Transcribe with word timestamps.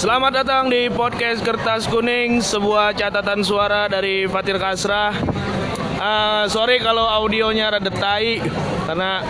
Selamat 0.00 0.32
datang 0.32 0.72
di 0.72 0.88
podcast 0.88 1.44
Kertas 1.44 1.84
Kuning, 1.84 2.40
sebuah 2.40 2.96
catatan 2.96 3.44
suara 3.44 3.84
dari 3.84 4.24
Fatir 4.24 4.56
Kasrah. 4.56 5.12
Ah, 6.00 6.48
sorry 6.48 6.80
kalau 6.80 7.04
audionya 7.04 7.68
rada 7.68 7.92
tai 7.92 8.40
karena 8.88 9.20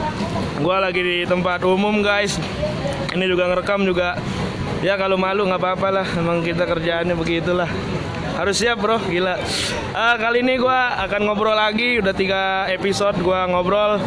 gua 0.62 0.79
lagi 0.79 1.03
di 1.03 1.17
tempat 1.27 1.67
umum 1.67 2.07
guys. 2.07 2.39
Ini 3.11 3.27
juga 3.27 3.51
ngerekam 3.51 3.83
juga. 3.83 4.14
Ya 4.79 4.95
kalau 4.95 5.19
malu 5.19 5.43
nggak 5.51 5.59
apa-apa 5.59 5.89
lah, 5.91 6.07
emang 6.14 6.39
kita 6.46 6.62
kerjaannya 6.62 7.18
begitulah. 7.18 7.66
Harus 8.39 8.62
siap 8.62 8.79
bro, 8.79 9.02
gila. 9.11 9.43
Ah, 9.91 10.14
kali 10.23 10.46
ini 10.46 10.55
gua 10.55 11.02
akan 11.02 11.27
ngobrol 11.27 11.59
lagi, 11.59 11.98
udah 11.98 12.14
tiga 12.14 12.71
episode 12.71 13.18
gua 13.27 13.43
ngobrol 13.50 13.98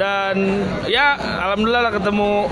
dan 0.00 0.64
ya 0.88 1.20
alhamdulillah 1.20 1.84
lah 1.84 1.92
ketemu 1.92 2.48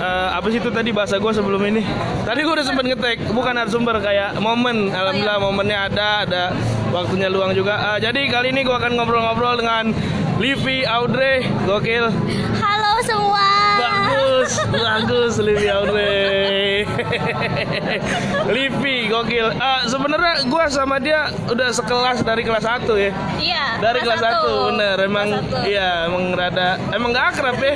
eh, 0.00 0.28
apa 0.32 0.46
sih 0.48 0.58
itu 0.58 0.70
tadi 0.72 0.90
bahasa 0.90 1.20
gue 1.20 1.32
sebelum 1.32 1.60
ini. 1.68 1.84
Tadi 2.24 2.40
gue 2.40 2.54
udah 2.56 2.66
sempet 2.66 2.84
ngetek 2.88 3.18
bukan 3.30 3.54
sumber 3.68 4.00
kayak 4.00 4.40
momen. 4.40 4.88
Alhamdulillah 4.90 5.38
momennya 5.38 5.78
ada 5.92 6.08
ada 6.24 6.44
waktunya 6.90 7.28
luang 7.28 7.52
juga. 7.52 7.96
Eh, 7.96 8.08
jadi 8.08 8.20
kali 8.32 8.56
ini 8.56 8.64
gue 8.64 8.74
akan 8.74 8.96
ngobrol-ngobrol 8.96 9.60
dengan 9.60 9.92
Livi 10.40 10.88
Audrey. 10.88 11.44
Gokil. 11.68 12.08
Halo 12.56 12.92
semua. 13.04 13.48
bagus 13.80 14.52
bagus 14.88 15.34
Livi 15.40 15.68
Audrey. 15.68 16.88
Livi 18.56 19.08
gokil. 19.08 19.52
Eh, 19.52 19.80
sebenarnya 19.84 20.48
gue 20.48 20.64
sama 20.72 20.96
dia 20.96 21.28
udah 21.48 21.68
sekelas 21.72 22.24
dari 22.24 22.42
kelas 22.44 22.64
1 22.64 22.88
ya? 22.96 23.12
Iya. 23.36 23.64
dari 23.80 23.98
kelas 24.04 24.20
1 24.20 24.68
bener. 24.72 24.96
Emang 25.00 25.28
satu. 25.32 25.56
iya 25.64 26.04
emang 26.08 26.36
rada 26.36 26.76
emang 26.92 27.16
gak 27.16 27.26
akrab 27.36 27.56
ya 27.60 27.74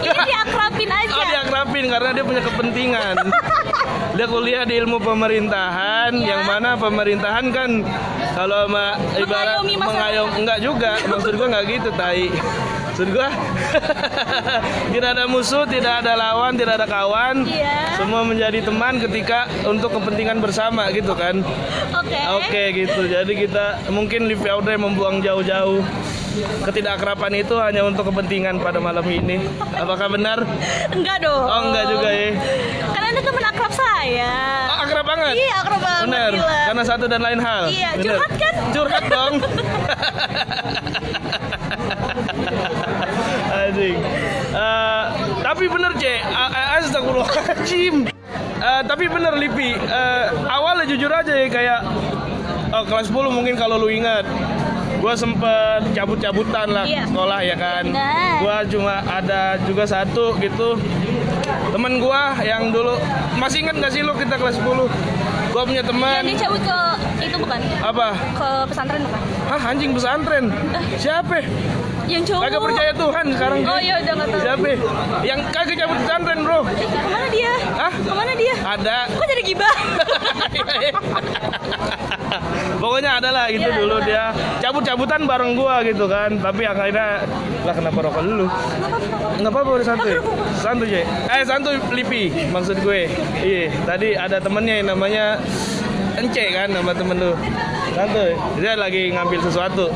Ini 0.00 0.18
diakrabin 0.24 0.90
aja. 0.90 1.12
Oh 1.14 1.24
diakrabin 1.24 1.84
karena 1.88 2.10
dia 2.12 2.24
punya 2.24 2.42
kepentingan. 2.42 3.16
dia 4.16 4.26
kuliah 4.26 4.64
di 4.64 4.74
ilmu 4.80 4.98
pemerintahan, 4.98 6.10
Ya. 6.16 6.34
yang 6.34 6.42
mana 6.44 6.74
pemerintahan 6.74 7.46
kan 7.54 7.70
kalau 8.34 8.66
sama 8.66 8.96
ibarat 9.16 9.60
Mengayomi 9.62 9.74
mengayom 9.76 10.28
enggak 10.36 10.58
juga. 10.60 10.92
Maksud 11.06 11.32
gua 11.36 11.46
enggak 11.52 11.64
gitu, 11.68 11.88
tai. 11.94 12.26
Maksud 12.90 13.08
gua 13.14 13.28
tidak 14.92 15.10
ada 15.16 15.24
musuh, 15.24 15.64
tidak 15.64 16.04
ada 16.04 16.12
lawan, 16.18 16.52
tidak 16.58 16.74
ada 16.80 16.86
kawan. 16.88 17.46
Iya. 17.46 17.96
Semua 17.96 18.22
menjadi 18.26 18.60
teman 18.60 18.98
ketika 18.98 19.46
untuk 19.64 19.94
kepentingan 19.94 20.40
bersama 20.40 20.88
gitu 20.90 21.12
kan. 21.14 21.40
Oke. 21.96 22.20
Oke 22.40 22.62
gitu. 22.74 23.06
Jadi 23.06 23.32
kita 23.36 23.88
mungkin 23.88 24.26
Livi 24.26 24.48
Audrey 24.48 24.76
membuang 24.76 25.20
jauh-jauh 25.20 25.80
ketidakrapan 26.64 27.32
itu 27.42 27.54
hanya 27.58 27.82
untuk 27.84 28.06
kepentingan 28.10 28.62
pada 28.62 28.78
malam 28.78 29.04
ini. 29.06 29.42
Apakah 29.74 30.06
benar? 30.12 30.38
Enggak 30.94 31.18
dong. 31.22 31.46
Oh 31.46 31.60
enggak 31.70 31.84
juga 31.90 32.08
ya. 32.10 32.30
Karena 32.90 33.06
anda 33.10 33.22
teman 33.22 33.44
akrab 33.50 33.72
saya. 33.72 34.32
Oh, 34.70 34.78
akrab 34.86 35.06
banget. 35.06 35.34
Iya, 35.36 35.54
akrab 35.62 35.80
banget. 35.82 36.04
Benar. 36.06 36.30
Gila. 36.38 36.60
Karena 36.70 36.82
satu 36.86 37.04
dan 37.10 37.20
lain 37.20 37.40
hal. 37.42 37.64
Iya, 37.68 37.90
Benar. 37.96 38.04
curhat 38.04 38.32
kan? 38.38 38.54
Curhat 38.70 39.04
dong. 39.10 39.34
Anjing. 43.60 43.96
Eh, 44.50 45.02
tapi 45.42 45.64
bener, 45.70 45.92
C. 45.98 46.04
A- 46.22 46.52
a- 46.52 46.68
Astagfirullahaladzim. 46.80 47.94
Eh, 48.60 48.82
tapi 48.84 49.04
bener, 49.08 49.32
Lipi. 49.36 49.70
Eh, 49.74 50.24
awalnya 50.46 50.84
jujur 50.86 51.10
aja 51.10 51.32
ya 51.32 51.48
kayak 51.48 51.80
oh, 52.74 52.84
kelas 52.86 53.08
10 53.08 53.30
mungkin 53.30 53.54
kalau 53.56 53.78
lu 53.80 53.88
ingat. 53.90 54.24
Gua 55.00 55.12
sempet 55.12 55.80
cabut-cabutan 55.90 56.66
lah 56.68 56.84
Iya. 56.84 57.04
sekolah 57.06 57.40
ya 57.40 57.56
kan. 57.56 57.84
Benar. 57.86 58.36
Gua 58.38 58.56
cuma 58.64 58.94
ada 59.02 59.40
juga 59.60 59.84
satu 59.84 60.36
gitu 60.38 60.76
temen 61.66 61.98
gua 61.98 62.36
yang 62.40 62.68
dulu 62.68 62.94
masih 63.34 63.62
ingat 63.62 63.74
gak 63.78 63.90
sih 63.90 64.02
lu 64.02 64.12
kita 64.12 64.34
kelas 64.34 64.54
10 64.56 64.86
gua 65.50 65.62
punya 65.62 65.80
Yang 65.80 65.90
teman 65.90 66.22
dia 66.24 66.38
cabut 66.40 66.62
ke 66.62 66.78
itu 67.20 67.36
bukan? 67.36 67.58
apa 67.80 68.08
Ke 68.32 68.48
pesantren 68.66 69.00
bukan? 69.02 69.20
hah 69.46 69.62
anjing 69.66 69.90
pesantren 69.90 70.44
siapa 70.96 71.42
Yang 72.10 72.24
cowok. 72.26 72.42
kagak 72.42 72.60
percaya 72.60 72.90
Tuhan 72.92 73.24
sekarang 73.30 73.58
Oh 73.62 73.78
iya 73.78 73.94
udah 73.96 74.12
nggak 74.12 74.28
tahu. 74.28 74.40
siapa 74.42 74.66
yang 75.22 75.40
kagak 75.48 75.76
cabut 75.78 75.98
pesantren 76.00 76.38
bro 76.42 76.60
Ke 76.66 76.86
mana 77.06 77.28
dia? 77.28 77.52
Hah? 77.72 77.92
Ke 77.94 78.12
mana 78.12 78.32
dia? 78.34 78.54
ada 78.60 78.96
Kok 79.08 79.26
jadi 79.26 79.42
gibah? 79.46 79.74
pokoknya 82.80 83.10
ada 83.20 83.28
lah 83.30 83.46
gitu 83.50 83.60
Iya, 83.60 83.76
dulu 83.76 83.96
iya. 84.00 84.06
dia 84.06 84.24
cabut-cabutan 84.60 85.20
bareng 85.26 85.52
gua 85.52 85.82
gitu 85.82 86.06
kan 86.06 86.30
tapi 86.38 86.62
akhirnya 86.64 87.26
lah 87.60 87.74
kenapa 87.74 87.98
rokok 88.00 88.22
dulu 88.22 88.46
nggak 89.36 89.52
apa-apa 89.52 89.70
udah 89.76 89.86
santuy 89.86 90.14
santuy 90.56 90.90
eh 91.02 91.42
santuy 91.44 91.76
lipi 91.92 92.22
maksud 92.48 92.80
gue 92.80 93.10
iya 93.36 93.68
tadi 93.84 94.14
ada 94.14 94.38
temennya 94.38 94.80
yang 94.80 94.88
namanya 94.88 95.36
Ence 96.16 96.42
kan 96.50 96.68
nama 96.70 96.90
temen 96.92 97.16
lu 97.16 97.32
santuy 97.92 98.32
dia 98.56 98.72
lagi 98.74 99.10
ngambil 99.10 99.40
sesuatu 99.42 99.86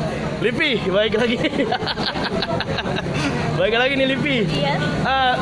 lipi 0.45 0.77
baik 0.85 1.13
lagi. 1.17 1.37
Baik 3.55 3.71
lagi 3.79 3.93
nih 3.95 4.07
lipi. 4.11 4.43
Iya. 4.51 4.75
Eh, 4.83 5.35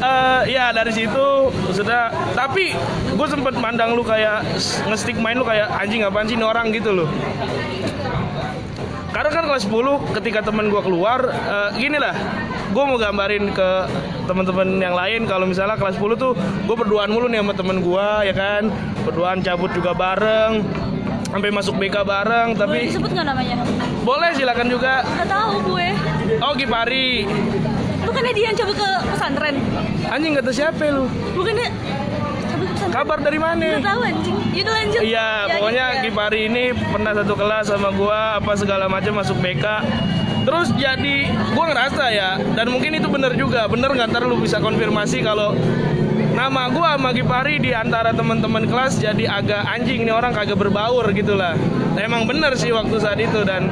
eh, 0.00 0.40
ya 0.56 0.72
dari 0.72 0.88
situ 0.88 1.52
sudah 1.68 2.08
tapi 2.32 2.72
gue 3.12 3.28
sempet 3.28 3.52
mandang 3.60 3.92
lu 3.92 4.00
kayak 4.00 4.40
ngestik 4.88 5.20
main 5.20 5.36
lu 5.36 5.44
kayak 5.44 5.68
anjing 5.76 6.00
apaan 6.00 6.24
sih 6.24 6.34
ini 6.40 6.44
orang? 6.48 6.72
gitu 6.72 6.96
loh. 6.96 7.08
Karena 9.12 9.30
kan 9.30 9.44
kelas 9.46 9.68
10 9.68 10.16
ketika 10.16 10.40
temen 10.48 10.72
gue 10.72 10.80
keluar 10.80 11.28
eh, 11.28 11.70
gini 11.76 12.00
lah 12.00 12.16
gue 12.72 12.82
mau 12.82 12.96
gambarin 12.96 13.52
ke 13.52 13.70
teman-teman 14.24 14.80
yang 14.80 14.96
lain. 14.96 15.28
Kalau 15.28 15.44
misalnya 15.44 15.76
kelas 15.76 16.00
10 16.00 16.16
tuh 16.16 16.32
gue 16.40 16.76
berduaan 16.76 17.12
mulu 17.12 17.28
nih 17.28 17.44
sama 17.44 17.52
temen 17.52 17.84
gue 17.84 18.08
ya 18.26 18.32
kan? 18.32 18.72
Berduaan 19.04 19.44
cabut 19.44 19.68
juga 19.76 19.92
bareng 19.92 20.64
sampai 21.34 21.50
masuk 21.50 21.74
BK 21.74 21.96
bareng 22.00 22.48
Boleh 22.48 22.60
tapi 22.62 22.78
disebut 22.86 23.10
nggak 23.10 23.26
namanya? 23.26 23.56
boleh 24.00 24.30
silakan 24.32 24.66
juga 24.68 25.02
Nggak 25.02 25.28
tahu 25.28 25.52
gue. 25.66 25.88
oh 26.38 26.52
Gipari 26.54 27.08
Bukannya 28.04 28.32
dia 28.32 28.44
yang 28.46 28.56
cabut 28.56 28.76
ke 28.76 28.90
pesantren? 29.10 29.56
anjing 30.06 30.32
kata 30.32 30.50
siapa 30.50 30.84
lu 30.86 31.10
Bukannya 31.34 31.66
cabut 32.46 32.64
ke 32.64 32.72
pesantren? 32.72 32.94
kabar 32.94 33.18
dari 33.18 33.38
mana 33.40 33.66
Nggak 33.74 33.82
tahu 33.84 34.00
anjing. 34.04 34.36
Yaudah 34.54 34.74
lanjut. 34.76 35.00
Iya, 35.02 35.10
Ya, 35.42 35.50
pokoknya 35.50 35.84
gitu 35.84 35.98
ya. 35.98 36.02
Gipari 36.06 36.40
ini 36.46 36.62
pernah 36.70 37.12
satu 37.12 37.34
kelas 37.34 37.64
sama 37.66 37.90
gua 37.90 38.38
apa 38.38 38.52
segala 38.54 38.86
macam 38.86 39.18
masuk 39.18 39.34
BK. 39.36 39.66
Terus 40.44 40.68
jadi 40.76 41.16
gua 41.50 41.64
ngerasa 41.66 42.04
ya 42.08 42.30
dan 42.38 42.70
mungkin 42.70 42.94
itu 42.94 43.10
bener 43.10 43.34
juga. 43.34 43.66
Bener 43.66 43.90
nggak 43.90 44.08
ntar 44.08 44.22
lu 44.22 44.38
bisa 44.38 44.62
konfirmasi 44.62 45.18
kalau 45.20 45.58
nama 46.34 46.66
gua 46.66 46.98
sama 46.98 47.14
Gipari 47.14 47.62
di 47.62 47.70
antara 47.70 48.10
teman-teman 48.10 48.66
kelas 48.66 48.98
jadi 48.98 49.30
agak 49.30 49.62
anjing 49.70 50.02
nih 50.02 50.10
orang 50.10 50.34
kagak 50.34 50.58
berbaur 50.58 51.06
gitulah. 51.14 51.54
Emang 51.94 52.26
bener 52.26 52.58
sih 52.58 52.74
waktu 52.74 52.98
saat 52.98 53.22
itu 53.22 53.46
dan 53.46 53.70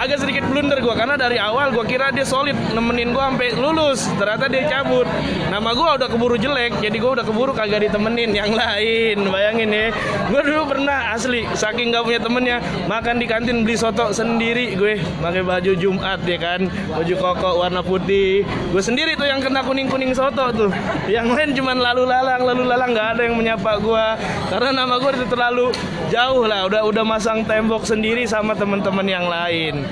agak 0.00 0.16
sedikit 0.24 0.48
blunder 0.48 0.80
gua 0.80 0.96
karena 0.96 1.20
dari 1.20 1.36
awal 1.36 1.76
gua 1.76 1.84
kira 1.84 2.08
dia 2.08 2.24
solid 2.24 2.56
nemenin 2.72 3.12
gua 3.12 3.28
sampai 3.28 3.52
lulus. 3.52 4.08
Ternyata 4.16 4.48
dia 4.48 4.64
cabut. 4.64 5.04
Nama 5.52 5.70
gua 5.76 6.00
udah 6.00 6.08
keburu 6.08 6.40
jelek 6.40 6.80
jadi 6.80 6.96
gua 6.96 7.20
udah 7.20 7.26
keburu 7.28 7.52
kagak 7.52 7.84
ditemenin 7.84 8.32
yang 8.32 8.48
lain. 8.56 9.28
Bayangin 9.28 9.68
ya 9.68 9.86
gua 10.32 10.40
dulu 10.40 10.62
pernah 10.72 11.12
asli 11.12 11.44
saking 11.52 11.92
gak 11.92 12.08
punya 12.08 12.20
temennya 12.22 12.56
makan 12.88 13.20
di 13.20 13.26
kantin 13.28 13.60
beli 13.60 13.76
soto 13.76 14.08
sendiri 14.16 14.72
gue. 14.72 14.96
Pakai 15.20 15.44
baju 15.44 15.72
Jumat 15.76 16.24
ya 16.24 16.38
kan? 16.40 16.64
Baju 16.88 17.14
koko 17.20 17.50
warna 17.60 17.84
putih. 17.84 18.48
Gue 18.72 18.80
sendiri 18.80 19.20
tuh 19.20 19.28
yang 19.28 19.44
kena 19.44 19.60
kuning 19.60 19.92
kuning 19.92 20.16
soto 20.16 20.48
tuh. 20.48 20.70
Yang 21.04 21.26
lain 21.36 21.50
cuman 21.60 21.76
lalu 21.76 22.08
lalang 22.08 22.40
lalu 22.48 22.62
lalang 22.64 22.90
nggak 22.96 23.08
ada 23.18 23.22
yang 23.28 23.36
menyapa 23.36 23.76
gua. 23.84 24.16
Karena 24.48 24.72
nama 24.72 24.96
gua 24.96 25.12
itu 25.12 25.28
terlalu 25.28 25.68
jauh 26.08 26.48
lah 26.48 26.64
udah 26.64 26.82
udah 26.88 27.04
masang 27.04 27.44
tembok 27.44 27.84
sendiri 27.84 28.24
sama 28.24 28.56
teman-teman 28.56 29.04
yang 29.04 29.28
lain 29.28 29.89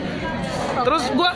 Terus 0.84 1.04
gua 1.14 1.30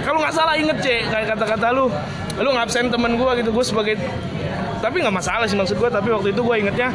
kalau 0.00 0.18
nggak 0.24 0.34
salah 0.34 0.54
inget 0.56 0.78
cek 0.80 1.12
kayak 1.12 1.26
kata-kata 1.36 1.66
lu, 1.76 1.92
lu 2.40 2.50
ngabsen 2.56 2.88
temen 2.88 3.20
gua 3.20 3.36
gitu 3.36 3.52
gue 3.52 3.64
sebagai 3.64 3.94
tapi 4.80 5.04
nggak 5.04 5.12
masalah 5.12 5.44
sih 5.44 5.56
maksud 5.60 5.76
gua 5.76 5.92
tapi 5.92 6.08
waktu 6.08 6.32
itu 6.32 6.40
gua 6.40 6.56
ingetnya 6.56 6.88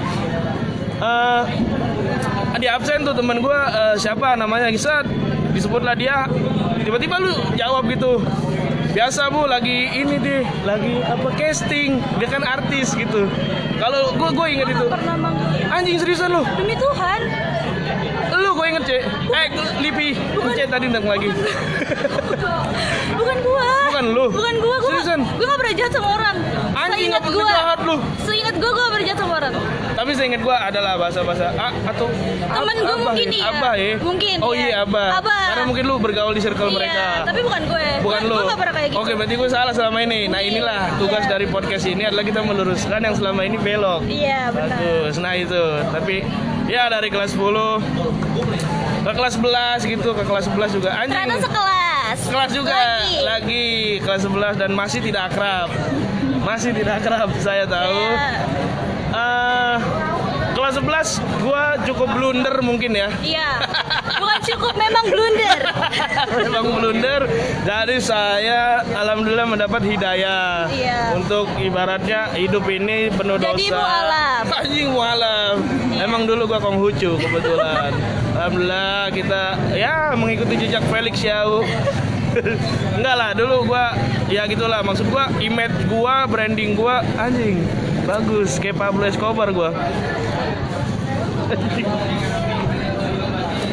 eh 1.06 1.44
di 2.58 2.66
absen 2.66 3.06
tuh 3.06 3.14
temen 3.14 3.46
gua 3.46 3.70
eh, 3.70 3.96
siapa 4.02 4.34
namanya 4.34 4.74
Gisat 4.74 5.06
disebutlah 5.54 5.94
dia 5.94 6.26
tiba-tiba 6.82 7.22
lu 7.22 7.32
jawab 7.54 7.86
gitu 7.94 8.26
biasa 8.96 9.28
bu 9.28 9.44
lagi 9.44 9.92
ini 9.92 10.16
deh 10.24 10.44
lagi 10.64 11.04
apa 11.04 11.28
casting 11.36 12.00
dia 12.16 12.32
kan 12.32 12.48
artis 12.48 12.96
gitu. 12.96 13.28
Kalau 13.76 14.16
gua 14.16 14.32
gua 14.32 14.48
inget 14.48 14.72
itu. 14.72 14.88
anjing 15.68 16.00
seriusan 16.00 16.32
lu? 16.32 16.48
Demi 16.56 16.80
Tuhan. 16.80 17.22
Gue 18.66 18.74
inget 18.74 18.86
cek 18.90 19.02
eh 19.30 19.48
Lipi 19.78 20.08
cek 20.58 20.68
tadi 20.68 20.86
datang 20.90 21.06
lagi 21.08 21.30
Bukan 23.16 23.38
gua. 23.40 23.68
bukan 23.88 24.06
lu. 24.12 24.26
Bukan 24.28 24.56
gua, 24.58 24.76
gua 24.76 24.90
Seriusan? 24.90 25.20
Gua 25.38 25.46
gak 25.46 25.60
pernah 25.62 25.76
jahat 25.78 25.92
sama 25.94 26.10
orang 26.12 26.36
Anjing 26.74 27.12
apa 27.14 27.30
gua 27.30 27.46
jahat 27.46 27.80
lu? 27.80 27.96
Seingat 28.20 28.56
gua, 28.58 28.70
gua 28.70 28.82
gak 28.82 28.92
pernah 28.92 29.06
jahat 29.06 29.20
sama 29.22 29.34
orang 29.38 29.54
Tapi 29.96 30.12
seingat 30.12 30.42
gua 30.42 30.56
adalah 30.60 30.94
bahasa-bahasa 30.98 31.46
A 31.54 31.70
atau 31.86 32.08
Temen 32.42 32.78
gua 32.82 32.96
mungkin 32.98 33.28
ya? 33.28 33.38
iya. 33.38 33.46
Abah 33.48 33.74
ya? 33.78 33.94
Mungkin, 34.02 34.36
Oh 34.42 34.52
iya. 34.52 34.66
iya 34.66 34.76
Abah. 34.82 35.10
Abah. 35.22 35.44
Karena 35.46 35.64
mungkin 35.66 35.84
lu 35.86 35.96
bergaul 35.98 36.34
di 36.34 36.42
circle 36.42 36.68
Iya, 36.68 36.76
mereka. 36.76 37.06
tapi 37.24 37.40
bukan 37.46 37.62
gue 37.66 37.86
Bukan 38.02 38.22
lu. 38.26 38.34
Gua 38.34 38.44
gak 38.50 38.60
pernah 38.60 38.74
kayak 38.74 38.90
gitu 38.90 39.00
Oke, 39.00 39.12
berarti 39.14 39.36
gue 39.38 39.50
salah 39.50 39.74
selama 39.78 39.98
ini. 40.02 40.20
Nah, 40.26 40.42
inilah 40.42 40.82
tugas 40.98 41.24
iya. 41.24 41.32
dari 41.32 41.46
podcast 41.46 41.86
ini 41.86 42.04
adalah 42.04 42.26
kita 42.26 42.42
meluruskan 42.42 43.00
yang 43.00 43.14
selama 43.14 43.42
ini 43.46 43.58
belok. 43.62 44.02
Iya, 44.10 44.50
benar 44.50 44.76
Bagus. 44.76 45.14
Nah, 45.16 45.34
itu. 45.38 45.64
Tapi 45.94 46.16
ya 46.66 46.90
dari 46.90 47.08
kelas 47.14 47.38
10 47.38 47.46
ke 49.06 49.12
kelas 49.14 49.34
11 49.38 49.86
gitu, 49.86 50.10
ke 50.18 50.24
kelas 50.26 50.46
11 50.50 50.78
juga 50.82 50.90
anjing. 50.98 51.14
Ternyata 51.14 51.38
sekelas 51.46 52.20
kelas 52.26 52.52
juga 52.54 52.74
Lagi 52.74 53.18
lagi 53.22 53.66
kelas 54.02 54.22
11 54.26 54.62
dan 54.62 54.72
masih 54.74 55.00
tidak 55.06 55.34
akrab. 55.34 55.70
Masih 56.42 56.72
tidak 56.74 57.02
akrab, 57.02 57.30
saya 57.42 57.66
tahu. 57.66 57.90
Iya. 57.94 58.18
Eh, 59.14 59.78
kelas 60.58 60.74
11 60.78 61.22
gua 61.42 61.78
cukup 61.86 62.10
blunder 62.14 62.56
mungkin 62.66 62.92
ya. 62.98 63.10
Iya 63.22 63.65
Bukan 64.06 64.40
cukup, 64.46 64.74
memang 64.74 65.06
blunder 65.08 65.60
Memang 66.46 66.66
blunder. 66.72 67.22
Jadi 67.62 67.98
saya 67.98 68.62
alhamdulillah 68.86 69.48
mendapat 69.48 69.82
hidayah 69.82 70.70
Iya. 70.70 71.18
untuk 71.18 71.50
ibaratnya 71.58 72.34
hidup 72.34 72.66
ini 72.66 73.10
penuh 73.10 73.36
dosa. 73.36 73.52
Jadi 73.52 73.66
mualaf. 73.70 74.46
Anjing 74.62 74.90
mualaf. 74.90 75.56
Emang 75.96 76.24
dulu 76.24 76.46
gua 76.46 76.60
konghucu 76.60 77.18
kebetulan. 77.18 77.92
alhamdulillah 78.36 79.10
kita 79.10 79.44
ya 79.74 80.12
mengikuti 80.14 80.54
jejak 80.60 80.84
Felix 80.88 81.18
Yau. 81.20 81.64
Enggak 83.00 83.16
lah, 83.16 83.32
dulu 83.32 83.66
gua 83.66 83.96
ya 84.28 84.44
gitulah 84.46 84.84
maksud 84.84 85.08
gua 85.08 85.32
image 85.40 85.88
gua, 85.88 86.28
branding 86.28 86.76
gua 86.76 87.00
anjing 87.16 87.64
bagus 88.04 88.60
kayak 88.60 88.76
Pablo 88.76 89.02
Escobar 89.04 89.50
gua. 89.50 89.72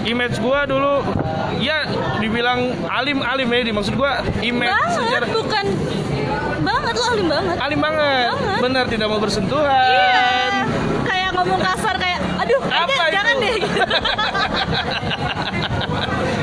Image 0.04 0.36
gua 0.38 0.64
dulu 0.64 1.02
ya 1.58 1.84
dibilang 2.18 2.72
alim 2.86 3.20
alim 3.20 3.46
ya 3.46 3.62
di 3.62 3.70
maksud 3.70 3.94
gua 3.94 4.22
image 4.40 4.68
Banget, 4.68 4.96
secara 4.96 5.26
bukan 5.28 5.64
Banget, 6.62 6.94
lo 6.94 7.06
alim 7.10 7.26
banget. 7.26 7.56
Alim 7.58 7.80
banget. 7.82 8.26
Banget. 8.30 8.58
benar 8.62 8.84
tidak 8.86 9.06
mau 9.10 9.18
bersentuhan. 9.18 9.66
Iya 9.66 10.62
Kayak 11.02 11.30
ngomong 11.34 11.58
kasar 11.58 11.98
kayak 11.98 12.22
Aduh, 12.38 12.60
Apa 12.62 13.04
jangan 13.10 13.34
deh. 13.36 13.54
gitu. 13.58 13.82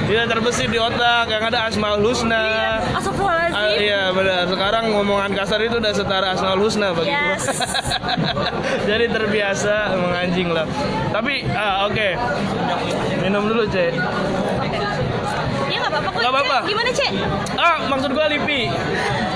tidak 0.09 0.25
terbesit 0.25 0.73
di 0.73 0.81
otak 0.81 1.29
yang 1.29 1.43
ada 1.45 1.69
Asmaul 1.69 2.01
Husna. 2.01 2.33
Ah, 2.33 2.97
Astagfirullahaladzim. 2.97 3.77
Iya 3.77 4.09
benar. 4.09 4.41
Sekarang 4.49 4.83
ngomongan 4.89 5.31
kasar 5.37 5.61
itu 5.61 5.77
udah 5.77 5.93
setara 5.93 6.33
Asmaul 6.33 6.65
Husna 6.65 6.97
bagi. 6.97 7.13
Yes. 7.13 7.45
Jadi 8.89 9.05
terbiasa 9.13 9.93
menganjing 9.93 10.49
lah. 10.49 10.65
Tapi 11.13 11.45
ah, 11.53 11.85
oke. 11.85 12.09
Minum 13.21 13.53
dulu 13.53 13.69
cek. 13.69 13.93
Iya 13.93 15.08
apa-apa 15.89 16.09
kok 16.09 16.19
Nggak 16.19 16.31
apa-apa. 16.31 16.57
Gimana 16.63 16.89
Cek? 16.89 17.11
ah 17.55 17.77
maksud 17.85 18.11
gua 18.11 18.25
Lipi 18.27 18.69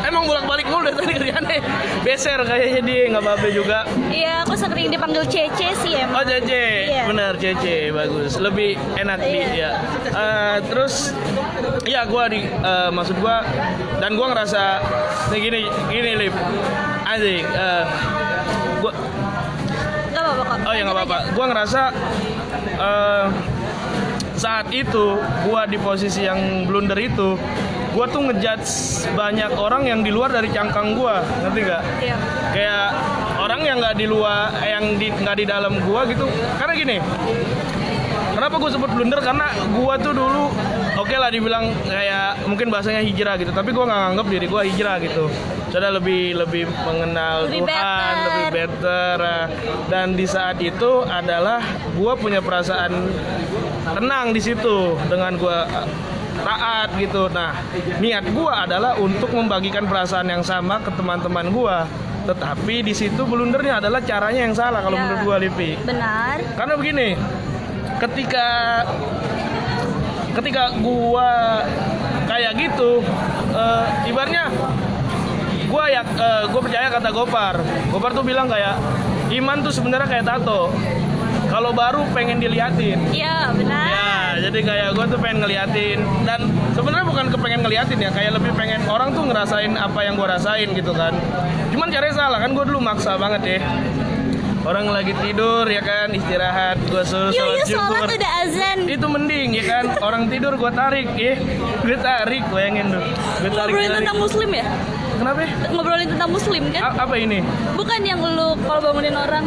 emang 0.03 0.23
bolak 0.23 0.45
balik 0.45 0.65
mulu 0.65 0.85
dari 0.85 0.95
tadi 0.95 1.11
kerjaannya 1.15 1.59
beser 2.01 2.39
kayaknya 2.41 2.81
dia 2.81 3.01
nggak 3.09 3.23
apa-apa 3.23 3.47
juga 3.49 3.79
Iya, 4.05 4.43
aku 4.43 4.53
sering 4.53 4.87
dipanggil 4.87 5.23
Cece 5.25 5.69
sih 5.75 5.93
emang 5.93 6.13
Oh 6.13 6.23
Cece, 6.23 6.63
Iya. 6.85 7.03
benar 7.05 7.33
Cece, 7.35 7.89
bagus. 7.89 8.37
Lebih 8.37 8.69
enak 8.95 9.19
di 9.19 9.31
Iya. 9.33 9.49
ya. 9.53 9.69
Eh, 10.05 10.57
terus, 10.63 11.11
ya 11.83 12.05
gua 12.05 12.27
di, 12.27 12.43
eh, 12.43 12.89
maksud 12.89 13.17
gua 13.17 13.41
dan 13.97 14.13
gua 14.13 14.29
ngerasa 14.29 14.79
nih 15.29 15.39
gini, 15.41 15.59
gini 15.89 16.11
lip, 16.17 16.35
anjing. 17.03 17.43
eh, 17.43 17.83
gua, 18.79 18.91
Gak 20.13 20.21
apa-apa 20.21 20.43
kok 20.45 20.57
oh 20.61 20.73
ya 20.73 20.81
nggak 20.83 20.97
apa-apa. 20.97 21.17
aja. 21.17 21.31
Gua 21.31 21.45
ngerasa 21.47 21.81
eh, 22.75 23.25
saat 24.43 24.67
itu 24.75 25.15
gua 25.47 25.63
di 25.63 25.79
posisi 25.79 26.27
yang 26.27 26.67
blunder 26.67 26.99
itu, 26.99 27.39
gua 27.95 28.05
tuh 28.11 28.27
ngejudge 28.27 29.07
banyak 29.15 29.55
orang 29.55 29.87
yang 29.87 29.99
di 30.03 30.11
luar 30.11 30.35
dari 30.35 30.51
cangkang 30.51 30.99
gua, 30.99 31.23
ngerti 31.47 31.59
nggak? 31.63 31.83
Iya 32.03 32.17
kayak 32.53 32.87
orang 33.41 33.61
yang 33.65 33.77
nggak 33.81 33.95
di 33.97 34.05
luar 34.05 34.53
eh, 34.61 34.69
yang 34.77 34.85
di 35.01 35.07
nggak 35.09 35.35
di 35.41 35.45
dalam 35.49 35.73
gua 35.81 36.05
gitu 36.05 36.29
karena 36.61 36.73
gini 36.77 36.97
kenapa 38.33 38.55
gue 38.61 38.69
sebut 38.69 38.89
blunder 38.93 39.19
karena 39.19 39.47
gua 39.73 39.97
tuh 39.97 40.13
dulu 40.13 40.53
oke 41.01 41.15
lah 41.17 41.33
dibilang 41.33 41.73
kayak 41.85 42.45
mungkin 42.45 42.69
bahasanya 42.69 43.01
hijrah 43.01 43.41
gitu 43.41 43.49
tapi 43.49 43.73
gua 43.73 43.89
nggak 43.89 43.99
nganggap 44.05 44.27
diri 44.29 44.45
gua 44.45 44.61
hijrah 44.61 44.95
gitu 45.01 45.25
sudah 45.73 45.89
lebih 45.89 46.37
lebih 46.37 46.69
mengenal 46.85 47.49
Lebih 47.49 47.65
Tuhan 47.65 48.13
better. 48.13 48.21
lebih 48.29 48.45
better 48.53 49.15
eh. 49.17 49.45
dan 49.89 50.07
di 50.13 50.25
saat 50.29 50.61
itu 50.61 51.01
adalah 51.01 51.65
gua 51.97 52.13
punya 52.13 52.37
perasaan 52.37 53.09
tenang 53.85 54.31
di 54.31 54.39
situ 54.39 54.95
dengan 55.05 55.35
gua 55.35 55.67
eh, 55.67 55.87
taat 56.39 56.89
gitu. 56.95 57.27
Nah, 57.29 57.51
niat 57.99 58.25
gua 58.31 58.63
adalah 58.63 58.95
untuk 58.97 59.29
membagikan 59.29 59.83
perasaan 59.83 60.25
yang 60.25 60.41
sama 60.41 60.79
ke 60.79 60.89
teman-teman 60.93 61.51
gua. 61.51 61.83
Tetapi 62.23 62.87
di 62.87 62.95
situ 62.95 63.19
blundernya 63.21 63.83
adalah 63.83 63.99
caranya 63.99 64.47
yang 64.47 64.55
salah 64.55 64.79
kalau 64.79 64.95
Ya. 64.95 65.03
menurut 65.03 65.21
gua 65.27 65.37
Lipi. 65.37 65.75
Benar 65.83 66.39
Karena 66.55 66.73
begini, 66.79 67.09
ketika 67.99 68.47
ketika 70.33 70.63
gua 70.79 71.61
kayak 72.25 72.51
gitu, 72.57 73.03
eh, 73.51 73.85
ibaratnya 74.07 74.47
gua 75.67 75.83
ya 75.91 76.01
eh, 76.01 76.43
gua 76.47 76.61
percaya 76.63 76.87
kata 76.87 77.09
Gopar. 77.11 77.55
Gopar 77.91 78.11
tuh 78.15 78.23
bilang 78.23 78.47
kayak 78.47 78.79
iman 79.33 79.57
tuh 79.59 79.73
sebenarnya 79.73 80.07
kayak 80.07 80.25
tato. 80.25 80.71
Kalau 81.53 81.69
baru 81.69 82.01
pengen 82.17 82.41
diliatin. 82.41 82.97
Iya, 83.13 83.53
benar 83.53 83.85
Ya, 83.93 84.49
jadi 84.49 84.59
kayak 84.65 84.87
gue 84.97 85.05
tuh 85.05 85.19
pengen 85.21 85.45
ngeliatin 85.45 86.01
dan 86.25 86.49
sebenarnya 86.73 87.05
bukan 87.05 87.29
kepengen 87.29 87.61
ngeliatin 87.61 88.01
ya, 88.01 88.09
kayak 88.09 88.41
lebih 88.41 88.57
pengen 88.57 88.81
orang 88.89 89.13
tuh 89.13 89.21
ngerasain 89.29 89.77
apa 89.77 89.99
yang 90.01 90.17
gue 90.17 90.25
rasain 90.25 90.73
gitu 90.73 90.89
kan. 90.97 91.13
Cuman 91.69 91.93
caranya 91.93 92.17
salah 92.17 92.41
kan 92.41 92.57
gue 92.57 92.65
dulu 92.65 92.81
maksa 92.81 93.21
banget 93.21 93.41
ya. 93.45 93.59
Orang 94.65 94.89
lagi 94.89 95.13
tidur 95.21 95.69
ya 95.69 95.85
kan 95.85 96.09
istirahat, 96.09 96.81
gue 96.89 97.03
suruh 97.05 97.29
Yuk, 97.29 97.37
sholat 97.37 97.57
yuk, 97.61 97.67
syukur. 97.67 97.99
sholat 97.99 98.09
udah 98.15 98.31
azan 98.47 98.77
Itu 98.87 99.05
mending 99.11 99.49
ya 99.59 99.63
kan, 99.69 99.85
orang 99.99 100.31
tidur 100.31 100.55
gue 100.57 100.71
tarik 100.73 101.07
ya, 101.19 101.35
gue 101.83 101.97
tarik, 101.99 102.43
bayangin 102.49 102.95
tuh, 102.95 103.03
gue 103.43 103.51
tarik 103.51 103.75
Ngobrolin 103.75 103.93
tentang 104.01 104.17
muslim 104.17 104.49
ya? 104.55 104.65
Kenapa? 105.19 105.39
ya? 105.43 105.49
Ngobrolin 105.69 106.09
tentang 106.15 106.31
muslim 106.31 106.63
kan? 106.71 106.81
A- 106.81 106.97
apa 107.05 107.15
ini? 107.19 107.43
Bukan 107.75 107.99
yang 108.07 108.23
lu 108.23 108.55
kalau 108.63 108.79
bangunin 108.81 109.13
orang 109.19 109.45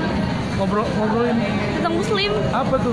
Ngobrol 0.56 0.88
ngobrolin 0.97 1.37
tentang 1.86 2.02
muslim 2.02 2.34
apa 2.50 2.74
tuh? 2.82 2.90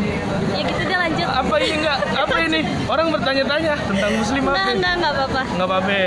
Ya 0.53 0.61
gitu 0.69 0.81
deh 0.85 0.97
lanjut 1.01 1.25
Apa 1.25 1.55
ini 1.57 1.81
enggak? 1.81 1.97
Apa 2.13 2.35
ini? 2.45 2.61
Orang 2.85 3.09
bertanya-tanya 3.09 3.73
tentang 3.89 4.11
muslim 4.21 4.41
Enggak, 4.45 4.53
apa? 4.53 4.69
enggak, 4.69 4.93
enggak 4.93 5.09
apa-apa 5.17 5.41
Enggak 5.49 5.65
apa-apa. 5.65 5.97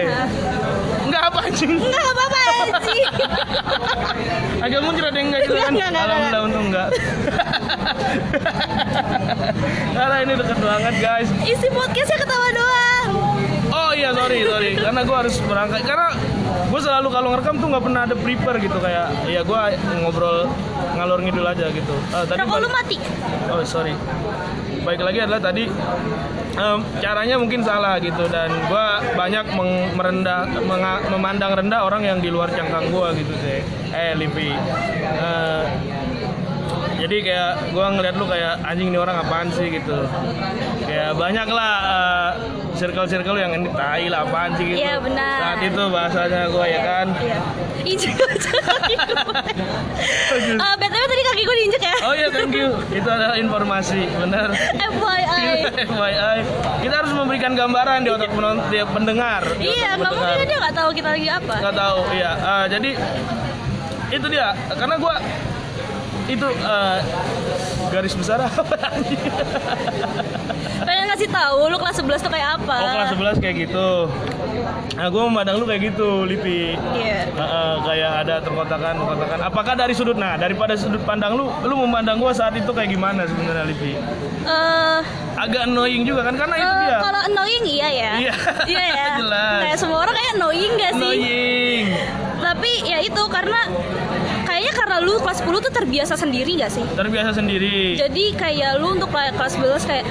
Enggak 1.06 1.22
apa 1.26 1.40
anjing. 1.50 1.72
Enggak, 1.82 1.98
enggak 1.98 2.14
apa-apa 2.14 2.38
Ci. 2.86 2.98
Agak 4.70 4.80
muncrat 4.86 5.10
ya 5.18 5.22
enggak 5.26 5.40
gitu 5.42 5.54
kan? 5.58 5.70
Enggak, 5.74 5.88
enggak, 5.90 5.90
enggak, 5.90 6.06
Alhamdulillah 6.06 6.42
untung 6.46 6.66
enggak. 6.70 6.88
Karena 9.98 10.16
ini 10.22 10.32
dekat 10.38 10.58
banget 10.62 10.94
guys. 11.02 11.28
Isi 11.42 11.68
podcastnya 11.74 12.18
ketawa 12.22 12.48
doang 12.54 13.10
Oh 13.76 13.90
iya 13.92 14.10
sorry 14.10 14.40
sorry 14.42 14.70
karena 14.74 15.00
gue 15.02 15.16
harus 15.16 15.36
berangkat 15.42 15.84
karena 15.84 16.08
gue 16.66 16.80
selalu 16.80 17.08
kalau 17.10 17.28
ngerekam 17.30 17.56
tuh 17.56 17.68
nggak 17.68 17.84
pernah 17.84 18.00
ada 18.02 18.16
prepare 18.16 18.58
gitu 18.58 18.78
kayak 18.78 19.06
ya 19.26 19.40
gue 19.42 19.60
ngobrol 19.98 20.48
ngalor 20.96 21.20
ngidul 21.20 21.44
aja 21.44 21.68
gitu. 21.68 21.92
Ah, 22.08 22.24
tadi 22.24 22.40
Rokok 22.40 22.58
lu 22.58 22.68
mati 22.68 22.96
Oh 23.46 23.60
sorry. 23.62 23.92
Baik 24.80 25.02
lagi 25.02 25.18
adalah 25.20 25.42
tadi 25.42 25.66
em, 26.56 26.78
caranya 26.96 27.36
mungkin 27.36 27.60
salah 27.60 27.98
gitu 27.98 28.24
dan 28.26 28.48
gua 28.66 29.02
banyak 29.12 29.44
meng- 29.52 29.92
merendah 29.92 30.46
menga- 30.62 31.04
memandang 31.06 31.52
rendah 31.52 31.80
orang 31.82 32.02
yang 32.02 32.18
di 32.18 32.30
luar 32.30 32.48
cangkang 32.48 32.88
gua 32.88 33.10
gitu 33.12 33.34
sih. 33.36 33.60
Eh 33.90 34.14
Livi. 34.14 34.54
Eh, 35.16 35.64
jadi 36.96 37.16
kayak 37.22 37.52
gua 37.70 37.86
ngeliat 37.92 38.14
lu 38.16 38.26
kayak 38.26 38.54
anjing 38.62 38.88
ini 38.90 38.98
orang 38.98 39.16
apaan 39.20 39.48
sih 39.52 39.68
gitu. 39.68 39.96
Kayak 40.82 41.12
banyak 41.14 41.48
lah 41.48 41.72
eh, 41.84 42.30
circle-circle 42.74 43.36
yang 43.36 43.52
ini 43.54 43.68
tai 43.72 44.08
lah 44.08 44.24
apaan 44.24 44.56
sih 44.56 44.64
gitu. 44.72 44.78
Iya, 44.80 44.94
benar. 45.00 45.36
Saat 45.38 45.60
itu 45.62 45.82
bahasanya 45.88 46.42
gua 46.48 46.64
ya 46.66 46.80
kan. 46.82 47.06
Iya 47.16 47.38
Injek 47.86 48.18
kaki 48.18 48.94
gue 48.98 49.34
Ah, 50.58 50.74
BTW 50.74 51.04
tadi 51.06 51.22
kaki 51.22 51.42
gue 51.46 51.56
diinjek 51.62 51.82
ya 51.86 51.96
Oh 52.02 52.14
iya 52.18 52.28
thank 52.34 52.50
you. 52.50 52.74
Itu 52.90 53.06
adalah 53.06 53.38
informasi 53.38 54.10
benar. 54.18 54.50
FYI 54.74 55.46
FYI, 55.94 56.38
kita 56.82 56.94
harus 56.98 57.12
memberikan 57.14 57.54
gambaran 57.54 58.02
di 58.02 58.10
otak 58.10 58.34
penonton, 58.34 58.66
di 58.68 58.82
pendengar. 58.82 59.42
di 59.54 59.70
Iya, 59.70 59.94
nggak 60.02 60.12
mungkin 60.12 60.46
dia 60.46 60.58
nggak 60.58 60.74
tahu 60.74 60.90
kita 60.92 61.08
lagi 61.14 61.28
apa 61.30 61.54
Nggak 61.62 61.76
tahu, 61.78 61.98
iya. 62.10 62.32
Ah, 62.42 62.64
jadi 62.66 62.90
itu 64.06 64.26
dia, 64.30 64.54
karena 64.74 64.96
gua 64.98 65.14
itu 66.26 66.46
eh, 66.48 66.98
garis 67.88 68.14
besar 68.14 68.38
apa? 68.42 68.76
pengen 70.78 71.04
ngasih 71.08 71.28
tahu 71.28 71.58
lu 71.66 71.76
kelas 71.76 71.96
11 71.98 72.18
tuh 72.20 72.30
kayak 72.30 72.48
apa 72.56 72.74
Oh 72.76 72.88
kelas 72.92 73.10
11 73.12 73.42
kayak 73.42 73.56
gitu. 73.60 73.88
Nah 74.92 75.06
gue 75.06 75.22
memandang 75.22 75.56
lu 75.56 75.64
kayak 75.64 75.82
gitu, 75.84 76.24
Lipi. 76.24 76.72
iya 76.94 77.28
Heeh, 77.28 77.72
kayak 77.82 78.10
ada 78.22 78.34
terkotakan, 78.40 78.94
terkotakan. 78.96 79.38
Apakah 79.42 79.74
dari 79.74 79.92
sudut 79.92 80.16
nah 80.16 80.34
daripada 80.34 80.72
sudut 80.74 81.02
pandang 81.02 81.34
lu, 81.34 81.46
lu 81.62 81.74
memandang 81.78 82.16
gua 82.16 82.32
saat 82.32 82.54
itu 82.54 82.68
kayak 82.68 82.88
gimana 82.88 83.24
sebenarnya, 83.24 83.64
Lipi? 83.64 83.92
Eh, 84.42 85.00
Agak 85.36 85.68
annoying 85.68 86.02
juga 86.02 86.24
kan 86.24 86.34
karena 86.34 86.56
itu 86.56 86.64
eh, 86.66 86.80
dia. 86.82 86.98
kalau 86.98 87.20
annoying 87.22 87.64
iya 87.66 87.88
ya 87.90 88.12
Iya. 88.18 88.32
iya 88.72 88.84
ya 88.88 89.06
Jelas. 89.20 89.58
kayak 89.62 89.76
semua 89.76 89.98
orang 90.00 90.14
kayak 90.14 90.30
annoying 90.32 90.72
gak 90.74 90.92
sih 90.94 91.04
Annoying. 91.12 91.84
tapi 92.38 92.70
ya 92.82 92.98
itu 93.00 93.22
karena 93.28 93.60
kayaknya 94.56 94.72
karena 94.74 94.96
lu 94.98 95.20
kelas 95.20 95.38
10 95.38 95.52
tuh 95.60 95.68
terbiasa 95.70 96.14
sendiri 96.16 96.56
gak 96.56 96.72
sih 96.72 96.84
Terbiasa 96.90 97.30
sendiri. 97.34 97.92
jadi 97.94 98.24
kayak 98.34 98.80
lu 98.80 98.96
untuk 98.96 99.12
kayak 99.12 99.36
kelas 99.36 99.52
11 99.54 99.84
kayak 99.84 100.04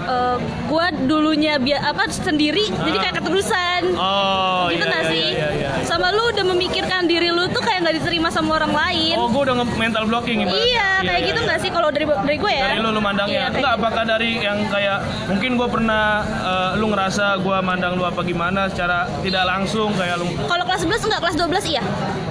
eh, 0.00 0.36
gua 0.64 0.86
dulunya 0.94 1.58
bia 1.58 1.82
apa 1.82 2.06
sendiri 2.06 2.70
jadi 2.70 2.94
Ah. 2.94 3.02
kayak 3.02 3.14
keterusan 3.18 3.82
Oh, 3.92 4.70
gitu 4.70 4.78
iya, 4.80 4.92
gak 4.92 5.02
iya, 5.02 5.10
sih 5.10 5.26
iya, 5.28 5.48
iya. 5.52 5.70
sama 5.82 6.08
lu 6.08 6.30
udah 6.30 6.44
memikirkan 6.46 7.04
diri 7.04 7.28
lu 7.28 7.48
tuh 7.48 7.58
kayak 7.58 7.82
nggak 7.82 7.96
diterima 7.98 8.28
sama 8.28 8.54
orang 8.56 8.70
lain 8.70 9.16
Oh, 9.16 9.26
gue 9.26 9.42
udah 9.42 9.56
mental 9.74 10.06
blocking 10.06 10.38
ibaratnya. 10.40 10.62
iya 10.62 10.88
kayak 11.02 11.20
gitu 11.26 11.40
nggak 11.42 11.58
sih 11.58 11.70
kalau 11.70 11.90
dari 11.90 12.06
dari 12.06 12.36
gue 12.38 12.52
ya 12.52 12.64
Dari 12.68 12.78
lu 12.78 12.90
lu 12.90 13.00
mandangnya. 13.00 13.34
Iya, 13.34 13.44
Enggak 13.50 13.74
gitu. 13.74 13.80
apakah 13.82 14.02
dari 14.06 14.30
yang 14.38 14.58
kayak 14.66 14.98
mungkin 15.26 15.50
gue 15.56 15.68
pernah 15.68 16.04
eh, 16.22 16.70
lu 16.76 16.86
ngerasa 16.86 17.24
gue 17.36 17.56
mandang 17.60 17.92
lu 17.94 18.04
apa 18.04 18.22
gimana 18.22 18.70
secara 18.70 19.04
tidak 19.18 19.42
langsung 19.44 19.90
kayak 19.92 20.14
lu 20.16 20.30
kalau 20.46 20.62
kelas 20.62 20.80
11 20.80 21.06
enggak 21.06 21.20
kelas 21.20 21.34
12 21.36 21.72
iya 21.72 21.82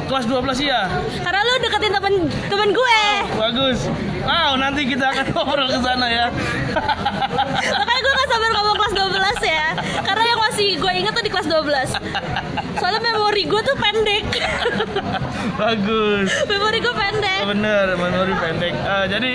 kelas 0.10 0.26
12 0.26 0.66
iya. 0.66 0.90
karena 1.22 1.40
lu 1.40 1.54
deketin 1.62 1.94
temen 1.94 2.14
temen 2.50 2.70
gue 2.74 3.00
Bagus. 3.38 3.80
Wow, 4.20 4.58
nanti 4.58 4.84
kita 4.84 5.06
akan 5.10 5.26
ngobrol 5.34 5.70
ke 5.70 5.80
sana 5.80 6.06
ya. 6.06 6.26
makanya 7.72 8.02
gue 8.02 8.14
gak 8.14 8.30
sabar 8.30 8.50
ngomong 8.52 8.76
kelas 8.76 8.94
12 8.98 9.14
ya 9.48 9.66
karena 10.02 10.24
yang 10.26 10.40
masih 10.42 10.70
gue 10.76 10.92
inget 10.92 11.14
tuh 11.14 11.24
di 11.24 11.32
kelas 11.32 11.48
12 11.48 11.94
soalnya 12.78 13.02
memori 13.02 13.44
gue 13.46 13.62
tuh 13.62 13.76
pendek 13.78 14.26
Bagus. 15.56 16.28
memori 16.46 16.78
gue 16.80 16.94
pendek 16.94 17.38
Oh, 17.40 17.48
bener, 17.48 17.96
memori 17.96 18.36
pendek. 18.36 18.76
Eh, 18.76 19.06
jadi, 19.08 19.32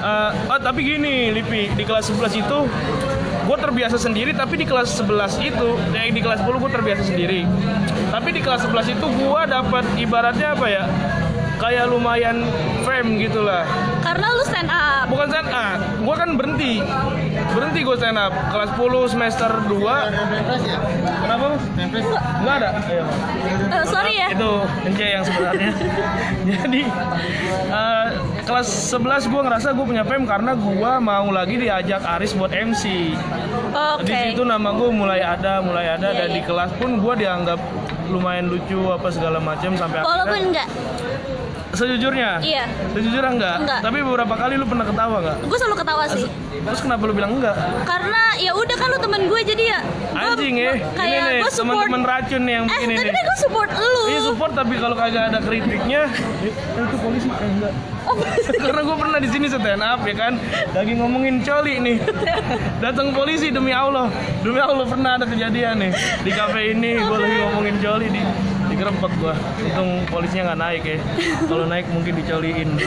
eh, 0.00 0.30
oh 0.48 0.56
tapi 0.56 0.80
gini, 0.80 1.28
Lipi, 1.30 1.68
di 1.68 1.84
kelas 1.84 2.08
11 2.08 2.32
itu 2.32 2.58
gue 3.50 3.58
terbiasa 3.58 3.98
sendiri, 3.98 4.30
tapi 4.30 4.62
di 4.62 4.62
kelas 4.62 4.94
11 4.94 5.42
itu, 5.42 5.74
ya 5.90 6.06
di 6.06 6.22
kelas 6.22 6.46
10 6.46 6.62
gue 6.62 6.70
terbiasa 6.70 7.02
sendiri. 7.02 7.42
Tapi 8.14 8.30
di 8.30 8.38
kelas 8.46 8.62
11 8.62 8.94
itu 8.94 9.06
gue 9.10 9.42
dapat 9.50 9.82
ibaratnya 9.98 10.54
apa 10.54 10.66
ya? 10.70 10.86
Kayak 11.60 11.86
lumayan 11.86 12.40
fame 12.82 13.20
gitu 13.20 13.44
lah. 13.44 13.68
karena 14.00 14.26
lu 14.32 14.42
stand 14.42 14.66
up 14.66 15.04
Bukan 15.06 15.26
stand 15.28 15.50
up, 15.50 15.76
gue 16.00 16.14
kan 16.16 16.30
berhenti. 16.34 16.72
Berhenti 17.52 17.80
gue 17.82 17.96
stand 17.96 18.16
up. 18.16 18.32
Kelas 18.48 18.70
10 18.72 19.12
semester 19.12 19.50
2. 19.68 19.76
Kenapa? 21.20 21.44
Mas? 21.50 21.64
Enggak 22.40 22.54
ada. 22.56 22.70
Ayo. 22.80 23.04
Eh, 23.70 23.84
sorry 23.86 24.12
ya 24.16 24.28
itu 24.30 24.52
Ence 24.86 25.02
yang 25.02 25.24
sebenarnya 25.26 25.70
jadi 26.54 26.82
eh, 27.68 28.06
kelas 28.46 28.68
11 28.94 29.26
gue 29.26 29.40
ngerasa 29.42 29.68
gue 29.74 29.84
punya 29.84 30.04
fame 30.06 30.22
karena 30.24 30.52
gue 30.54 30.92
mau 30.96 31.26
lagi 31.28 31.58
diajak 31.58 31.98
Aris 32.16 32.32
buat 32.32 32.48
MC 32.48 33.14
oke 33.68 34.06
di 34.06 34.14
situ 34.14 34.42
nama 34.42 34.70
gue 34.70 34.88
mulai 34.88 35.18
ada 35.18 35.58
mulai 35.58 35.92
ada 35.92 36.08
Iya, 36.10 36.18
dan 36.24 36.28
di 36.30 36.40
iya. 36.40 36.46
kelas 36.46 36.70
pun 36.78 36.98
gue 36.98 37.14
dianggap 37.18 37.58
lumayan 38.06 38.46
lucu 38.48 38.78
apa 38.88 39.10
segala 39.10 39.38
macam 39.38 39.74
sampai 39.74 39.98
walaupun 40.00 40.30
akhirnya 40.30 40.46
enggak 40.46 40.68
sejujurnya? 41.72 42.30
Iya. 42.40 42.64
Sejujurnya 42.90 43.30
enggak. 43.30 43.56
Enggak. 43.60 43.80
tapi 43.80 43.98
beberapa 44.00 44.34
kali 44.34 44.54
lu 44.54 44.64
pernah 44.64 44.84
ketawa 44.84 45.16
nggak 45.20 45.36
gue 45.42 45.58
selalu 45.58 45.76
ketawa 45.76 46.04
sih. 46.08 46.26
Terus 46.60 46.80
kenapa 46.80 47.02
lu 47.04 47.12
bilang 47.12 47.32
enggak? 47.32 47.54
Karena 47.82 48.22
ya 48.36 48.52
udah 48.52 48.76
kan 48.76 48.88
lu 48.88 48.98
temen 48.98 49.20
gue 49.26 49.40
jadi 49.42 49.64
ya 49.66 49.78
gua- 49.80 50.32
anjing 50.32 50.54
ya 50.54 50.64
gua- 50.66 50.76
ini 50.76 50.96
kayak 50.96 51.22
nih 51.22 51.38
gue 51.40 51.50
support. 51.50 51.76
teman-teman 51.80 52.02
racun 52.04 52.42
nih 52.42 52.52
yang 52.52 52.64
eh 52.64 52.70
begini 52.72 52.92
nih. 52.92 53.04
kan 53.06 53.22
gue 53.22 53.38
support 53.38 53.70
lu. 53.70 54.02
Iya 54.06 54.20
support 54.24 54.52
tapi 54.52 54.74
kalau 54.76 54.94
kagak 54.94 55.24
ada 55.28 55.38
kritiknya, 55.40 56.02
eh, 56.42 56.52
itu 56.80 56.96
polisi 56.98 57.28
eh, 57.28 57.48
enggak. 57.48 57.72
oh, 58.02 58.14
Karena 58.64 58.80
gue 58.82 58.96
pernah 58.98 59.18
di 59.18 59.28
sini 59.28 59.46
stand 59.46 59.82
up 59.82 60.00
ya 60.02 60.14
kan, 60.14 60.32
lagi 60.72 60.92
ngomongin 60.94 61.40
coli 61.40 61.74
nih, 61.78 61.96
datang 62.84 63.12
polisi 63.12 63.48
demi 63.48 63.70
Allah, 63.70 64.10
demi 64.40 64.58
Allah 64.58 64.84
pernah 64.84 65.16
ada 65.16 65.24
kejadian 65.24 65.78
nih 65.78 65.92
di 66.20 66.30
kafe 66.30 66.72
ini, 66.72 66.98
gue 66.98 67.16
lagi 67.16 67.36
ngomongin 67.40 67.76
coli 67.78 68.06
di 68.08 68.22
digerebek 68.80 69.12
gue, 69.20 69.34
untung 69.68 69.90
polisinya 70.08 70.42
nggak 70.56 70.60
naik 70.64 70.82
ya, 70.88 70.96
kalau 71.44 71.68
naik 71.68 71.84
mungkin 71.92 72.16
dicoliin. 72.16 72.70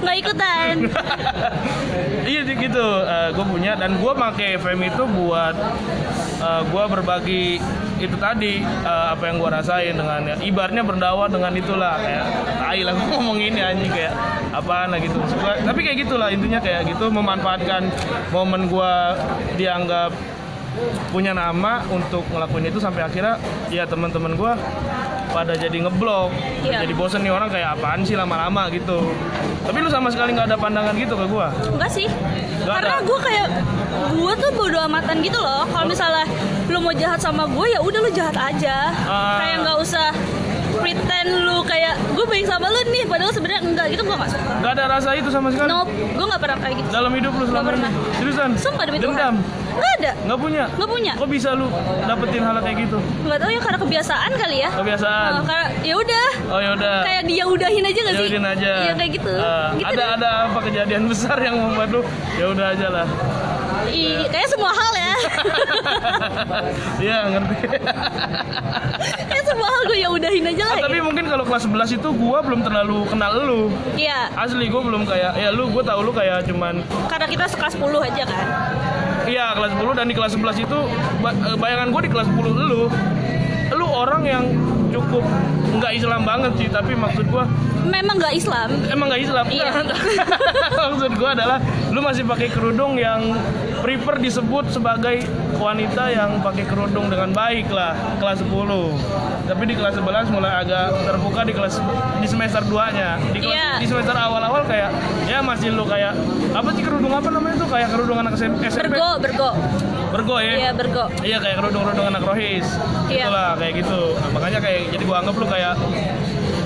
nggak 0.00 0.16
ikutan. 0.24 0.76
Iya 2.28 2.44
gitu, 2.44 2.86
gue 3.08 3.46
punya. 3.48 3.72
Dan 3.72 4.00
gue 4.04 4.12
pakai 4.12 4.60
fame 4.60 4.92
itu 4.92 5.04
buat 5.16 5.56
gue 6.68 6.84
berbagi 6.92 7.56
itu 7.98 8.16
tadi 8.20 8.60
eh, 8.62 9.06
apa 9.10 9.24
yang 9.26 9.40
gue 9.40 9.50
rasain 9.50 9.96
dengan 9.96 10.20
ya, 10.22 10.36
ibaratnya 10.38 10.84
berdakwah 10.84 11.26
dengan 11.26 11.50
itulah 11.56 11.98
kayak 11.98 12.24
tai 12.60 12.84
lah 12.84 12.92
gua 13.00 13.06
ngomong 13.16 13.40
ini 13.42 13.58
anjing 13.58 13.90
kayak 13.90 14.12
apaan 14.52 14.92
lah 14.92 15.00
gitu. 15.00 15.16
Suka- 15.24 15.60
tapi 15.64 15.80
kayak 15.82 16.04
gitulah 16.04 16.28
intinya 16.28 16.60
kayak 16.60 16.84
gitu 16.88 17.08
memanfaatkan 17.08 17.88
momen 18.30 18.68
gue 18.68 18.92
dianggap 19.56 20.12
punya 21.10 21.32
nama 21.32 21.82
untuk 21.88 22.24
ngelakuin 22.30 22.68
itu 22.68 22.78
sampai 22.78 23.06
akhirnya 23.06 23.40
ya 23.72 23.84
teman-teman 23.88 24.34
gue 24.36 24.52
pada 25.28 25.52
jadi 25.54 25.76
ngeblok. 25.84 26.30
Iya. 26.64 26.84
jadi 26.84 26.92
bosen 26.96 27.20
nih 27.22 27.32
orang 27.32 27.48
kayak 27.52 27.78
apaan 27.78 28.02
sih 28.02 28.16
lama-lama? 28.16 28.68
gitu. 28.72 29.12
Tapi 29.64 29.78
lu 29.84 29.90
sama 29.92 30.08
sekali 30.08 30.32
nggak 30.32 30.48
ada 30.52 30.58
pandangan 30.58 30.94
gitu 30.96 31.14
ke 31.16 31.26
gue 31.28 31.46
enggak 31.76 31.90
sih. 31.92 32.08
Nggak 32.64 32.74
karena 32.80 32.96
gue 33.04 33.18
kayak 33.20 33.46
gue 34.12 34.32
tuh 34.40 34.50
bodo 34.56 34.78
amatan 34.80 35.16
gitu 35.20 35.38
loh. 35.38 35.64
Kalau 35.68 35.86
misalnya 35.88 36.24
lu 36.68 36.78
mau 36.84 36.92
jahat 36.92 37.20
sama 37.20 37.48
gue 37.48 37.66
ya 37.72 37.80
udah 37.80 38.00
lu 38.04 38.10
jahat 38.12 38.36
aja. 38.36 38.92
Ah. 39.08 39.40
kayak 39.40 39.56
nggak 39.64 39.78
usah 39.80 40.08
pretend 40.78 41.28
lu 41.44 41.58
kayak 41.62 41.94
gue 42.14 42.26
baik 42.26 42.46
sama 42.46 42.66
lu 42.68 42.80
nih 42.88 43.04
padahal 43.04 43.32
sebenarnya 43.32 43.60
enggak 43.62 43.86
gitu 43.92 44.02
gue 44.02 44.16
nggak 44.16 44.30
suka. 44.30 44.50
Nggak 44.62 44.72
ada 44.78 44.84
rasa 44.88 45.10
itu 45.14 45.28
sama 45.28 45.48
sekali. 45.52 45.68
Nope 45.68 45.90
gue 45.92 46.26
nggak 46.26 46.40
pernah 46.42 46.58
kayak 46.58 46.74
gitu. 46.80 46.88
Dalam 46.90 47.12
hidup 47.14 47.32
lu 47.34 47.44
selama 47.46 47.68
ini. 47.74 47.90
seriusan? 48.18 48.50
Sumpah 48.58 48.84
demi 48.86 48.98
Tuhan. 48.98 49.14
Dendam? 49.14 49.34
Nggak 49.78 49.92
ada. 50.02 50.12
Nggak 50.26 50.38
punya? 50.38 50.64
Nggak 50.74 50.90
punya. 50.90 51.12
Kok 51.14 51.28
bisa 51.30 51.48
lu 51.54 51.66
dapetin 52.06 52.42
hal 52.42 52.56
kayak 52.58 52.76
gitu? 52.88 52.98
Nggak 53.26 53.38
tahu 53.38 53.50
ya 53.54 53.60
karena 53.62 53.78
kebiasaan 53.78 54.30
kali 54.34 54.56
ya. 54.58 54.70
Kebiasaan. 54.74 55.30
Oh, 55.30 55.42
karena 55.46 55.66
ya 55.86 55.94
udah. 55.94 56.28
Oh 56.50 56.60
ya 56.60 56.70
udah. 56.74 56.96
Kayak 57.06 57.22
dia 57.30 57.44
udahin 57.46 57.84
aja 57.86 58.00
gak 58.02 58.14
sih? 58.14 58.20
Yaudahin 58.26 58.46
aja. 58.46 58.70
Iya 58.82 58.92
kayak 58.98 59.10
gitu. 59.14 59.32
Ah, 59.38 59.68
gitu 59.78 59.86
ada 59.86 60.02
deh. 60.02 60.16
ada 60.18 60.30
apa 60.50 60.58
kejadian 60.66 61.02
besar 61.12 61.36
yang 61.38 61.56
membuat 61.58 61.88
lu? 61.94 62.00
Ya 62.38 62.46
udah 62.50 62.66
aja 62.74 62.88
lah 62.90 63.06
Ih, 63.90 64.26
kayak 64.26 64.48
semua 64.48 64.70
hal 64.70 64.92
ya. 64.94 65.14
Iya 66.98 67.18
ngerti. 67.30 67.54
Kayak 69.24 69.44
semua 69.46 69.68
hal 69.68 69.82
gue 69.86 69.98
ya 69.98 70.08
udahin 70.10 70.44
aja 70.44 70.64
lah 70.64 70.74
Ah, 70.74 70.82
tapi 70.82 70.96
gitu. 70.96 71.06
mungkin 71.06 71.24
kalau 71.26 71.44
kelas 71.44 71.62
11 71.64 71.96
itu 71.96 72.08
gua 72.12 72.38
belum 72.40 72.60
terlalu 72.60 72.98
kenal 73.06 73.32
lu. 73.38 73.62
Iya. 73.94 74.28
Asli 74.34 74.66
gua 74.66 74.82
belum 74.82 75.02
kayak 75.04 75.32
ya 75.34 75.48
lu 75.50 75.70
gua 75.70 75.82
tahu 75.82 76.00
lu 76.02 76.12
kayak 76.12 76.44
cuman 76.44 76.82
karena 77.06 77.26
kita 77.26 77.44
sekelas 77.46 77.74
10 77.74 77.86
aja 78.02 78.22
kan. 78.24 78.38
Iya 79.24 79.46
kelas 79.54 79.70
10 79.74 79.92
dan 79.94 80.06
di 80.06 80.14
kelas 80.14 80.32
11 80.34 80.58
itu 80.58 80.78
eh, 81.20 81.56
bayangan 81.56 81.88
gue 81.88 82.02
di 82.02 82.10
kelas 82.10 82.26
10 82.28 82.36
lu. 82.66 82.82
Lu 83.70 83.86
orang 83.86 84.22
yang 84.24 84.44
cukup 84.88 85.22
nggak 85.70 85.92
Islam 85.94 86.24
banget 86.24 86.52
sih 86.56 86.68
tapi 86.68 86.92
maksud 86.94 87.28
gue 87.28 87.44
memang 87.84 88.16
nggak 88.16 88.34
Islam. 88.34 88.68
Emang 88.86 89.06
nggak 89.08 89.22
Islam? 89.22 89.44
Iya. 89.46 89.70
maksud 90.88 91.12
gue 91.14 91.30
adalah 91.30 91.58
lu 91.88 92.00
masih 92.00 92.24
pakai 92.24 92.48
kerudung 92.48 92.96
yang 92.96 93.36
prefer 93.78 94.18
disebut 94.18 94.68
sebagai 94.68 95.22
wanita 95.54 96.08
yang 96.08 96.38
pakai 96.38 96.64
kerudung 96.64 97.06
dengan 97.06 97.30
baik 97.30 97.68
lah 97.68 97.94
kelas 98.18 98.42
10 98.42 98.50
tapi 99.46 99.62
di 99.64 99.74
kelas 99.74 99.94
11 99.94 100.28
mulai 100.28 100.52
agak 100.56 100.86
terbuka 101.04 101.40
di 101.42 101.52
kelas 101.52 101.78
di 102.18 102.26
semester 102.26 102.62
2 102.62 102.74
nya 102.90 103.16
di, 103.30 103.38
kelas- 103.38 103.54
Iya. 103.54 103.68
di 103.78 103.86
semester 103.86 104.12
awal-awal 104.12 104.62
kayak 104.64 104.90
ya 105.24 105.38
masih 105.40 105.70
lu 105.70 105.84
kayak 105.84 106.12
apa 106.50 106.68
sih 106.72 106.82
kerudung 106.82 107.12
apa 107.12 107.28
namanya 107.28 107.56
tuh? 107.56 107.68
Kayak 107.68 107.88
kerudung 107.92 108.18
anak 108.18 108.34
SMP 108.34 108.66
bergo 108.66 109.10
bergo. 109.18 109.50
Bergo 110.08 110.36
ya? 110.38 110.54
Iya 110.58 110.70
bergo. 110.72 111.04
Iya 111.20 111.36
kayak 111.38 111.56
kerudung-kerudung 111.58 112.06
anak 112.08 112.22
rohis. 112.24 112.66
Iya. 113.06 113.28
Itulah 113.28 113.48
kayak 113.54 113.72
gitu. 113.78 114.00
Nah, 114.14 114.30
Makanya 114.32 114.58
kayak 114.58 114.80
jadi 114.90 115.04
gua 115.04 115.16
anggap 115.20 115.34
lu 115.36 115.46
kayak 115.46 115.74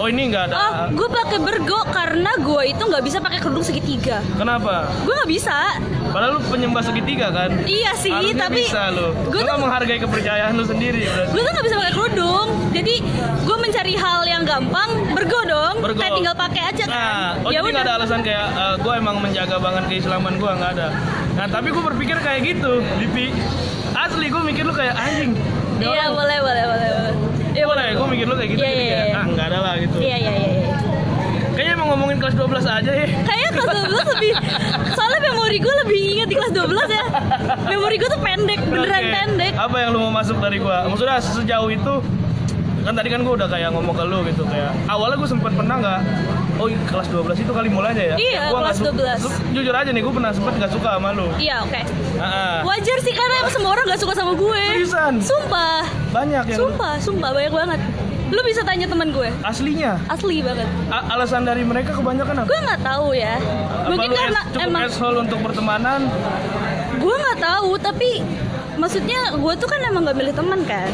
Oh 0.03 0.11
ini 0.11 0.35
nggak 0.35 0.51
ada 0.51 0.55
oh 0.59 0.75
gue 0.99 1.07
pakai 1.07 1.39
bergo 1.39 1.79
karena 1.95 2.35
gue 2.35 2.63
itu 2.75 2.83
nggak 2.83 3.05
bisa 3.07 3.23
pakai 3.23 3.39
kerudung 3.39 3.63
segitiga 3.63 4.19
Kenapa? 4.35 4.91
gue 5.07 5.15
nggak 5.15 5.31
bisa 5.31 5.79
Padahal 6.11 6.37
lu 6.37 6.41
penyembah 6.51 6.83
segitiga 6.83 7.31
kan 7.31 7.55
iya 7.71 7.95
sih 7.95 8.11
Harusnya 8.11 8.51
tapi 8.51 8.67
bisa 8.67 8.91
lu 8.91 9.15
gue 9.31 9.41
tuh 9.47 9.59
menghargai 9.63 10.03
kepercayaan 10.03 10.59
lu 10.59 10.67
sendiri 10.67 11.07
berarti. 11.07 11.31
gue 11.31 11.43
tuh 11.47 11.53
nggak 11.55 11.67
bisa 11.71 11.77
pakai 11.79 11.95
kerudung 11.95 12.49
jadi 12.75 12.95
gue 13.47 13.57
mencari 13.63 13.95
hal 13.95 14.21
yang 14.27 14.43
gampang 14.43 14.91
bergo 15.15 15.41
dong 15.47 15.75
Bergo. 15.79 16.03
kayak 16.03 16.19
tinggal 16.19 16.35
pakai 16.35 16.63
aja 16.67 16.85
kan 16.91 16.99
Nah, 16.99 17.47
oh 17.47 17.51
ya 17.55 17.63
nggak 17.63 17.71
ada 17.71 17.83
udah 17.87 17.95
alasan 18.03 18.21
kayak 18.27 18.47
eh, 18.53 18.75
gua 18.83 18.95
emang 18.99 19.17
menjaga 19.23 19.57
banget 19.63 19.85
keislaman 19.87 20.35
gua 20.39 20.55
nggak 20.59 20.71
ada. 20.79 20.89
Nah 21.35 21.47
tapi 21.47 21.71
gua 21.71 21.91
berpikir 21.91 22.15
kayak 22.21 22.41
gitu, 22.47 22.79
Lipi. 22.99 23.33
Asli 23.95 24.27
gua 24.29 24.43
mikir 24.45 24.67
lu 24.67 24.75
kayak 24.75 24.95
anjing. 24.95 25.33
Iya 25.83 26.11
boleh 26.11 26.39
boleh 26.39 26.65
boleh 26.69 26.89
boleh 26.91 27.42
Iya 27.53 27.65
boleh, 27.65 27.87
gua 27.93 28.07
mikir 28.09 28.25
lu 28.25 28.35
kayak 28.35 28.51
gitu, 28.51 28.61
Iya, 28.61 28.69
jadi 28.69 28.83
iya, 28.83 28.93
kayak 28.93 29.07
iya. 29.07 29.17
ah 29.17 29.25
nggak 29.29 29.47
ada 29.47 29.59
lah 29.61 29.75
gitu. 29.77 29.97
iya 29.99 30.17
iya 30.17 30.33
iya 30.33 30.51
iya. 30.51 30.69
Kayaknya 31.53 31.73
emang 31.77 31.89
ngomongin 31.93 32.17
kelas 32.17 32.33
12 32.33 32.65
aja 32.65 32.93
ya. 32.97 33.07
Kayaknya 33.13 33.51
kelas 33.53 33.69
12 33.93 34.13
lebih 34.17 34.33
Soalnya 34.89 35.21
memori 35.23 35.57
gue 35.61 35.75
lebih 35.85 36.01
ingat 36.17 36.29
di 36.29 36.37
kelas 36.41 36.53
12 36.57 36.65
ya 36.89 37.05
Memori 37.69 37.97
gue 38.01 38.09
tuh 38.09 38.21
pendek, 38.25 38.61
beneran 38.65 39.05
pendek 39.05 39.53
Apa 39.53 39.77
yang 39.77 39.93
lu 39.93 40.01
mau 40.01 40.13
masuk 40.17 40.41
dari 40.41 40.57
gua? 40.57 40.89
Maksudnya 40.89 41.21
sejauh 41.21 41.69
itu 41.69 41.95
kan 42.83 42.99
tadi 42.99 43.09
kan 43.09 43.23
gua 43.23 43.39
udah 43.39 43.47
kayak 43.47 43.71
ngomong 43.71 43.95
ke 43.95 44.03
lu 44.03 44.27
gitu 44.27 44.43
kayak 44.43 44.75
awalnya 44.91 45.15
gua 45.15 45.29
sempet 45.29 45.53
pernah 45.55 45.77
nggak 45.79 46.01
oh 46.55 46.67
i- 46.67 46.85
kelas 46.85 47.07
12 47.07 47.39
itu 47.39 47.51
kali 47.51 47.69
mulainya 47.69 48.05
ya? 48.05 48.17
Iya, 48.17 48.43
Gua 48.49 48.59
kelas 48.63 48.77
su- 48.77 48.85
12. 48.87 49.19
su- 49.19 49.43
jujur 49.53 49.73
aja 49.73 49.89
nih 49.89 50.01
gua 50.01 50.13
pernah 50.13 50.31
sempet 50.31 50.55
nggak 50.57 50.73
suka 50.73 50.89
sama 50.93 51.09
lu. 51.11 51.27
Iya 51.37 51.57
oke. 51.63 51.81
Heeh. 52.15 52.57
Wajar 52.63 52.99
sih 53.01 53.13
karena 53.13 53.35
emang 53.39 53.53
semua 53.53 53.71
orang 53.73 53.85
gak 53.87 54.01
suka 54.01 54.15
sama 54.15 54.33
gue. 54.35 54.63
Seriusan? 54.71 55.13
Sumpah. 55.19 55.83
Banyak 56.11 56.45
yang 56.47 56.59
Sumpah, 56.59 56.95
sumpah 56.99 57.31
banyak 57.31 57.53
banget. 57.53 57.81
Lu 58.29 58.41
bisa 58.43 58.61
tanya 58.63 58.87
teman 58.87 59.09
gue? 59.11 59.29
Aslinya? 59.43 60.01
Asli 60.07 60.41
banget. 60.41 60.65
A- 60.89 61.07
alasan 61.13 61.45
dari 61.45 61.61
mereka 61.63 61.93
kebanyakan 61.93 62.35
apa? 62.39 62.47
Gue 62.47 62.59
nggak 62.63 62.81
tahu 62.83 63.09
ya. 63.13 63.37
Apa 63.37 63.89
Mungkin 63.91 64.09
lu 64.09 64.17
karena 64.17 64.41
es- 64.41 64.51
cukup 64.51 64.67
emang 64.67 64.83
asshole 64.87 65.19
untuk 65.19 65.39
pertemanan? 65.43 66.01
Gue 66.95 67.15
nggak 67.15 67.39
tahu 67.39 67.71
tapi 67.79 68.11
Maksudnya 68.73 69.31
gue 69.31 69.53
tuh 69.55 69.69
kan 69.69 69.79
emang 69.85 70.03
gak 70.03 70.17
milih 70.17 70.33
teman 70.33 70.65
kan 70.65 70.89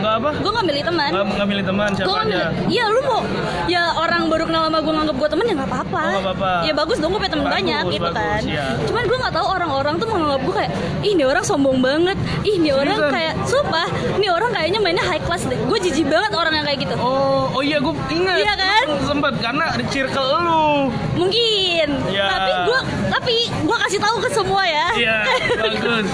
nggak 0.00 0.14
apa? 0.18 0.30
Gue 0.40 0.50
gak 0.52 0.66
milih 0.66 0.82
teman. 0.84 1.10
Nggak 1.12 1.24
nggak 1.36 1.48
milih 1.48 1.64
teman 1.64 1.88
gue 1.88 1.98
siapa 1.98 2.20
nggak 2.24 2.46
aja? 2.48 2.66
Iya 2.68 2.84
lu 2.88 3.00
mau 3.04 3.20
ya 3.66 3.82
orang 3.94 4.22
baru 4.26 4.44
kenal 4.48 4.62
sama 4.66 4.78
gue 4.80 4.92
nganggap 4.92 5.16
gue 5.16 5.28
temen 5.28 5.44
ya 5.44 5.54
nggak 5.54 5.70
apa-apa. 5.70 6.04
Oh, 6.04 6.20
apa-apa. 6.22 6.50
ya 6.64 6.72
bagus 6.72 6.96
dong 6.98 7.10
gue 7.12 7.20
punya 7.20 7.32
temen 7.32 7.46
Bagus, 7.46 7.56
banyak 7.58 7.84
gitu 7.90 8.04
bagus, 8.06 8.18
kan. 8.18 8.42
iya. 8.46 8.66
cuman 8.86 9.02
gue 9.04 9.18
nggak 9.18 9.34
tahu 9.34 9.46
orang-orang 9.46 9.94
tuh 9.98 10.08
menganggap 10.08 10.40
gue 10.42 10.54
kayak 10.54 10.72
ih 11.02 11.10
ini 11.12 11.24
orang 11.24 11.44
sombong 11.44 11.78
banget. 11.82 12.16
Ih 12.42 12.54
ini 12.58 12.70
orang 12.70 12.98
Seriusan? 12.98 13.14
kayak 13.14 13.34
sumpah 13.44 13.86
ini 14.16 14.26
orang 14.30 14.50
kayaknya 14.54 14.80
mainnya 14.80 15.04
high 15.04 15.22
class 15.22 15.42
deh. 15.44 15.58
Gue 15.66 15.78
jijik 15.78 16.06
banget 16.06 16.32
orang 16.32 16.54
yang 16.56 16.66
kayak 16.66 16.80
gitu. 16.82 16.94
Oh 16.96 17.50
oh 17.52 17.62
iya 17.62 17.78
gua 17.78 17.94
ingat. 18.08 18.36
Iya 18.38 18.52
kan? 18.56 18.84
Lu 18.88 18.98
sempet 19.04 19.34
karena 19.38 19.64
di 19.76 19.84
circle 19.90 20.28
lu. 20.40 20.66
Mungkin. 21.18 21.88
Iya. 22.12 22.26
tapi 22.28 22.52
gue 22.68 22.80
tapi 23.10 23.36
gue 23.50 23.76
kasih 23.88 24.00
tahu 24.00 24.16
ke 24.22 24.28
semua 24.32 24.62
ya. 24.64 24.86
Iya 24.94 25.16
bagus 25.58 26.06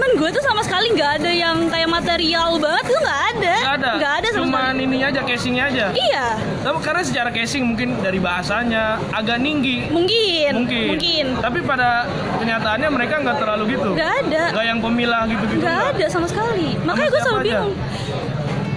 teman-teman 0.00 0.16
gue 0.16 0.30
tuh 0.40 0.44
sama 0.48 0.62
sekali 0.64 0.86
nggak 0.96 1.12
ada 1.20 1.28
yang 1.30 1.56
kayak 1.68 1.88
material 1.92 2.56
banget 2.56 2.84
tuh 2.88 3.00
nggak 3.04 3.20
ada. 3.36 3.54
Nggak 3.60 3.74
ada. 3.76 3.90
Nggak 4.00 4.12
ada 4.16 4.28
sama 4.32 4.40
cuman 4.48 4.64
sekali. 4.64 4.84
ininya 4.88 5.06
aja 5.12 5.20
casingnya 5.28 5.64
aja. 5.68 5.86
Iya. 5.92 6.26
Tapi 6.64 6.78
karena 6.80 7.02
secara 7.04 7.28
casing 7.28 7.62
mungkin 7.68 7.88
dari 8.00 8.16
bahasanya 8.16 8.96
agak 9.12 9.36
tinggi 9.44 9.92
mungkin 9.92 10.52
mungkin. 10.56 10.86
mungkin. 10.96 11.26
Tapi 11.44 11.58
pada 11.68 12.08
kenyataannya 12.40 12.88
mereka 12.88 13.14
nggak 13.20 13.36
terlalu 13.44 13.64
gitu. 13.76 13.90
nggak 13.92 14.12
ada. 14.24 14.44
Nggak 14.56 14.66
yang 14.72 14.78
pemilah 14.80 15.22
gitu-gitu. 15.28 15.60
nggak 15.60 15.80
ada 15.92 16.06
sama 16.08 16.26
sekali. 16.32 16.68
Makanya 16.80 17.08
gue 17.12 17.20
siapa 17.20 17.28
selalu 17.28 17.40
aja? 17.44 17.44
bingung. 17.60 17.74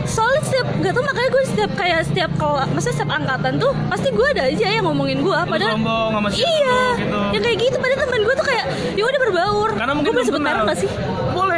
Soalnya 0.04 0.42
setiap 0.44 0.68
gak 0.84 0.94
tau 0.94 1.04
makanya 1.08 1.30
gue 1.32 1.44
setiap 1.48 1.72
kayak 1.80 2.02
setiap 2.04 2.32
kalau 2.36 2.60
maksudnya 2.76 2.96
setiap 3.00 3.12
angkatan 3.16 3.54
tuh 3.56 3.72
pasti 3.88 4.12
gue 4.12 4.28
ada 4.36 4.44
aja 4.52 4.66
yang 4.68 4.84
ngomongin 4.84 5.24
gue. 5.24 5.40
Padahal 5.48 5.80
sombong 5.80 6.12
sama 6.12 6.30
si 6.36 6.44
iya. 6.44 6.80
gitu. 7.00 7.20
yang 7.32 7.44
kayak 7.48 7.58
gitu 7.64 7.78
padahal 7.80 8.00
temen 8.04 8.22
gue 8.28 8.36
tuh 8.36 8.46
kayak 8.52 8.66
ya 9.00 9.04
udah 9.08 9.20
berbaur. 9.24 9.70
Karena 9.80 9.92
gue 9.96 9.98
mungkin 10.04 10.12
boleh 10.12 10.26
belum 10.28 10.36
sebut 10.36 10.44
merek 10.44 10.64
gak 10.68 10.80
sih 10.84 10.92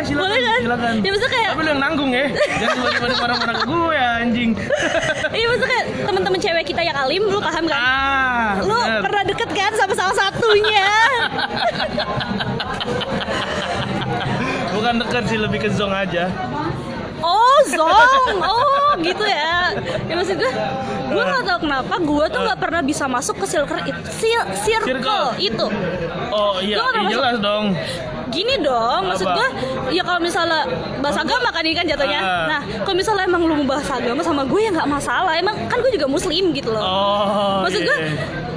silakan. 0.05 0.23
Boleh 0.23 0.39
kan? 0.39 0.59
Silakan. 0.61 0.93
Ya, 0.95 1.09
maksudnya 1.09 1.33
kayak- 1.33 1.51
Tapi 1.51 1.61
lu 1.61 1.69
yang 1.69 1.81
nanggung 1.81 2.11
ya. 2.11 2.25
Jangan 2.55 2.75
tiba-tiba 2.75 3.17
marah-marah 3.17 3.55
ke 3.55 3.65
gue 3.65 3.89
ya 3.91 4.09
anjing. 4.19 4.51
iya 5.37 5.45
maksudnya 5.45 5.69
kayak 5.71 5.85
teman-teman 6.05 6.39
cewek 6.39 6.65
kita 6.65 6.81
yang 6.81 6.95
alim 6.95 7.23
lu 7.23 7.39
paham 7.39 7.65
kan 7.65 7.77
ah. 7.77 8.51
lu 8.61 8.71
bener. 8.71 9.01
pernah 9.01 9.23
deket 9.23 9.49
kan 9.51 9.71
sama 9.75 9.93
salah 9.93 10.15
satunya 10.15 10.87
Bukan 14.75 14.93
dekat 14.99 15.23
sih 15.25 15.39
lebih 15.39 15.59
ke 15.61 15.69
zong 15.71 15.89
aja. 15.89 16.27
Oh 17.25 17.59
zong, 17.73 18.37
oh 18.45 18.89
gitu 19.01 19.25
ya. 19.25 19.73
Ya 20.05 20.13
maksud 20.13 20.37
gue, 20.37 20.53
gue 21.09 21.23
nggak 21.25 21.43
tahu 21.49 21.57
kenapa 21.65 21.95
gue 21.97 22.25
tuh 22.29 22.39
nggak 22.45 22.59
pernah 22.61 22.81
bisa 22.85 23.09
masuk 23.09 23.41
ke 23.41 23.45
circle 23.49 23.81
itu, 23.81 24.01
circle, 24.61 24.85
Circle. 24.85 25.25
itu. 25.41 25.65
Oh 26.29 26.61
iya, 26.61 26.77
iya 26.77 27.01
masuk. 27.01 27.11
jelas 27.17 27.35
dong. 27.41 27.65
Gini 28.29 28.55
dong, 28.61 29.01
maksud 29.09 29.25
gue, 29.25 29.47
ya 29.95 30.03
kalau 30.05 30.19
misalnya 30.21 30.67
bahasa 30.99 31.23
agama 31.23 31.49
kan 31.49 31.63
ini 31.65 31.73
kan 31.73 31.85
jatuhnya. 31.87 32.19
Ah. 32.21 32.45
Nah, 32.45 32.61
kalau 32.83 32.95
misalnya 32.99 33.23
emang 33.25 33.41
lu 33.47 33.53
mau 33.63 33.73
bahasa 33.73 33.97
agama 33.97 34.21
sama 34.21 34.43
gue 34.45 34.59
ya 34.61 34.69
nggak 34.75 34.89
masalah. 34.91 35.33
Emang 35.33 35.55
kan 35.65 35.81
gue 35.81 35.91
juga 35.95 36.05
muslim 36.05 36.53
gitu 36.53 36.69
loh. 36.69 36.83
Oh. 36.83 37.65
maksud 37.65 37.81
iya. 37.81 37.89
gue, 37.89 37.97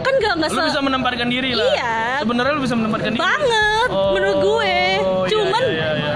kan 0.04 0.12
nggak 0.18 0.34
nggak 0.44 0.50
Lu 0.52 0.60
bisa 0.68 0.80
menempatkan 0.82 1.28
diri 1.30 1.50
lah. 1.56 1.64
Iya. 1.72 1.96
Sebenarnya 2.26 2.52
lu 2.52 2.62
bisa 2.64 2.76
menempatkan 2.76 3.10
diri. 3.16 3.22
banget 3.22 3.88
Oh, 3.88 4.12
menurut 4.12 4.36
gue. 4.42 4.74
iya, 4.98 5.28
Cuman 5.30 5.62
iya, 5.64 5.70
iya, 5.72 5.90
iya. 5.96 6.14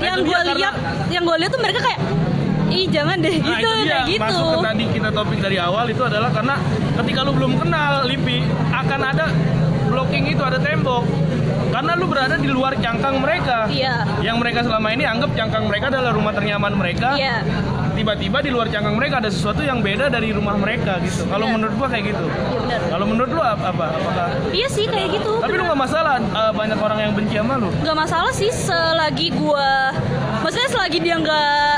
Nah, 0.00 0.06
yang 0.08 0.20
gue 0.24 0.38
lihat, 0.56 0.74
yang 1.10 1.22
gue 1.22 1.36
lihat 1.36 1.50
tuh 1.50 1.60
mereka 1.60 1.80
kayak, 1.80 2.00
ih 2.68 2.86
jangan 2.86 3.16
deh 3.18 3.34
Nah 3.34 3.46
gitu, 3.50 3.58
itu 3.60 3.68
dia 3.80 3.90
kayak 3.92 4.06
gitu. 4.08 4.22
masuk 4.24 4.46
ke 4.46 4.58
tadi 4.64 4.84
kita 4.88 5.08
topik 5.10 5.38
dari 5.40 5.56
awal 5.58 5.84
itu 5.86 6.02
adalah 6.02 6.30
karena 6.30 6.54
ketika 6.96 7.20
lu 7.20 7.32
belum 7.32 7.52
kenal 7.56 7.92
Lipi 8.04 8.38
akan 8.70 9.00
ada 9.04 9.26
blocking 9.84 10.24
itu 10.28 10.38
ada 10.40 10.56
tembok 10.56 11.02
karena 11.70 11.94
lu 11.94 12.06
berada 12.06 12.34
di 12.34 12.46
luar 12.46 12.74
cangkang 12.76 13.18
mereka 13.18 13.66
Iya. 13.66 14.02
yang 14.20 14.38
mereka 14.38 14.62
selama 14.62 14.90
ini 14.90 15.02
anggap 15.04 15.30
cangkang 15.32 15.66
mereka 15.66 15.86
adalah 15.88 16.10
rumah 16.10 16.30
ternyaman 16.30 16.72
mereka 16.72 17.14
Iya. 17.14 17.42
tiba-tiba 17.92 18.38
di 18.38 18.50
luar 18.50 18.66
cangkang 18.66 18.94
mereka 18.94 19.18
ada 19.18 19.28
sesuatu 19.28 19.60
yang 19.60 19.78
beda 19.78 20.06
dari 20.08 20.30
rumah 20.30 20.54
mereka 20.54 20.98
gitu 21.00 21.26
kalau 21.26 21.46
Benar. 21.46 21.54
menurut 21.56 21.74
gua 21.76 21.88
kayak 21.88 22.04
gitu 22.08 22.24
Iya 22.64 22.78
kalau 22.88 23.04
menurut 23.04 23.30
lu 23.30 23.38
apa, 23.40 23.64
apa 23.68 23.86
apakah 23.92 24.26
Iya 24.50 24.68
sih 24.68 24.86
kayak 24.86 25.08
gitu. 25.12 25.32
tapi 25.38 25.52
lu 25.52 25.62
nggak 25.64 25.80
masalah 25.80 26.14
eh, 26.18 26.52
banyak 26.52 26.78
orang 26.80 26.98
yang 27.00 27.12
benci 27.12 27.34
sama 27.34 27.54
lu 27.56 27.70
Gak 27.80 27.96
masalah 27.96 28.30
sih 28.32 28.50
selagi 28.50 29.28
gua, 29.32 29.94
maksudnya 30.50 30.70
selagi 30.72 30.98
dia 30.98 31.14
nggak 31.14 31.76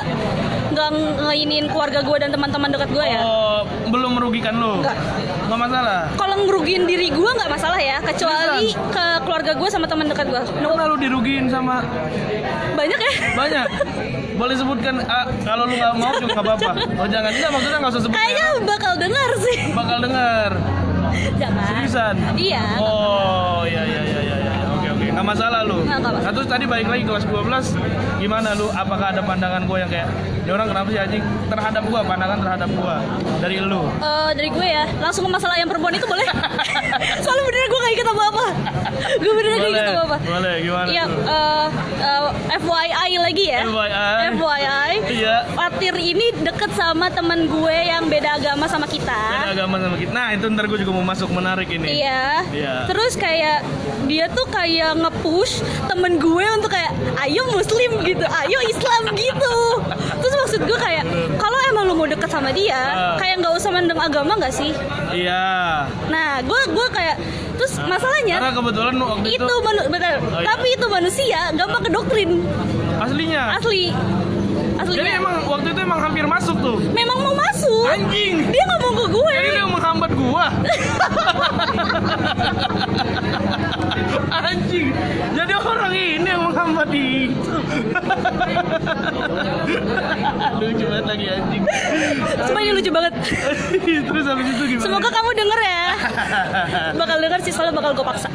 nggak 0.73 0.89
ngeinin 1.21 1.69
keluarga 1.69 2.01
gua 2.01 2.17
dan 2.17 2.33
teman-teman 2.33 2.73
dekat 2.73 2.89
gua 2.89 3.05
ya. 3.05 3.21
oh 3.21 3.61
belum 3.85 4.17
merugikan 4.17 4.57
lu 4.57 4.81
Nggak. 4.81 4.97
nggak 5.45 5.61
masalah 5.61 6.09
Kalau 6.17 6.37
ngerugiin 6.41 6.89
diri 6.89 7.13
gua 7.13 7.37
nggak 7.37 7.53
masalah 7.53 7.77
ya, 7.77 8.01
kecuali 8.01 8.73
ke 8.73 9.07
keluarga 9.29 9.53
gua 9.53 9.69
sama 9.69 9.85
teman 9.85 10.09
dekat 10.09 10.25
gua. 10.27 10.41
No, 10.57 10.73
Pernah 10.73 10.89
lu 10.89 10.97
dirugiin 10.97 11.53
sama 11.53 11.85
banyak 12.73 12.97
ya. 12.97 13.13
banyak 13.37 13.67
boleh 14.33 14.55
sebutkan 14.57 15.05
ah, 15.05 15.29
kalau 15.45 15.69
lu 15.69 15.77
nggak 15.77 15.93
mau 15.93 16.13
juga 16.17 16.33
nggak 16.33 16.47
apa-apa 16.49 16.71
oh 16.97 17.07
jangan 17.07 17.31
enggak 17.31 17.51
maksudnya 17.53 17.77
nggak 17.77 17.93
usah 17.93 18.03
sebut 18.03 18.17
Kayaknya 18.17 18.47
bakal 18.65 18.93
dengar 18.97 19.31
sih. 19.37 19.57
bakal 19.71 19.99
dengar 20.01 20.51
Jangan. 21.37 21.65
seriusan 21.69 22.15
Iya. 22.35 22.65
oh 22.81 23.69
iya 23.69 23.83
iya 23.85 24.01
iya 24.03 24.21
iya 24.25 24.37
iya. 24.41 24.53
oke 24.73 24.89
oke 24.89 25.07
nggak 25.23 25.39
masalah 25.39 25.61
lu 25.63 25.79
Nggak, 25.79 25.87
nggak 25.87 26.01
masalah. 26.03 26.21
nah, 26.21 26.33
terus 26.35 26.49
tadi 26.51 26.65
balik 26.67 26.89
lagi 26.91 27.03
kelas 27.07 27.25
12 27.25 27.79
gimana 28.19 28.59
lu 28.59 28.67
apakah 28.69 29.07
ada 29.09 29.23
pandangan 29.23 29.63
gue 29.63 29.79
yang 29.79 29.87
kayak 29.89 30.09
ini 30.43 30.51
orang 30.51 30.67
kenapa 30.67 30.89
sih 30.91 30.99
anjing 30.99 31.23
terhadap 31.47 31.83
gua 31.87 32.01
pandangan 32.03 32.39
terhadap 32.43 32.71
gua 32.75 32.99
dari 33.39 33.63
lu 33.63 33.87
Eh, 33.95 34.31
dari 34.35 34.51
gue 34.51 34.67
ya, 34.67 34.91
langsung 34.99 35.23
ke 35.23 35.31
masalah 35.31 35.55
yang 35.55 35.67
perempuan 35.67 35.93
itu 35.93 36.03
boleh? 36.05 36.27
Soalnya 37.23 37.43
beneran 37.45 37.69
gue 37.69 37.81
gak 37.81 37.95
ikut 37.95 38.09
apa-apa. 38.09 38.47
Gue 39.17 39.33
beneran 39.33 39.59
gak 39.61 39.71
ikut 39.71 39.91
apa-apa. 39.93 40.17
boleh 40.21 40.55
gimana 40.59 40.87
Iya, 40.89 41.05
tuh 41.05 41.19
eh, 41.23 41.67
eh, 42.03 42.21
FYI 42.59 43.13
lagi 43.21 43.45
ya. 43.49 43.61
FYI. 43.63 44.27
FYI. 44.33 44.93
Iya. 45.13 45.37
Fatir 45.53 45.95
ini 45.97 46.27
deket 46.41 46.71
sama 46.73 47.07
temen 47.09 47.47
gue 47.47 47.77
yang 47.79 48.03
beda 48.05 48.31
agama 48.35 48.67
sama 48.67 48.87
beda 48.87 48.95
kita. 48.97 49.21
agama 49.53 49.77
sama 49.79 49.97
kita 49.97 50.11
nah 50.13 50.27
itu 50.31 50.45
ntar 50.49 50.67
gue 50.67 50.79
juga 50.81 50.93
mau 50.93 51.05
masuk 51.05 51.31
menarik 51.31 51.69
ini 51.69 52.03
Iya. 52.03 52.25
Iya. 52.51 52.75
Terus 52.91 53.15
kayak 53.15 53.63
dia 54.05 54.27
tuh 54.29 54.47
kayak 54.49 54.99
nge-push 55.23 55.63
temen 55.87 56.19
gue 56.19 56.47
untuk 56.59 56.67
kayak 56.67 56.91
ayo 57.23 57.47
muslim 57.55 58.03
gitu, 58.03 58.27
ayo 58.27 58.59
Islam 58.67 59.15
gitu. 59.15 59.57
Terus 60.19 60.35
maksud 60.37 60.61
gue 60.67 60.75
kayak 60.77 61.07
kalau 61.39 61.59
emang 61.71 61.87
lu 61.87 61.95
mau 61.95 62.11
deket 62.11 62.27
sama 62.27 62.51
dia, 62.51 62.75
Ah. 62.75 63.15
kayak 63.15 63.39
nggak 63.39 63.55
usah 63.55 63.71
mendeng 63.71 64.03
agama 64.03 64.35
nggak 64.35 64.51
sih? 64.51 64.75
iya 65.15 65.87
Nah, 66.11 66.43
gue 66.43 66.61
gue 66.69 66.87
kayak 66.91 67.17
terus 67.55 67.79
masalahnya 67.79 68.43
karena 68.43 68.51
kebetulan 68.53 68.95
waktu 68.99 69.29
itu, 69.31 69.45
itu 69.45 69.55
manu, 69.63 69.83
benar, 69.87 70.15
Oh, 70.19 70.41
iya. 70.43 70.47
tapi 70.49 70.69
itu 70.75 70.87
manusia 70.89 71.41
gampang 71.55 71.83
ke 71.85 71.91
doktrin 71.93 72.31
aslinya 72.99 73.43
asli 73.55 73.95
aslinya. 74.83 74.99
Jadi 74.99 75.11
emang 75.17 75.35
waktu 75.47 75.69
itu 75.71 75.81
emang 75.81 76.01
hampir 76.03 76.27
masuk 76.27 76.57
tuh. 76.59 76.77
memang 76.91 77.19
mau 77.23 77.35
masuk. 77.39 77.85
Anjing. 77.87 78.51
Dia 78.51 78.65
ngomong 78.75 78.95
ke 78.99 79.05
gue. 79.15 79.35
Jadi 79.39 79.51
dia 79.55 79.67
menghambat 79.67 80.11
gua. 80.19 80.47
Anjing. 84.51 84.89
Jadi 85.33 85.53
orang 85.55 85.93
ini 85.95 86.32
itu. 86.53 87.53
Lucu 90.61 90.85
banget 90.87 91.07
lagi 91.09 91.27
anjing. 91.33 91.63
Cuma 92.49 92.59
ini 92.61 92.73
lucu 92.77 92.91
banget. 92.93 93.15
Terus 94.09 94.25
habis 94.29 94.47
itu 94.47 94.63
gimana? 94.77 94.85
Semoga 94.85 95.09
kamu 95.11 95.31
denger 95.35 95.61
ya. 95.61 95.85
Bakal 97.01 97.17
denger 97.21 97.41
sih 97.43 97.53
soalnya 97.53 97.75
bakal 97.75 97.93
gue 97.97 98.07
paksa. 98.07 98.29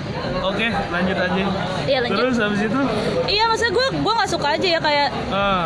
Oke, 0.44 0.68
lanjut 0.70 1.18
aja. 1.18 1.44
Iya, 1.88 1.98
lanjut. 2.04 2.18
Terus 2.18 2.36
habis 2.40 2.62
itu 2.62 2.80
Iya 3.28 3.44
maksudnya 3.50 3.74
gue 3.74 3.88
gue 4.00 4.14
nggak 4.14 4.32
suka 4.32 4.48
aja 4.56 4.68
ya 4.68 4.80
kayak 4.80 5.10
ah, 5.34 5.66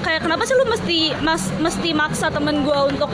kayak 0.00 0.20
kenapa 0.24 0.42
sih 0.46 0.54
lu 0.56 0.64
mesti 0.68 0.98
mas 1.20 1.48
mesti 1.58 1.90
maksa 1.92 2.26
temen 2.32 2.64
gue 2.64 2.78
untuk 2.92 3.10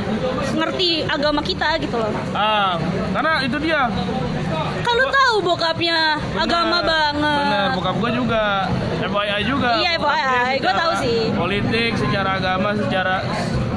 ngerti 0.54 1.02
agama 1.06 1.40
kita 1.42 1.78
gitu 1.82 1.96
loh. 1.98 2.10
ah, 2.34 2.78
karena 3.14 3.32
itu 3.44 3.56
dia. 3.62 3.88
Kan 4.88 4.94
lu 4.96 5.06
tahu 5.12 5.36
bokapnya 5.44 6.16
agama 6.32 6.80
banget. 6.80 7.44
Bener, 7.44 7.66
bokap 7.76 7.94
gua 8.00 8.10
juga. 8.10 8.44
FYI 9.04 9.40
juga. 9.44 9.70
Iya, 9.76 9.90
FYI, 10.00 10.54
gua 10.64 10.74
tahu 10.74 10.92
sih. 11.04 11.20
Politik, 11.36 11.92
secara 12.00 12.40
agama, 12.40 12.72
secara 12.72 13.20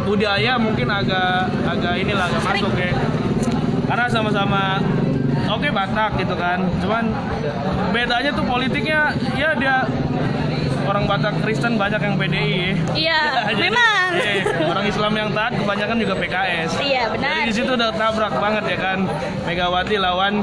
budaya 0.07 0.53
mungkin 0.55 0.87
agak 0.87 1.51
agak 1.67 1.93
inilah 1.99 2.25
agak 2.31 2.43
masuk 2.43 2.73
ya. 2.73 2.91
karena 3.85 4.05
sama-sama 4.09 4.81
oke 5.51 5.67
Batak 5.69 6.11
gitu 6.19 6.35
kan 6.35 6.63
cuman 6.81 7.11
bedanya 7.93 8.31
tuh 8.33 8.45
politiknya 8.47 9.13
ya 9.37 9.53
dia 9.55 9.85
orang 10.83 11.03
Batak 11.05 11.33
Kristen 11.39 11.75
banyak 11.75 11.99
yang 11.99 12.15
PDI 12.15 12.61
Iya, 12.93 13.19
Jadi, 13.49 13.61
memang. 13.61 14.09
eh, 14.17 14.41
orang 14.61 14.85
Islam 14.85 15.13
yang 15.13 15.29
taat 15.31 15.53
kebanyakan 15.53 15.97
juga 15.97 16.13
PKS 16.15 16.69
Iya, 16.77 17.03
benar. 17.09 17.31
jadi 17.33 17.41
di 17.43 17.53
situ 17.53 17.71
udah 17.71 17.89
tabrak 17.91 18.33
banget 18.35 18.63
ya 18.67 18.77
kan 18.77 18.99
Megawati 19.43 19.95
lawan 19.97 20.33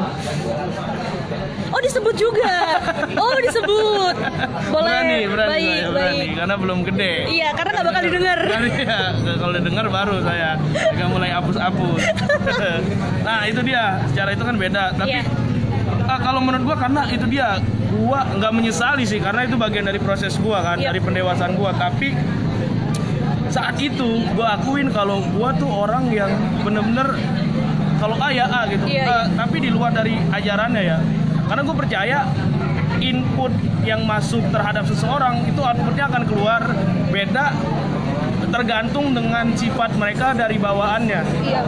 Oh 1.68 1.81
disebut 1.85 2.16
juga. 2.16 2.81
Oh 3.12 3.37
disebut. 3.38 4.16
Boleh. 4.72 4.88
berani 4.88 5.20
berani 5.29 5.51
baik, 5.53 5.68
saya 5.68 5.88
berani 5.92 6.16
baik. 6.18 6.31
karena 6.35 6.55
belum 6.57 6.79
gede 6.83 7.12
Iya, 7.29 7.48
karena 7.53 7.70
nggak 7.70 7.87
bakal 7.87 8.03
didengar. 8.03 8.38
Kan 8.40 8.62
ya, 8.72 9.01
kalau 9.37 9.53
didengar 9.53 9.87
baru 9.87 10.14
saya 10.24 10.51
agak 10.88 11.09
mulai 11.09 11.29
hapus-hapus. 11.31 12.03
nah 13.29 13.44
itu 13.44 13.61
dia, 13.61 14.01
secara 14.09 14.33
itu 14.33 14.42
kan 14.42 14.57
beda. 14.57 14.85
Tapi 14.96 15.12
Iya. 15.12 15.22
ah, 16.09 16.18
kalau 16.18 16.40
menurut 16.40 16.64
gua 16.64 16.77
karena 16.79 17.03
itu 17.07 17.27
dia, 17.29 17.61
gua 17.90 18.24
nggak 18.29 18.53
menyesali 18.53 19.03
sih 19.03 19.18
karena 19.18 19.44
itu 19.44 19.57
bagian 19.57 19.85
dari 19.85 19.96
proses 19.96 20.37
gua 20.37 20.61
kan, 20.61 20.77
Iya. 20.77 20.92
dari 20.92 21.01
pendewasaan 21.01 21.57
gua. 21.57 21.72
Tapi 21.72 22.12
saat 23.48 23.81
itu 23.81 24.22
gua 24.33 24.57
akuin 24.57 24.92
kalau 24.92 25.24
gua 25.33 25.57
tuh 25.57 25.68
orang 25.68 26.12
yang 26.12 26.29
bener-bener 26.61 27.16
kalau 27.98 28.14
A 28.20 28.29
ya 28.31 28.46
A 28.46 28.62
gitu. 28.68 28.85
Iya, 28.87 29.05
Ah, 29.05 29.24
tapi 29.27 29.59
di 29.59 29.70
luar 29.72 29.90
dari 29.90 30.14
ajarannya 30.14 30.83
ya. 30.85 30.98
Karena 31.48 31.64
gue 31.64 31.74
percaya 31.74 32.18
input 33.01 33.51
yang 33.83 34.05
masuk 34.05 34.44
terhadap 34.53 34.85
seseorang 34.85 35.48
itu 35.48 35.59
outputnya 35.59 36.05
akan 36.07 36.22
keluar 36.29 36.61
beda 37.09 37.57
tergantung 38.48 39.12
dengan 39.12 39.52
sifat 39.52 39.94
mereka 39.94 40.32
dari 40.32 40.56
bawaannya. 40.56 41.20
Iya. 41.44 41.62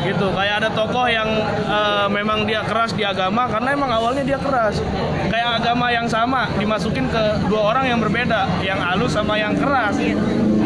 gitu 0.00 0.32
kayak 0.32 0.64
ada 0.64 0.70
tokoh 0.72 1.04
yang 1.06 1.28
eh, 1.68 2.08
memang 2.08 2.48
dia 2.48 2.64
keras 2.64 2.96
di 2.96 3.04
agama 3.04 3.44
karena 3.46 3.76
emang 3.76 3.90
awalnya 3.92 4.24
dia 4.24 4.40
keras. 4.40 4.80
Kayak 5.28 5.60
agama 5.60 5.92
yang 5.92 6.08
sama 6.08 6.48
dimasukin 6.56 7.04
ke 7.06 7.22
dua 7.46 7.74
orang 7.74 7.84
yang 7.84 8.00
berbeda 8.00 8.48
yang 8.64 8.80
halus 8.80 9.12
sama 9.12 9.36
yang 9.36 9.52
keras. 9.54 10.00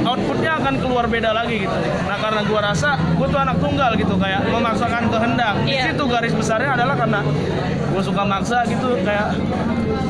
Outputnya 0.04 0.60
akan 0.60 0.78
keluar 0.78 1.08
beda 1.08 1.32
lagi 1.32 1.64
gitu. 1.64 1.76
Nah 2.04 2.20
karena 2.20 2.44
gua 2.44 2.60
rasa 2.70 2.94
gua 3.16 3.26
tuh 3.26 3.40
anak 3.40 3.56
tunggal 3.58 3.90
gitu 3.96 4.14
kayak 4.14 4.44
memaksakan 4.46 5.08
kehendak 5.08 5.54
di 5.64 5.72
Iya. 5.74 5.82
situ 5.90 6.04
garis 6.06 6.34
besarnya 6.36 6.70
adalah 6.76 6.94
karena 6.94 7.20
gua 7.90 8.02
suka 8.04 8.22
maksa 8.22 8.62
gitu 8.68 9.00
kayak 9.02 9.32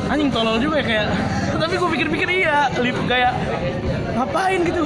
anjing 0.05 0.29
tolol 0.29 0.61
juga 0.61 0.83
ya 0.83 0.85
kayak. 0.85 1.07
Tapi 1.65 1.73
gue 1.79 1.89
pikir-pikir 1.97 2.29
iya 2.45 2.67
lip 2.77 2.93
kayak 3.07 3.33
ngapain 4.15 4.59
gitu? 4.63 4.81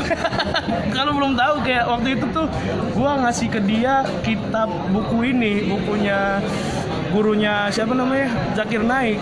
Kalau 0.96 1.12
belum 1.16 1.38
tahu 1.38 1.56
kayak 1.64 1.86
waktu 1.86 2.10
itu 2.18 2.26
tuh 2.34 2.48
gua 2.98 3.22
ngasih 3.24 3.48
ke 3.54 3.60
dia 3.64 4.04
kitab 4.26 4.68
buku 4.90 5.32
ini 5.32 5.70
bukunya 5.70 6.42
gurunya 7.10 7.68
siapa 7.68 7.92
namanya 7.92 8.28
Zakir 8.54 8.82
Naik 8.82 9.18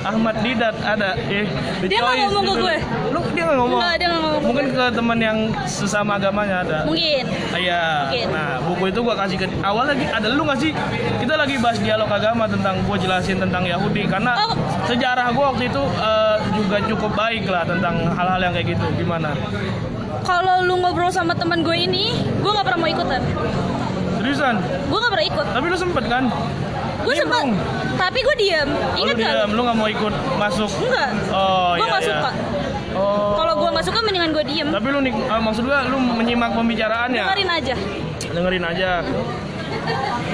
Ahmad 0.00 0.40
Didat 0.40 0.76
ada 0.78 1.14
eh 1.18 1.44
The 1.78 1.86
Dia 1.86 2.00
nggak 2.00 2.16
ngomong 2.24 2.42
ke 2.42 2.50
gitu. 2.50 2.62
gue. 2.62 2.76
lu 3.08 3.20
dia 3.28 3.42
nggak 3.44 3.58
ngomong 3.58 3.78
Nggak, 3.78 3.94
dia 3.94 4.06
nggak 4.06 4.22
ngomong 4.22 4.42
mungkin 4.42 4.66
ke 4.70 4.84
teman 4.90 5.18
yang 5.18 5.38
sesama 5.64 6.16
agamanya 6.16 6.56
ada 6.62 6.78
Mungkin. 6.84 7.24
Iya. 7.52 7.82
Mungkin. 8.06 8.26
Nah, 8.30 8.50
buku 8.62 8.84
itu 8.86 9.00
gua 9.00 9.14
kasih 9.16 9.36
ke 9.36 9.46
awal 9.60 9.84
lagi 9.84 10.04
ada 10.06 10.26
lu 10.28 10.42
nggak 10.42 10.58
sih? 10.58 10.72
Kita 11.18 11.34
lagi 11.34 11.54
bahas 11.58 11.78
dialog 11.78 12.08
agama 12.08 12.46
tentang 12.46 12.80
gua 12.82 12.96
jelasin 12.96 13.36
tentang 13.36 13.62
Yahudi 13.64 14.06
karena 14.06 14.32
Oh. 14.38 14.54
sejarah 14.84 15.28
gua 15.30 15.52
waktu 15.52 15.66
itu 15.66 15.82
eh, 15.82 16.36
juga 16.54 16.76
cukup 16.86 17.10
baik 17.12 17.44
lah 17.46 17.62
tentang 17.62 18.06
hal-hal 18.08 18.40
yang 18.40 18.52
kayak 18.52 18.72
gitu. 18.72 18.86
Gimana? 18.96 19.34
Kalau 20.20 20.60
lu 20.60 20.78
ngobrol 20.78 21.08
sama 21.08 21.32
teman 21.32 21.60
gue 21.60 21.72
ini, 21.74 22.12
gue 22.20 22.50
nggak 22.50 22.62
pernah 22.62 22.78
mau 22.78 22.90
ikutan. 22.90 23.20
Seriusan? 24.18 24.54
Gue 24.86 24.98
nggak 24.98 25.12
pernah 25.14 25.26
ikut. 25.26 25.46
Tapi 25.48 25.64
lu 25.66 25.76
sempet 25.78 26.04
kan? 26.06 26.24
Gue 26.98 27.14
Diem 27.14 27.22
sempat, 27.22 27.44
tapi 27.94 28.18
gue 28.26 28.36
diam. 28.42 28.68
Oh, 28.74 28.98
Ingat 28.98 29.16
nggak? 29.16 29.32
diam, 29.32 29.48
lu 29.54 29.60
nggak 29.62 29.76
mau 29.78 29.88
ikut 29.88 30.14
masuk? 30.34 30.70
Enggak. 30.82 31.10
Oh 31.30 31.78
gue 31.78 31.86
iya. 31.86 31.90
nggak 31.94 32.02
iya. 32.02 32.10
suka. 32.10 32.30
Oh. 32.98 33.34
Kalau 33.38 33.52
gue 33.54 33.68
nggak 33.70 33.86
suka, 33.86 33.98
mendingan 34.02 34.30
gue 34.34 34.44
diem. 34.48 34.68
Tapi 34.74 34.88
lu 34.90 34.98
nik, 35.04 35.14
eh, 35.14 35.40
maksud 35.42 35.62
gua 35.62 35.78
lu 35.86 35.98
menyimak 36.02 36.50
pembicaraannya? 36.58 37.24
Dengerin 37.24 37.50
aja. 37.54 37.74
dengerin 38.28 38.64
aja. 38.66 38.90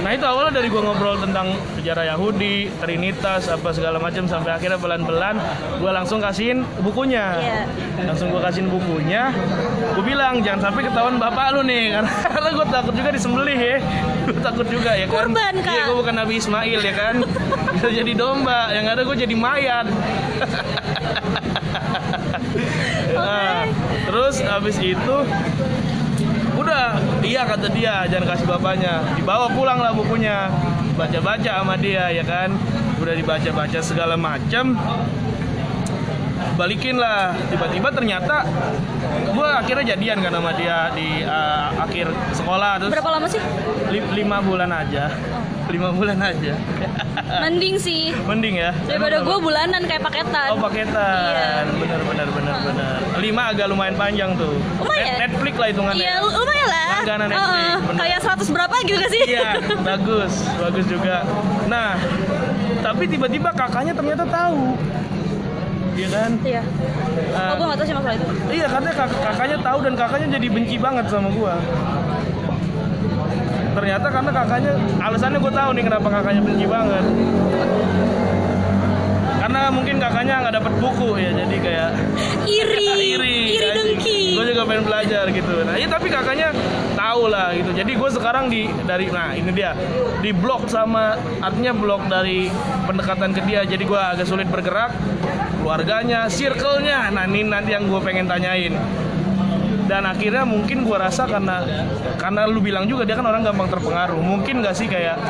Nah 0.05 0.13
itu 0.13 0.25
awalnya 0.29 0.61
dari 0.61 0.69
gua 0.69 0.85
ngobrol 0.85 1.17
tentang 1.17 1.57
sejarah 1.81 2.05
Yahudi, 2.13 2.69
Trinitas, 2.77 3.49
apa 3.49 3.73
segala 3.73 3.97
macam 3.97 4.29
sampai 4.29 4.53
akhirnya 4.53 4.77
pelan-pelan 4.77 5.41
gua 5.81 5.97
langsung 5.97 6.21
kasihin 6.21 6.61
bukunya. 6.85 7.41
Iya. 7.41 8.13
Langsung 8.13 8.29
gua 8.29 8.45
kasihin 8.45 8.69
bukunya. 8.69 9.33
Gua 9.97 10.05
bilang 10.05 10.45
jangan 10.45 10.69
sampai 10.69 10.85
ketahuan 10.85 11.17
bapak 11.17 11.57
lu 11.57 11.65
nih 11.65 11.89
karena, 11.97 12.13
karena 12.21 12.49
gua 12.53 12.67
takut 12.69 12.93
juga 12.93 13.11
disembelih 13.17 13.57
ya. 13.57 13.77
Gua 14.29 14.41
takut 14.41 14.67
juga 14.69 14.93
ya 14.93 15.09
kan. 15.09 15.29
Kurban, 15.33 15.55
Kak. 15.65 15.73
Iya 15.73 15.83
gua 15.89 15.97
bukan 16.05 16.15
Nabi 16.21 16.35
Ismail 16.37 16.81
ya 16.85 16.95
kan. 16.97 17.15
Bisa 17.81 17.89
jadi 17.89 18.13
domba, 18.13 18.77
yang 18.77 18.85
ada 18.85 19.09
gua 19.09 19.17
jadi 19.17 19.33
mayat. 19.33 19.89
Nah, 23.15 23.65
terus 24.05 24.43
habis 24.45 24.77
itu 24.85 25.17
udah 26.65 26.87
iya 27.21 27.45
kata 27.45 27.69
dia 27.69 28.09
jangan 28.09 28.27
kasih 28.33 28.47
bapaknya. 28.49 29.05
Dibawa 29.15 29.47
pulang 29.53 29.79
lah 29.79 29.93
bukunya. 29.93 30.49
Baca-baca 30.97 31.51
sama 31.61 31.75
dia 31.77 32.09
ya 32.09 32.25
kan? 32.25 32.57
Udah 32.99 33.13
dibaca-baca 33.13 33.79
segala 33.79 34.15
macam 34.17 34.75
balikin 36.55 36.97
lah. 36.97 37.35
Tiba-tiba 37.51 37.89
ternyata 37.91 38.47
gue 39.25 39.49
akhirnya 39.49 39.85
jadian 39.97 40.19
kan 40.23 40.33
sama 40.33 40.51
dia 40.55 40.91
di 40.95 41.23
uh, 41.23 41.69
akhir 41.83 42.07
sekolah 42.31 42.79
terus 42.79 42.93
Berapa 42.95 43.11
lama 43.11 43.27
sih? 43.27 43.43
li- 43.91 44.11
lima 44.15 44.39
bulan 44.39 44.71
aja 44.71 45.11
lima 45.67 45.89
bulan 45.91 46.19
aja 46.19 46.55
Mending 47.37 47.77
sih. 47.77 48.13
mending 48.21 48.55
ya 48.57 48.71
Daripada 48.85 49.19
gue 49.19 49.37
bulanan 49.39 49.83
kayak 49.83 50.03
paketan. 50.03 50.49
Oh 50.49 50.59
paketan, 50.61 51.33
Iya. 51.67 51.73
bener 51.75 52.01
bener 52.05 52.29
bener 52.31 52.55
bener. 52.63 52.97
Lima 53.17 53.43
agak 53.49 53.67
lumayan 53.67 53.95
panjang 53.95 54.31
tuh. 54.35 54.55
Lumayan. 54.77 55.07
Net- 55.17 55.21
Netflix 55.27 55.55
lah 55.57 55.69
hitungannya. 55.69 55.99
Iya, 55.99 56.15
lu- 56.21 56.35
lumayan 56.35 56.69
lah. 56.69 56.89
Langganan 56.95 57.27
Netflix, 57.27 57.67
bener. 57.81 57.99
kayak 57.99 58.19
100 58.23 58.49
berapa 58.51 58.75
gitu 58.83 58.99
gak 58.99 59.11
sih? 59.11 59.23
Iya, 59.27 59.51
bagus, 59.83 60.33
bagus 60.55 60.85
juga. 60.87 61.17
Nah, 61.67 61.91
tapi 62.81 63.05
tiba-tiba 63.07 63.51
kakaknya 63.51 63.93
ternyata 63.93 64.25
tahu. 64.25 64.63
Iya 65.95 66.09
kan? 66.11 66.31
Iya. 66.41 66.63
Ah, 67.31 67.51
Oh, 67.51 67.55
gue 67.57 67.67
gak 67.67 67.79
tau 67.79 67.87
sih 67.87 67.95
masalah 67.95 68.15
itu. 68.15 68.27
Iya, 68.53 68.67
karena 68.69 68.91
kak- 68.93 69.19
kakaknya 69.23 69.59
tahu 69.61 69.79
dan 69.81 69.95
kakaknya 69.97 70.29
jadi 70.33 70.47
benci 70.49 70.77
banget 70.77 71.05
sama 71.09 71.29
gua. 71.31 71.55
Ternyata 73.75 74.07
karena 74.07 74.31
kakaknya, 74.31 74.73
alasannya 75.03 75.39
gue 75.43 75.53
tahu 75.53 75.71
nih 75.75 75.85
kenapa 75.85 76.09
kakaknya 76.09 76.43
benci 76.47 76.67
banget. 76.71 77.05
Karena 79.45 79.61
mungkin 79.69 80.01
kakaknya 80.01 80.35
nggak 80.41 80.55
dapat 80.57 80.73
buku 80.81 81.11
ya, 81.21 81.31
jadi 81.45 81.57
kayak 81.61 81.91
Iri. 82.59 82.87
iri, 83.13 83.39
Iri 83.59 83.69
dengki. 83.77 84.21
Gue 84.39 84.45
juga 84.55 84.63
pengen 84.65 84.85
belajar 84.89 85.25
gitu. 85.29 85.55
Nah, 85.67 85.75
iya 85.77 85.89
tapi 85.91 86.09
kakaknya 86.09 86.49
tahu 86.95 87.29
lah 87.29 87.53
gitu. 87.53 87.71
Jadi 87.77 87.93
gue 87.93 88.11
sekarang 88.15 88.45
di 88.49 88.71
dari 88.89 89.13
nah 89.13 89.37
ini 89.37 89.51
dia 89.53 89.77
di 90.25 90.31
blok 90.33 90.71
sama 90.71 91.19
artinya 91.43 91.77
blok 91.77 92.09
dari 92.09 92.49
pendekatan 92.89 93.37
ke 93.37 93.41
dia. 93.45 93.67
Jadi 93.69 93.85
gue 93.85 94.01
agak 94.01 94.25
sulit 94.25 94.49
bergerak. 94.49 94.95
Keluarganya, 95.61 96.29
circle-nya. 96.29 97.09
Nah 97.09 97.25
ini 97.25 97.45
nanti 97.49 97.73
yang 97.73 97.89
gue 97.89 98.01
pengen 98.05 98.29
tanyain. 98.29 98.77
Dan 99.85 100.09
akhirnya 100.09 100.49
mungkin 100.49 100.89
gue 100.89 100.97
rasa 100.97 101.29
karena 101.29 101.61
karena 102.17 102.49
lu 102.49 102.61
bilang 102.65 102.89
juga 102.89 103.05
dia 103.05 103.17
kan 103.17 103.27
orang 103.29 103.45
gampang 103.45 103.69
terpengaruh. 103.69 104.21
Mungkin 104.21 104.65
gak 104.65 104.75
sih 104.77 104.89
kayak 104.89 105.21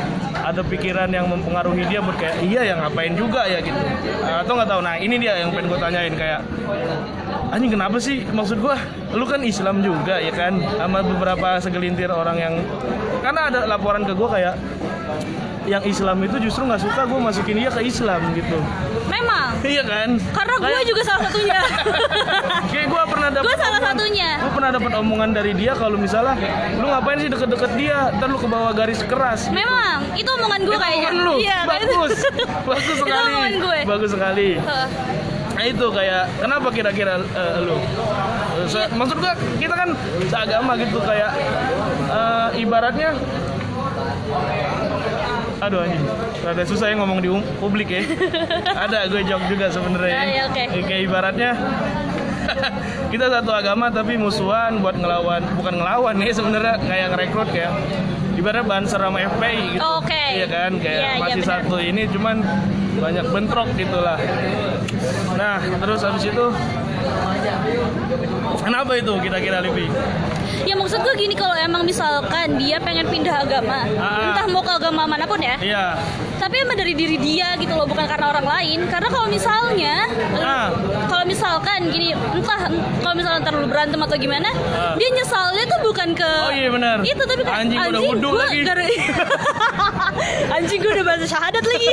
ada 0.45 0.61
pikiran 0.63 1.11
yang 1.11 1.27
mempengaruhi 1.27 1.83
dia 1.89 1.99
buat 1.99 2.15
kayak 2.15 2.43
iya 2.45 2.61
ya 2.63 2.73
ngapain 2.79 3.13
juga 3.17 3.47
ya 3.47 3.59
gitu. 3.59 3.79
Atau 4.23 4.55
nggak 4.55 4.69
tahu. 4.69 4.81
Nah 4.83 4.95
ini 5.01 5.15
dia 5.19 5.39
yang 5.41 5.51
pengen 5.51 5.71
gue 5.71 5.79
tanyain 5.79 6.13
kayak 6.15 6.41
anjing 7.55 7.71
kenapa 7.71 7.97
sih 8.01 8.25
maksud 8.35 8.57
gua 8.59 8.75
lu 9.13 9.23
kan 9.23 9.41
Islam 9.45 9.79
juga 9.79 10.19
ya 10.19 10.33
kan 10.33 10.59
sama 10.59 10.99
beberapa 11.05 11.61
segelintir 11.61 12.09
orang 12.09 12.37
yang 12.37 12.53
karena 13.21 13.47
ada 13.47 13.59
laporan 13.69 14.03
ke 14.03 14.11
gua 14.11 14.29
kayak 14.35 14.53
yang 15.65 15.81
Islam 15.83 16.17
itu 16.21 16.37
justru 16.39 16.61
nggak 16.63 16.77
suka 16.79 17.01
gue 17.03 17.19
masukin 17.19 17.57
dia 17.57 17.69
ke 17.69 17.81
Islam 17.81 18.21
gitu 18.31 18.57
Memang. 19.05 19.57
iya 19.65 19.81
kan 19.81 20.09
Karena 20.29 20.53
gue 20.57 20.81
juga 20.85 21.01
salah 21.03 21.21
satunya. 21.25 21.59
kayak 22.71 22.87
gue 22.87 23.03
pernah 23.07 23.29
dapat 23.31 23.45
Gua 23.45 23.57
salah 23.57 23.81
satunya. 23.83 24.29
gue 24.37 24.51
pernah 24.51 24.71
dapat 24.71 24.91
omongan 24.95 25.29
dari 25.31 25.51
dia 25.53 25.73
kalau 25.73 25.95
misalnya 25.95 26.37
lu 26.75 26.85
ngapain 26.85 27.17
sih 27.17 27.27
deket-deket 27.27 27.71
dia 27.73 28.13
ntar 28.13 28.27
lu 28.27 28.37
ke 28.37 28.45
bawah 28.45 28.71
garis 28.71 29.01
keras 29.03 29.49
Memang. 29.49 30.05
Itu 30.13 30.29
omongan 30.31 30.59
gue 30.63 30.69
Itu 30.69 30.79
kayaknya. 30.79 31.09
omongan 31.09 31.25
lu 31.25 31.35
Iya, 31.39 31.57
itu. 31.57 31.69
bagus 31.71 32.13
bagus 32.69 32.85
Itu 32.85 32.93
sekali 32.99 33.25
omongan 33.27 33.53
gue. 33.59 33.79
bagus 33.85 34.09
sekali. 34.11 34.49
Nah 35.55 35.63
itu 35.63 35.85
kayak 35.87 36.23
kenapa 36.37 36.67
kira-kira 36.69 37.13
eh, 37.17 37.55
lu? 37.59 37.77
Eh, 37.79 38.67
se- 38.67 38.91
Maksud 38.91 39.17
gua 39.17 39.33
kita 39.55 39.71
kan 39.73 39.89
seagama 40.25 40.75
gitu 40.75 40.99
kayak 40.99 41.31
eh, 42.05 42.49
ibaratnya 42.59 43.15
Aduh 45.65 45.81
anjing, 45.81 46.05
rada 46.45 46.63
susah 46.63 46.93
ya 46.93 46.95
ngomong 47.01 47.19
di 47.25 47.29
um- 47.33 47.45
publik 47.57 47.89
ya. 47.89 48.05
Ada 48.85 49.09
gue 49.09 49.25
jawab 49.25 49.49
juga 49.49 49.65
sebenarnya. 49.73 50.13
Ya, 50.13 50.23
ya, 50.23 50.41
oke. 50.45 50.63
Kayak 50.85 51.01
ibaratnya 51.09 51.51
kita 53.13 53.25
satu 53.33 53.49
agama 53.49 53.89
tapi 53.89 54.13
musuhan 54.21 54.77
buat 54.77 54.93
ngelawan 54.93 55.41
bukan 55.57 55.81
ngelawan 55.81 56.15
nih 56.21 56.29
sebenarnya 56.29 56.77
kayak 56.85 57.07
ngerekrut 57.17 57.49
kayak 57.49 57.73
ibaratnya 58.37 58.65
banser 58.67 58.99
sama 59.01 59.19
FPI 59.23 59.61
gitu 59.73 59.81
Oke. 59.97 60.23
iya 60.35 60.45
kan 60.45 60.71
kayak 60.77 61.01
iya, 61.01 61.17
masih 61.17 61.41
benar. 61.41 61.61
satu 61.65 61.77
ini 61.81 62.01
cuman 62.11 62.35
banyak 63.01 63.25
bentrok 63.31 63.69
gitulah 63.75 64.19
nah 65.35 65.57
terus 65.59 65.99
habis 66.05 66.23
itu 66.27 66.45
kenapa 68.61 68.91
itu 68.99 69.13
kira-kira 69.19 69.57
Livi 69.63 69.87
Ya 70.65 70.73
maksud 70.75 70.97
gue 70.99 71.13
gini 71.15 71.33
kalau 71.33 71.53
emang 71.55 71.81
misalkan 71.81 72.57
dia 72.57 72.77
pengen 72.79 73.05
pindah 73.05 73.35
agama, 73.39 73.85
Ah. 73.95 74.33
entah 74.33 74.45
mau 74.47 74.59
ke 74.59 74.71
agama 74.71 75.05
mana 75.05 75.23
pun 75.23 75.37
ya, 75.37 75.55
iya 75.61 75.85
tapi 76.35 76.55
emang 76.57 76.75
dari 76.75 76.93
diri 76.93 77.17
dia 77.17 77.55
gitu 77.55 77.71
loh 77.71 77.83
bukan 77.83 78.03
karena 78.03 78.29
orang 78.29 78.43
lain 78.43 78.79
karena 78.85 79.07
kalau 79.07 79.27
misalnya 79.27 79.95
Ah. 80.35 80.69
kalau 81.05 81.23
misalkan 81.23 81.87
gini 81.87 82.11
entah 82.13 82.69
kalau 82.99 83.13
misalnya 83.13 83.39
ntar 83.41 83.53
lu 83.53 83.65
berantem 83.65 83.97
atau 83.97 84.15
gimana 84.15 84.49
Ah. 84.69 84.93
dia 84.93 85.09
nyesalnya 85.11 85.63
tuh 85.65 85.79
bukan 85.83 86.09
ke 86.11 86.31
Oh 86.39 86.51
iya, 86.51 86.69
benar. 86.69 86.97
itu 87.01 87.21
tapi 87.21 87.41
kayak 87.41 87.59
Anjing, 87.61 87.79
udah 87.81 88.01
wudhu 88.03 88.29
gua 88.29 88.45
lagi." 88.45 88.61
gara- 88.61 88.83
anjing 90.55 90.79
gue 90.79 90.91
udah 90.93 91.05
bahasa 91.05 91.25
syahadat 91.25 91.63
lagi 91.63 91.87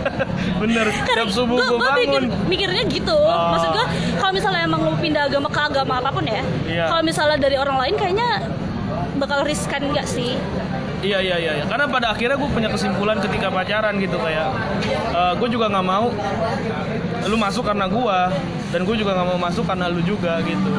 bener 0.62 0.86
Karena 1.04 1.24
subuh 1.28 1.54
gua- 1.54 1.68
gue 1.68 1.76
gua 1.76 1.90
mikir, 1.92 2.06
bangun 2.08 2.24
mikirnya 2.46 2.82
gitu 2.86 3.18
Oh. 3.18 3.50
maksud 3.52 3.68
gue 3.70 3.86
kalau 4.16 4.32
misalnya 4.32 4.60
emang 4.62 4.80
lu 4.80 4.94
pindah 4.96 5.22
agama 5.24 5.48
ke 5.48 5.60
agama 5.60 5.94
apa 5.98 6.10
pun 6.10 6.24
ya 6.24 6.42
Iya. 6.64 6.84
kalau 6.88 7.02
misalnya 7.02 7.38
dari 7.38 7.56
orang 7.56 7.76
lain 7.76 7.94
kayaknya 7.94 8.28
bakal 9.14 9.42
riskan 9.42 9.82
nggak 9.86 10.04
sih 10.04 10.34
Iya 11.02 11.18
iya 11.18 11.36
iya 11.36 11.52
iya. 11.58 11.64
karena 11.66 11.90
pada 11.90 12.14
akhirnya 12.14 12.38
gue 12.38 12.46
punya 12.46 12.70
kesimpulan 12.70 13.18
ketika 13.18 13.50
pacaran 13.50 13.98
gitu 13.98 14.14
kayak 14.22 14.48
gue 15.36 15.48
juga 15.50 15.66
nggak 15.66 15.86
mau 15.86 16.14
lu 17.26 17.36
masuk 17.36 17.66
karena 17.66 17.86
gue 17.90 18.18
dan 18.70 18.80
gue 18.86 18.96
juga 18.96 19.10
nggak 19.18 19.28
mau 19.34 19.38
masuk 19.38 19.64
karena 19.66 19.90
lu 19.90 19.98
juga 20.02 20.38
gitu. 20.46 20.70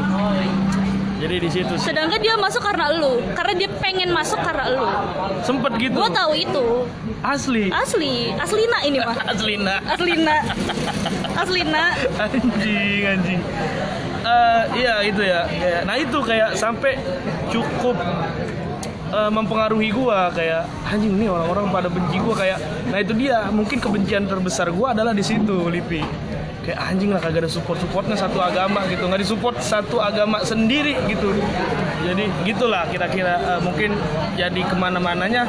Jadi 1.24 1.40
di 1.40 1.48
situ 1.48 1.72
sih. 1.80 1.88
sedangkan 1.88 2.20
dia 2.20 2.36
masuk 2.36 2.60
karena 2.60 2.92
lu 2.92 3.24
karena 3.32 3.54
dia 3.56 3.70
pengen 3.80 4.12
masuk 4.12 4.36
karena 4.44 4.76
lu 4.76 4.84
sempet 5.40 5.72
gitu. 5.80 5.96
gue 5.96 6.10
tahu 6.12 6.32
itu 6.36 6.66
Asli. 7.24 7.72
asli 7.72 8.36
aslina 8.36 8.80
ini 8.84 9.00
mah 9.00 9.16
Aslina. 9.32 9.76
aslina 9.88 10.36
aslina 11.42 11.84
Anjing 12.20 13.02
anjing. 13.08 13.42
Eh, 14.24 14.64
iya 14.80 14.96
itu 15.04 15.20
ya. 15.20 15.48
Nah 15.84 15.96
itu 15.96 16.16
kayak 16.24 16.56
sampai 16.56 16.96
cukup 17.52 17.96
eh, 19.14 19.32
mempengaruhi 19.32 19.94
gua 19.94 20.34
kayak 20.34 20.66
anjing 20.90 21.14
nih 21.22 21.30
orang-orang 21.30 21.70
pada 21.70 21.88
benci 21.88 22.18
gua. 22.18 22.36
Kayak 22.36 22.60
nah 22.90 22.98
itu 22.98 23.14
dia 23.14 23.48
mungkin 23.54 23.78
kebencian 23.78 24.26
terbesar 24.26 24.74
gua 24.74 24.98
adalah 24.98 25.14
di 25.14 25.22
situ 25.22 25.70
Lipi. 25.70 26.02
Kayak 26.64 26.80
anjing 26.80 27.12
lah 27.12 27.20
kagak 27.20 27.44
ada 27.44 27.52
support 27.52 27.76
supportnya 27.78 28.16
satu 28.16 28.40
agama 28.40 28.88
gitu. 28.88 29.04
Nggak 29.06 29.22
disupport 29.22 29.56
satu 29.60 30.00
agama 30.00 30.42
sendiri 30.42 30.96
gitu. 31.12 31.36
Jadi 32.04 32.28
gitulah 32.44 32.90
kira-kira 32.90 33.40
eh, 33.40 33.60
mungkin 33.62 33.96
jadi 34.34 34.62
ke 34.66 34.76
mana-mananya 34.76 35.44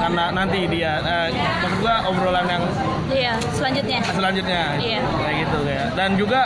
karena 0.00 0.24
nanti 0.32 0.64
dia 0.70 1.02
eh, 1.02 1.28
maksud 1.36 1.78
gua 1.82 2.06
obrolan 2.08 2.46
yang 2.48 2.64
iya 3.12 3.34
selanjutnya. 3.52 3.98
Selanjutnya. 4.08 4.62
Iya. 4.78 5.00
kayak 5.04 5.34
gitu 5.44 5.58
kayak. 5.66 5.86
Dan 5.98 6.10
juga 6.14 6.40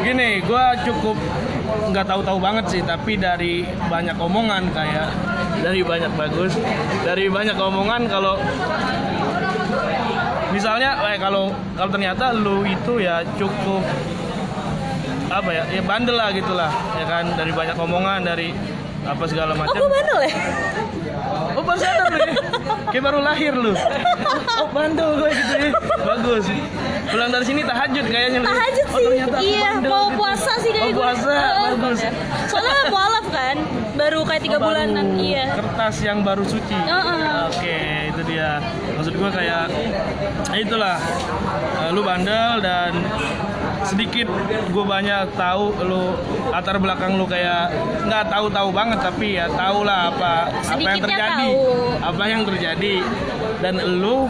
gini 0.00 0.40
gue 0.40 0.64
cukup 0.88 1.16
nggak 1.90 2.06
tahu-tahu 2.06 2.38
banget 2.40 2.64
sih 2.70 2.82
tapi 2.82 3.20
dari 3.20 3.66
banyak 3.90 4.16
omongan 4.16 4.70
kayak 4.72 5.08
dari 5.60 5.80
banyak 5.84 6.12
bagus 6.16 6.52
dari 7.04 7.28
banyak 7.28 7.56
omongan 7.56 8.08
kalau 8.08 8.36
misalnya 10.50 10.98
eh, 11.06 11.18
kalau 11.20 11.54
kalau 11.78 11.90
ternyata 11.94 12.34
lu 12.34 12.66
itu 12.66 12.98
ya 12.98 13.22
cukup 13.38 13.82
apa 15.30 15.50
ya 15.54 15.62
ya 15.70 15.82
bandel 15.86 16.18
lah 16.18 16.34
gitulah 16.34 16.70
ya 16.98 17.06
kan? 17.06 17.24
Dari 17.38 17.54
banyak 17.54 17.78
omongan 17.78 18.26
dari 18.26 18.50
apa 19.06 19.24
segala 19.30 19.54
oh 19.54 19.58
macam. 19.62 19.78
Gue 19.78 19.90
bandel 19.90 20.18
ya? 20.26 20.32
Oh 21.54 21.62
baru 21.62 21.78
sadar 21.78 22.06
nih 22.14 22.34
Kayak 22.90 23.04
baru 23.06 23.18
lahir 23.22 23.54
lu. 23.54 23.72
Oh 24.58 24.68
bandel 24.74 25.22
gue 25.22 25.30
gitu 25.30 25.54
ya. 25.54 25.70
Bagus. 26.02 26.44
Pulang 27.10 27.30
dari 27.30 27.46
sini 27.46 27.62
tahajud 27.62 28.06
kayaknya 28.10 28.38
lu. 28.42 28.46
tahajud 28.50 28.86
Oh 28.90 28.98
sih. 28.98 29.04
ternyata 29.06 29.36
aku 29.38 29.46
iya 29.46 29.70
bandel 29.78 29.90
mau 29.90 30.06
gitu. 30.10 30.18
puasa 30.18 30.52
sih 30.58 30.70
kayak 30.74 30.82
Oh 30.82 30.90
gue 30.90 30.98
puasa. 30.98 31.30
Heeh. 31.30 31.70
Bagus. 31.78 31.98
Soalnya 32.50 32.74
mualaf 32.90 33.26
kan 33.30 33.56
baru 34.00 34.20
kayak 34.24 34.42
tiga 34.42 34.56
Oh, 34.56 34.62
baru. 34.62 34.72
bulanan 34.80 35.08
iya. 35.14 35.44
Kertas 35.52 35.96
yang 36.00 36.18
baru 36.20 36.40
suci. 36.42 36.72
Heeh. 36.74 37.20
Oke 37.46 37.78
itu 38.08 38.20
dia. 38.26 38.64
Maksud 38.96 39.12
gue 39.12 39.30
kayak 39.30 39.68
ya 39.68 40.56
Itulah. 40.56 40.96
Eh, 41.78 41.90
Lu 41.90 42.00
bandel 42.00 42.60
dan 42.60 42.92
sedikit 43.82 44.28
gue 44.66 44.84
banyak 44.86 45.32
tahu 45.34 45.72
lu 45.82 46.12
latar 46.46 46.76
belakang 46.76 47.16
lu 47.16 47.24
kayak 47.24 47.72
nggak 48.02 48.28
tahu 48.28 48.46
tahu 48.48 48.68
banget 48.70 49.00
tapi 49.00 49.34
ya 49.34 49.48
tahu 49.48 49.82
lah 49.82 50.12
apa 50.12 50.32
apa 50.46 50.52
yang 50.52 51.00
Sedikitnya 51.00 51.00
terjadi. 51.06 51.48
tahu. 51.48 51.64
apa 52.02 52.24
yang 52.26 52.42
terjadi. 52.44 52.94
Dan 53.58 53.74
lu 53.98 54.28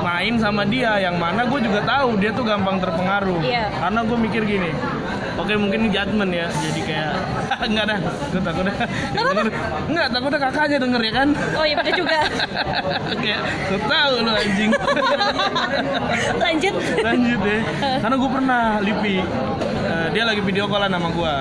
main 0.00 0.34
sama 0.40 0.62
dia 0.64 0.96
yang 0.98 1.16
mana 1.20 1.44
gue 1.46 1.60
juga 1.60 1.80
tahu 1.84 2.16
dia 2.18 2.30
tuh 2.32 2.44
gampang 2.44 2.80
terpengaruh. 2.80 3.40
Iya. 3.44 3.68
karena 3.76 4.00
gue 4.04 4.18
mikir 4.18 4.42
gini 4.44 4.70
oke 5.40 5.52
mungkin 5.56 5.78
ini 5.86 5.90
judgement 5.92 6.30
ya. 6.32 6.46
Jadi 6.52 6.80
kayak 6.84 7.12
enggak 7.70 7.84
dah 7.88 7.98
gue 8.02 8.42
takut 8.44 8.64
dah. 8.68 8.76
Enggak 9.88 10.06
takutnya 10.12 10.38
kakaknya 10.40 10.78
denger 10.80 11.00
ya 11.00 11.12
kan? 11.12 11.28
Oh 11.56 11.64
iya 11.64 11.74
bener 11.80 11.94
juga. 11.96 12.18
Kayak 13.22 13.42
gue 13.68 13.80
tahu 13.84 14.14
lu 14.22 14.32
anjing. 14.32 14.70
Lanjut. 16.42 16.74
Lanjut 17.04 17.38
deh. 17.42 17.60
Karena 18.00 18.16
gue 18.16 18.30
pernah 18.30 18.62
lipi 18.80 19.16
dia 20.10 20.24
lagi 20.24 20.40
video 20.40 20.64
callan 20.66 20.90
sama 20.90 21.08
gue 21.08 21.34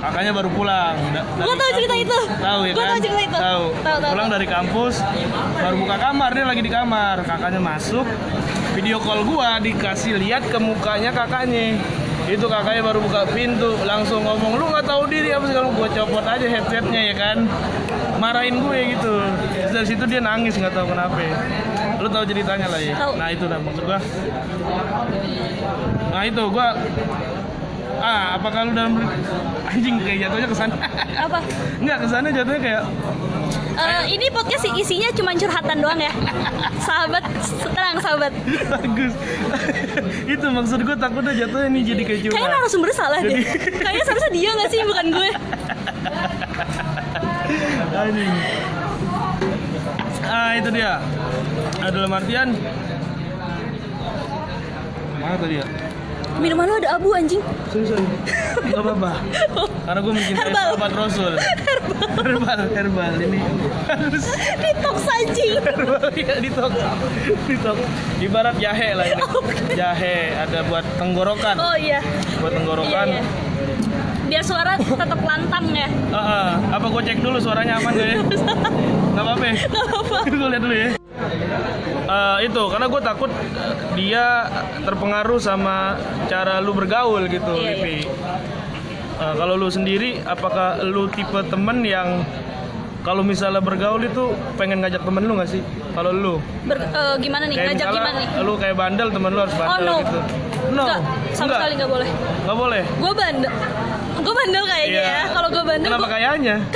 kakaknya 0.00 0.32
baru 0.32 0.48
pulang. 0.48 0.94
Da- 1.12 1.26
Gua 1.36 1.54
tahu 1.54 1.70
cerita 1.74 1.94
itu. 1.96 2.18
tahu 2.38 2.60
ya 2.62 2.72
Gua 2.72 2.80
kan? 2.80 2.88
tahu 2.88 3.00
cerita 3.02 3.22
itu. 3.22 3.38
tahu. 3.38 3.64
Pulang 4.06 4.28
dari 4.28 4.46
kampus 4.46 4.94
baru 5.54 5.76
buka 5.76 5.96
kamar 5.96 6.30
dia 6.32 6.44
lagi 6.44 6.62
di 6.62 6.72
kamar. 6.72 7.16
Kakaknya 7.22 7.60
masuk 7.60 8.06
video 8.72 8.96
call 8.98 9.20
gue 9.22 9.48
dikasih 9.66 10.16
lihat 10.16 10.42
ke 10.46 10.58
mukanya 10.58 11.10
kakaknya. 11.10 11.76
Itu 12.26 12.46
kakaknya 12.46 12.82
baru 12.82 12.98
buka 12.98 13.22
pintu 13.30 13.76
langsung 13.84 14.24
ngomong 14.24 14.56
lu 14.56 14.64
nggak 14.66 14.82
tahu 14.84 15.06
diri 15.06 15.30
apa 15.30 15.46
segala 15.46 15.70
gue 15.70 15.88
copot 15.92 16.24
aja 16.24 16.46
headsetnya 16.46 17.00
ya 17.12 17.14
kan? 17.14 17.36
Marahin 18.16 18.58
gue 18.58 18.78
gitu. 18.96 19.14
Terus 19.52 19.72
dari 19.72 19.86
situ 19.86 20.04
dia 20.06 20.20
nangis 20.20 20.56
nggak 20.56 20.72
tahu 20.72 20.88
kenapa. 20.88 21.16
Lu 21.96 22.08
tahu 22.08 22.24
ceritanya 22.24 22.66
lah 22.66 22.80
ya? 22.80 22.94
Tahu. 22.94 23.12
nah 23.16 23.28
itu 23.28 23.44
dah 23.44 23.56
maksud 23.56 23.84
gua. 23.84 23.98
Nah 26.12 26.22
itu 26.24 26.42
gua 26.48 26.68
ah 27.96 28.36
apa 28.36 28.48
kalau 28.48 28.70
dalam 28.70 28.94
anjing 29.64 29.96
kayak 29.98 30.18
jatuhnya 30.22 30.46
ke 30.46 30.56
sana. 30.56 30.74
Apa? 31.16 31.38
Enggak 31.78 31.98
ke 32.00 32.06
sana 32.06 32.28
jatuhnya 32.30 32.60
kayak 32.60 32.84
Eh, 33.76 34.04
ini 34.08 34.32
podcast 34.32 34.64
sih 34.64 34.72
isinya 34.72 35.12
cuma 35.12 35.36
curhatan 35.36 35.76
doang 35.76 36.00
ya. 36.00 36.08
Sahabat 36.80 37.20
tenang 37.60 38.00
sahabat. 38.00 38.32
Bagus. 38.72 39.12
Itu 40.32 40.46
maksud 40.48 40.80
gua 40.80 40.96
takutnya 40.96 41.36
jatuhnya 41.36 41.68
nih 41.68 41.82
jadi 41.84 42.02
kayak 42.02 42.20
kayaknya 42.24 42.40
curhat. 42.40 42.56
narasumber 42.56 42.90
salah 42.90 43.20
deh. 43.20 43.36
Jadi- 43.36 43.76
kayaknya 43.84 44.02
seharusnya 44.02 44.32
dia 44.32 44.50
nggak 44.50 44.70
sih 44.72 44.80
bukan 44.82 45.06
gue. 45.12 45.28
Anjing. 47.92 48.32
Ah 50.24 50.50
itu 50.56 50.68
dia. 50.72 50.92
Nah, 51.76 51.90
dalam 51.92 52.10
artian 52.10 52.48
mana 55.16 55.36
tadi 55.36 55.54
ya 55.58 55.66
minuman 56.38 56.66
lo 56.68 56.74
ada 56.76 56.90
abu 56.96 57.08
anjing. 57.16 57.40
Sorry 57.72 57.86
sorry. 57.88 58.06
Nggak 58.68 58.82
apa-apa. 58.82 59.12
Karena 59.86 60.00
gue 60.02 60.12
mencintai 60.12 60.42
Herbal. 60.48 60.66
sahabat 60.74 60.92
Rasul. 60.92 61.32
Herbal. 62.16 62.60
Herbal 62.74 63.14
ini 63.22 63.40
harus 63.88 64.24
detox 64.60 64.98
anjing. 65.06 65.52
Herbal 65.62 66.08
ya 66.12 66.34
ditok 66.42 66.72
ditok 67.48 67.78
ibarat 68.20 68.56
jahe 68.60 68.88
lah 68.92 69.06
ini. 69.08 69.22
Jahe 69.78 70.34
ada 70.36 70.58
buat 70.66 70.84
tenggorokan. 71.00 71.56
Oh 71.56 71.76
iya. 71.78 72.00
Buat 72.42 72.52
iya 72.52 72.58
tenggorokan 72.58 73.06
iya 73.10 73.45
biar 74.26 74.42
suara 74.42 74.74
tetap 74.78 75.20
lantang 75.22 75.64
ya. 75.72 75.88
Ah, 76.10 76.18
ah. 76.18 76.48
apa 76.76 76.86
gue 76.90 77.02
cek 77.06 77.18
dulu 77.22 77.38
suaranya 77.38 77.78
aman 77.78 77.92
gak 77.94 78.08
ya? 78.10 78.16
Nggak 79.14 79.24
apa-apa 79.24 79.44
ya? 79.46 79.56
gue 80.40 80.48
lihat 80.50 80.62
dulu 80.62 80.74
ya. 80.74 80.88
Eh, 82.06 82.38
itu 82.46 82.62
karena 82.70 82.86
gue 82.86 83.00
takut 83.02 83.30
dia 83.98 84.26
terpengaruh 84.84 85.40
sama 85.42 85.98
cara 86.30 86.62
lu 86.62 86.70
bergaul 86.76 87.26
gitu 87.26 87.50
Iya, 87.56 87.72
Lipi 87.82 87.96
Eh, 89.16 89.34
kalau 89.40 89.56
lu 89.56 89.72
sendiri 89.72 90.20
apakah 90.28 90.76
lu 90.84 91.08
tipe 91.08 91.40
temen 91.48 91.80
yang 91.80 92.20
kalau 93.00 93.24
misalnya 93.24 93.64
bergaul 93.64 94.02
itu 94.04 94.36
pengen 94.60 94.84
ngajak 94.84 95.00
temen 95.08 95.24
lu 95.24 95.40
nggak 95.40 95.48
sih? 95.48 95.64
Kalau 95.96 96.12
lu? 96.12 96.34
Ber- 96.68 96.84
eh, 96.84 97.16
gimana 97.24 97.48
nih? 97.48 97.56
Ngajak 97.56 97.72
misalnya 97.80 97.96
gimana 97.96 98.18
nih? 98.20 98.28
lu 98.44 98.52
kayak 98.60 98.76
bandel 98.76 99.08
temen 99.08 99.30
lu 99.32 99.40
harus 99.40 99.56
oh 99.56 99.60
bandel 99.64 99.86
no. 99.88 99.96
gitu. 100.04 100.20
No. 100.76 100.84
Nggak, 100.84 101.00
sama 101.32 101.46
Nggak? 101.48 101.56
sekali 101.56 101.72
nggak 101.80 101.90
boleh. 101.96 102.08
Nggak 102.44 102.56
boleh? 102.60 102.82
Gue 103.00 103.12
bandel 103.16 103.52
gue 104.26 104.34
bandel 104.34 104.64
kayaknya 104.64 104.98
Iya. 104.98 105.06
ya 105.06 105.22
kalau 105.30 105.48
gue 105.48 105.62
bandel 105.62 105.86
kenapa 105.88 106.02
gua- 106.02 106.12
kayaknya? 106.12 106.56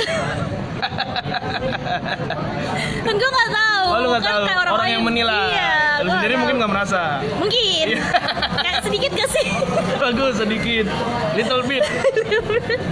Kan 3.01 3.13
gue 3.13 3.29
nggak 3.29 3.51
tahu. 3.51 3.85
Oh 3.85 3.97
lu 3.99 4.07
nggak 4.09 4.23
kan 4.23 4.31
tahu. 4.31 4.43
kayak 4.45 4.59
orang, 4.61 4.75
lain. 4.77 4.91
yang 4.91 5.03
menilai. 5.03 5.49
Iya 5.51 5.71
lu 6.01 6.09
sendiri 6.09 6.31
nggak 6.31 6.39
mungkin 6.39 6.49
tahu. 6.49 6.59
nggak 6.61 6.71
merasa. 6.71 7.01
Mungkin. 7.35 7.85
Iya. 7.87 8.03
kayak 8.63 8.79
sedikit 8.81 9.11
gak 9.13 9.29
sih? 9.29 9.47
bagus 10.03 10.33
sedikit. 10.37 10.85
Little 11.33 11.63
bit. 11.63 11.83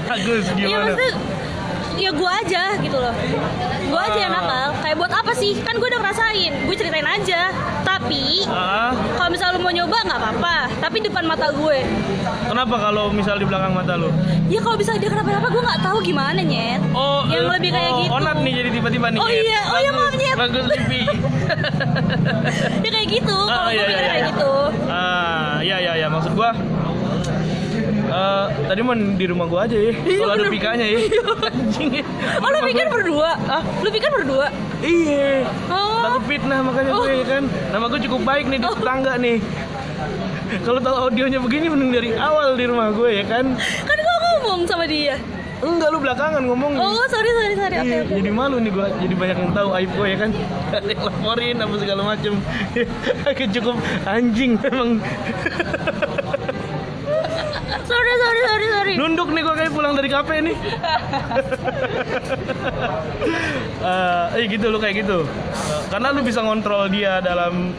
Bagus 0.05 0.43
Iya 0.49 0.55
gimana 0.59 0.83
maksudnya 0.85 1.13
ya 1.99 2.11
gue 2.15 2.31
aja 2.45 2.63
gitu 2.79 2.97
loh. 2.97 3.13
Gue 3.89 3.99
aja 3.99 4.19
yang 4.19 4.33
nakal. 4.33 4.69
Kayak 4.79 4.95
buat 4.97 5.13
apa 5.13 5.31
sih? 5.35 5.53
Kan 5.59 5.75
gue 5.77 5.87
udah 5.91 5.99
ngerasain. 5.99 6.51
Gue 6.65 6.75
ceritain 6.79 7.05
aja. 7.05 7.51
Tapi 7.83 8.47
ah. 8.47 8.95
kalau 9.19 9.29
misalnya 9.29 9.59
lu 9.59 9.61
mau 9.61 9.73
nyoba 9.73 9.97
nggak 10.07 10.19
apa-apa. 10.19 10.57
Tapi 10.79 10.97
depan 11.03 11.23
mata 11.27 11.51
gue. 11.51 11.79
Kenapa 12.49 12.75
kalau 12.79 13.11
misal 13.11 13.35
di 13.37 13.45
belakang 13.45 13.75
mata 13.75 13.93
lu? 13.99 14.09
Ya 14.47 14.59
kalau 14.63 14.77
bisa 14.79 14.95
dia 14.97 15.11
kenapa-napa 15.11 15.47
gue 15.51 15.61
nggak 15.61 15.81
tahu 15.83 15.97
gimana 16.01 16.39
nyet. 16.39 16.81
Oh 16.95 17.27
yang 17.29 17.45
eh, 17.45 17.53
lebih 17.59 17.71
kayak 17.75 17.91
oh, 17.91 17.99
gitu. 18.01 18.11
onat 18.15 18.37
nih 18.41 18.53
jadi 18.63 18.69
tiba-tiba 18.73 19.07
nih 19.13 19.19
Oh 19.19 19.29
iya, 19.29 19.61
oh 19.69 19.79
iya, 19.79 19.91
maaf, 19.93 20.13
Nyet. 20.15 20.35
bagus 20.39 20.63
Lipi. 20.65 21.01
Ya 22.85 22.89
kayak 22.93 23.07
gitu. 23.09 23.37
Kalau 23.49 23.69
iya, 23.73 23.81
gue 23.81 23.89
pikir 23.89 23.99
iya, 23.99 24.09
kayak 24.09 24.21
iya. 24.21 24.29
gitu. 24.31 24.53
Ah 24.89 25.55
iya 25.61 25.77
iya 25.81 25.93
iya. 25.97 26.07
Maksud 26.09 26.33
gua 26.37 26.49
eh, 28.09 28.45
tadi 28.65 28.81
mah 28.81 28.95
di 28.97 29.25
rumah 29.25 29.45
gua 29.45 29.59
aja 29.63 29.77
ya. 29.77 29.93
Kalau 29.93 30.33
ada 30.33 30.45
pikanya 30.49 30.85
ya. 30.85 30.99
Anjing 31.47 31.89
ya. 32.01 32.05
oh 32.41 32.49
lu 32.49 32.59
pikir 32.65 32.85
berdua? 32.89 33.29
Hah? 33.45 33.61
lu 33.79 33.89
pikir 33.89 34.09
berdua? 34.09 34.47
Iya. 34.81 35.45
Oh. 35.69 36.01
Takut 36.01 36.23
fitnah 36.25 36.59
makanya 36.63 36.91
Oh. 36.91 37.03
gue 37.03 37.11
ya 37.13 37.25
kan. 37.27 37.43
Nama 37.45 37.85
gue 37.85 37.99
cukup 38.07 38.21
baik 38.23 38.45
nih 38.47 38.59
di 38.59 38.67
tetangga 38.67 39.13
nih. 39.15 39.37
Kalau 40.65 40.79
tahu 40.81 40.95
audionya 41.07 41.39
begini 41.39 41.69
mending 41.69 41.91
dari 41.93 42.09
awal 42.15 42.57
di 42.57 42.65
rumah 42.65 42.89
gue 42.89 43.09
ya 43.21 43.23
kan. 43.27 43.45
Kan 43.85 43.97
gue 43.99 44.15
ngomong 44.25 44.65
sama 44.65 44.89
dia. 44.89 45.19
Enggak 45.59 45.91
lu 45.91 45.99
belakangan 45.99 46.39
ngomong 46.47 46.71
oh 46.79 47.03
sorry 47.11 47.27
sorry 47.35 47.53
sorry. 47.59 47.75
Iya, 47.83 48.07
oke 48.07 48.15
jadi 48.15 48.31
malu 48.31 48.63
nih 48.63 48.71
gua, 48.71 48.87
jadi 48.95 49.11
banyak 49.11 49.37
yang 49.43 49.51
tahu 49.51 49.69
aib 49.75 49.91
gue 49.91 50.07
ya 50.07 50.17
kan. 50.23 50.31
Ada 50.79 50.93
laporin 51.03 51.55
apa 51.59 51.75
segala 51.75 52.01
macem. 52.07 52.33
Kayak 53.35 53.51
cukup 53.59 53.75
anjing 54.07 54.55
memang. 54.55 54.89
sorry 57.83 58.13
sorry 58.15 58.41
sorry 58.43 58.67
sorry 58.67 58.93
Nunduk 58.95 59.29
nih 59.29 59.41
gua 59.41 59.55
kayak 59.55 59.71
pulang 59.71 59.93
dari 59.93 60.09
kafe 60.09 60.35
nih. 60.41 60.55
Eh, 63.79 64.25
eh 64.35 64.45
gitu 64.45 64.67
lu 64.67 64.77
kayak 64.77 64.95
gitu. 64.99 65.23
Eh, 65.23 65.81
karena 65.87 66.11
lu 66.11 66.19
bisa 66.21 66.43
ngontrol 66.43 66.91
dia 66.91 67.19
dalam 67.19 67.71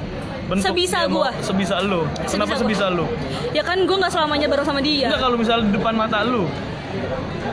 bentuk 0.47 0.65
Sebisa 0.67 1.05
gua. 1.07 1.29
sebisa 1.41 1.77
lu. 1.81 2.09
Kenapa 2.25 2.55
gua. 2.55 2.61
sebisa 2.61 2.87
lu? 2.89 3.05
ya 3.51 3.61
kan 3.61 3.83
gue 3.83 3.97
nggak 3.97 4.09
selamanya 4.09 4.47
bareng 4.47 4.65
sama 4.65 4.81
dia 4.81 5.07
Enggak 5.07 5.21
kalau 5.21 5.37
misalnya 5.37 5.65
di 5.67 5.75
depan 5.75 5.95
mata 5.95 6.19
lu. 6.23 6.47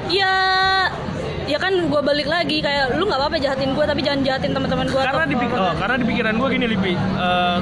ya 0.08 0.34
ya 1.45 1.58
kan 1.58 1.73
gue 1.73 2.02
balik 2.02 2.26
lagi 2.26 2.60
kayak 2.60 2.95
lu 2.95 3.06
nggak 3.06 3.17
apa-apa 3.17 3.38
jahatin 3.38 3.71
gue 3.71 3.82
tapi 3.82 4.02
jangan 4.02 4.19
jahatin 4.21 4.52
teman-teman 4.52 4.86
gue 4.86 5.00
karena 5.00 5.23
di 5.26 5.36
oh, 5.36 5.73
karena 5.76 5.95
di 5.95 6.06
pikiran 6.06 6.34
gue 6.36 6.47
gini 6.50 6.65
Lipi 6.67 6.93
Eh, 6.93 7.58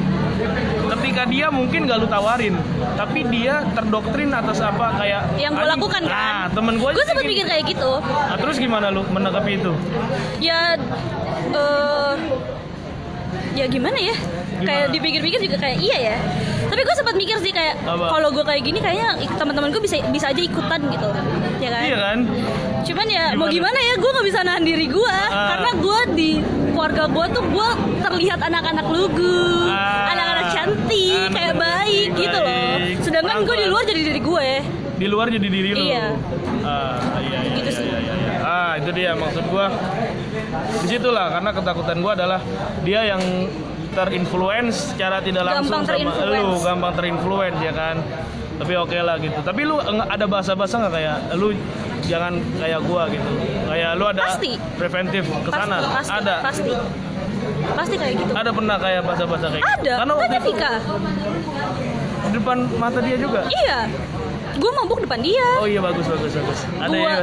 ketika 0.95 1.23
dia 1.25 1.47
mungkin 1.47 1.85
gak 1.85 1.97
lu 1.97 2.07
tawarin 2.07 2.55
tapi 2.95 3.23
dia 3.25 3.63
terdoktrin 3.71 4.31
atas 4.31 4.59
apa 4.59 4.95
kayak 4.95 5.21
yang 5.35 5.53
gue 5.53 5.65
lakukan 5.65 6.01
kan? 6.03 6.11
Nah 6.11 6.43
temen 6.51 6.75
gue 6.75 6.89
gue 6.91 7.05
sempat 7.05 7.23
mikir 7.23 7.45
kayak 7.45 7.63
gitu. 7.65 7.91
Nah, 7.99 8.37
terus 8.37 8.57
gimana 8.57 8.89
lu 8.89 9.01
menanggapi 9.07 9.51
itu? 9.57 9.71
Ya 10.39 10.75
eh 11.51 12.13
ya 13.55 13.65
gimana 13.65 13.95
ya? 13.95 14.15
Kayak 14.55 14.87
Gimana? 14.87 14.93
dipikir-pikir 14.95 15.39
juga 15.41 15.57
kayak 15.59 15.77
iya 15.79 15.97
ya. 16.11 16.17
Tapi 16.65 16.81
gue 16.81 16.95
sempat 16.95 17.15
mikir 17.15 17.37
sih 17.39 17.51
kayak 17.51 17.75
kalau 17.85 18.29
gue 18.31 18.43
kayak 18.43 18.61
gini 18.63 18.79
kayaknya 18.79 19.09
teman-teman 19.35 19.69
gue 19.69 19.79
bisa 19.79 19.99
bisa 20.09 20.31
aja 20.31 20.41
ikutan 20.41 20.79
gitu. 20.87 21.09
Ya 21.59 21.69
kan? 21.71 21.83
Iya 21.83 21.97
kan? 21.97 22.17
Cuman 22.85 23.07
ya 23.07 23.23
mau 23.33 23.47
Gimana? 23.47 23.71
gimana 23.71 23.79
ya? 23.81 23.93
Gue 23.95 24.09
nggak 24.11 24.27
bisa 24.27 24.39
nahan 24.43 24.63
diri 24.63 24.87
gue 24.87 25.15
Ah. 25.25 25.47
karena 25.55 25.71
gue 25.75 25.99
di 26.13 26.31
keluarga 26.75 27.03
gue 27.07 27.25
tuh 27.31 27.43
gue 27.47 27.69
terlihat 28.01 28.39
anak-anak 28.41 28.85
lugu 28.85 29.39
Ah. 29.65 30.11
anak-anak 30.11 30.45
cantik 30.51 31.15
Anak-anak 31.15 31.31
kayak 31.31 31.53
baik 31.55 32.05
cantik, 32.05 32.21
gitu 32.21 32.37
loh 32.37 32.67
baik. 32.75 32.95
sedangkan 32.99 33.37
gue 33.41 33.55
di 33.55 33.65
luar 33.65 33.83
jadi 33.83 34.01
diri 34.03 34.19
gue 34.21 34.47
di 34.95 35.07
luar 35.07 35.27
jadi 35.29 35.47
diri 35.49 35.69
lu 35.71 35.83
Iya. 35.85 36.05
ah 36.61 36.99
iya 37.21 37.39
iya 37.41 37.53
Gitu 37.53 37.63
iya, 37.63 37.71
sih. 37.73 37.85
iya, 37.85 37.97
iya, 37.97 38.13
iya. 38.13 38.33
ah 38.41 38.71
itu 38.75 38.89
dia 38.91 39.11
maksud 39.13 39.43
gua 39.45 39.65
di 40.77 40.87
situlah 40.89 41.27
karena 41.29 41.49
ketakutan 41.51 41.97
gua 41.97 42.11
adalah 42.13 42.39
dia 42.81 43.01
yang 43.05 43.21
terinfluence 43.89 44.91
secara 44.91 45.19
tidak 45.19 45.43
langsung 45.45 45.71
Gampang 45.73 45.83
sama 45.83 45.89
terinfluence. 45.89 46.43
lu 46.43 46.59
gampang 46.61 46.93
terinfluence 46.93 47.59
ya 47.59 47.71
kan 47.71 47.95
tapi 48.55 48.73
oke 48.73 48.95
lah 48.97 49.15
gitu 49.17 49.39
tapi 49.41 49.61
lu 49.63 49.75
ada 49.83 50.25
bahasa-bahasa 50.25 50.75
nggak 50.77 50.93
kayak 50.93 51.17
lu 51.33 51.51
jangan 52.05 52.33
kayak 52.55 52.79
gua 52.81 53.01
gitu 53.07 53.29
kayak 53.65 53.89
lu 53.93 54.05
ada 54.05 54.21
Pasti. 54.23 54.51
preventif 54.75 55.23
ke 55.25 55.49
sana 55.49 55.75
pasti 55.95 56.11
ada 56.13 56.35
pasti 56.39 56.71
pasti 57.71 57.95
kayak 57.95 58.13
gitu 58.15 58.31
ada 58.31 58.49
pernah 58.51 58.77
kayak 58.77 59.01
bahasa-bahasa 59.01 59.45
kayak 59.49 59.63
gitu? 59.63 59.73
ada 59.79 59.93
karena 59.95 60.13
waktu 60.13 60.27
ada 60.27 60.39
Vika 60.41 60.71
di 62.25 62.33
depan 62.33 62.57
mata 62.75 62.99
dia 62.99 63.17
juga 63.17 63.41
iya 63.49 63.79
gue 64.55 64.71
mabuk 64.73 64.99
depan 65.01 65.19
dia 65.19 65.47
Oh 65.59 65.67
iya 65.67 65.83
bagus 65.83 66.07
bagus 66.07 66.31
bagus. 66.31 66.59
Ada 66.79 66.87
Gua- 66.87 67.11
ya. 67.11 67.19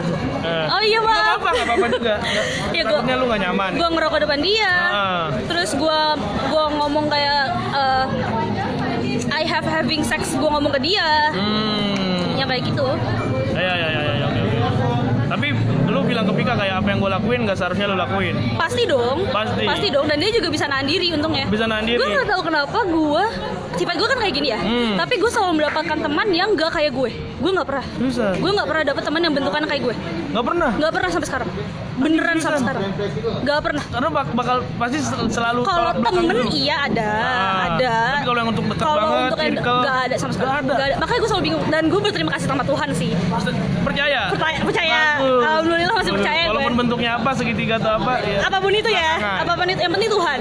Oh 0.68 0.81
iya, 0.83 0.99
Nggak 1.01 1.09
maaf. 1.09 1.25
apa-apa 1.33 1.49
nggak 1.49 1.64
apa-apa 1.64 1.87
juga. 1.90 2.14
Ya, 2.77 2.83
gua- 2.85 3.01
lu 3.11 3.25
nggak 3.25 3.40
nyaman. 3.40 3.71
gue 3.73 3.88
ngerokok 3.88 4.18
depan 4.21 4.40
dia 4.42 4.73
Ah. 4.90 5.25
terus 5.42 5.71
gue 5.73 6.01
gua 6.47 6.64
ngomong 6.75 7.09
kayak 7.09 7.42
eh, 7.73 8.05
I 9.33 9.42
have 9.45 9.64
having 9.64 10.03
sex 10.03 10.29
gue 10.31 10.45
ngomong 10.45 10.73
ke 10.73 10.81
dia 10.83 11.33
Hmm. 11.33 12.37
yang 12.37 12.45
kayak 12.47 12.68
gitu 12.68 12.85
Ya 13.53 13.62
ya 13.62 13.75
ya 13.75 13.88
ya 13.88 14.01
ya, 14.03 14.25
oke 14.27 14.29
oke. 14.29 14.32
Tapi 15.33 15.49
lu 15.88 16.05
bilang 16.05 16.29
ke 16.29 16.35
Pika 16.35 16.53
kayak 16.53 16.75
apa 16.77 16.88
yang 16.88 17.01
gue 17.01 17.09
lakuin 17.11 17.40
nggak 17.42 17.57
seharusnya 17.57 17.88
lu 17.88 17.97
lakuin. 17.97 18.37
pasti 18.55 18.85
dong 18.85 19.25
Pasti. 19.33 19.88
dong 19.88 20.05
dan 20.05 20.21
dia 20.21 20.29
juga 20.31 20.49
bisa 20.49 20.68
nahan 20.68 20.85
diri 20.85 21.09
untungnya 21.11 21.49
Bisa 21.49 21.64
nahan 21.64 21.85
diri. 21.85 21.97
gue 21.97 22.05
nggak 22.07 22.29
tahu 22.29 22.40
kenapa 22.45 22.79
gue 22.85 23.25
sifat 23.75 23.95
gue 23.97 24.09
kan 24.09 24.18
kayak 24.21 24.35
gini 24.35 24.49
ya 24.51 24.61
Hmm. 24.62 24.95
tapi 24.95 25.16
gue 25.16 25.31
selalu 25.33 25.53
mendapatkan 25.57 25.99
teman 25.99 26.29
yang 26.31 26.53
gak 26.53 26.71
kayak 26.71 26.92
gue 26.92 27.11
gue 27.16 27.51
nggak 27.51 27.64
pernah 27.64 27.87
Bisa. 27.97 28.37
gue 28.37 28.51
nggak 28.53 28.68
pernah 28.68 28.85
dapet 28.85 29.03
teman 29.03 29.21
yang 29.23 29.33
bentukan 29.33 29.62
kayak 29.64 29.83
gue 29.83 29.95
Nggak 30.33 30.45
pernah. 30.47 30.71
nggak 30.73 30.92
pernah 30.92 31.11
sampai 31.11 31.29
sekarang 31.29 31.49
beneran 31.92 32.37
sampai 32.37 32.59
sekarang 32.59 32.83
nggak 33.42 33.61
pernah 33.61 33.85
Karena 33.87 34.09
bak- 34.11 34.33
bakal 34.33 34.57
pasti 34.75 34.99
sel- 34.99 35.29
selalu 35.29 35.61
kalau 35.62 35.92
temen 35.95 36.25
dulu. 36.33 36.49
iya 36.51 36.77
ada 36.83 37.11
Ah, 37.12 37.61
ada 37.71 37.95
tapi 38.11 38.25
kalau 38.25 38.38
yang 38.38 38.51
untuk 38.51 38.64
dekat 38.64 38.81
Kalau 38.83 38.97
banget, 38.99 39.21
untuk 39.23 39.38
yang 39.38 39.55
circle, 39.55 39.79
nggak 39.79 39.99
ada 40.03 40.14
sama 40.16 40.33
sekali 40.33 40.47
nggak 40.47 40.57
ada. 40.57 40.73
Nggak 40.73 40.81
ada. 40.83 40.97
makanya 40.99 41.18
gue 41.18 41.31
selalu 41.31 41.45
bingung 41.45 41.64
dan 41.68 41.83
gue 41.87 42.01
berterima 42.01 42.31
kasih 42.33 42.47
sama 42.49 42.64
Tuhan 42.64 42.88
sih 42.92 43.11
Percaya. 43.83 44.21
percaya 44.27 44.59
percaya 44.62 45.01
Bagus. 45.14 45.42
alhamdulillah 45.45 45.95
masih 45.95 46.12
percaya 46.12 46.42
gue 46.42 46.51
Walaupun 46.53 46.75
bentuknya 46.75 47.11
apa 47.14 47.31
segitiga 47.33 47.75
atau 47.77 47.92
apa 47.95 48.12
ya. 48.23 48.38
apa 48.42 48.57
pun 48.59 48.73
itu 48.73 48.90
ya 48.90 49.12
Belakangan. 49.12 49.38
apa 49.38 49.53
pun 49.53 49.66
itu 49.68 49.81
yang 49.81 49.92
penting 49.92 50.11
Tuhan 50.11 50.38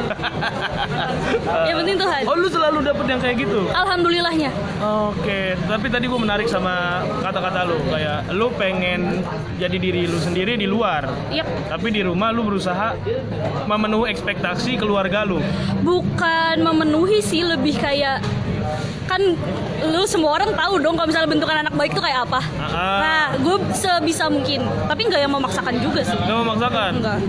yang 1.69 1.77
penting 1.77 1.97
Tuhan 1.97 2.21
Oh 2.25 2.35
lu 2.35 2.47
selalu 2.47 2.77
dapet 2.81 3.05
yang 3.07 3.19
kayak 3.19 3.35
gitu? 3.37 3.59
alhamdulillahnya 3.71 4.51
Oke, 4.81 5.41
tapi 5.61 5.87
tadi 5.87 6.05
gue 6.05 6.19
menarik 6.19 6.47
sama 6.47 6.73
kata-kata 7.19 7.59
lu 7.63 7.77
kayak 7.85 8.31
lu 8.31 8.47
pengen 8.51 9.21
jadi 9.57 9.77
diri 9.81 10.05
lu 10.05 10.15
sendiri 10.15 10.53
di 10.53 10.63
luar, 10.63 11.09
Yap. 11.27 11.49
tapi 11.67 11.89
di 11.89 12.01
rumah 12.01 12.29
lu 12.29 12.45
berusaha 12.45 12.93
memenuhi 13.65 14.07
ekspektasi 14.07 14.77
keluarga 14.77 15.23
lu. 15.23 15.41
bukan 15.81 16.55
memenuhi 16.61 17.17
sih 17.19 17.41
lebih 17.43 17.75
kayak 17.75 18.21
kan 19.03 19.19
lu 19.83 20.05
semua 20.05 20.37
orang 20.37 20.53
tahu 20.53 20.77
dong 20.77 20.93
kalau 20.93 21.09
misalnya 21.09 21.27
bentukan 21.27 21.57
anak 21.59 21.73
baik 21.73 21.91
itu 21.91 21.99
kayak 21.99 22.23
apa 22.23 22.39
Ah. 22.55 22.99
nah 23.01 23.23
gue 23.35 23.55
sebisa 23.73 24.25
mungkin 24.27 24.61
tapi 24.85 25.01
nggak 25.03 25.19
yang 25.19 25.33
memaksakan 25.33 25.75
juga 25.77 25.99
sih 26.01 26.15
Gak 26.15 26.37
memaksakan. 26.37 26.91
enggak 26.95 27.19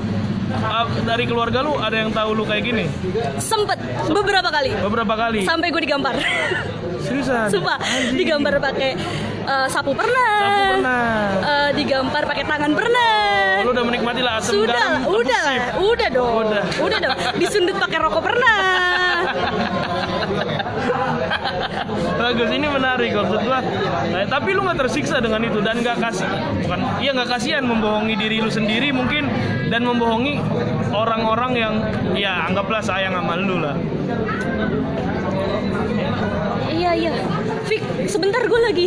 Ah, 0.52 0.84
dari 0.84 1.24
keluarga 1.24 1.64
lu 1.64 1.80
ada 1.80 1.96
yang 1.96 2.12
tahu 2.12 2.36
lu 2.36 2.44
kayak 2.44 2.60
gini? 2.62 2.84
sempet 3.40 3.80
beberapa 4.06 4.46
kali 4.46 4.68
Beberapa 4.76 5.14
kali. 5.16 5.40
sampai 5.42 5.72
gue 5.72 5.80
digambar 5.80 6.12
Seriusan? 7.00 7.48
sumpah 7.56 7.80
Anjing. 7.80 8.20
digambar 8.20 8.60
pakai 8.60 8.92
eh, 9.42 9.66
sapu 9.68 9.92
pernah 9.92 10.34
Sapu 10.42 10.64
pernah. 10.78 11.06
Eh, 11.42 11.70
digambar 11.76 12.22
pakai 12.26 12.44
tangan 12.46 12.72
pernah 12.72 13.14
Lu 13.62 13.70
udah 13.70 13.84
menikmati 13.86 14.20
lah 14.22 14.32
asam 14.38 14.52
sudah 14.62 14.74
garam 14.74 15.00
udah 15.06 15.40
lah 15.42 15.54
udah 15.78 16.08
dong 16.10 16.34
Udah. 16.46 16.62
udah 16.82 16.98
dong 16.98 17.14
disundut 17.38 17.76
pakai 17.78 17.98
rokok 18.00 18.22
pernah 18.22 18.62
Bagus, 22.12 22.48
ini 22.54 22.66
menarik 22.70 23.10
maksud 23.12 23.40
gua. 23.42 23.58
Nah, 24.14 24.22
tapi 24.30 24.54
lu 24.54 24.62
nggak 24.62 24.86
tersiksa 24.86 25.18
dengan 25.18 25.42
itu 25.42 25.58
dan 25.58 25.82
nggak 25.82 25.98
kasih, 25.98 26.28
bukan? 26.64 26.80
Iya 27.02 27.10
nggak 27.18 27.28
kasihan 27.34 27.64
membohongi 27.66 28.14
diri 28.14 28.38
lu 28.38 28.46
sendiri 28.46 28.94
mungkin 28.94 29.26
dan 29.68 29.82
membohongi 29.82 30.38
orang-orang 30.94 31.52
yang 31.58 31.74
ya 32.14 32.46
anggaplah 32.46 32.78
sayang 32.78 33.14
sama 33.18 33.34
lu 33.36 33.58
lah. 33.58 33.74
iya 36.72 36.92
iya 36.96 37.12
Fik 37.72 37.80
sebentar 38.04 38.44
gue 38.44 38.60
lagi 38.62 38.86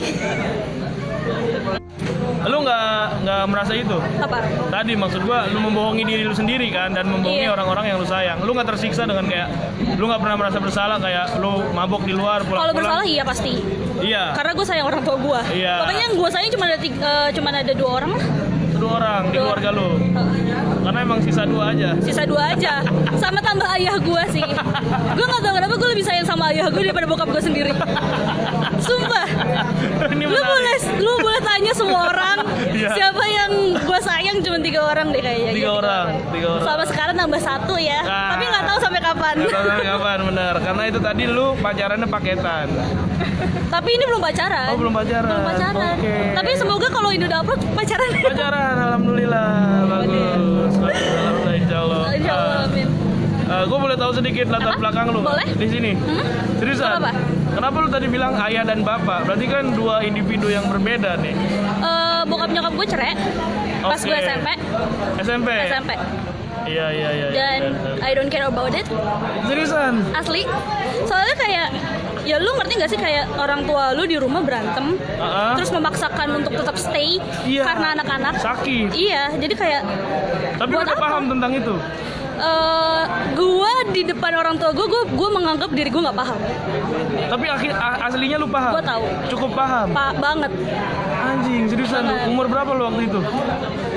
Lu 2.45 2.61
nggak 2.61 2.85
nggak 3.25 3.41
merasa 3.49 3.73
itu? 3.73 3.97
apa 4.21 4.37
Tadi 4.69 4.93
maksud 4.93 5.25
gua 5.25 5.49
lu 5.49 5.57
membohongi 5.59 6.05
diri 6.05 6.21
lu 6.21 6.31
sendiri 6.31 6.69
kan 6.69 6.93
dan 6.93 7.09
membohongi 7.09 7.41
Iya. 7.41 7.49
orang-orang 7.51 7.85
yang 7.87 7.97
lu 7.97 8.05
sayang. 8.05 8.37
Lu 8.39 8.53
nggak 8.53 8.69
tersiksa 8.69 9.01
dengan 9.03 9.25
kayak 9.25 9.49
lu 9.95 10.05
nggak 10.05 10.21
pernah 10.21 10.37
merasa 10.37 10.57
bersalah 10.59 10.97
kayak 10.99 11.41
lu 11.41 11.65
mabok 11.71 12.05
di 12.05 12.13
luar 12.13 12.39
pulang-pulang. 12.39 12.61
kalau 12.61 12.73
bersalah 12.77 13.05
iya 13.07 13.23
pasti 13.23 13.57
Iya. 13.97 14.37
karena 14.37 14.51
gue 14.53 14.65
sayang 14.67 14.85
orang 14.85 15.01
tua 15.01 15.17
gue 15.17 15.39
Iya. 15.55 15.73
pokoknya 15.81 16.03
yang 16.03 16.15
gue 16.15 16.29
sayang 16.29 16.51
cuma 16.51 16.65
ada 16.67 16.77
tiga, 16.77 17.01
eh, 17.01 17.29
cuma 17.33 17.47
ada 17.49 17.73
dua 17.73 17.89
orang 17.95 18.11
lah 18.13 18.25
Dua 18.75 18.91
orang 18.93 19.21
di 19.25 19.31
Dua. 19.31 19.43
keluarga 19.49 19.69
lu. 19.71 19.89
Eh, 19.95 20.27
Karena 20.85 20.99
emang 21.01 21.19
sisa 21.19 21.43
dua 21.43 21.73
aja. 21.73 21.89
sisa 21.97 22.23
dua 22.23 22.53
aja 22.53 22.85
sama 23.15 23.41
tambah 23.41 23.65
ayah 23.73 23.97
gue 23.97 24.23
sih 24.29 24.45
gue 25.09 25.25
nggak 25.25 25.41
tahu 25.41 25.53
kenapa 25.55 25.73
gue 25.73 25.89
lebih 25.89 26.05
sayang 26.05 26.21
sama 26.23 26.53
ayah 26.53 26.69
gue 26.69 26.83
daripada 26.83 27.07
bokap 27.07 27.25
gue 27.27 27.41
sendiri 27.41 27.73
Sumpah. 28.85 29.27
Ini 30.07 30.23
Lu 30.23 30.37
boleh 30.37 30.75
lu 30.97 31.11
boleh 31.17 31.41
tanya 31.41 31.71
semua 31.71 31.99
orang 32.07 32.37
Iya. 32.67 32.91
siapa 32.91 33.23
yang 33.23 33.51
gue 33.73 33.99
sayang 33.99 34.37
cuma 34.39 34.57
tiga 34.59 34.81
orang 34.83 35.07
deh 35.09 35.19
kayaknya. 35.19 35.51
Tiga 35.53 35.71
orang, 35.73 36.05
tiga 36.29 36.47
orang. 36.51 36.63
Sama 36.63 36.83
sekarang 36.85 37.15
nambah 37.15 37.41
satu 37.41 37.75
ya. 37.75 37.99
Ah. 38.01 38.29
Tapi 38.31 38.43
nggak 38.45 38.65
tahu 38.65 38.77
sampai 38.79 39.01
kapan. 39.01 39.33
Gak 39.37 39.51
tahu 39.51 39.65
sampai 39.65 39.85
kapan 39.87 40.17
bener 40.27 40.53
Karena 40.57 40.83
itu 40.85 40.99
tadi 40.99 41.23
lu 41.25 41.47
pacarannya 41.57 42.07
paketan 42.07 42.67
Tapi 43.67 43.89
ini 43.91 44.03
belum 44.05 44.21
pacaran. 44.21 44.67
Oh 44.69 44.77
belum 44.77 44.93
pacaran 44.93 45.29
Belum 45.31 45.47
pacaran. 45.47 45.95
Oke 45.97 46.15
Tapi 46.33 46.49
semoga 46.55 46.87
kalau 46.89 47.09
ini 47.09 47.23
udah 47.23 47.39
upload 47.41 47.61
pacaran. 47.73 48.09
Pacaran 48.15 48.75
Alhamdulillah 48.81 49.49
Bagus 49.85 50.73
Alhamdulillah 50.75 51.53
Insya 51.55 51.77
Allah 51.79 52.01
Insya 52.13 52.33
Allah, 52.33 52.59
amin. 52.65 52.87
gue 53.45 53.79
boleh 53.79 53.95
tahu 53.95 54.11
sedikit 54.13 54.45
latar 54.47 54.69
Apa? 54.69 54.79
belakang 54.79 55.05
lu 55.09 55.19
Boleh. 55.21 55.47
Di 55.49 55.67
sini 55.67 55.91
Hmm? 55.95 56.25
Seriusan 56.57 56.87
Apa-apa? 56.93 57.11
Kenapa 57.55 57.77
lu 57.79 57.87
tadi 57.87 58.05
bilang 58.05 58.35
ayah 58.37 58.61
dan 58.61 58.81
bapak 58.81 59.23
Berarti 59.23 59.45
kan 59.47 59.71
dua 59.71 60.03
individu 60.03 60.47
yang 60.47 60.67
berbeda 60.67 61.15
nih 61.17 61.33
Eh, 61.79 62.21
bokap 62.25 62.51
nyokap 62.51 62.73
gue 62.73 62.87
cerai 62.87 63.13
pas 63.81 63.95
Oke. 63.95 64.09
gue 64.09 64.17
SMP. 64.17 64.47
SMP 65.21 65.47
SMP. 65.69 65.91
Iya 66.65 66.85
iya 66.89 67.09
iya 67.11 67.27
iya. 67.29 67.29
Dan 67.29 67.61
I 68.01 68.11
don't 68.11 68.27
care 68.27 68.49
about 68.49 68.73
it. 68.73 68.81
Seriusan 69.45 70.01
Asli. 70.11 70.41
Soalnya 71.05 71.35
kayak 71.37 71.67
ya 72.25 72.41
lu 72.41 72.49
ngerti 72.51 72.73
gak 72.75 72.89
sih 72.89 72.97
kayak 72.97 73.29
orang 73.35 73.61
tua 73.63 73.93
lu 73.93 74.03
di 74.03 74.17
rumah 74.17 74.41
berantem 74.41 74.97
ah. 75.15 75.53
terus 75.53 75.69
memaksakan 75.69 76.41
untuk 76.41 76.57
tetap 76.57 76.73
stay 76.73 77.21
Iya. 77.45 77.61
karena 77.63 77.93
anak-anak 77.93 78.33
Sakit 78.41 78.89
iya 78.97 79.29
jadi 79.31 79.53
kayak 79.53 79.81
Tapi 80.57 80.71
udah 80.73 80.89
apa? 80.89 81.05
paham 81.05 81.29
tentang 81.29 81.53
itu 81.53 81.75
eh 82.37 83.03
gua 83.33 83.71
di 83.87 84.01
depan 84.03 84.31
orang 84.33 84.55
tua 84.55 84.71
gue 84.71 84.85
gue 85.07 85.29
menganggap 85.31 85.69
diri 85.69 85.87
gue 85.87 86.01
nggak 86.01 86.15
paham 86.15 86.39
Tapi 87.25 87.45
akhir, 87.47 87.71
aslinya 88.01 88.37
lu 88.37 88.47
paham 88.47 88.71
Gua 88.71 88.83
tahu. 88.83 89.03
Cukup 89.27 89.51
paham 89.53 89.87
pak 89.89 90.13
banget 90.15 90.51
Anjing 91.17 91.65
seriusan 91.65 92.01
Banget. 92.01 92.27
Umur 92.27 92.45
berapa 92.45 92.69
lu 92.71 92.83
waktu 92.85 93.01
itu? 93.05 93.19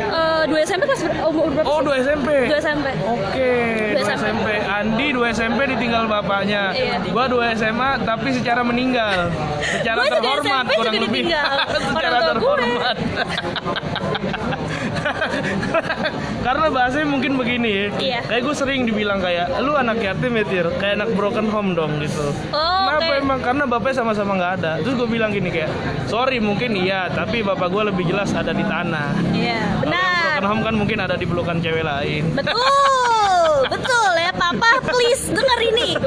Eh, 0.09 0.43
dua 0.47 0.59
SMP 0.63 0.83
kelas 0.85 1.03
ber- 1.03 1.21
umur 1.27 1.47
berapa 1.51 1.67
Oh? 1.69 1.81
2 1.81 2.01
SMP 2.01 2.29
dua 2.47 2.59
SMP 2.59 2.87
Oke, 3.05 3.53
Dua 3.93 4.01
2 4.01 4.09
SMP. 4.09 4.17
SMP. 4.17 4.49
Andi 4.65 5.07
2 5.11 5.29
SMP 5.31 5.61
ditinggal 5.69 6.07
bapaknya. 6.07 6.73
Iya. 6.73 6.97
Gua 7.09 7.25
2 7.27 7.53
SMA 7.55 7.91
tapi 8.03 8.29
secara 8.33 8.63
meninggal. 8.63 9.29
Secara 9.75 10.01
Gua 10.01 10.09
terhormat 10.11 10.65
SMP 10.65 10.73
kurang 10.75 10.95
juga 10.95 11.05
lebih. 11.05 11.23
secara 11.91 12.17
gue. 12.17 12.29
terhormat. 12.31 12.97
Karena 16.47 16.67
bahasanya 16.71 17.09
mungkin 17.09 17.37
begini 17.37 17.69
ya. 17.69 17.87
Iya. 17.99 18.21
Kayak 18.27 18.43
gue 18.47 18.55
sering 18.55 18.81
dibilang 18.87 19.21
kayak 19.21 19.61
lu 19.61 19.75
anak 19.75 19.99
yatim 20.01 20.33
ya 20.35 20.45
Tir, 20.47 20.67
kayak 20.79 20.95
anak 21.03 21.11
broken 21.15 21.47
home 21.51 21.75
dong 21.75 21.99
gitu. 22.01 22.33
Oh, 22.51 22.87
Kenapa 22.89 23.13
oke. 23.13 23.21
emang? 23.21 23.41
Karena 23.43 23.65
bapaknya 23.67 23.97
sama-sama 24.01 24.33
nggak 24.39 24.53
ada. 24.63 24.73
Terus 24.83 24.95
gue 24.97 25.09
bilang 25.09 25.31
gini 25.31 25.51
kayak, 25.51 25.71
sorry 26.07 26.39
mungkin 26.39 26.75
iya, 26.75 27.11
tapi 27.11 27.43
bapak 27.43 27.69
gue 27.69 27.83
lebih 27.91 28.05
jelas 28.07 28.31
ada 28.33 28.51
di 28.51 28.65
tanah. 28.65 29.11
iya 29.35 29.61
benar 29.83 30.39
broken 30.39 30.47
home 30.47 30.63
kan 30.63 30.75
mungkin 30.77 30.99
ada 31.01 31.15
di 31.19 31.27
pelukan 31.27 31.59
cewek 31.59 31.83
lain. 31.83 32.23
betul 32.35 33.67
betul 33.75 34.11
ya 34.15 34.31
papa 34.31 34.79
please 34.87 35.31
dengar 35.31 35.59
ini 35.61 35.99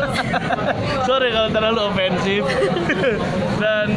Sorry 1.03 1.29
kalau 1.31 1.49
terlalu 1.51 1.79
ofensif. 1.83 2.43
Dan 3.63 3.87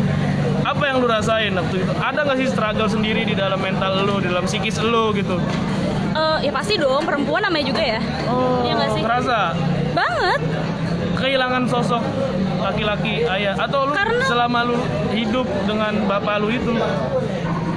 apa 0.84 0.92
yang 0.92 1.00
lu 1.00 1.08
rasain 1.08 1.52
waktu 1.56 1.80
itu? 1.80 1.92
Ada 1.96 2.20
nggak 2.28 2.38
sih 2.44 2.48
struggle 2.52 2.84
sendiri 2.84 3.24
di 3.24 3.32
dalam 3.32 3.56
mental 3.56 4.04
lu, 4.04 4.20
di 4.20 4.28
dalam 4.28 4.44
psikis 4.44 4.76
lu 4.84 5.16
gitu? 5.16 5.40
Eh, 6.12 6.38
ya 6.44 6.52
pasti 6.52 6.76
dong 6.76 7.08
perempuan 7.08 7.40
namanya 7.40 7.72
juga 7.72 7.80
ya 7.80 8.00
Oh, 8.28 8.60
Iya 8.60 8.76
nggak 8.76 8.90
sih? 8.92 9.00
Ngerasa 9.00 9.38
banget 9.96 10.40
kehilangan 11.16 11.64
sosok 11.72 12.04
laki-laki 12.60 13.24
ayah 13.24 13.56
atau 13.56 13.88
lu 13.88 13.96
Karena- 13.96 14.28
selama 14.28 14.58
lu 14.68 14.76
hidup 15.10 15.48
dengan 15.64 16.04
bapak 16.04 16.44
lu 16.44 16.52
itu 16.52 16.76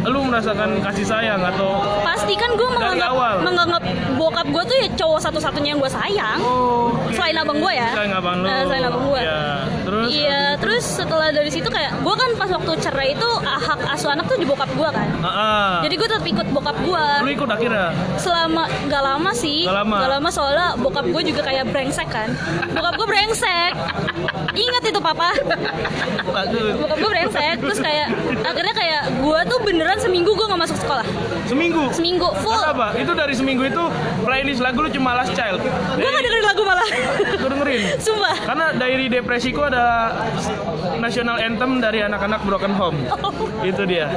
lu 0.08 0.24
merasakan 0.24 0.80
kasih 0.80 1.06
sayang 1.06 1.42
atau 1.44 1.84
pasti 2.04 2.34
kan 2.40 2.56
gue 2.56 2.70
menganggap 2.72 3.12
awal. 3.12 3.36
menganggap 3.44 3.84
bokap 4.16 4.48
gue 4.48 4.64
tuh 4.64 4.76
ya 4.80 4.88
cowok 4.96 5.20
satu-satunya 5.20 5.76
yang 5.76 5.80
gue 5.84 5.92
sayang. 5.92 6.40
Oh 6.42 6.96
selain 7.12 7.44
abang 7.44 7.58
gue 7.60 7.74
ya. 7.76 7.90
Selain 7.92 8.14
abang 8.16 8.36
lu. 8.40 8.48
Eh, 8.48 8.64
selain 8.64 8.84
abang 8.88 9.04
gue 9.12 9.20
ya 9.20 9.40
terus? 9.88 10.08
Iya 10.12 10.44
terus 10.60 10.84
setelah 10.84 11.28
dari 11.32 11.52
situ 11.52 11.68
kayak 11.72 11.92
gue 12.04 12.16
kan 12.16 12.30
pas 12.36 12.50
waktu 12.52 12.72
cerai 12.84 13.16
itu 13.16 13.30
ah, 13.44 13.60
hak 13.60 13.80
asuh 13.96 14.12
anak 14.12 14.28
tuh 14.28 14.36
di 14.40 14.48
bokap 14.48 14.68
gue 14.72 14.90
kan. 14.92 15.08
Ah, 15.24 15.28
ah. 15.28 15.72
jadi 15.84 15.96
gue 15.96 16.08
tetap 16.08 16.28
ikut 16.28 16.48
bokap 16.52 16.78
gue 16.84 17.06
lu 17.24 17.30
ikut 17.32 17.50
akhirnya? 17.50 17.92
Selama 18.20 18.64
gak 18.88 19.04
lama 19.04 19.32
sih. 19.32 19.64
Gak 19.64 19.76
lama. 19.88 20.30
soalnya 20.32 20.76
bokap 20.80 21.08
gue 21.08 21.22
juga 21.24 21.42
kayak 21.48 21.72
brengsek 21.72 22.08
kan. 22.12 22.32
Bokap 22.76 22.94
gue 23.00 23.08
brengsek 23.08 23.72
ingat 24.58 24.84
itu 24.90 25.00
papa. 25.00 25.30
Bagus. 26.26 26.74
Bokap 26.82 26.98
gue 26.98 27.10
brengsek. 27.14 27.56
Terus 27.62 27.80
kayak 27.80 28.08
akhirnya 28.42 28.74
kayak 28.74 29.02
gue 29.22 29.40
tuh 29.46 29.60
beneran 29.62 29.98
seminggu 30.02 30.34
gue 30.34 30.46
nggak 30.50 30.62
masuk 30.66 30.78
sekolah 30.82 31.06
seminggu 31.48 31.84
seminggu 31.90 32.28
full 32.38 32.60
Kenapa? 32.60 32.92
Itu 32.94 33.12
dari 33.12 33.34
seminggu 33.34 33.64
itu 33.64 33.84
playlist 34.22 34.60
lagu 34.60 34.80
lu 34.80 34.90
cuma 34.90 35.16
Last 35.16 35.32
Child. 35.32 35.60
gue 35.96 36.04
gak 36.06 36.22
dengerin 36.22 36.46
lagu 36.46 36.62
malah 36.62 36.88
Gue 37.34 37.50
dengerin. 37.50 37.82
sumpah 38.06 38.36
Karena 38.38 38.66
dari 38.74 39.08
depresiku 39.08 39.62
ada 39.64 40.12
national 40.98 41.38
anthem 41.38 41.80
dari 41.80 42.00
anak-anak 42.02 42.42
broken 42.42 42.74
home. 42.74 42.98
Itu 43.62 43.84
dia. 43.84 44.12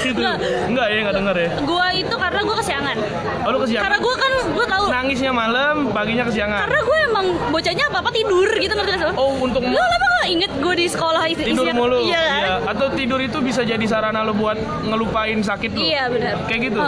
Itu. 0.00 0.16
Nggak. 0.16 0.36
Enggak 0.66 0.86
ya, 0.86 0.96
enggak 0.98 1.16
denger 1.16 1.36
ya. 1.36 1.48
gue 1.60 1.86
itu 1.98 2.14
karena 2.16 2.40
gue 2.40 2.56
kesiangan 2.56 2.96
Oh, 3.38 3.50
lu 3.50 3.58
kesiangan. 3.60 3.84
karena 3.84 3.98
gue 3.98 4.14
kan 4.16 4.32
gue 4.50 4.66
tahu 4.66 4.84
Nangisnya 4.88 5.32
malam, 5.32 5.76
paginya 5.88 6.24
kesiangan. 6.24 6.64
karena 6.64 6.80
gue 6.80 6.98
emang 7.06 7.26
bocahnya 7.48 7.84
apa 7.86 7.98
apa 8.00 8.10
tidur 8.10 8.48
gitu 8.50 8.72
ngerti 8.72 8.90
gak 8.90 8.98
sih 8.98 9.06
lo? 9.06 9.14
Oh, 9.14 9.32
untuk 9.38 9.60
Lo 9.62 9.76
lama 9.78 10.08
inget 10.24 10.52
gue 10.52 10.74
di 10.74 10.86
sekolah 10.86 11.22
isi 11.26 11.42
tidur 11.44 11.64
isinya- 11.64 11.78
mulu. 11.78 11.98
Iya 12.02 12.18
kan? 12.18 12.40
Iya. 12.40 12.54
Atau 12.68 12.86
tidur 12.92 13.20
itu 13.20 13.38
bisa 13.38 13.62
jadi 13.62 13.84
sarana 13.84 14.20
lu 14.20 14.34
buat 14.34 14.56
ngelupain 14.82 15.38
sakit 15.38 15.70
lu. 15.70 15.80
Iya 15.80 16.02
benar. 16.08 16.34
Kayak 16.44 16.60
gitu. 16.66 16.80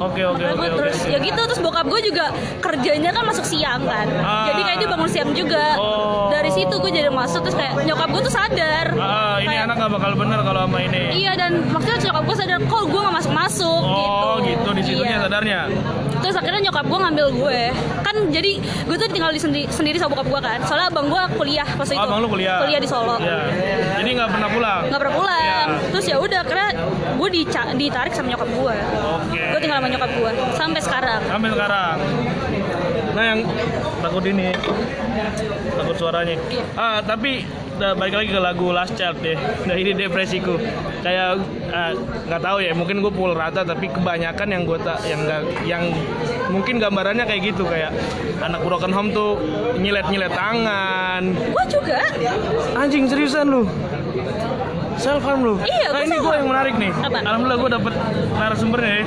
Oke, 0.00 0.22
oke, 0.22 0.42
oke. 0.46 0.66
terus 0.76 0.96
oke. 0.98 1.10
ya 1.10 1.18
gitu 1.18 1.40
terus 1.42 1.60
bokap 1.60 1.86
gue 1.86 2.00
juga 2.04 2.24
kerjanya 2.60 3.10
kan 3.10 3.24
masuk 3.24 3.44
siang 3.44 3.82
kan. 3.82 4.06
Ah. 4.16 4.46
Jadi 4.46 4.60
kayak 4.62 4.78
dia 4.78 4.88
bangun 4.88 5.08
siang 5.08 5.30
juga. 5.32 5.64
Oh. 5.76 6.30
Dari 6.30 6.50
situ 6.50 6.72
gue 6.72 6.90
jadi 6.90 7.10
masuk 7.10 7.40
terus 7.42 7.56
kayak 7.56 7.82
nyokap 7.82 8.08
gue 8.08 8.22
tuh 8.22 8.32
sadar. 8.32 8.86
Ah, 8.94 9.36
ini 9.38 9.48
Kayak, 9.50 9.66
anak 9.66 9.76
gak 9.78 9.90
bakal 9.92 10.12
bener 10.14 10.38
kalau 10.40 10.60
sama 10.64 10.78
ini. 10.80 11.02
Iya 11.16 11.32
dan 11.34 11.52
maksudnya 11.66 11.98
nyokap 12.02 12.22
gue 12.22 12.36
sadar 12.36 12.58
kok 12.60 12.82
gue 12.86 13.00
gak 13.00 13.14
masuk 13.16 13.32
masuk 13.32 13.80
gitu. 13.80 13.98
Oh, 14.22 14.36
gitu 14.40 14.68
di 14.70 14.82
situnya 14.82 15.16
Iya. 15.16 15.24
sadarnya. 15.24 15.60
Terus 16.20 16.36
akhirnya 16.36 16.60
nyokap 16.62 16.84
gue 16.84 16.98
ngambil 17.00 17.26
gue. 17.34 17.60
Kan 18.00 18.16
jadi 18.30 18.52
gue 18.60 18.96
tuh 18.96 19.08
tinggal 19.08 19.30
di 19.30 19.40
sendi- 19.40 19.68
sendiri 19.68 19.96
sama 19.96 20.14
bokap 20.14 20.26
gue 20.28 20.40
kan. 20.42 20.58
Soalnya 20.64 20.86
abang 20.88 21.06
gue 21.06 21.22
kuliah 21.34 21.68
pas 21.68 21.86
itu. 21.86 21.96
Abang 21.96 22.19
lu 22.20 22.28
kuliah. 22.28 22.60
Kuliah 22.60 22.80
di 22.80 22.88
Solo. 22.88 23.16
Iya. 23.16 23.40
Jadi 23.96 24.10
nggak 24.12 24.30
pernah 24.30 24.48
pulang. 24.48 24.80
Nggak 24.88 25.00
pernah 25.00 25.16
pulang. 25.16 25.40
Iya. 25.40 25.60
Terus 25.90 26.04
ya 26.06 26.16
udah 26.20 26.40
karena 26.44 26.66
gue 27.16 27.28
dica- 27.30 27.72
ditarik 27.74 28.12
sama 28.12 28.28
nyokap 28.30 28.48
gue. 28.48 28.76
Oke. 29.16 29.42
Gue 29.50 29.60
tinggal 29.60 29.78
sama 29.80 29.88
nyokap 29.88 30.10
gue 30.12 30.30
sampai 30.54 30.80
sekarang. 30.80 31.20
Sampai 31.26 31.48
sekarang. 31.50 31.96
Nah 33.10 33.24
yang 33.26 33.40
takut 34.00 34.24
ini, 34.24 34.48
takut 35.74 35.96
suaranya. 35.98 36.36
Ah 36.78 37.02
tapi 37.02 37.42
udah 37.80 37.96
balik 37.96 38.12
lagi 38.12 38.28
ke 38.28 38.40
lagu 38.44 38.66
Last 38.76 38.92
Child 38.92 39.24
deh. 39.24 39.40
Nah 39.64 39.72
ini 39.72 39.96
depresiku. 39.96 40.60
Kayak 41.00 41.40
ah, 41.72 41.96
nggak 42.28 42.42
tahu 42.44 42.60
ya, 42.60 42.76
mungkin 42.76 43.00
gue 43.00 43.08
pukul 43.08 43.32
rata 43.32 43.64
tapi 43.64 43.88
kebanyakan 43.88 44.52
yang 44.52 44.62
gue 44.68 44.76
tak 44.84 45.00
yang 45.08 45.24
nggak 45.24 45.42
yang 45.64 45.88
mungkin 46.52 46.76
gambarannya 46.76 47.24
kayak 47.24 47.56
gitu 47.56 47.64
kayak 47.64 47.88
anak 48.44 48.60
broken 48.68 48.92
home 48.92 49.16
tuh 49.16 49.40
nyilet 49.80 50.04
nyilet 50.12 50.28
tangan. 50.28 51.32
Gue 51.32 51.64
juga. 51.72 52.04
Anjing 52.76 53.08
seriusan 53.08 53.48
lu. 53.48 53.64
Self 55.00 55.24
harm 55.24 55.40
lu. 55.40 55.56
Iya, 55.64 55.96
nah 55.96 55.96
gua 55.96 56.04
ini 56.04 56.16
gue 56.20 56.34
yang 56.36 56.48
menarik 56.52 56.74
nih. 56.76 56.92
Apa? 56.92 57.16
Alhamdulillah 57.24 57.60
gue 57.64 57.70
dapet 57.80 57.94
narasumbernya. 58.36 58.92
ya. 58.92 59.04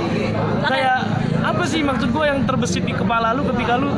Kayak 0.66 0.98
apa 1.46 1.64
sih 1.70 1.86
maksud 1.86 2.10
gue 2.10 2.26
yang 2.26 2.42
terbesit 2.50 2.82
di 2.82 2.98
kepala 2.98 3.38
lu 3.38 3.46
ketika 3.54 3.78
lu 3.78 3.94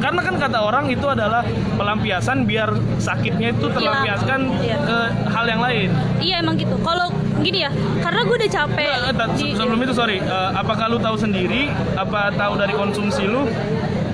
karena 0.00 0.20
kan 0.20 0.34
kata 0.36 0.58
orang 0.58 0.84
itu 0.88 1.04
adalah 1.04 1.44
pelampiasan 1.74 2.42
biar 2.42 2.68
sakitnya 2.96 3.52
itu 3.52 3.66
terlampiaskan 3.68 4.40
Iya. 4.58 4.76
ke 4.80 4.98
hal 5.28 5.44
yang 5.46 5.60
lain. 5.60 5.88
Iya 6.18 6.34
emang 6.38 6.56
gitu. 6.56 6.74
Kalau 6.78 7.12
gini 7.38 7.62
ya, 7.62 7.70
karena 7.98 8.20
gue 8.22 8.36
udah 8.36 8.50
capek. 8.50 8.88
Nggak, 9.06 9.12
eh, 9.14 9.28
di- 9.34 9.54
sebelum 9.54 9.78
itu 9.78 9.92
sorry, 9.92 10.16
eh, 10.18 10.50
apakah 10.52 10.88
lu 10.88 10.98
tahu 10.98 11.16
sendiri? 11.16 11.68
Apa 11.94 12.32
tahu 12.32 12.56
dari 12.56 12.72
konsumsi 12.72 13.24
lu? 13.24 13.44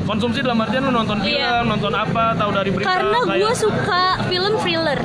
Konsumsi 0.02 0.38
dalam 0.38 0.58
artian 0.60 0.82
lu 0.82 0.92
nonton 0.92 1.18
film, 1.18 1.34
Iya. 1.34 1.62
nonton 1.62 1.90
apa? 1.90 2.34
Tahu 2.34 2.50
dari 2.52 2.70
berita? 2.70 2.86
karena 2.88 3.16
gue 3.16 3.30
kayak 3.40 3.54
suka 3.56 4.02
film 4.24 4.52
thriller. 4.56 4.98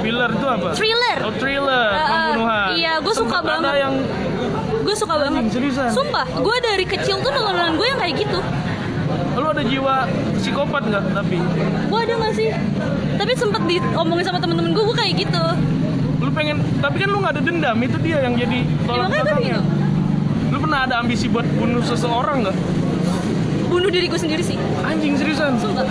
thriller 0.00 0.30
itu 0.30 0.46
apa? 0.46 0.68
Thriller. 0.72 1.18
Oh 1.20 1.32
thriller, 1.34 1.86
Uh, 1.86 2.00
uh, 2.00 2.08
pembunuhan. 2.08 2.68
iya, 2.72 2.92
gua 2.96 3.12
suka 3.14 3.36
Ada 3.38 3.48
banget. 3.50 3.72
yang 3.78 3.94
Gue 4.80 4.96
suka 4.96 5.14
banget. 5.14 5.42
seriusan? 5.52 5.88
Sumpah, 5.92 6.24
gue 6.26 6.56
dari 6.58 6.84
kecil 6.84 7.20
tuh 7.20 7.30
nontonan 7.30 7.76
gue 7.76 7.86
yang 7.86 8.00
kayak 8.00 8.14
gitu. 8.18 8.40
Lu 9.32 9.46
ada 9.46 9.62
jiwa 9.62 9.96
psikopat 10.34 10.82
nggak? 10.84 11.04
Tapi 11.12 11.36
Gue 11.86 11.98
ada 12.00 12.14
gak 12.18 12.34
sih? 12.34 12.48
Tapi 13.14 13.32
sempet 13.34 13.62
diomongin 13.62 14.24
sama 14.24 14.38
temen-temen 14.38 14.70
gue, 14.70 14.84
gue 14.84 14.96
kayak 14.96 15.14
gitu. 15.18 15.44
lu 16.20 16.28
pengen, 16.30 16.60
tapi 16.78 17.00
kan 17.00 17.08
lu 17.08 17.18
nggak 17.18 17.32
ada 17.32 17.42
dendam. 17.42 17.76
Itu 17.78 17.96
dia 17.98 18.20
yang 18.20 18.34
jadi 18.34 18.58
Ya, 18.60 18.84
tolak 18.84 19.06
belakangnya. 19.08 19.56
gitu. 19.56 19.62
Lu 20.50 20.58
pernah 20.58 20.80
ada 20.84 20.94
ambisi 20.98 21.26
buat 21.26 21.46
bunuh 21.54 21.80
seseorang 21.80 22.44
nggak? 22.44 22.56
Bunuh 23.66 23.88
diri 23.88 24.06
gue 24.06 24.18
sendiri 24.18 24.42
sih. 24.42 24.58
Anjing 24.80 25.14
seriusan. 25.14 25.56
Sumpah. 25.56 25.86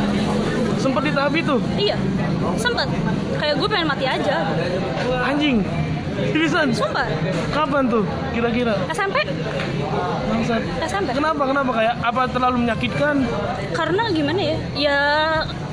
sempet 0.80 1.04
di 1.04 1.12
tahap 1.12 1.36
itu 1.36 1.60
Iya, 1.76 2.00
sempet. 2.56 2.88
Kayak 3.36 3.56
gue 3.58 3.68
pengen 3.68 3.84
mati 3.86 4.06
aja. 4.06 4.48
anjing 5.22 5.60
seriusan 6.30 6.68
Sumpah, 6.72 7.08
kapan 7.50 7.84
tuh 7.86 8.04
kira-kira 8.32 8.74
SMP, 8.90 9.18
Bangsat. 10.30 10.62
SMP. 10.86 11.10
kenapa 11.12 11.44
kenapa 11.44 11.72
kayak 11.74 11.96
apa 12.00 12.22
terlalu 12.28 12.56
menyakitkan 12.64 13.16
Karena 13.72 14.04
gimana 14.10 14.40
ya? 14.40 14.58
Ya 14.76 15.00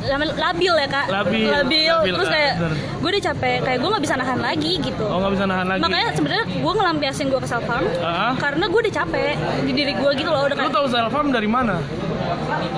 labil 0.06 0.70
ya 0.70 0.86
kak. 0.86 1.06
Labil, 1.10 1.50
labil, 1.50 1.94
Terus 2.06 2.30
Kak, 2.30 2.30
kayak 2.30 2.54
gue 2.96 3.10
udah 3.10 3.22
capek. 3.24 3.58
Kayak 3.58 3.78
gue 3.82 3.88
nggak 3.90 4.04
bisa 4.06 4.14
nahan 4.14 4.38
lagi 4.38 4.72
gitu. 4.78 5.02
oh 5.02 5.18
nggak 5.18 5.32
bisa 5.34 5.44
nahan 5.44 5.66
lagi 5.66 5.82
Makanya 5.82 6.08
sebenarnya 6.14 6.44
gue 6.46 6.72
ngelampiasin 6.72 7.26
gue 7.26 7.40
ke 7.42 7.48
self 7.48 7.66
harm 7.66 7.86
Ah. 7.98 8.32
karena 8.38 8.64
gue 8.66 8.80
udah 8.80 8.94
capek 8.94 9.34
di 9.66 9.72
diri 9.74 9.92
gue 9.92 10.10
gitu 10.14 10.30
loh 10.30 10.46
udah 10.46 10.54
lu 10.54 10.62
kayak 10.62 10.72
tahu 10.72 10.86
self 10.86 11.10
harm 11.10 11.28
dari 11.28 11.50
mana 11.50 11.82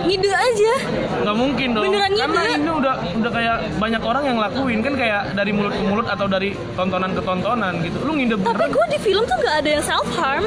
ngide 0.07 0.33
aja. 0.33 0.73
nggak 1.19 1.37
mungkin 1.37 1.69
dong 1.75 1.85
Beneran 1.91 2.11
gitu 2.11 2.21
karena 2.23 2.41
ya? 2.41 2.57
ini 2.57 2.71
udah 2.71 2.95
udah 3.19 3.33
kayak 3.35 3.57
banyak 3.77 4.03
orang 4.03 4.25
yang 4.25 4.39
lakuin 4.39 4.79
kan 4.81 4.95
kayak 4.95 5.23
dari 5.35 5.51
mulut 5.53 5.73
ke 5.75 5.83
mulut 5.85 6.07
atau 6.07 6.27
dari 6.27 6.55
tontonan 6.73 7.11
ke 7.13 7.23
tontonan 7.23 7.75
gitu 7.83 7.97
lu 8.07 8.13
Tapi 8.15 8.39
beneran 8.39 8.71
gue 8.71 8.87
di 8.95 8.99
film 9.03 9.23
tuh 9.25 9.37
nggak 9.39 9.57
ada 9.65 9.69
yang 9.69 9.85
self 9.85 10.09
harm. 10.15 10.45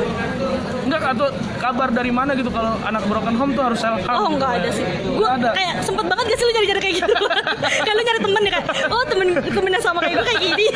enggak 0.82 1.04
atau 1.14 1.28
kabar 1.62 1.90
dari 1.94 2.12
mana 2.12 2.34
gitu 2.34 2.50
kalau 2.50 2.74
anak 2.84 3.04
broken 3.06 3.36
home 3.38 3.52
tuh 3.54 3.64
harus 3.64 3.80
self 3.80 4.02
harm 4.04 4.18
Oh 4.18 4.28
gitu, 4.28 4.38
nggak 4.42 4.52
ada 4.60 4.70
sih. 4.74 4.86
Gue 5.08 5.28
kayak 5.54 5.76
sempet 5.82 6.06
banget 6.10 6.26
gak 6.28 6.38
sih 6.38 6.46
lu 6.46 6.52
nyari-nyari 6.52 6.82
kayak 6.82 6.96
gitu. 7.00 7.14
kayak 7.86 7.96
lu 7.96 8.02
nyari 8.02 8.20
temen 8.20 8.42
ya 8.42 8.52
kayak, 8.52 8.68
oh 8.90 9.04
temen 9.08 9.28
temen 9.40 9.72
yang 9.72 9.84
sama 9.84 10.00
kayak 10.02 10.14
gue 10.20 10.26
kayak 10.26 10.42
gini. 10.42 10.68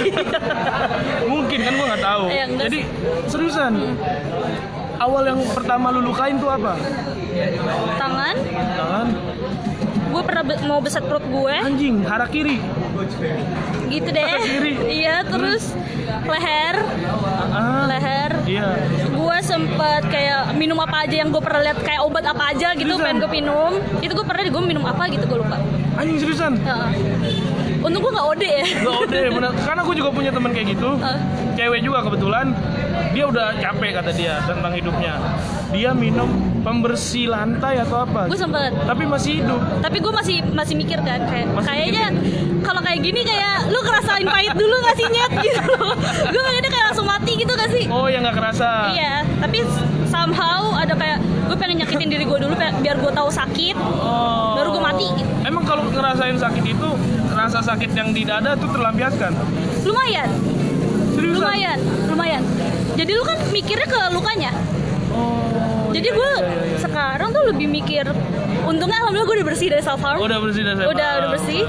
mungkin 1.31 1.59
kan 1.61 1.73
gua 1.75 1.85
nggak 1.93 2.03
tahu 2.03 2.23
enggak 2.29 2.67
jadi 2.69 2.79
seriusan 3.29 3.73
awal 4.97 5.23
yang 5.25 5.41
pertama 5.49 5.89
lu 5.89 6.01
lukain 6.03 6.35
tuh 6.35 6.47
apa 6.47 6.73
Tangan, 7.95 8.35
tangan 8.73 9.07
gue 10.05 10.23
pernah 10.23 10.43
be- 10.43 10.63
mau 10.63 10.79
beset 10.79 11.03
perut 11.03 11.25
gue, 11.25 11.55
anjing 11.57 11.99
harakiri 12.01 12.63
gitu 13.85 14.07
deh. 14.07 14.25
Kiri. 14.39 14.73
Iya, 15.03 15.27
terus 15.27 15.75
leher, 16.23 16.75
ah 17.51 17.83
leher. 17.85 18.31
iya 18.45 18.79
Gue 19.05 19.37
sempet 19.41 20.07
kayak 20.07 20.55
minum 20.55 20.79
apa 20.79 21.03
aja 21.03 21.19
yang 21.19 21.29
gue 21.29 21.37
pernah 21.37 21.59
lihat 21.61 21.83
kayak 21.83 22.01
obat 22.01 22.23
apa 22.23 22.49
aja 22.49 22.71
gitu 22.71 22.87
Seriusan? 22.89 23.03
pengen 23.03 23.17
gue 23.19 23.31
minum. 23.33 23.71
Itu 23.99 24.13
gue 24.13 24.23
pernah 24.23 24.41
gue 24.41 24.63
minum 24.63 24.83
apa 24.85 25.03
gitu 25.07 25.25
gue 25.25 25.37
lupa. 25.37 25.59
anjing 25.95 26.17
seriusan 26.17 26.53
Heeh. 26.57 26.89
Untung 27.81 27.99
gue 27.99 28.11
nggak 28.11 28.27
ode 28.29 28.49
ya. 28.49 28.65
Gak 28.79 28.95
ode 29.01 29.21
bener 29.31 29.51
karena 29.57 29.81
gue 29.83 29.95
juga 29.95 30.09
punya 30.11 30.31
teman 30.31 30.51
kayak 30.51 30.67
gitu 30.71 30.89
Heeh. 30.95 31.19
cewek 31.53 31.79
juga 31.81 31.99
kebetulan 32.01 32.45
dia 33.15 33.25
udah 33.31 33.47
capek 33.55 33.91
kata 33.95 34.11
dia 34.11 34.43
tentang 34.43 34.73
hidupnya 34.75 35.13
dia 35.71 35.95
minum 35.95 36.27
pembersih 36.61 37.31
lantai 37.31 37.79
atau 37.79 38.03
apa 38.03 38.27
Gue 38.27 38.35
sempet. 38.35 38.75
tapi 38.83 39.07
masih 39.07 39.39
hidup 39.39 39.61
Tapi 39.79 39.97
gue 40.03 40.13
masih 40.13 40.37
masih 40.51 40.75
mikir 40.75 40.99
kan 40.99 41.23
kayak 41.23 41.47
Masih 41.55 41.67
kayaknya 41.71 42.05
kalau 42.65 42.81
kayak 42.81 42.99
gini 42.99 43.21
kayak 43.21 43.69
lu 43.69 43.79
ngerasain 43.79 44.25
pahit 44.25 44.53
dulu 44.57 44.75
gak 44.81 44.95
sih 44.97 45.07
nyet 45.07 45.31
gitu. 45.47 45.63
gue 46.33 46.41
pengennya 46.41 46.71
kayak 46.73 46.85
langsung 46.91 47.07
mati 47.07 47.31
gitu 47.37 47.53
gak 47.53 47.69
sih? 47.71 47.85
oh 47.87 48.09
ya 48.09 48.17
nggak 48.19 48.35
kerasa 48.35 48.69
Iya, 48.91 49.21
tapi 49.39 49.61
somehow 50.09 50.73
ada 50.73 50.97
kayak 50.97 51.17
gue 51.21 51.57
pengen 51.61 51.85
nyakitin 51.85 52.09
diri 52.09 52.25
gue 52.25 52.39
dulu 52.41 52.53
biar 52.57 52.97
gue 52.97 53.11
tahu 53.13 53.29
sakit, 53.29 53.77
oh. 53.77 54.57
baru 54.57 54.69
gue 54.73 54.83
mati. 54.83 55.07
Gitu. 55.13 55.29
emang 55.45 55.63
kalau 55.63 55.85
ngerasain 55.85 56.35
sakit 56.35 56.65
itu 56.65 56.89
rasa 57.31 57.61
sakit 57.61 57.91
yang 57.93 58.09
di 58.09 58.25
dada 58.25 58.57
tuh 58.57 58.69
terlampiaskan 58.73 59.31
Lumayan, 59.85 60.29
seriusan 61.13 61.45
lumayan, 61.45 61.77
lumayan. 62.09 62.41
Jadi 62.95 63.11
lu 63.11 63.23
kan 63.23 63.37
mikirnya 63.49 63.85
ke 63.85 64.01
lukanya. 64.09 64.51
oh 65.09 65.91
Jadi 65.91 66.07
iya, 66.07 66.15
gue 66.15 66.29
iya, 66.33 66.43
iya, 66.45 66.63
iya. 66.65 66.77
sekarang 66.77 67.29
tuh 67.29 67.43
lebih 67.45 67.67
mikir, 67.69 68.03
untungnya 68.63 68.97
alhamdulillah 68.97 69.25
gue 69.25 69.37
udah 69.37 69.47
bersih 69.47 69.67
dari 69.69 69.79
self 69.81 70.01
harm. 70.01 70.19
udah 70.19 70.37
bersih 70.37 70.61
dah 70.61 70.73
saya 70.73 70.87
Udah 70.87 71.09
udah 71.17 71.29
bersih. 71.31 71.63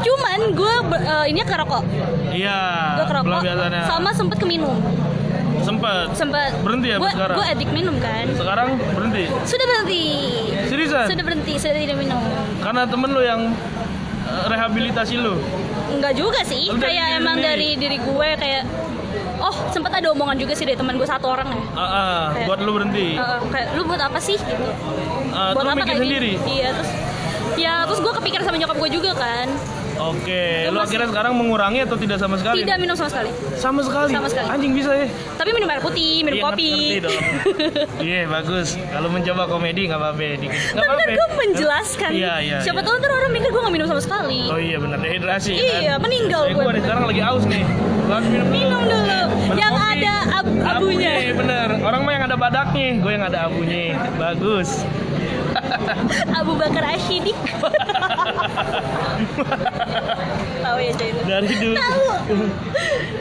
Cuman 0.00 0.38
gue 0.50 0.74
be- 0.86 1.04
eh, 1.06 1.24
ini 1.26 1.40
ke 1.42 1.54
rokok, 1.54 1.84
iya 2.30 2.58
gue 2.96 3.06
ke 3.06 3.14
rokok, 3.14 3.40
sama 3.86 4.10
sempet 4.10 4.36
ke 4.36 4.46
minum, 4.46 4.76
sempet 5.58 6.12
sempet. 6.12 6.52
Berhenti 6.58 6.88
ya, 6.90 6.96
Gue 6.96 7.10
sekarang? 7.10 7.36
gue 7.36 7.46
edik 7.50 7.70
minum 7.70 7.96
kan. 7.96 8.24
sekarang 8.30 8.68
berhenti 8.90 9.24
Sudah 9.42 9.66
berhenti. 9.66 10.04
seriusan 10.66 11.04
Sudah 11.06 11.24
berhenti, 11.24 11.52
sudah 11.56 11.74
tidak 11.74 11.96
minum. 11.96 12.20
karena 12.60 12.82
temen 12.84 13.08
lu 13.10 13.22
yang 13.22 13.40
eh, 14.22 14.44
rehabilitasi 14.46 15.16
lu 15.16 15.36
Enggak 15.90 16.12
juga 16.14 16.40
sih, 16.42 16.68
dari 16.70 16.80
kayak 16.92 17.06
emang 17.18 17.36
sendiri? 17.36 17.48
dari 17.50 17.68
diri 17.76 17.98
gue 17.98 18.28
kayak 18.36 18.62
Oh, 19.40 19.54
sempat 19.70 19.88
ada 19.90 20.08
omongan 20.10 20.36
juga 20.36 20.52
sih 20.52 20.62
dari 20.62 20.76
teman 20.76 20.94
gue 20.94 21.04
satu 21.04 21.26
orang 21.26 21.48
ya. 21.48 21.62
Ah, 21.72 21.80
ah, 21.80 22.20
Kayak- 22.30 22.46
buat 22.46 22.58
lu 22.60 22.72
berhenti 22.72 23.08
Heeh, 23.16 23.38
kayak 23.48 23.66
lu 23.72 23.82
buat 23.82 24.00
apa 24.02 24.18
sih 24.20 24.36
gitu? 24.36 24.64
Ah, 25.30 25.50
buat 25.52 25.64
lu 25.64 25.70
apa 25.70 25.76
mikir 25.78 25.88
kayak 25.88 26.00
sendiri 26.02 26.32
Gini? 26.36 26.52
Iya, 26.52 26.68
terus 26.72 26.90
ya 27.56 27.74
terus 27.84 27.98
gue 27.98 28.12
kepikiran 28.14 28.44
sama 28.44 28.56
nyokap 28.56 28.76
gue 28.78 28.90
juga 28.92 29.10
kan. 29.14 29.46
Oke, 30.02 30.64
Lu 30.64 30.72
lu 30.72 30.80
akhirnya 30.80 31.08
sekarang 31.08 31.32
mengurangi 31.34 31.84
atau 31.84 31.94
tidak 31.94 32.16
sama 32.16 32.34
sekali? 32.34 32.64
Tidak 32.64 32.76
minum 32.76 32.96
sama 32.96 33.08
sekali. 33.08 33.30
Sama 33.54 33.80
sekali. 33.80 34.10
Sama 34.10 34.28
sekali. 34.28 34.48
Anjing 34.48 34.72
bisa 34.72 34.90
ya? 34.90 35.06
Tapi 35.36 35.50
minum 35.52 35.68
air 35.68 35.80
putih, 35.80 36.24
minum 36.24 36.36
Iya, 36.36 36.44
kopi. 36.46 36.70
Iya, 38.00 38.20
bagus. 38.26 38.80
Kalau 38.86 39.08
mencoba 39.08 39.42
komedi 39.46 39.86
nggak 39.86 40.00
apa-apa. 40.00 40.24
Nggak 40.40 40.52
Tapi 40.72 40.80
kan 40.80 40.88
apa-apa. 40.90 41.12
gue 41.12 41.28
menjelaskan. 41.38 42.10
Iya, 42.10 42.32
iya. 42.40 42.58
Siapa 42.60 42.80
iya. 42.80 42.86
tahu 42.86 42.94
ntar 42.96 43.12
orang 43.12 43.30
mikir 43.30 43.48
gue 43.50 43.60
gak 43.60 43.74
minum 43.74 43.86
sama 43.86 44.00
sekali. 44.00 44.40
Oh 44.46 44.56
iya 44.56 44.76
benar 44.76 44.98
dehidrasi 44.98 45.52
Iya, 45.52 45.92
kan? 45.92 46.00
meninggal 46.00 46.42
Eh, 46.42 46.52
gue. 46.52 46.62
gua 46.62 46.72
nih 46.72 46.82
sekarang 46.82 47.02
lagi 47.04 47.22
aus 47.22 47.44
nih. 47.44 47.62
Gua 48.00 48.14
harus 48.16 48.28
minum 48.28 48.46
dulu. 48.46 48.56
Minum 48.56 48.82
dulu. 48.82 49.20
Yang 49.52 49.74
ada 49.76 50.14
ab- 50.32 50.60
abunya. 50.72 51.12
bener. 51.32 51.68
Orang 51.80 52.00
mah 52.02 52.12
yang 52.12 52.24
ada 52.24 52.36
badaknya, 52.36 52.88
gue 52.96 53.10
yang 53.10 53.24
ada 53.24 53.38
abunya. 53.46 53.84
Bagus. 54.16 54.68
Abu 56.40 56.52
Bakar 56.54 56.84
Ashidik. 56.86 57.36
tahu 60.64 60.78
ya 60.78 60.92
itu. 60.92 61.04
Dari 61.24 61.54
dulu. 61.56 61.74
Tahu. 61.76 62.06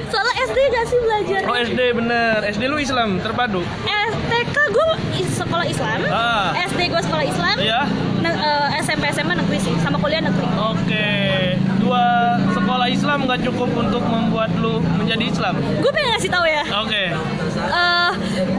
Soalnya 0.09 0.33
SD 0.45 0.57
gak 0.69 0.85
sih 0.87 0.99
belajar? 0.99 1.41
Oh 1.45 1.55
SD 1.55 1.79
bener. 1.93 2.37
SD 2.45 2.63
lu 2.65 2.77
Islam 2.77 3.19
terpadu. 3.19 3.61
STK 3.85 4.57
gue 4.69 4.87
sekolah 5.29 5.65
Islam. 5.65 5.99
Ah. 6.09 6.51
SD 6.67 6.79
gue 6.89 7.01
sekolah 7.01 7.25
Islam. 7.25 7.55
Iya. 7.57 7.81
Ne- 8.19 8.35
eh, 8.35 8.83
SMP 8.83 9.07
SMA 9.09 9.33
negeri 9.33 9.59
sih, 9.59 9.73
sama 9.79 9.95
kuliah 9.97 10.19
negeri. 10.19 10.47
Oke. 10.57 11.07
Dua 11.79 12.35
sekolah 12.51 12.87
Islam 12.87 13.25
nggak 13.25 13.39
cukup 13.47 13.69
untuk 13.71 14.03
membuat 14.03 14.51
lu 14.57 14.83
menjadi 14.95 15.25
Islam. 15.25 15.55
Gue 15.79 15.91
pengen 15.91 16.09
ngasih 16.13 16.29
tahu 16.29 16.45
ya. 16.45 16.63
Oke. 16.83 17.03
eh 17.59 18.08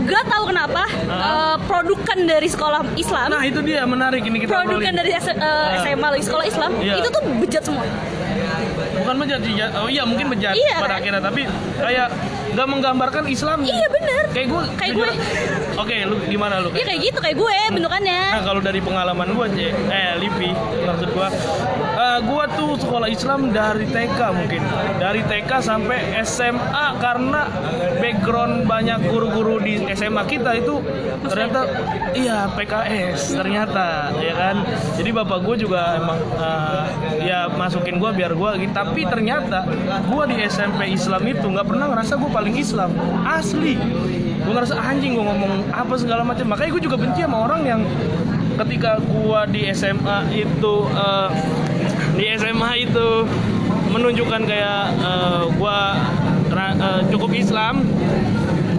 gak 0.03 0.25
tahu 0.27 0.45
kenapa 0.47 0.83
Ah. 1.07 1.21
eh, 1.21 1.57
produkan 1.65 2.19
dari 2.23 2.47
sekolah 2.47 2.81
Islam, 2.95 3.29
Nah 3.29 3.43
itu 3.43 3.61
dia 3.61 3.83
menarik 3.85 4.23
ini 4.23 4.37
kita 4.39 4.51
produkan 4.53 4.93
dari 4.93 5.11
S- 5.13 5.31
eh, 5.31 5.69
SMA 5.83 6.09
lagi 6.11 6.25
sekolah 6.25 6.45
Islam 6.45 6.71
Iya. 6.77 6.95
itu 6.97 7.09
tuh 7.09 7.23
bejat 7.39 7.63
semua. 7.63 7.85
bukan 8.93 9.17
bejat 9.19 9.41
oh 9.75 9.89
iya 9.89 10.05
mungkin 10.05 10.29
bejat 10.29 10.53
Iya, 10.53 10.77
pada 10.77 10.89
kan? 10.91 11.01
akhirnya 11.01 11.23
tapi 11.23 11.43
kayak 11.79 12.09
nggak 12.61 12.69
menggambarkan 12.71 13.25
Islam 13.27 13.65
Iya 13.65 13.89
bener. 13.89 14.23
kayak 14.31 14.47
gue 14.47 14.63
Kayak 14.77 14.93
gue. 14.95 15.09
oke 15.75 15.97
lu 16.05 16.17
gimana 16.29 16.61
lu 16.61 16.69
Iya 16.71 16.85
kayak 16.85 17.01
gitu 17.03 17.19
kayak 17.19 17.37
gue 17.37 17.57
bentukannya. 17.73 18.21
nah 18.31 18.43
kalau 18.45 18.61
dari 18.61 18.79
pengalaman 18.79 19.29
gue 19.31 19.47
Cek, 19.51 19.73
eh 19.89 20.13
Lipi 20.19 20.51
maksud 20.85 21.09
gue 21.09 21.29
eh, 21.97 22.19
gue 22.21 22.45
tuh 22.53 22.71
sekolah 22.77 23.09
Islam 23.09 23.49
dari 23.51 23.87
TK 23.87 24.19
mungkin 24.31 24.61
dari 24.99 25.25
TK 25.25 25.51
sampai 25.59 25.99
SMA 26.23 26.69
karena 27.01 27.49
background 27.97 28.65
banyak 28.65 29.01
guru-guru 29.05 29.57
di 29.59 29.81
SMA 29.91 30.21
kita 30.27 30.53
itu 30.55 30.85
ternyata 31.23 31.65
iya 32.13 32.45
PKS 32.51 33.35
ternyata 33.35 33.87
ya 34.15 34.35
kan 34.35 34.57
jadi 34.95 35.11
bapak 35.15 35.39
gue 35.43 35.57
juga 35.59 35.97
emang 35.97 36.19
eh, 36.35 36.85
ya 37.23 37.49
masukin 37.51 37.97
gue 37.97 38.11
biar 38.13 38.33
gue 38.33 38.51
gitu 38.59 38.73
tapi 38.73 39.01
ternyata 39.03 39.65
gue 40.03 40.25
di 40.29 40.37
SMP 40.45 40.91
Islam 40.91 41.23
itu 41.25 41.47
nggak 41.47 41.67
pernah 41.67 41.87
ngerasa 41.89 42.13
gue 42.17 42.31
paling 42.31 42.50
Islam 42.57 42.91
asli. 43.27 43.77
Gue 44.41 44.53
ngerasa 44.57 44.75
anjing 44.79 45.15
gue 45.19 45.25
ngomong 45.25 45.69
apa 45.71 45.95
segala 46.01 46.23
macam. 46.25 46.47
Makanya 46.49 46.71
gue 46.79 46.83
juga 46.85 46.97
benci 46.97 47.21
sama 47.23 47.47
orang 47.47 47.63
yang 47.67 47.81
ketika 48.61 49.01
gue 49.01 49.41
di 49.57 49.61
SMA 49.73 50.19
itu 50.37 50.75
eh, 50.93 51.29
di 52.17 52.25
SMA 52.37 52.71
itu 52.91 53.09
menunjukkan 53.91 54.41
kayak 54.47 54.83
eh, 55.01 55.43
gue 55.55 55.79
eh, 56.55 57.01
cukup 57.13 57.31
Islam 57.33 57.85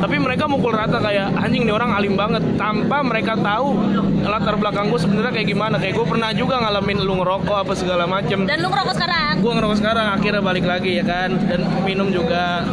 tapi 0.02 0.18
mereka 0.18 0.50
mukul 0.50 0.74
rata 0.74 0.98
kayak 0.98 1.30
anjing 1.38 1.64
nih 1.64 1.72
orang 1.72 1.94
alim 1.94 2.18
banget 2.18 2.42
tanpa 2.58 3.00
mereka 3.02 3.38
tahu 3.38 3.78
latar 4.22 4.58
belakang 4.58 4.90
gue 4.90 4.98
sebenarnya 4.98 5.32
kayak 5.32 5.48
gimana 5.48 5.76
kayak 5.78 5.94
gue 5.94 6.06
pernah 6.06 6.30
juga 6.34 6.58
ngalamin 6.58 6.98
lu 7.00 7.14
ngerokok 7.16 7.58
apa 7.60 7.74
segala 7.74 8.04
macem 8.06 8.44
Dan 8.44 8.60
lu 8.60 8.68
ngerokok 8.68 8.94
sekarang. 8.94 9.34
gue 9.38 9.52
ngerokok 9.52 9.78
sekarang 9.78 10.06
akhirnya 10.12 10.42
balik 10.42 10.66
lagi 10.66 10.98
ya 10.98 11.06
kan 11.06 11.30
dan 11.40 11.62
minum 11.82 12.10
juga 12.10 12.66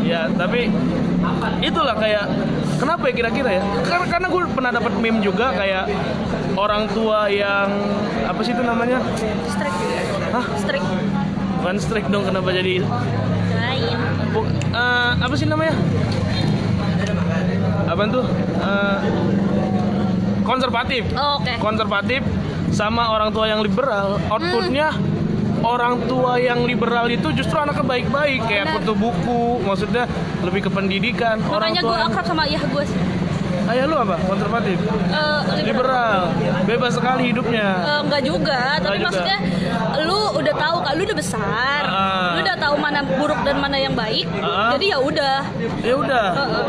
ya 0.00 0.28
tapi 0.30 0.68
itulah 1.58 1.96
kayak 1.96 2.28
kenapa 2.76 3.08
ya 3.08 3.14
kira-kira 3.14 3.50
ya 3.50 3.62
karena 3.82 4.06
karena 4.06 4.26
gue 4.28 4.40
pernah 4.46 4.70
dapat 4.70 4.92
meme 5.00 5.20
juga 5.20 5.46
kayak 5.52 5.88
orang 6.54 6.84
tua 6.90 7.26
yang 7.26 7.68
apa 8.22 8.40
sih 8.40 8.52
itu 8.52 8.60
namanya 8.60 9.00
Strike. 9.48 9.78
Hah? 10.30 10.44
Strike. 10.54 10.86
bukan 11.58 11.76
strike 11.80 12.08
dong 12.08 12.28
kenapa 12.28 12.52
jadi 12.52 12.84
Lain. 13.56 13.96
Bu- 14.30 14.44
eh, 14.70 15.12
apa 15.16 15.34
sih 15.34 15.48
namanya 15.48 15.72
apa 17.94 18.04
tuh 18.10 18.24
Eh, 18.56 18.98
konservatif 20.42 21.02
Oh, 21.14 21.38
Oke. 21.38 21.52
konservatif 21.58 22.20
sama 22.70 23.08
orang 23.08 23.30
tua 23.30 23.46
yang 23.46 23.60
liberal 23.60 24.18
outputnya 24.26 24.92
orang 25.62 26.04
tua 26.04 26.36
yang 26.36 26.60
liberal 26.62 27.06
itu 27.08 27.32
justru 27.32 27.56
anaknya 27.56 27.86
baik-baik 27.86 28.40
kayak 28.44 28.66
Benar. 28.68 28.74
foto 28.76 28.92
buku 28.94 29.42
maksudnya 29.62 30.04
lebih 30.42 30.60
ke 30.62 30.70
pendidikan 30.70 31.40
orang 31.42 31.70
makanya 31.70 31.80
tua 31.80 31.94
gue 31.94 32.04
akrab 32.04 32.24
sama 32.26 32.42
ayah 32.44 32.60
gue 32.62 32.84
sih 32.84 32.98
ayah 33.64 33.84
lu 33.86 33.96
apa 33.96 34.16
konservatif 34.22 34.76
Eh, 35.08 35.40
liberal 35.62 36.20
bebas 36.64 36.92
sekali 36.92 37.30
hidupnya 37.30 37.68
Eh, 37.80 38.00
enggak 38.02 38.22
juga, 38.22 38.60
tapi 38.76 38.98
juga. 38.98 39.06
maksudnya 39.08 39.38
lu 40.02 40.20
udah 40.34 40.54
tahu 40.54 40.76
kan 40.82 40.92
lu 40.92 41.02
udah 41.02 41.16
besar. 41.16 41.80
Ah. 41.86 42.34
Lu 42.34 42.42
udah 42.42 42.56
tahu 42.58 42.74
mana 42.76 43.00
buruk 43.06 43.40
dan 43.40 43.56
mana 43.56 43.78
yang 43.78 43.94
baik. 43.94 44.26
Ah. 44.36 44.74
Jadi 44.74 44.90
ya 44.90 44.98
udah. 45.00 45.36
ya 45.80 45.94
udah 45.96 46.26
Eh, 46.28 46.44
eh. 46.44 46.64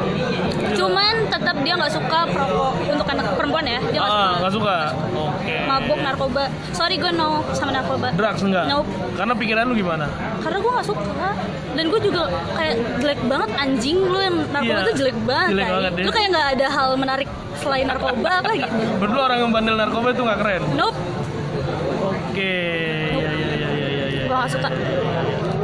Cuman 0.76 1.13
tetap 1.26 1.55
dia 1.57 1.73
nggak 1.73 1.89
suka 1.89 2.19
perokok 2.28 2.71
untuk 2.86 3.07
anak 3.07 3.26
perempuan 3.34 3.65
ya. 3.65 3.80
Dia 3.86 3.97
nggak 3.97 4.05
ah 4.05 4.15
suka. 4.21 4.38
nggak 4.38 4.53
suka 4.53 4.76
oke 5.15 5.55
Mabuk 5.65 5.99
narkoba. 5.99 6.43
Sorry 6.71 6.95
gue 6.95 7.11
no 7.11 7.28
sama 7.51 7.71
narkoba. 7.71 8.07
drugs 8.11 8.41
enggak 8.41 8.65
Nope. 8.67 8.88
karena 9.13 9.34
pikiran 9.34 9.63
lu 9.65 9.76
gimana 9.76 10.05
Karena 10.39 10.57
gue 10.57 10.71
nggak 10.71 10.88
suka. 10.88 11.30
Dan 11.71 11.86
gue 11.86 11.99
juga 12.01 12.21
kayak 12.53 12.73
jelek 12.97 13.19
banget 13.26 13.49
anjing 13.53 13.97
lu 13.99 14.17
yang 14.17 14.36
narkoba 14.47 14.71
Iya. 14.73 14.86
tuh 14.86 14.95
jelek 14.95 15.17
banget. 15.21 15.49
Jelek 15.51 15.67
banget. 15.69 15.91
Lu 15.99 16.11
kayak 16.11 16.30
nggak 16.30 16.47
ada 16.53 16.67
hal 16.69 16.89
menarik 16.95 17.30
selain 17.55 17.86
narkoba 17.86 18.30
apa 18.39 18.51
gitu. 18.53 18.73
Lu 19.01 19.17
orang 19.17 19.38
yang 19.39 19.51
bandel 19.51 19.76
narkoba 19.76 20.07
itu 20.09 20.21
nggak 20.21 20.39
keren 20.39 20.61
Nope, 20.73 20.97
oke 22.05 22.53
ya 23.09 23.14
ya 24.36 24.48
ya, 24.48 24.60
ya. 24.60 24.60
gue 24.60 24.60
nggak 24.60 24.60
suka. 24.60 24.70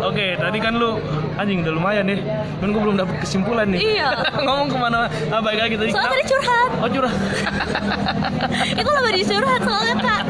Oke, 0.02 0.26
tadi 0.34 0.58
kan 0.58 0.74
lu 0.80 0.98
anjing 1.38 1.62
udah 1.62 1.74
lumayan 1.76 2.06
nih. 2.08 2.20
Cuman 2.58 2.70
gue 2.72 2.82
belum 2.82 2.96
dapet 2.98 3.16
kesimpulan 3.22 3.68
nih. 3.70 3.80
Iya. 4.00 4.10
Ngomong 4.48 4.68
ke 4.72 4.78
mana? 4.80 5.00
Ah, 5.30 5.42
baik 5.44 5.60
lagi 5.60 5.76
tadi. 5.78 5.92
Soalnya 5.92 6.12
tadi 6.16 6.26
curhat. 6.26 6.70
Oh 6.80 6.90
curhat. 6.90 7.16
Itu 8.82 8.90
lebih 8.90 9.12
dicurhat 9.22 9.62
soalnya 9.62 9.96
kak. 10.00 10.24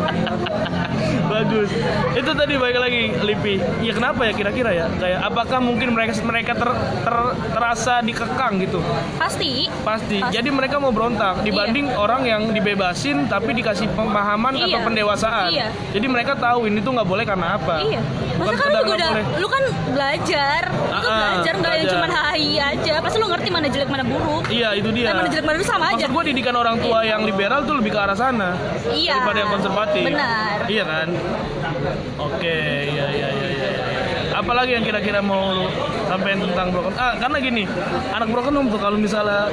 Bagus. 1.34 1.70
Itu 2.14 2.32
tadi 2.34 2.54
baik 2.56 2.78
lagi 2.78 3.02
Lipi. 3.18 3.56
Ya 3.80 3.92
kenapa 3.92 4.22
ya 4.24 4.34
kira-kira 4.34 4.72
ya? 4.72 4.86
Kayak 4.94 5.20
apakah 5.26 5.60
mungkin 5.60 5.92
mereka 5.92 6.12
mereka 6.22 6.52
ter, 6.54 6.70
ter- 7.02 7.36
terasa 7.50 7.94
dikekang 8.02 8.60
gitu? 8.60 8.80
Pasti. 9.16 9.72
Pasti. 9.82 10.20
Pasti. 10.20 10.34
Jadi 10.34 10.50
mereka 10.50 10.76
mau 10.78 10.92
berontak 10.92 11.42
dibanding 11.42 11.88
orang 11.94 12.22
yang 12.24 12.42
dibebasin 12.50 13.26
tapi 13.26 13.54
dikasih 13.54 13.88
pemahaman 13.92 14.58
atau 14.58 14.68
Iya. 14.70 14.84
pendewasaan. 14.84 15.50
Iya. 15.50 15.68
Jadi 15.92 16.06
mereka 16.06 16.34
tahu 16.36 16.66
ini 16.66 16.80
tuh 16.80 16.92
nggak 16.92 17.08
boleh 17.08 17.24
karena 17.24 17.56
apa. 17.56 17.80
Iya. 17.80 18.02
Bukan 18.32 18.52
Masa 18.52 18.64
kan 18.64 18.70
lu 18.72 18.82
udah, 18.90 19.10
boleh. 19.12 19.26
lu 19.38 19.48
kan 19.48 19.64
belajar, 19.92 20.62
lu 20.66 20.98
tuh 20.98 21.06
Ah, 21.06 21.14
ah, 21.14 21.22
belajar 21.30 21.54
nggak 21.54 21.74
yang 21.76 21.90
cuma 21.90 22.08
hai 22.10 22.48
aja. 22.58 22.94
Pasti 22.98 23.18
lu 23.18 23.28
ngerti 23.28 23.50
mana 23.50 23.68
jelek 23.68 23.90
mana 23.90 24.04
buruk. 24.04 24.44
Iya 24.50 24.70
itu 24.74 24.90
dia. 24.90 25.14
Mana 25.14 25.30
jelek 25.30 25.46
mana 25.46 25.56
buruk 25.56 25.70
sama 25.70 25.86
aja. 25.88 25.96
Maksud 26.02 26.12
gue 26.12 26.24
didikan 26.34 26.56
orang 26.56 26.76
tua 26.78 27.00
yang 27.04 27.22
liberal 27.22 27.62
tuh 27.62 27.78
lebih 27.78 27.92
ke 27.92 28.00
arah 28.00 28.18
sana 28.18 28.58
Iya. 28.90 29.14
daripada 29.16 29.38
yang 29.38 29.52
konservatif. 29.52 30.04
Benar. 30.04 30.58
Iya 30.66 30.84
kan? 30.84 31.08
Oke, 32.20 32.58
iya 32.90 33.06
iya 33.12 33.28
iya 33.34 33.48
iya. 33.52 33.70
Apalagi 34.32 34.74
yang 34.80 34.86
kira-kira 34.88 35.20
mau 35.20 35.54
lu 35.54 35.68
sampein 36.08 36.40
tentang 36.40 36.72
broken? 36.72 36.94
Ah, 36.96 37.14
karena 37.20 37.38
gini, 37.44 37.64
anak 38.16 38.28
broken 38.32 38.54
home 38.58 38.70
tuh 38.72 38.80
kalau 38.80 38.98
misalnya 38.98 39.52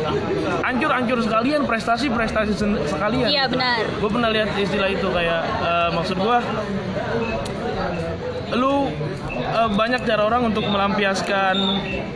hancur-hancur 0.65 1.19
sekalian, 1.21 1.67
prestasi-prestasi 1.67 2.53
sekalian. 2.87 3.29
Iya 3.29 3.45
benar. 3.51 3.85
Gue 3.99 4.11
pernah 4.11 4.31
lihat 4.31 4.55
istilah 4.55 4.89
itu 4.89 5.09
kayak 5.11 5.43
eh, 5.45 5.89
maksud 5.93 6.17
gue 6.17 6.37
lu 8.57 8.89
eh, 9.49 9.69
banyak 9.73 10.03
cara 10.05 10.23
orang 10.29 10.53
untuk 10.53 10.65
melampiaskan 10.69 11.57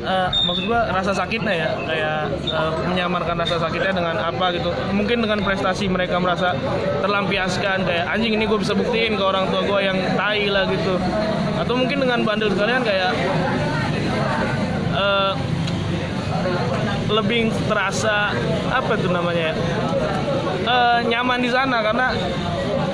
eh, 0.03 0.29
maksud 0.45 0.65
gua 0.69 0.91
rasa 0.93 1.13
sakitnya 1.17 1.55
ya 1.55 1.69
kayak 1.85 2.21
eh, 2.49 2.73
menyamarkan 2.93 3.37
rasa 3.41 3.57
sakitnya 3.61 3.93
dengan 3.97 4.17
apa 4.21 4.53
gitu. 4.57 4.71
Mungkin 4.93 5.25
dengan 5.25 5.41
prestasi 5.41 5.89
mereka 5.89 6.21
merasa 6.21 6.53
terlampiaskan 7.01 7.85
kayak 7.89 8.05
anjing 8.09 8.37
ini 8.37 8.45
gue 8.47 8.59
bisa 8.61 8.77
buktiin 8.77 9.17
ke 9.17 9.25
orang 9.25 9.49
tua 9.49 9.63
gue 9.65 9.81
yang 9.83 9.99
tai 10.15 10.47
lah 10.49 10.69
gitu. 10.69 11.01
Atau 11.59 11.75
mungkin 11.79 12.03
dengan 12.03 12.25
bandel 12.27 12.53
sekalian 12.53 12.83
kayak 12.85 13.13
eh, 14.97 15.33
lebih 17.13 17.53
terasa 17.69 18.33
apa 18.73 18.97
tuh 18.97 19.13
namanya 19.13 19.53
ya 19.53 19.55
Eh, 20.63 20.99
nyaman 21.11 21.43
di 21.43 21.51
sana 21.51 21.83
karena 21.83 22.15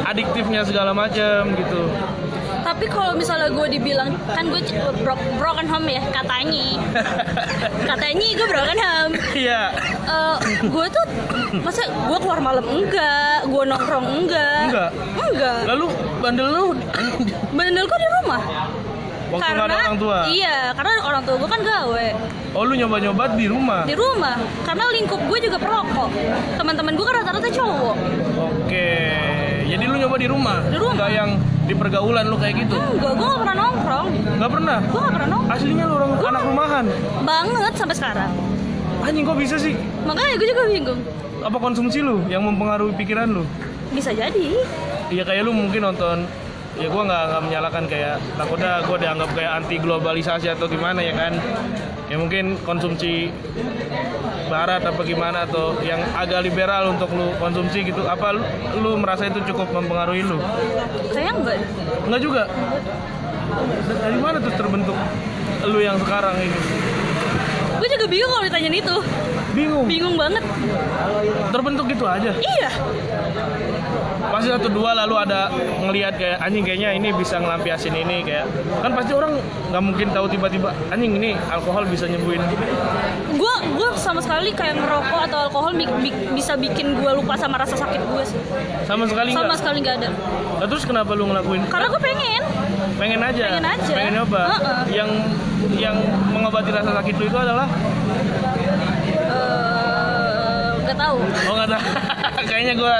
adiktifnya 0.08 0.64
segala 0.64 0.96
macam 0.96 1.52
gitu 1.52 1.84
Tapi 2.68 2.84
kalau 2.86 3.12
misalnya 3.12 3.48
gue 3.48 3.66
dibilang 3.70 4.12
kan 4.28 4.44
gue 4.44 4.60
bro- 4.98 5.16
broken 5.34 5.64
home 5.64 5.88
ya 5.88 6.04
katanya, 6.06 6.76
katanya 7.90 8.26
gue 8.30 8.46
broken 8.46 8.78
home. 8.78 9.12
iya 9.32 9.72
Eh, 10.04 10.36
gue 10.62 10.86
tuh 10.88 11.04
masa 11.58 11.80
gue 11.84 12.18
keluar 12.18 12.38
malam 12.38 12.60
enggak, 12.62 13.44
gue 13.44 13.62
nongkrong 13.62 14.06
enggak, 14.06 14.60
Enggak? 14.64 14.90
enggak. 15.18 15.58
lalu 15.66 15.86
bandel 16.18 16.48
lu 16.50 16.66
Bandel 17.50 17.84
gue 17.84 17.98
di 17.98 18.08
rumah. 18.14 18.40
waktu 19.28 19.44
nggak 19.44 19.66
ada 19.66 19.76
orang 19.82 19.98
tua 19.98 20.18
Iya, 20.26 20.72
karena 20.72 20.92
orang 21.02 21.22
tua 21.22 21.34
gue 21.36 21.44
kan 21.46 21.60
gawe 21.62 22.06
oh 22.50 22.62
lu 22.64 22.74
nyoba-nyoba 22.74 23.22
di 23.34 23.46
rumah 23.46 23.80
di 23.84 23.92
rumah. 23.92 24.36
Karena 24.62 24.84
lingkup 24.90 25.20
gue 25.22 25.38
juga 25.42 25.56
perokok. 25.56 26.08
Teman-teman 26.54 26.92
gue 26.92 27.04
kan 27.06 27.14
rata-rata 27.18 27.48
cowok. 27.50 27.96
oke 28.38 28.90
jadi 29.66 29.84
lu 29.84 29.96
nyoba 29.98 30.16
di 30.16 30.24
rumah 30.26 30.58
Di 30.64 30.76
rumah. 30.76 30.94
nggak 30.96 31.10
yang 31.10 31.30
di 31.68 31.74
pergaulan 31.76 32.24
lu 32.24 32.36
kayak 32.36 32.54
gitu 32.58 32.74
Enggak, 32.74 33.12
gue 33.12 33.26
gak 33.26 33.38
pernah 33.38 33.56
nongkrong. 33.58 34.06
nggak 34.34 34.50
pernah 34.50 34.76
Gue 34.82 34.98
gak 34.98 35.12
pernah 35.12 35.28
nongkrong 35.28 35.54
aslinya 35.54 35.84
lu 35.84 35.94
orang 35.94 36.10
anak 36.18 36.42
rumahan 36.42 36.84
banget 37.22 37.72
sampai 37.76 37.94
sekarang. 37.94 38.30
anjing 38.98 39.22
kok 39.22 39.36
bisa 39.36 39.56
sih 39.56 39.74
Makanya 40.02 40.34
gue 40.34 40.48
juga 40.48 40.62
bingung. 40.66 41.00
apa 41.38 41.56
konsumsi 41.56 41.98
lu 42.00 42.24
yang 42.26 42.42
mempengaruhi 42.42 42.96
pikiran 42.96 43.28
lu 43.30 43.44
Bisa 43.88 44.10
jadi. 44.10 44.48
Iya 45.08 45.22
kayak 45.22 45.42
lu 45.42 45.52
mungkin 45.52 45.80
nonton 45.82 46.24
ya 46.74 46.86
gua 46.86 47.02
nggak 47.02 47.40
menyalahkan 47.42 47.84
kayak 47.84 48.16
takutnya 48.34 48.84
gua 48.84 48.96
dianggap 48.96 49.30
kayak 49.32 49.52
anti 49.56 49.76
globalisasi 49.76 50.46
atau 50.48 50.66
gimana 50.66 51.00
ya 51.00 51.10
kan 51.10 51.32
ya 52.08 52.16
mungkin 52.16 52.56
konsumsi 52.62 53.28
barat 54.46 54.80
apa 54.80 55.00
gimana 55.02 55.44
atau 55.44 55.76
yang 55.82 56.00
agak 56.14 56.40
liberal 56.40 56.90
untuk 56.90 57.12
lu 57.12 57.36
konsumsi 57.36 57.84
gitu 57.84 58.00
apa 58.02 58.32
lu, 58.32 58.40
lu 58.74 58.96
merasa 58.96 59.24
itu 59.24 59.44
cukup 59.44 59.68
mempengaruhi 59.70 60.22
lu 60.22 60.40
Kayaknya 61.06 61.32
enggak. 61.34 61.56
Enggak 62.04 62.20
juga 62.22 62.42
Da- 63.84 64.00
dari 64.02 64.18
mana 64.18 64.36
tuh 64.38 64.52
terbentuk 64.54 64.96
lu 65.64 65.78
yang 65.78 65.96
sekarang 65.98 66.36
ini 66.38 66.58
Gue 67.78 67.88
juga 67.88 68.06
bingung 68.06 68.26
kalau 68.28 68.42
ditanyain 68.42 68.74
itu. 68.74 68.96
bingung 69.50 69.84
Bingung 69.86 70.16
banget. 70.16 70.42
terbentuk 71.50 71.84
gitu 71.86 72.04
aja 72.04 72.32
Iya. 72.32 72.70
Pasti 74.28 74.48
satu 74.48 74.68
dua 74.68 74.92
lalu 74.94 75.14
ada 75.18 75.48
ngelihat 75.80 76.14
kayak 76.14 76.36
anjing 76.38 76.62
kayaknya 76.62 76.90
ini 76.92 77.08
bisa 77.10 77.36
ngelampiasin 77.36 77.92
ini 77.92 78.20
kayak 78.22 78.44
kan 78.78 78.92
pasti 78.92 79.12
orang 79.12 79.40
nggak 79.68 79.82
mungkin 79.82 80.06
tahu 80.08 80.26
tiba-tiba 80.26 80.68
anjing 80.88 81.12
ini 81.14 81.32
alkohol 81.48 81.84
bisa 81.84 82.04
nyembuhin 82.04 82.40
Gue 83.30 83.54
gue 83.70 83.88
sama 83.96 84.18
sekali 84.18 84.50
kayak 84.50 84.76
ngerokok 84.76 85.20
atau 85.24 85.38
alkohol 85.46 85.72
bi- 85.72 85.90
bi- 86.00 86.18
bisa 86.32 86.54
bikin 86.54 86.94
gue 86.94 87.12
lupa 87.14 87.34
sama 87.34 87.56
rasa 87.56 87.74
sakit 87.74 88.00
gue 88.00 88.22
sih. 88.24 88.38
sama 88.84 89.04
sekali 89.04 89.30
Sama 89.30 89.46
nggak 89.46 89.58
sekali 89.58 89.78
nggak 89.80 89.96
ada. 89.96 90.08
Nah, 90.58 90.66
terus 90.66 90.82
kenapa 90.82 91.12
lu 91.12 91.24
ngelakuin 91.26 91.62
Karena 91.66 91.86
gue 91.86 92.00
pengen. 92.00 92.42
pengen 92.94 93.20
aja 93.22 93.44
pengen 93.48 93.66
aja. 93.68 93.92
pengen 93.92 94.12
nyoba 94.16 94.42
Heeh. 94.50 94.78
yang 94.92 95.10
yang 95.72 95.96
mengobati 96.28 96.68
rasa 96.68 96.90
sakit 96.92 97.14
lu 97.14 97.24
itu 97.24 97.38
adalah 97.38 97.66
Nggak 100.98 101.06
tahu. 101.06 101.18
oh 101.46 101.54
nggak 101.54 101.70
tahu 101.70 101.82
kayaknya 102.48 102.74
gua 102.74 102.94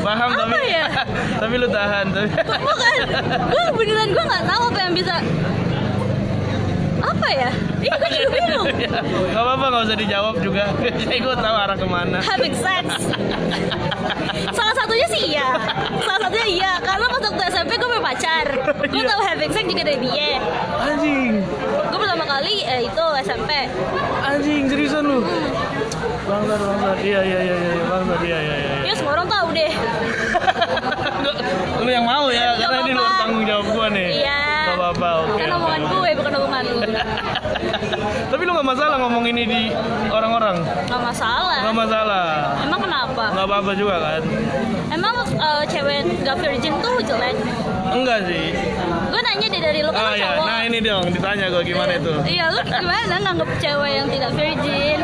paham 0.00 0.28
Apa 0.28 0.38
tapi 0.40 0.68
ya? 0.68 0.86
tapi 1.42 1.54
lu 1.56 1.68
tahan 1.68 2.06
tapi 2.08 2.28
Bukan. 2.30 2.94
Gue 3.48 3.64
beneran 3.74 4.08
gue 4.08 4.24
nggak 4.24 4.44
tahu 4.46 4.62
apa 4.64 4.78
yang 4.80 4.94
bisa. 4.94 5.14
Apa 7.00 7.28
ya? 7.28 7.50
Ini 7.78 7.88
gue 7.92 8.10
juga 8.12 8.28
bingung. 8.28 8.66
Gak 9.28 9.38
apa-apa 9.40 9.64
nggak 9.68 9.82
usah 9.84 9.96
dijawab 9.96 10.34
juga 10.38 10.64
Jadi 10.80 11.16
gue 11.16 11.34
tahu 11.36 11.56
arah 11.56 11.76
ke 11.76 11.86
mana 11.86 12.18
Having 12.20 12.56
sex. 12.56 12.84
Salah 14.50 14.74
satunya 14.74 15.06
sih 15.08 15.22
iya. 15.28 15.48
Salah 16.00 16.20
satunya 16.20 16.48
iya. 16.48 16.72
Karena 16.78 17.06
pas 17.06 17.20
waktu 17.20 17.42
SMP 17.48 17.70
gue 17.74 17.88
punya 17.88 18.02
pacar. 18.04 18.46
Gue 18.84 18.98
Iya. 18.98 19.08
tahu 19.08 19.20
having 19.24 19.52
sex 19.52 19.64
juga 19.64 19.82
dari 19.84 19.98
dia. 20.00 20.30
Anjing 20.80 21.42
Gue 21.88 21.98
pertama 21.98 22.24
kali 22.24 22.54
eh, 22.62 22.80
itu 22.84 23.04
SMP. 23.20 23.50
Anjing 24.20 24.62
seriusan 24.66 25.02
lu 25.02 25.18
Bangsat 26.28 26.60
bangsat 26.60 26.96
Iya 27.00 27.20
iya 27.22 27.38
iya 27.42 27.56
iya 27.56 27.82
bangsat 27.86 28.20
iya 28.22 28.38
iya 28.38 28.56
iya 28.58 28.72
Ya 28.84 28.94
semua 28.94 29.12
orang 29.14 29.26
tahu 29.26 29.48
deh. 29.50 29.72
Lu 31.78 31.88
yang 31.88 32.04
mau 32.04 32.28
ya 32.28 32.54
Nggak 32.54 32.68
Karena 32.68 32.78
ini 32.82 32.92
lu 32.92 33.00
apa-apa. 33.00 33.18
tanggung 33.18 33.44
jawab 33.44 33.66
gue 33.66 33.86
nih 33.90 34.08
Iya. 34.20 34.47
Apa-apa 34.88 35.08
oke 35.28 35.36
Kan 35.36 35.50
omongan 35.52 35.82
gue 35.84 36.10
bukan 36.16 36.32
omongan 36.40 36.64
lu. 36.64 36.78
Tapi 38.32 38.42
lu 38.44 38.50
gak 38.56 38.68
masalah 38.72 38.96
ngomong 39.04 39.24
ini 39.28 39.42
di 39.44 39.62
orang-orang 40.08 40.56
Gak 40.88 41.02
masalah. 41.04 41.60
Gak 41.60 41.76
masalah 41.76 42.24
Emang 42.64 42.80
kenapa? 42.80 43.24
Gak 43.36 43.44
apa-apa 43.44 43.72
juga 43.76 43.96
kan 44.00 44.22
Emang 44.88 45.14
eh, 45.28 45.62
cewek 45.68 46.00
gak 46.24 46.36
virgin 46.40 46.74
tuh 46.80 46.96
jelek? 47.04 47.36
Enggak 47.92 48.18
sih 48.24 48.56
Gue 49.12 49.20
nanya 49.20 49.46
deh 49.52 49.60
dari 49.60 49.80
lu 49.84 49.90
kan 49.92 50.02
lu 50.12 50.16
ya 50.16 50.30
cowok. 50.32 50.46
Nah 50.48 50.60
ini 50.64 50.78
dong 50.80 51.04
ditanya 51.12 51.46
gue 51.52 51.62
gimana 51.68 51.92
itu 52.00 52.12
Iya, 52.24 52.44
lu 52.52 52.60
gimana 52.64 53.14
nganggep 53.28 53.50
cewek 53.60 53.92
yang 53.92 54.06
tidak 54.08 54.32
virgin? 54.32 55.00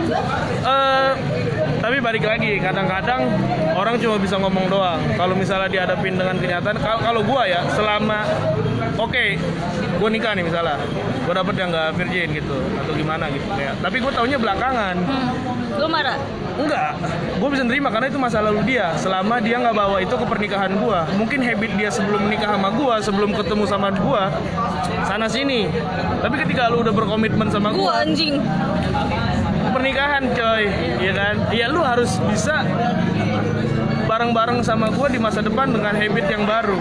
Eh, 0.65 1.13
tapi 1.85 2.01
balik 2.01 2.25
lagi 2.25 2.57
kadang-kadang 2.57 3.29
orang 3.77 4.01
cuma 4.01 4.17
bisa 4.17 4.41
ngomong 4.41 4.73
doang 4.73 4.97
kalau 5.21 5.37
misalnya 5.37 5.69
dihadapin 5.69 6.17
dengan 6.17 6.41
kenyataan 6.41 6.81
kalau 6.81 7.21
gua 7.21 7.45
ya 7.45 7.61
selama 7.77 8.25
oke 8.99 9.25
gua 9.99 10.09
nikah 10.11 10.33
nih 10.37 10.45
misalnya 10.47 10.77
gua 11.25 11.35
dapet 11.41 11.55
yang 11.59 11.69
nggak 11.71 11.89
virgin 11.99 12.29
gitu 12.35 12.57
atau 12.57 12.93
gimana 12.95 13.25
gitu 13.31 13.47
kayak 13.55 13.75
tapi 13.83 13.97
gua 14.03 14.13
taunya 14.15 14.39
belakangan 14.39 14.97
hmm. 14.99 15.81
lu 15.81 15.87
marah 15.91 16.19
Enggak, 16.55 16.95
gue 17.43 17.49
bisa 17.51 17.67
nerima 17.67 17.91
karena 17.91 18.07
itu 18.07 18.15
masa 18.15 18.39
lalu 18.39 18.63
dia. 18.63 18.95
Selama 18.95 19.43
dia 19.43 19.59
nggak 19.59 19.75
bawa 19.75 19.99
itu 19.99 20.15
ke 20.15 20.23
pernikahan 20.23 20.79
gua, 20.79 21.03
mungkin 21.19 21.43
habit 21.43 21.75
dia 21.75 21.91
sebelum 21.91 22.31
nikah 22.31 22.55
sama 22.55 22.71
gua, 22.71 23.03
sebelum 23.03 23.35
ketemu 23.35 23.65
sama 23.67 23.91
gua, 23.91 24.31
sana 25.03 25.27
sini. 25.27 25.67
Tapi 26.23 26.35
ketika 26.47 26.71
lu 26.71 26.87
udah 26.87 26.95
berkomitmen 26.95 27.51
sama 27.51 27.75
gua, 27.75 28.07
anjing 28.07 28.39
pernikahan 29.75 30.31
coy, 30.31 30.71
iya 31.03 31.13
kan? 31.19 31.35
Iya 31.51 31.67
lu 31.75 31.83
harus 31.83 32.23
bisa 32.31 32.63
bareng-bareng 34.15 34.63
sama 34.63 34.95
gua 34.95 35.11
di 35.11 35.19
masa 35.19 35.43
depan 35.43 35.75
dengan 35.75 35.91
habit 35.91 36.27
yang 36.31 36.47
baru. 36.47 36.79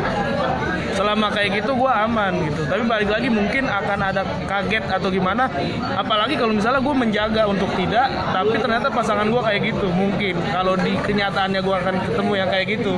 Selama 0.94 1.34
kayak 1.34 1.66
gitu 1.66 1.74
gua 1.74 2.06
aman 2.06 2.38
gitu. 2.46 2.70
Tapi 2.70 2.86
balik 2.86 3.10
lagi 3.10 3.26
mungkin 3.34 3.66
akan 3.66 4.00
ada 4.14 4.22
kaget 4.46 4.86
atau 4.86 5.10
gimana. 5.10 5.50
Apalagi 5.98 6.38
kalau 6.38 6.54
misalnya 6.54 6.78
gue 6.86 6.94
menjaga 6.94 7.50
untuk 7.50 7.74
tidak, 7.74 8.14
tapi 8.30 8.62
ternyata 8.62 8.94
pasangan 8.94 9.26
gua 9.34 9.42
kayak 9.50 9.74
gitu. 9.74 9.90
Mungkin 9.90 10.38
kalau 10.54 10.78
di 10.78 10.94
kenyataannya 11.02 11.62
gua 11.66 11.82
akan 11.82 11.96
ketemu 12.06 12.32
yang 12.38 12.50
kayak 12.54 12.66
gitu. 12.78 12.94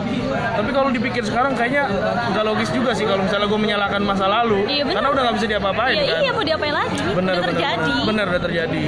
Tapi 0.59 0.69
kalau 0.75 0.89
dipikir 0.91 1.23
sekarang 1.23 1.55
kayaknya 1.55 1.87
nggak 2.35 2.43
logis 2.43 2.69
juga 2.75 2.91
sih 2.91 3.07
kalau 3.07 3.23
misalnya 3.23 3.47
gue 3.47 3.59
menyalahkan 3.59 4.01
masa 4.03 4.27
lalu. 4.27 4.67
Iya, 4.67 4.83
bener. 4.83 4.95
karena 4.99 5.07
udah 5.15 5.21
nggak 5.23 5.35
bisa 5.39 5.47
diapa-apain 5.47 5.95
ya 5.95 6.03
kan. 6.03 6.19
iya 6.19 6.29
mau 6.35 6.43
diapain 6.43 6.73
lagi 6.75 6.97
bener 6.97 7.13
udah 7.15 7.25
bener 7.31 7.49
terjadi 7.53 7.93
bener 8.05 8.25
udah 8.25 8.41
terjadi 8.41 8.83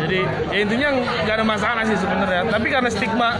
jadi 0.00 0.20
ya 0.50 0.58
intinya 0.64 0.88
nggak 1.26 1.34
ada 1.34 1.46
masalah 1.46 1.82
sih 1.86 1.96
sebenarnya 1.98 2.42
tapi 2.48 2.66
karena 2.70 2.90
stigma 2.92 3.30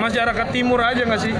masyarakat 0.00 0.46
timur 0.50 0.80
aja 0.80 1.04
nggak 1.04 1.22
sih 1.22 1.34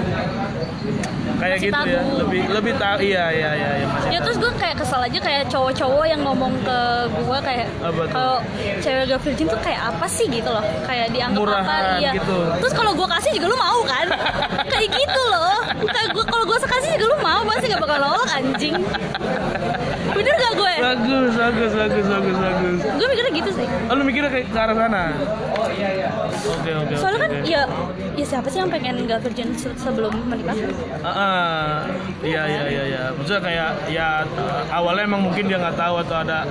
kayak 1.41 1.57
Masih 1.57 1.67
gitu 1.67 1.81
ya. 1.83 1.97
tabu. 1.97 2.13
lebih 2.19 2.41
lebih 2.47 2.73
tahu 2.77 2.97
iya 3.01 3.25
iya 3.29 3.49
iya 3.51 3.69
ya, 3.75 3.85
masih 3.87 4.07
ya 4.07 4.13
tabu. 4.13 4.25
terus 4.25 4.37
gue 4.37 4.51
kayak 4.55 4.75
kesal 4.77 5.01
aja 5.01 5.19
kayak 5.19 5.43
cowok-cowok 5.49 6.05
yang 6.05 6.21
ngomong 6.21 6.53
ke 6.61 6.79
gue 7.11 7.37
kayak 7.41 7.67
kalau 8.07 8.35
cewek 8.77 9.03
gak 9.07 9.19
virgin 9.21 9.47
tuh 9.47 9.59
kayak 9.59 9.81
apa 9.83 10.05
sih 10.05 10.25
gitu 10.27 10.47
loh. 10.47 10.61
Kayak 10.81 11.07
dianggap 11.09 11.41
Murahan 11.41 11.65
apa 11.65 11.99
iya. 11.99 12.11
gitu. 12.13 12.37
terus 12.57 12.73
kalau 12.73 12.91
gue 12.93 13.07
kasih 13.09 13.31
juga 13.33 13.47
lu 13.47 13.57
mau 13.57 13.79
kan? 13.83 14.07
Kayak 14.71 14.87
gitu 14.91 15.21
loh. 15.27 15.55
Kayak 15.83 16.09
gue 16.11 16.23
kalau 16.23 16.45
gue 16.45 16.57
kasih 16.59 16.89
juga 16.93 17.05
lu 17.07 17.17
mau 17.19 17.41
pasti 17.43 17.65
gak 17.67 17.81
bakal 17.81 17.97
nolak 17.99 18.29
anjing. 18.31 18.75
Bener 20.11 20.33
gak 20.35 20.53
gue? 20.55 20.73
Bagus 20.77 21.31
bagus 21.35 21.71
bagus 21.73 22.05
bagus 22.07 22.37
bagus. 22.37 22.77
Gue 22.91 23.07
mikirnya 23.07 23.33
gitu 23.33 23.51
sih. 23.53 23.67
Oh, 23.87 23.95
lu 23.95 24.03
mikirnya 24.03 24.29
kayak 24.29 24.45
ke 24.47 24.59
arah 24.59 24.75
sana? 24.75 25.03
Oke 26.41 26.71
oke 26.73 26.93
soalnya 26.93 27.17
oke, 27.17 27.23
kan 27.23 27.31
oke. 27.33 27.47
ya 27.47 27.61
ya 28.13 28.25
siapa 28.27 28.47
sih 28.47 28.59
yang 28.59 28.69
pengen 28.69 29.05
gak 29.05 29.21
virgin 29.21 29.49
se- 29.53 29.73
sebelum 29.75 30.13
menikah? 30.25 30.53
Ah, 31.01 31.30
ah. 31.31 31.87
iya 32.19 32.43
iya 32.43 32.63
iya 32.67 32.83
iya 32.91 33.03
maksudnya 33.15 33.41
kayak 33.41 33.69
ya 33.87 34.07
awalnya 34.75 35.03
emang 35.07 35.21
mungkin 35.23 35.47
dia 35.47 35.57
nggak 35.57 35.79
tahu 35.79 35.95
atau 36.03 36.15
ada 36.19 36.43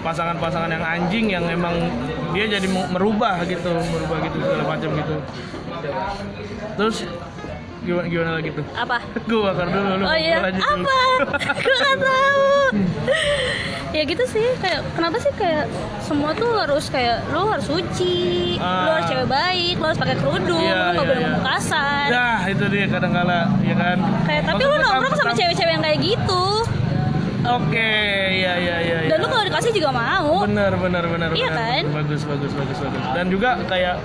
pasangan-pasangan 0.00 0.70
yang 0.70 0.84
anjing 0.84 1.26
yang 1.28 1.44
emang 1.50 1.76
dia 2.32 2.46
jadi 2.48 2.66
merubah 2.70 3.42
gitu 3.44 3.68
merubah 3.68 4.18
gitu 4.24 4.36
segala 4.40 4.64
macam 4.64 4.90
gitu 4.96 5.14
terus 6.78 6.96
gimana 7.80 8.06
gimana 8.12 8.30
lagi 8.36 8.50
tuh 8.52 8.64
apa 8.76 8.96
gue 9.28 9.40
bakar 9.40 9.66
dulu 9.72 9.92
lu 10.00 10.04
Oh 10.04 10.18
iya, 10.20 10.36
apa? 10.44 10.52
Gue 11.64 11.76
gak 11.80 11.96
tahu. 11.96 12.44
ya 13.90 14.02
gitu 14.06 14.24
sih, 14.24 14.46
kayak 14.58 14.80
kenapa 14.94 15.16
sih 15.18 15.32
kayak 15.34 15.66
semua 16.00 16.30
tuh 16.32 16.50
harus 16.54 16.86
kayak 16.86 17.26
lo 17.34 17.50
harus 17.50 17.66
suci, 17.66 18.54
Ah. 18.58 18.86
lo 18.86 18.90
harus 18.98 19.06
cewek 19.06 19.26
baik, 19.26 19.74
lo 19.78 19.86
harus 19.90 20.00
pakai 20.00 20.16
kerudung, 20.16 20.62
Iya, 20.62 20.74
lo 20.74 20.82
gak 20.82 20.94
iya, 20.94 21.00
boleh 21.02 21.18
iya. 21.18 21.26
ngomong 21.26 21.44
kasar. 21.46 22.06
Nah, 22.10 22.38
itu 22.46 22.64
dia 22.66 22.86
kadang-kala, 22.86 23.38
ya 23.60 23.74
kan? 23.74 23.96
Kayak 24.26 24.42
tapi 24.46 24.62
lo 24.62 24.76
nongkrong 24.76 25.14
sama 25.16 25.32
cewek-cewek 25.34 25.72
yang 25.74 25.84
kayak 25.84 25.98
gitu, 26.02 26.44
Oke, 27.40 27.92
iya 28.36 28.52
iya 28.60 28.76
iya. 28.84 28.96
dan 29.08 29.16
iya. 29.16 29.24
lo 29.24 29.26
kalau 29.26 29.44
dikasih 29.48 29.72
juga 29.72 29.90
mau. 29.90 30.44
Bener 30.44 30.72
bener 30.76 31.04
bener. 31.08 31.28
Iya 31.32 31.48
bener. 31.48 31.56
kan? 31.56 31.82
Bagus 32.04 32.22
bagus 32.28 32.52
bagus 32.52 32.78
bagus. 32.78 33.02
Dan 33.16 33.26
juga 33.26 33.50
kayak 33.64 33.96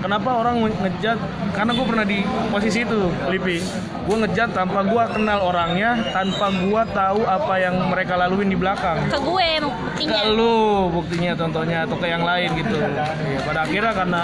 kenapa 0.00 0.30
orang 0.32 0.66
ngejat? 0.66 1.18
Karena 1.52 1.72
gue 1.76 1.86
pernah 1.86 2.06
di 2.08 2.24
posisi 2.48 2.82
itu, 2.82 3.12
Lipi. 3.28 3.60
Gue 4.08 4.16
ngejat 4.26 4.56
tanpa 4.56 4.80
gue 4.82 5.04
kenal 5.12 5.44
orangnya, 5.44 6.00
tanpa 6.10 6.50
gue 6.50 6.82
tahu 6.96 7.20
apa 7.24 7.54
yang 7.60 7.76
mereka 7.88 8.16
laluin 8.16 8.48
di 8.48 8.58
belakang. 8.58 8.96
Ke 9.12 9.20
gue 9.20 9.48
Ke 9.60 9.68
buktinya. 9.68 10.20
lu 10.32 10.88
buktinya 10.88 11.32
contohnya 11.36 11.84
atau 11.84 11.96
ke 12.00 12.06
yang 12.08 12.24
lain 12.24 12.48
gitu. 12.56 12.74
Ya, 12.80 13.40
pada 13.44 13.68
akhirnya 13.68 13.92
karena 13.92 14.20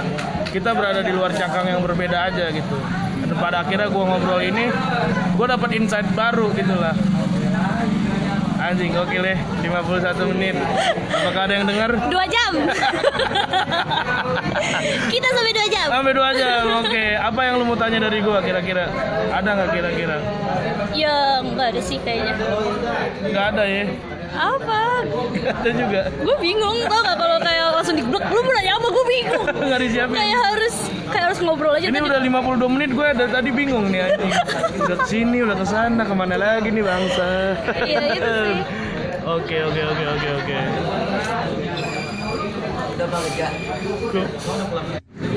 kita 0.48 0.70
berada 0.72 1.00
di 1.04 1.12
luar 1.12 1.30
cangkang 1.36 1.68
yang 1.68 1.84
berbeda 1.84 2.32
aja 2.32 2.48
gitu. 2.50 2.76
Dan 3.26 3.36
pada 3.36 3.60
akhirnya 3.60 3.92
gue 3.92 4.04
ngobrol 4.06 4.40
ini, 4.40 4.72
gue 5.36 5.46
dapat 5.46 5.70
insight 5.76 6.08
baru 6.16 6.48
gitu 6.56 6.72
lah. 6.72 6.96
Anjing 8.66 8.90
gokil 8.98 9.22
ya, 9.22 9.38
51 9.62 10.26
menit. 10.34 10.58
Apakah 11.06 11.46
ada 11.46 11.54
yang 11.54 11.70
dengar? 11.70 11.90
Dua 12.10 12.24
jam. 12.26 12.52
Kita 15.14 15.28
sampai 15.30 15.52
dua 15.54 15.66
jam. 15.70 15.86
Sampai 15.86 16.12
dua 16.18 16.30
jam, 16.34 16.62
oke. 16.82 17.04
Apa 17.14 17.40
yang 17.46 17.62
lu 17.62 17.64
mau 17.70 17.78
tanya 17.78 18.02
dari 18.10 18.18
gua 18.26 18.42
kira-kira? 18.42 18.90
Ada 19.30 19.48
nggak 19.54 19.70
kira-kira? 19.70 20.18
Ya 20.98 21.46
nggak 21.46 21.78
ada 21.78 21.80
sih 21.86 22.02
kayaknya. 22.02 22.34
Nggak 23.30 23.46
ada 23.54 23.62
ya? 23.70 23.84
Apa? 24.34 24.82
Nggak 25.30 25.56
ada 25.62 25.70
juga. 25.70 26.00
Gue 26.26 26.36
bingung 26.42 26.78
tau 26.90 27.00
gak 27.06 27.16
kalau 27.16 27.38
kayak 27.40 27.55
langsung 27.86 28.02
diblok. 28.02 28.22
Lu 28.26 28.40
mau 28.42 28.52
nanya 28.52 28.72
apa? 28.74 28.86
Gue 28.90 29.04
bingung. 29.06 29.46
Nggak 29.70 29.80
disiapin. 29.80 30.16
kayak 30.18 30.40
harus 30.42 30.74
kayak 31.06 31.24
harus 31.30 31.38
ngobrol 31.38 31.70
aja 31.70 31.86
Ini 31.86 31.94
tadi. 31.94 32.08
udah 32.10 32.18
52 32.18 32.74
menit 32.74 32.90
gue 32.90 33.06
dari 33.14 33.30
tadi 33.30 33.50
bingung 33.52 33.86
nih 33.88 34.00
anjing. 34.04 34.30
Udah 34.76 34.96
ke 34.98 35.06
sini, 35.06 35.38
udah 35.40 35.54
ke 35.54 35.64
sana, 35.64 36.02
ke 36.02 36.10
mana 36.12 36.34
lagi 36.36 36.68
nih 36.68 36.82
bangsa? 36.82 37.28
Iya, 37.86 38.00
itu 38.10 38.30
sih. 38.42 38.58
Oke 39.24 39.56
oke 39.60 39.82
oke 39.84 40.04
oke 40.08 40.28
oke. 40.36 40.56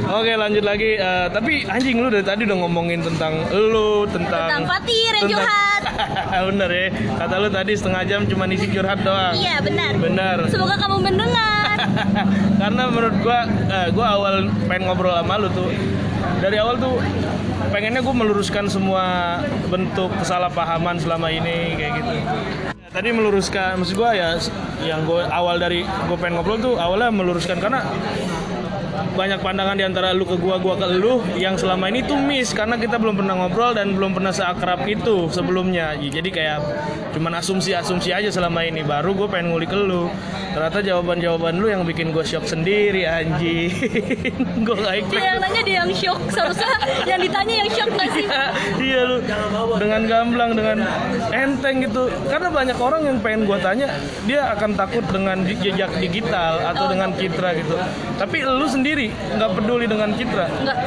Oke 0.09 0.33
lanjut 0.33 0.63
lagi. 0.63 0.91
Eh, 0.95 1.27
tapi 1.29 1.53
anjing 1.65 1.97
lu 1.97 2.09
dari 2.09 2.25
tadi 2.25 2.41
udah 2.43 2.57
ngomongin 2.59 2.99
tentang 2.99 3.45
lu 3.51 4.09
tentang 4.09 4.49
Tentang 4.49 4.65
Fatir 4.65 5.13
yang 5.15 5.27
tentang- 5.27 5.37
curhat. 5.37 5.83
Bener 6.49 6.69
ya. 6.69 6.87
Kata 7.15 7.35
lu 7.37 7.49
tadi 7.49 7.71
setengah 7.73 8.01
jam 8.05 8.21
cuma 8.25 8.43
isi 8.47 8.67
curhat 8.67 8.99
doang. 9.01 9.33
Iya 9.33 9.61
benar. 9.61 9.93
Benar. 9.95 10.37
Semoga 10.49 10.75
kamu 10.77 10.97
mendengar. 11.03 11.58
Karena 12.61 12.83
menurut 12.89 13.15
gua, 13.23 13.39
eh, 13.47 13.87
gua 13.93 14.05
awal 14.17 14.47
pengen 14.67 14.89
ngobrol 14.89 15.13
sama 15.13 15.35
lu 15.39 15.47
tuh 15.51 15.69
dari 16.39 16.55
awal 16.59 16.75
tuh 16.79 16.99
pengennya 17.69 18.01
gue 18.01 18.15
meluruskan 18.15 18.65
semua 18.71 19.37
bentuk 19.67 20.09
kesalahpahaman 20.17 20.97
selama 20.97 21.27
ini 21.29 21.75
kayak 21.75 21.91
gitu. 22.01 22.13
Tadi 22.89 23.09
meluruskan, 23.13 23.77
maksud 23.77 23.95
gua 23.99 24.17
ya 24.17 24.39
yang 24.81 25.05
gue 25.05 25.21
awal 25.29 25.61
dari 25.61 25.85
gue 25.85 26.17
pengen 26.17 26.39
ngobrol 26.39 26.57
tuh 26.57 26.75
awalnya 26.79 27.13
meluruskan 27.13 27.61
karena 27.61 27.85
banyak 29.13 29.39
pandangan 29.39 29.75
di 29.75 29.83
antara 29.85 30.11
lu 30.11 30.25
ke 30.25 30.35
gua, 30.39 30.57
gua 30.57 30.75
ke 30.79 30.87
lu 30.95 31.21
yang 31.35 31.55
selama 31.55 31.87
ini 31.91 32.03
tuh 32.03 32.17
miss 32.17 32.51
karena 32.51 32.75
kita 32.75 32.97
belum 32.97 33.19
pernah 33.19 33.35
ngobrol 33.45 33.75
dan 33.75 33.93
belum 33.93 34.17
pernah 34.17 34.33
seakrab 34.33 34.85
itu 34.89 35.29
sebelumnya. 35.29 35.93
Ya, 35.99 36.19
Jadi 36.19 36.29
kayak 36.33 36.57
cuman 37.13 37.37
asumsi-asumsi 37.39 38.09
aja 38.11 38.29
selama 38.33 38.65
ini. 38.65 38.81
Baru 38.81 39.13
gue 39.13 39.27
pengen 39.29 39.53
ngulik 39.53 39.69
ke 39.69 39.79
lu. 39.79 40.09
Ternyata 40.49 40.81
jawaban-jawaban 40.81 41.61
lu 41.61 41.67
yang 41.69 41.81
bikin 41.85 42.09
gue 42.09 42.25
shock 42.25 42.49
sendiri 42.49 43.05
anjing. 43.05 43.69
gue 44.65 44.75
gak 44.75 44.93
Dia 44.93 45.01
expect. 45.05 45.21
yang 45.21 45.37
nanya 45.39 45.61
dia 45.61 45.75
yang 45.85 45.91
shock. 45.93 46.19
Seharusnya 46.33 46.71
yang 47.05 47.19
ditanya 47.21 47.53
yang 47.65 47.69
shock 47.69 47.89
gak 47.93 48.09
sih? 48.17 48.25
iya 48.89 49.01
lu 49.05 49.17
dengan 49.77 50.01
gamblang 50.09 50.51
dengan 50.57 50.77
enteng 51.29 51.85
gitu 51.85 52.09
karena 52.25 52.49
banyak 52.49 52.77
orang 52.81 53.01
yang 53.05 53.17
pengen 53.21 53.45
gua 53.45 53.61
tanya 53.61 53.87
dia 54.25 54.49
akan 54.57 54.73
takut 54.73 55.05
dengan 55.13 55.45
jejak 55.45 55.91
digital 56.01 56.57
atau 56.65 56.85
dengan 56.89 57.13
citra 57.13 57.53
gitu 57.53 57.75
tapi 58.17 58.41
lu 58.41 58.65
sendiri 58.65 58.88
nggak 58.95 59.49
peduli 59.53 59.85
dengan 59.85 60.09
citra 60.11 60.45
Enggak. 60.49 60.77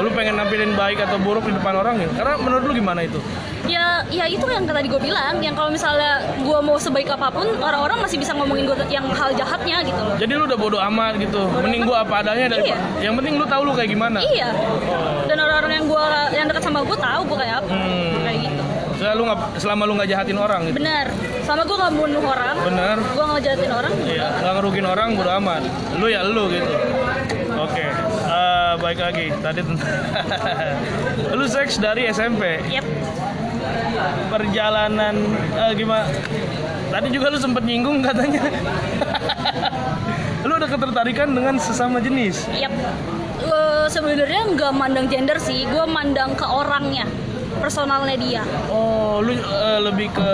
lu 0.00 0.08
pengen 0.10 0.34
nampilin 0.34 0.72
baik 0.74 0.98
atau 1.00 1.18
buruk 1.18 1.44
di 1.44 1.52
depan 1.52 1.74
orang 1.74 1.98
ya 1.98 2.08
karena 2.14 2.34
menurut 2.36 2.64
lu 2.64 2.72
gimana 2.72 3.02
itu 3.02 3.18
Ya, 3.68 4.02
ya 4.08 4.24
itu 4.24 4.40
yang 4.42 4.64
tadi 4.64 4.88
gue 4.88 4.98
bilang, 4.98 5.36
yang 5.38 5.52
kalau 5.52 5.68
misalnya 5.68 6.18
gue 6.34 6.58
mau 6.58 6.74
sebaik 6.74 7.06
apa 7.06 7.28
pun, 7.28 7.44
orang-orang 7.60 8.00
masih 8.00 8.16
bisa 8.16 8.32
ngomongin 8.32 8.64
gue 8.64 8.74
yang 8.88 9.04
hal 9.06 9.30
jahatnya 9.30 9.84
gitu 9.84 10.00
loh. 10.00 10.16
jadi 10.16 10.32
lu 10.32 10.48
udah 10.48 10.58
bodo 10.58 10.78
amat 10.80 11.20
gitu 11.20 11.44
mending 11.54 11.84
gua 11.84 12.02
apa 12.02 12.24
adanya 12.24 12.56
dari 12.56 12.72
Iya. 12.72 12.78
yang 12.98 13.14
penting 13.14 13.36
lu 13.36 13.44
tahu 13.44 13.62
lu 13.62 13.76
kayak 13.76 13.92
gimana 13.92 14.18
Iya. 14.24 14.48
Dan 15.28 15.36
orang-orang 15.38 15.72
yang 15.76 15.86
gue 15.86 16.06
yang 16.32 16.46
dekat 16.48 16.62
sama 16.64 16.80
gue 16.82 16.98
tahu 16.98 17.20
gue 17.22 17.36
kayak 17.38 17.54
apa, 17.60 17.70
Hmm. 17.70 18.14
kayak 18.24 18.38
gitu. 18.42 18.62
Selama 18.96 19.14
lu 19.14 19.22
nggak 19.22 19.40
selama 19.56 19.82
lu 19.84 19.92
nggak 19.94 20.08
jahatin 20.08 20.38
orang 20.40 20.60
gitu 20.64 20.76
Benar. 20.80 21.06
Sama 21.44 21.62
gue 21.62 21.76
nggak 21.76 21.94
bunuh 21.94 22.22
orang, 22.24 22.54
bener 22.64 22.96
gue 22.98 23.24
nggak 23.28 23.42
jahatin 23.44 23.70
orang. 23.70 23.92
Iya, 24.02 24.26
nggak 24.40 24.52
ngerugin 24.56 24.86
orang 24.88 25.08
bodo 25.14 25.30
amat. 25.36 25.62
Lu 25.94 26.06
ya 26.08 26.20
lu 26.24 26.48
gitu. 26.48 26.74
Oke, 27.60 27.84
eh, 27.84 28.72
baik 28.80 28.98
lagi. 28.98 29.26
Tadi 29.36 29.60
lu 31.38 31.44
seks 31.44 31.76
dari 31.76 32.08
SMP. 32.08 32.60
Yep. 32.72 32.86
Perjalanan 34.32 35.16
eh, 35.52 35.72
gimana? 35.76 36.08
Tadi 36.90 37.08
juga 37.12 37.26
lu 37.28 37.38
sempet 37.38 37.62
nyinggung 37.68 38.00
katanya. 38.00 38.42
lu 40.48 40.52
ada 40.56 40.66
ketertarikan 40.66 41.36
dengan 41.36 41.60
sesama 41.60 42.00
jenis. 42.00 42.48
Yap. 42.56 42.72
Gue 43.40 43.70
Eh, 43.80 43.86
sebenarnya 43.88 44.42
nggak 44.52 44.72
mandang 44.76 45.08
gender 45.08 45.40
sih 45.40 45.64
gue 45.64 45.84
mandang 45.88 46.36
ke 46.36 46.44
orangnya 46.44 47.08
personalnya 47.58 48.16
dia 48.20 48.42
Oh, 48.68 49.24
lu 49.24 49.32
eh, 49.32 49.80
lebih 49.80 50.12
ke 50.12 50.32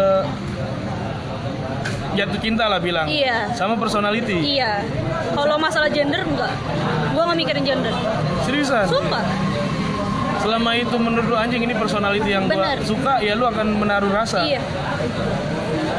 jatuh 2.16 2.40
cinta 2.40 2.64
lah 2.66 2.80
bilang. 2.80 3.06
Iya. 3.06 3.52
Sama 3.52 3.76
personality. 3.76 4.40
iya 4.40 4.80
kalau 5.36 5.60
masalah 5.60 5.92
gender 5.92 6.24
enggak 6.24 6.54
gue 7.12 7.22
nggak 7.22 7.38
mikirin 7.38 7.64
gender 7.64 7.94
Seriusan? 8.48 8.88
sumpah 8.88 9.24
Selama 10.36 10.78
itu 10.78 10.94
menurut 10.94 11.26
lu 11.26 11.34
anjing 11.34 11.64
ini 11.64 11.74
personality 11.74 12.30
yang 12.30 12.46
gua 12.46 12.54
Bener. 12.54 12.78
suka, 12.86 13.18
ya 13.18 13.34
lu 13.34 13.44
akan 13.44 13.82
menaruh 13.82 14.12
rasa. 14.14 14.46
iya 14.46 14.62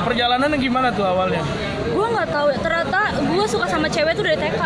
Perjalanannya 0.01 0.55
gimana 0.57 0.88
tuh 0.89 1.03
awalnya? 1.03 1.43
gue 1.88 2.07
nggak 2.13 2.30
tahu 2.30 2.47
ya 2.53 2.59
ternyata 2.61 2.99
gue 3.18 3.45
suka 3.49 3.65
sama 3.65 3.88
cewek 3.89 4.13
tuh 4.13 4.24
dari 4.24 4.38
TK 4.38 4.59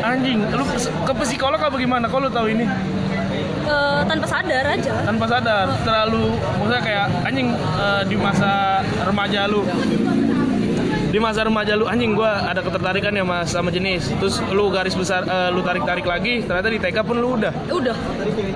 Anjing, 0.00 0.38
lu 0.48 0.64
ke, 1.04 1.12
psikolog 1.24 1.58
apa 1.58 1.74
gimana? 1.74 2.06
Kok 2.06 2.18
lu 2.20 2.30
tahu 2.30 2.46
ini? 2.52 2.64
Eh, 3.64 4.00
tanpa 4.04 4.26
sadar 4.28 4.64
aja 4.68 4.92
Tanpa 5.02 5.24
sadar, 5.26 5.66
terlalu 5.82 6.36
maksudnya 6.60 6.82
kayak 6.84 7.06
anjing 7.24 7.48
eh, 7.56 8.02
di 8.06 8.16
masa 8.16 8.80
remaja 9.02 9.48
lu. 9.48 9.64
Di 11.14 11.22
masa 11.22 11.46
remaja 11.46 11.78
lu 11.78 11.86
anjing 11.86 12.10
gua 12.12 12.42
ada 12.42 12.58
ketertarikan 12.58 13.14
ya 13.14 13.22
Mas 13.22 13.46
sama 13.46 13.70
jenis. 13.70 14.10
Terus 14.12 14.42
lu 14.50 14.66
garis 14.66 14.92
besar 14.92 15.22
eh, 15.22 15.48
lu 15.48 15.62
tarik-tarik 15.62 16.02
lagi, 16.02 16.42
ternyata 16.42 16.66
di 16.66 16.82
TK 16.82 16.96
pun 17.00 17.16
lu 17.16 17.38
udah. 17.38 17.54
udah 17.70 17.94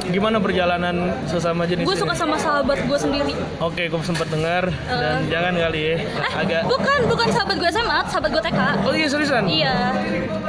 Gimana 0.05 0.43
perjalanan 0.43 0.97
sesama 1.25 1.63
jenis? 1.63 1.87
gue 1.87 1.95
suka 1.95 2.11
sama 2.13 2.35
sahabat 2.35 2.83
gue 2.83 2.99
sendiri 2.99 3.33
Oke, 3.61 3.87
gue 3.87 4.01
sempat 4.03 4.27
dengar 4.27 4.67
dan 4.85 5.23
jangan 5.29 5.55
kali 5.55 5.81
ya. 5.81 5.95
eh 6.03 6.33
Agak 6.35 6.63
bukan 6.67 6.99
bukan 7.07 7.29
sahabat 7.31 7.57
gue 7.57 7.71
SMA 7.71 7.99
sahabat 8.09 8.31
gue 8.33 8.43
TK 8.43 8.61
Oh 8.83 8.93
iya 8.93 9.07
seriusan? 9.07 9.45
iya 9.47 9.75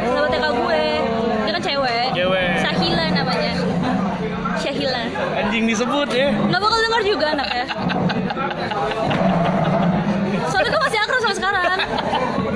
sahabat 0.01 0.29
TK 0.31 0.45
gue 0.49 0.81
dia 1.39 1.51
kan 1.51 1.61
cewek 1.61 2.05
Cewek. 2.15 2.49
Syahila 2.59 3.05
namanya 3.11 3.53
Syahila 4.57 5.03
Anjing 5.35 5.63
disebut 5.67 6.09
ya. 6.09 6.27
nggak 6.33 6.57
bakal 6.59 6.79
dengar 6.81 7.01
juga 7.03 7.25
anaknya 7.29 7.65
soalnya 7.69 9.09
sama 11.29 11.37
sekarang 11.37 11.79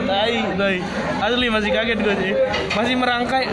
Tai, 0.04 0.36
tai. 0.58 0.78
Asli 1.22 1.48
masih 1.48 1.70
kaget 1.72 2.00
gue 2.02 2.16
sih. 2.22 2.34
Masih 2.76 2.96
merangkai. 2.98 3.46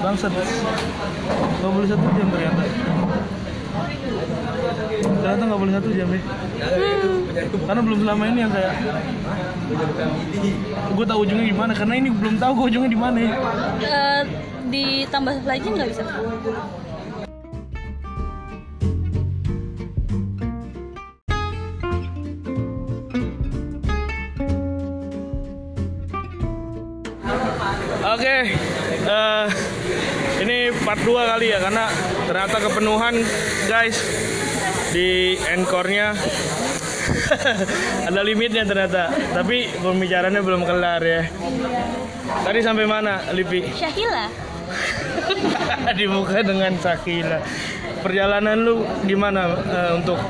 Bangsat. 0.00 0.32
21 0.32 1.90
jam 1.90 2.28
ternyata. 2.30 2.62
Ternyata 5.02 5.42
nggak 5.42 5.60
boleh 5.60 5.72
satu 5.74 5.88
jam 5.92 6.08
ya. 6.12 6.20
Karena 7.66 7.80
belum 7.82 7.98
selama 8.04 8.22
ini 8.30 8.38
yang 8.46 8.52
kayak 8.52 8.72
gue 10.92 11.06
tahu 11.08 11.18
ujungnya 11.24 11.46
gimana 11.48 11.72
karena 11.72 11.94
ini 11.98 12.08
belum 12.12 12.34
tahu 12.38 12.52
gue 12.56 12.66
ujungnya 12.72 12.90
di 12.92 13.00
mana 13.00 13.18
ya. 13.18 13.34
Eh, 13.82 14.22
ditambah 14.72 15.34
lagi 15.44 15.66
nggak 15.68 15.88
bisa 15.92 16.04
part 30.92 31.08
2 31.08 31.24
kali 31.24 31.46
ya 31.48 31.56
karena 31.56 31.88
ternyata 32.28 32.56
kepenuhan 32.68 33.16
guys 33.64 33.96
di 34.92 35.40
encore-nya 35.40 36.12
ada 38.12 38.20
limitnya 38.20 38.68
ternyata. 38.68 39.08
Tapi 39.08 39.72
pembicaraannya 39.80 40.44
belum 40.44 40.68
kelar 40.68 41.00
ya. 41.00 41.32
Tadi 42.44 42.60
sampai 42.60 42.84
mana, 42.84 43.24
Lipi? 43.32 43.72
Syahila 43.72 44.28
Dibuka 45.96 46.44
dengan 46.44 46.76
Sakila. 46.76 47.40
Perjalanan 48.04 48.60
lu 48.60 48.84
gimana 49.08 49.48
eh, 49.64 49.90
untuk 49.96 50.20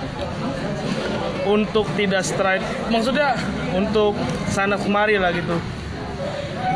untuk 1.43 1.91
tidak 1.99 2.23
straight? 2.23 2.63
Maksudnya 2.87 3.35
untuk 3.75 4.15
sana 4.47 4.79
kemari 4.79 5.19
lah 5.19 5.35
gitu. 5.35 5.59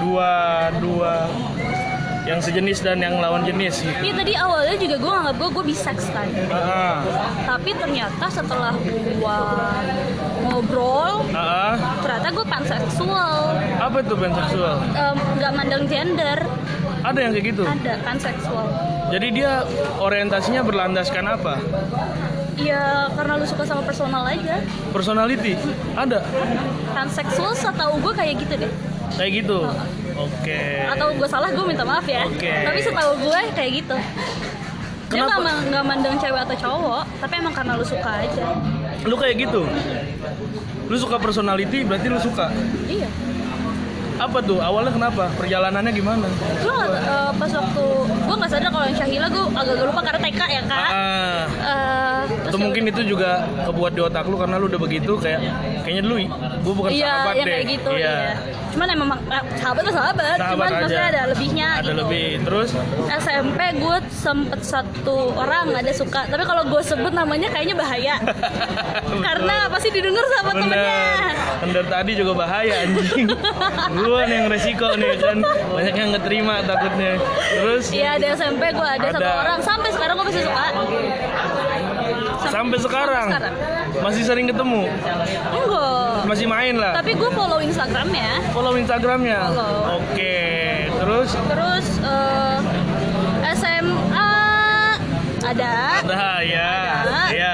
Dua 0.03 0.75
dua 0.83 1.31
yang 2.27 2.39
sejenis 2.39 2.83
dan 2.83 2.99
yang 2.99 3.17
lawan 3.17 3.41
jenis 3.41 3.81
gitu. 3.81 4.01
Iya 4.03 4.15
tadi 4.15 4.33
awalnya 4.35 4.75
juga 4.77 4.97
gue 4.97 5.09
nganggap 5.09 5.37
gue 5.37 5.49
gue 5.49 5.65
bisex 5.65 5.99
kan 6.11 6.27
Ah, 6.49 6.99
tapi 7.47 7.71
ternyata 7.73 8.27
setelah 8.27 8.75
gue 8.77 9.39
ngobrol 10.45 11.23
ah. 11.31 11.79
ternyata 11.99 12.29
gue 12.33 12.47
panseksual 12.47 13.39
apa 13.77 13.97
itu 14.01 14.15
panseksual? 14.15 14.77
Em, 14.91 15.17
nggak 15.37 15.53
mandang 15.53 15.85
gender 15.87 16.39
Ada 17.01 17.19
yang 17.21 17.33
kayak 17.33 17.47
gitu. 17.49 17.63
ada 17.63 17.95
panseksual 18.03 18.67
Jadi 19.07 19.27
dia 19.33 19.63
orientasinya 19.97 20.61
berlandaskan 20.61 21.25
apa? 21.29 21.55
ya 22.57 23.07
karena 23.13 23.37
lu 23.37 23.45
suka 23.45 23.63
sama 23.63 23.85
personal 23.85 24.25
aja 24.25 24.59
Personality? 24.91 25.55
Ada. 25.95 26.25
panseksual 26.91 27.55
setahu 27.55 28.01
gue 28.01 28.13
kayak 28.13 28.35
gitu 28.41 28.55
deh 28.59 28.73
Kayak 29.13 29.33
gitu. 29.37 29.59
Oke. 30.17 30.61
atau 30.89 31.13
gue 31.13 31.29
salah 31.29 31.53
gue 31.53 31.61
minta 31.63 31.85
maaf 31.85 32.03
ya 32.03 32.25
Oke. 32.25 32.49
tapi 32.49 32.81
setahu 32.81 33.21
gue 33.21 33.41
kayak 33.53 33.71
gitu 33.77 33.97
dia 35.07 35.23
Kenapa? 35.23 35.29
nggak 35.29 35.41
ma- 35.45 35.65
nggak 35.69 35.85
mandang 35.85 36.17
cewek 36.17 36.41
atau 36.41 36.57
cowok 36.57 37.05
tapi 37.21 37.33
emang 37.37 37.53
karena 37.53 37.73
lu 37.75 37.85
suka 37.85 38.11
aja 38.19 38.47
Lu 39.05 39.15
kayak 39.15 39.37
gitu. 39.39 39.63
Lu 40.89 40.97
suka 40.97 41.15
personality 41.17 41.85
berarti 41.85 42.09
lu 42.09 42.19
suka. 42.19 42.49
iya 42.87 43.07
Apa 44.19 44.39
tuh? 44.41 44.59
Awalnya 44.59 44.93
kenapa? 44.93 45.25
Perjalanannya 45.35 45.93
gimana? 45.93 46.27
gue 46.57 46.79
eh, 46.97 47.31
pas 47.33 47.51
waktu 47.53 47.85
gue 48.27 48.35
nggak 48.35 48.51
sadar 48.51 48.71
kalau 48.71 48.85
yang 48.85 48.97
Syahila 48.97 49.27
gue 49.29 49.45
agak 49.53 49.75
lupa 49.83 50.01
karena 50.03 50.21
TK 50.21 50.41
ya 50.49 50.63
kak 50.65 50.89
Ah, 50.89 51.43
Eh, 51.47 52.23
atau 52.47 52.59
mungkin 52.59 52.83
itu 52.87 53.03
juga 53.07 53.31
kebuat 53.63 53.93
di 53.93 54.01
otak 54.01 54.25
lu 54.25 54.35
karena 54.35 54.57
lu 54.57 54.67
udah 54.67 54.79
begitu 54.79 55.13
kayak 55.17 55.41
kayaknya 55.83 56.03
dulu 56.03 56.15
gue 56.57 56.75
bukan 56.75 56.91
iya, 56.91 57.07
sahabat 57.23 57.35
yang 57.35 57.47
deh. 57.47 57.53
kayak 57.53 57.67
gitu 57.71 57.91
Iya. 57.93 58.03
iya. 58.03 58.35
Cuman 58.67 58.87
emang 58.91 59.09
eh, 59.27 59.43
sahabat 59.57 59.83
tuh 59.83 59.95
sahabat, 59.95 60.37
Sahabat 60.37 60.51
cuman 60.51 60.67
aja. 60.67 60.77
maksudnya 60.79 61.07
ada 61.09 61.23
lebihnya 61.27 61.69
Ada 61.71 61.83
gitu. 61.83 61.93
lebih. 61.99 62.27
Terus 62.43 62.69
SMP 63.15 63.61
gue 63.79 63.97
sempet 64.11 64.61
satu 64.63 65.17
orang 65.35 65.65
ada 65.73 65.93
suka, 65.93 66.21
tapi 66.27 66.43
kalau 66.43 66.63
gue 66.67 66.83
sebut 66.83 67.09
namanya 67.11 67.49
kayaknya 67.49 67.75
bahaya. 67.75 68.15
Karena 69.27 69.69
pasti 69.69 69.89
didengar 69.91 70.25
sama 70.31 70.51
temennya. 70.53 70.77
Bener. 70.77 71.33
Bener 71.63 71.85
tadi 71.87 72.11
juga 72.15 72.33
bahaya 72.37 72.75
anjing. 72.79 73.27
Nih 74.07 74.37
yang 74.37 74.47
resiko 74.47 74.89
nih 74.95 75.13
kan. 75.17 75.37
Banyak 75.69 75.95
yang 75.95 76.09
nggak 76.11 76.25
terima 76.25 76.55
takutnya. 76.63 77.13
Terus 77.51 77.85
Iya 77.91 78.09
ada 78.15 78.27
SMP 78.33 78.63
gue 78.71 78.89
ada, 78.89 79.07
satu 79.09 79.25
Ada. 79.25 79.41
orang 79.41 79.59
sampai 79.61 79.91
sekarang 79.91 80.15
gue 80.15 80.27
masih 80.27 80.43
suka. 80.45 80.65
sampai 82.47 82.79
sekarang 82.79 83.27
sekarang. 83.29 83.55
masih 84.01 84.23
sering 84.23 84.47
ketemu. 84.47 84.87
Enggak. 85.51 86.23
Masih 86.25 86.47
main 86.47 86.75
lah. 86.75 86.93
Tapi 86.95 87.13
gue 87.13 87.31
follow 87.31 87.59
Instagramnya. 87.59 88.31
Follow 88.51 88.75
Instagramnya. 88.75 89.39
Follow. 89.45 89.75
Oke. 89.99 90.39
Terus 90.97 91.29
Terus 91.35 91.87
eh, 92.01 92.57
SMA 93.53 94.31
ada. 95.43 95.75
Nah, 96.03 96.39
ya. 96.41 96.71
Ada. 97.03 97.21
Ya. 97.33 97.53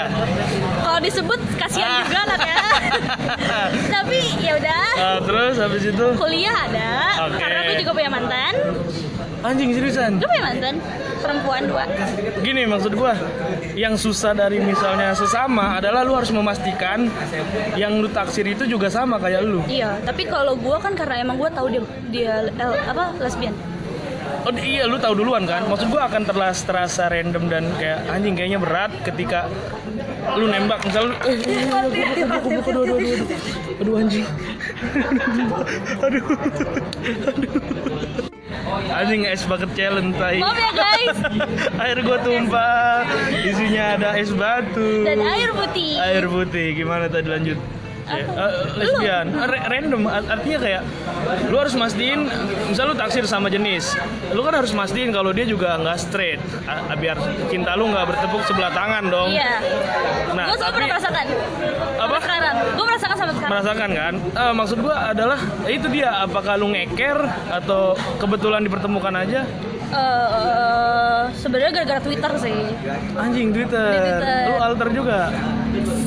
Kalau 0.79 0.99
disebut 0.99 1.41
kasihan 1.57 1.89
Ah. 1.91 2.01
juga 2.03 2.21
lah 2.27 2.41
ya. 2.43 2.62
Tapi 3.97 4.19
ya 4.43 4.53
udah. 4.59 4.85
Ah, 4.99 5.19
terus 5.25 5.55
habis 5.59 5.83
itu 5.89 6.07
Kuliah 6.19 6.57
ada. 6.69 6.91
Oke. 7.29 7.39
Karena 7.41 7.59
gue 7.69 7.77
juga 7.83 7.93
punya 7.97 8.11
mantan. 8.13 8.55
anjing 9.43 9.75
seriusan. 9.75 10.23
Gue 10.23 10.29
punya 10.31 10.45
mantan. 10.55 10.75
Perempuan 11.23 11.63
dua. 11.71 11.87
Gini 12.43 12.67
maksud 12.67 12.99
gua, 12.99 13.15
yang 13.79 13.95
susah 13.95 14.35
dari 14.35 14.59
misalnya 14.59 15.15
sesama 15.15 15.79
adalah 15.79 16.03
lu 16.03 16.19
harus 16.19 16.35
memastikan 16.35 17.07
yang 17.79 18.03
lu 18.03 18.11
taksir 18.11 18.43
itu 18.43 18.67
juga 18.67 18.91
sama 18.91 19.23
kayak 19.23 19.47
lu. 19.47 19.63
Iya. 19.71 20.03
Tapi 20.03 20.27
kalau 20.27 20.59
gue 20.59 20.77
kan 20.83 20.99
karena 20.99 21.23
emang 21.23 21.39
gue 21.39 21.51
tahu 21.55 21.67
dia 21.71 21.83
dia 22.11 22.35
L, 22.59 22.75
apa 22.75 23.15
lesbian 23.23 23.55
oh 24.43 24.53
iya 24.59 24.85
lu 24.89 24.97
tahu 24.99 25.15
duluan 25.19 25.45
kan 25.45 25.65
maksud 25.69 25.89
gue 25.89 26.03
akan 26.03 26.23
terasa 26.27 26.63
terasa 26.67 27.03
random 27.09 27.45
dan 27.49 27.65
kayak 27.77 27.99
anjing 28.11 28.35
kayaknya 28.35 28.59
berat 28.59 28.93
ketika 29.05 29.47
lu 30.39 30.47
nembak 30.49 30.81
misal 30.87 31.13
eh, 31.27 31.39
aduh 31.69 32.63
aduh 32.65 32.97
aduh 33.81 33.95
anjing 34.01 34.27
aduh 36.07 36.25
aduh 37.29 37.53
Anjing 38.93 39.29
es 39.29 39.45
bucket 39.45 39.73
challenge 39.77 40.17
tai. 40.17 40.41
Maaf 40.41 40.57
ya 40.57 40.71
guys. 40.73 41.19
air 41.85 41.99
gue 42.01 42.19
tumpah. 42.25 43.05
Isinya 43.45 43.97
ada 43.97 44.09
es 44.17 44.33
batu. 44.33 45.05
Dan 45.05 45.21
air 45.21 45.53
putih. 45.53 45.97
Air 46.01 46.25
putih. 46.29 46.67
Gimana 46.77 47.09
tadi 47.09 47.29
lanjut? 47.29 47.59
Ya, 48.13 48.25
eh, 48.29 48.51
lesbian 48.77 49.27
ra- 49.33 49.67
random 49.67 50.03
Art- 50.05 50.31
artinya 50.31 50.59
kayak 50.61 50.83
lu 51.45 51.57
harus 51.57 51.73
mastiin 51.73 52.21
misal 52.67 52.85
lu 52.87 52.95
taksir 52.95 53.25
sama 53.25 53.49
jenis 53.49 53.97
lu 54.31 54.41
kan 54.41 54.55
harus 54.55 54.71
mastiin 54.71 55.09
kalau 55.09 55.31
dia 55.31 55.45
juga 55.45 55.77
nggak 55.77 55.99
straight 55.99 56.39
A- 56.65 56.95
biar 56.95 57.17
cinta 57.49 57.73
lu 57.73 57.89
nggak 57.89 58.05
bertepuk 58.07 58.43
sebelah 58.43 58.71
tangan 58.71 59.05
dong 59.07 59.31
Iya. 59.33 59.53
Nah, 60.33 60.45
gue 60.47 60.55
selalu 60.55 60.61
tapi- 60.63 60.75
pernah 60.75 60.89
merasakan. 60.91 61.27
Apa? 61.95 62.17
Sekarang. 62.19 62.55
Gue 62.73 62.85
merasakan 62.87 63.17
sampai 63.17 63.35
sekarang. 63.35 63.53
merasakan 63.53 63.91
kan 63.93 64.15
Eh, 64.33 64.53
maksud 64.55 64.79
gua 64.79 64.97
adalah 65.07 65.39
itu 65.67 65.87
dia 65.89 66.09
apakah 66.19 66.55
lu 66.55 66.69
ngeker 66.69 67.19
atau 67.51 67.93
kebetulan 68.17 68.61
dipertemukan 68.61 69.15
aja 69.15 69.45
Eh, 69.93 71.21
sebenarnya 71.35 71.71
gara-gara 71.75 72.01
Twitter 72.01 72.33
sih. 72.39 72.59
Anjing 73.15 73.49
Twitter. 73.53 73.87
Di 73.87 73.99
Twitter. 74.01 74.37
Lu 74.49 74.55
alter 74.59 74.89
juga. 74.91 75.19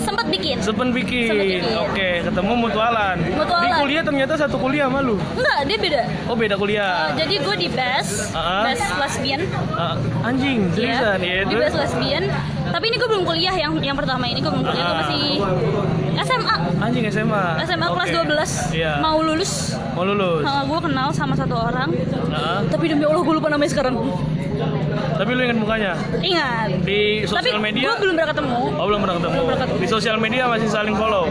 Sempet 0.01 0.27
bikin. 0.29 0.57
Sepen 0.59 0.89
bikin. 0.89 1.27
Sempet 1.27 1.45
bikin. 1.47 1.61
Oke, 1.81 2.09
ketemu 2.21 2.53
mutualan. 2.55 3.17
Mutualan. 3.27 3.63
Di 3.63 3.69
kuliah 3.75 4.03
ternyata 4.03 4.33
satu 4.35 4.57
kuliah 4.57 4.85
sama 4.85 5.01
lu. 5.01 5.17
Enggak, 5.33 5.57
dia 5.65 5.77
beda. 5.79 6.01
Oh, 6.25 6.35
beda 6.35 6.55
kuliah. 6.55 7.09
jadi 7.13 7.35
gue 7.39 7.55
di 7.57 7.67
BES, 7.67 8.09
Ah. 8.31 8.65
BES 8.65 8.81
lesbian. 8.95 9.41
Ah, 9.71 9.95
anjing, 10.23 10.69
seriusan 10.71 11.19
ya. 11.19 11.41
di 11.43 11.53
BES 11.55 11.73
lesbian. 11.75 12.23
Tapi 12.65 12.85
ini 12.87 12.95
gue 12.95 13.09
belum 13.09 13.23
kuliah 13.23 13.55
yang 13.55 13.73
yang 13.79 13.97
pertama 13.97 14.25
ini 14.25 14.39
gue 14.39 14.51
belum 14.51 14.65
kuliah, 14.65 14.83
gue 14.83 14.93
Ah. 14.93 15.01
masih 15.01 15.25
SMA. 16.17 16.55
Anjing 16.77 17.05
SMA. 17.07 17.43
SMA 17.63 17.87
kelas 17.87 18.09
Oke. 18.09 18.19
12 18.69 18.75
Iya. 18.75 18.93
mau 18.99 19.17
lulus. 19.19 19.75
Mau 19.91 20.03
lulus. 20.03 20.43
gue 20.45 20.79
kenal 20.81 21.09
sama 21.11 21.33
satu 21.33 21.55
orang. 21.55 21.89
Ah. 22.29 22.61
Tapi 22.65 22.85
demi 22.87 23.03
Allah 23.03 23.21
gue 23.21 23.35
lupa 23.35 23.49
namanya 23.49 23.71
sekarang. 23.71 23.95
Tapi 25.15 25.31
lu 25.31 25.41
ingat 25.43 25.57
mukanya? 25.57 25.91
Ingat. 26.19 26.67
Di 26.83 27.23
Tapi 27.23 27.27
sosial 27.27 27.59
media? 27.59 27.83
gue 27.85 27.95
belum 28.01 28.13
pernah 28.15 28.29
ketemu. 28.31 28.59
Oh, 28.75 28.85
belum 28.85 28.99
pernah 28.99 29.15
ketemu. 29.15 29.33
Belum 29.33 29.45
pernah 29.47 29.61
ketemu. 29.63 29.79
Di 29.79 29.87
sosial 29.87 30.17
media 30.19 30.43
masih 30.47 30.69
saling 30.69 30.95
follow. 30.95 31.25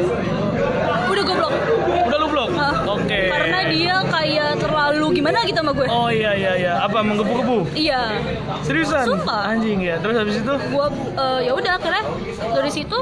Ah, 2.54 2.72
Oke. 2.92 3.20
Karena 3.28 3.58
dia 3.66 3.96
kayak 4.04 4.50
terlalu 4.60 5.06
gimana 5.16 5.38
gitu 5.42 5.58
sama 5.58 5.72
gue. 5.72 5.86
Oh 5.88 6.08
iya 6.08 6.32
iya 6.32 6.52
iya. 6.54 6.72
Apa 6.82 7.00
menggebu-gebu? 7.00 7.72
Iya. 7.72 8.20
Seriusan? 8.62 9.04
Sumpah. 9.06 9.50
Anjing 9.50 9.80
ya. 9.80 9.96
Terus 9.98 10.16
habis 10.16 10.36
itu 10.38 10.54
Gue 10.70 10.86
eh, 11.14 11.40
ya 11.44 11.52
udah 11.52 11.72
akhirnya 11.76 12.04
dari 12.52 12.70
situ 12.70 12.98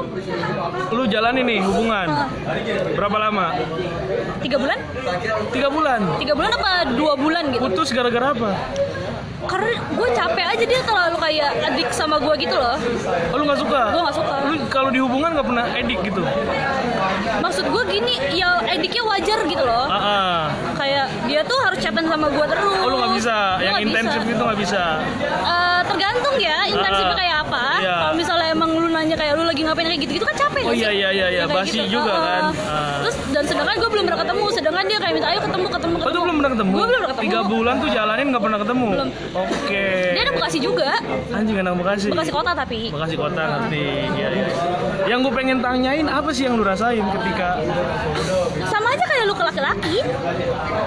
lu 0.89 1.03
jalani 1.05 1.41
nih 1.43 1.59
hubungan. 1.61 2.07
Ah. 2.07 2.27
Berapa 2.95 3.17
lama? 3.19 3.47
tiga 4.43 4.59
bulan, 4.59 4.75
Tiga 5.55 5.69
bulan. 5.71 5.99
tiga 6.19 6.33
bulan 6.35 6.51
apa 6.53 6.71
dua 6.93 7.13
bulan 7.15 7.43
gitu. 7.55 7.63
Putus 7.63 7.89
gara-gara 7.91 8.35
apa? 8.35 8.51
Karena 9.43 9.71
gue 9.75 10.07
capek 10.09 10.45
aja 10.47 10.63
dia 10.63 10.81
terlalu 10.81 11.17
kayak 11.19 11.49
adik 11.65 11.89
sama 11.91 12.15
gue 12.17 12.33
gitu 12.39 12.55
loh. 12.55 12.77
Oh 13.29 13.37
lu 13.37 13.43
nggak 13.43 13.59
suka? 13.59 13.81
Gue 13.91 14.01
nggak 14.01 14.15
suka. 14.15 14.35
Lu 14.45 14.55
kalau 14.67 14.89
di 14.89 14.99
hubungan 14.99 15.29
nggak 15.33 15.47
pernah 15.47 15.65
edik 15.73 15.99
gitu? 16.01 16.21
Maksud 17.39 17.65
gue 17.67 17.83
gini, 17.89 18.13
ya 18.31 18.63
ediknya 18.65 19.03
wajar 19.03 19.39
gitu 19.43 19.63
loh. 19.63 19.85
Ah, 19.85 19.97
ah. 19.97 20.39
Kayak 20.73 21.05
dia 21.27 21.41
tuh 21.43 21.57
harus 21.59 21.79
chatan 21.79 22.05
sama 22.07 22.27
gue 22.27 22.45
terus. 22.47 22.77
Oh 22.79 22.87
lu 22.87 22.97
nggak 22.97 23.13
bisa. 23.13 23.35
Gua 23.53 23.65
Yang 23.65 23.79
intensif 23.83 24.21
bisa. 24.21 24.31
itu 24.31 24.41
nggak 24.41 24.59
bisa. 24.59 24.83
Eh, 25.23 25.81
tergantung 25.85 26.35
ya 26.37 26.57
intensifnya 26.65 27.13
Ah, 27.13 27.19
kayak 27.19 27.35
apa. 27.43 27.63
iya. 27.79 27.95
Kalau 27.99 28.15
emang 28.53 28.69
lu 28.71 28.87
nanya 28.87 29.15
kayak 29.15 29.33
lu 29.33 29.43
lagi 29.43 29.61
ngapain 29.61 29.85
kayak 29.85 30.01
gitu-gitu 30.01 30.23
kan 30.23 30.35
capek 30.37 30.61
Oh 30.63 30.71
iya 30.71 30.89
iya 30.89 31.09
iya 31.09 31.27
iya. 31.27 31.27
Ya, 31.33 31.43
kayak 31.43 31.65
Basi 31.65 31.75
gitu. 31.75 31.99
juga 31.99 32.07
Ah, 32.09 32.21
kan. 32.21 32.43
Ah. 32.63 32.97
Terus 33.01 33.15
dan 33.29 33.43
sedangkan 33.43 33.75
gue 33.75 33.89
belum 33.89 34.03
pernah 34.05 34.21
ketemu, 34.21 34.45
sedangkan 34.49 34.83
dia 34.85 34.97
kayak 34.97 35.13
minta 35.13 35.27
ayo 35.27 35.39
ketemu 35.41 35.65
ketemu 35.67 35.95
ketemu. 35.97 36.13
Oh 36.13 36.23
belum 36.23 36.35
pernah 36.39 36.51
ketemu? 36.53 36.71
Gue 36.71 36.85
belum 36.85 36.99
pernah 36.99 37.11
ketemu. 37.11 37.25
Tiga 37.25 37.39
bulan 37.43 37.73
tuh 37.75 37.89
jalanin 37.89 38.25
nggak 38.29 38.43
pernah 38.43 38.59
ketemu? 38.59 38.87
Belum. 38.89 39.09
Oke. 39.35 39.85
Dia 40.13 40.21
anak 40.23 40.33
Bekasi 40.33 40.57
juga, 40.59 40.89
Anjing 41.29 41.57
anak 41.57 41.73
Bekasi. 41.75 42.07
Bekasi 42.09 42.31
kota 42.31 42.51
tapi. 42.53 42.79
Bekasi 42.89 43.15
kota 43.15 43.41
ngerti. 43.43 43.85
Iya 44.13 44.27
iya. 44.29 44.47
Yang 45.03 45.19
gue 45.19 45.33
pengen 45.33 45.57
tanyain 45.59 46.07
apa 46.07 46.29
sih 46.31 46.43
yang 46.45 46.55
lu 46.55 46.63
rasain 46.63 47.03
ketika 47.03 47.59
Sama 48.63 48.87
aja 48.89 49.03
kayak 49.03 49.23
lu 49.25 49.33
ke 49.33 49.43
laki-laki. 49.43 49.95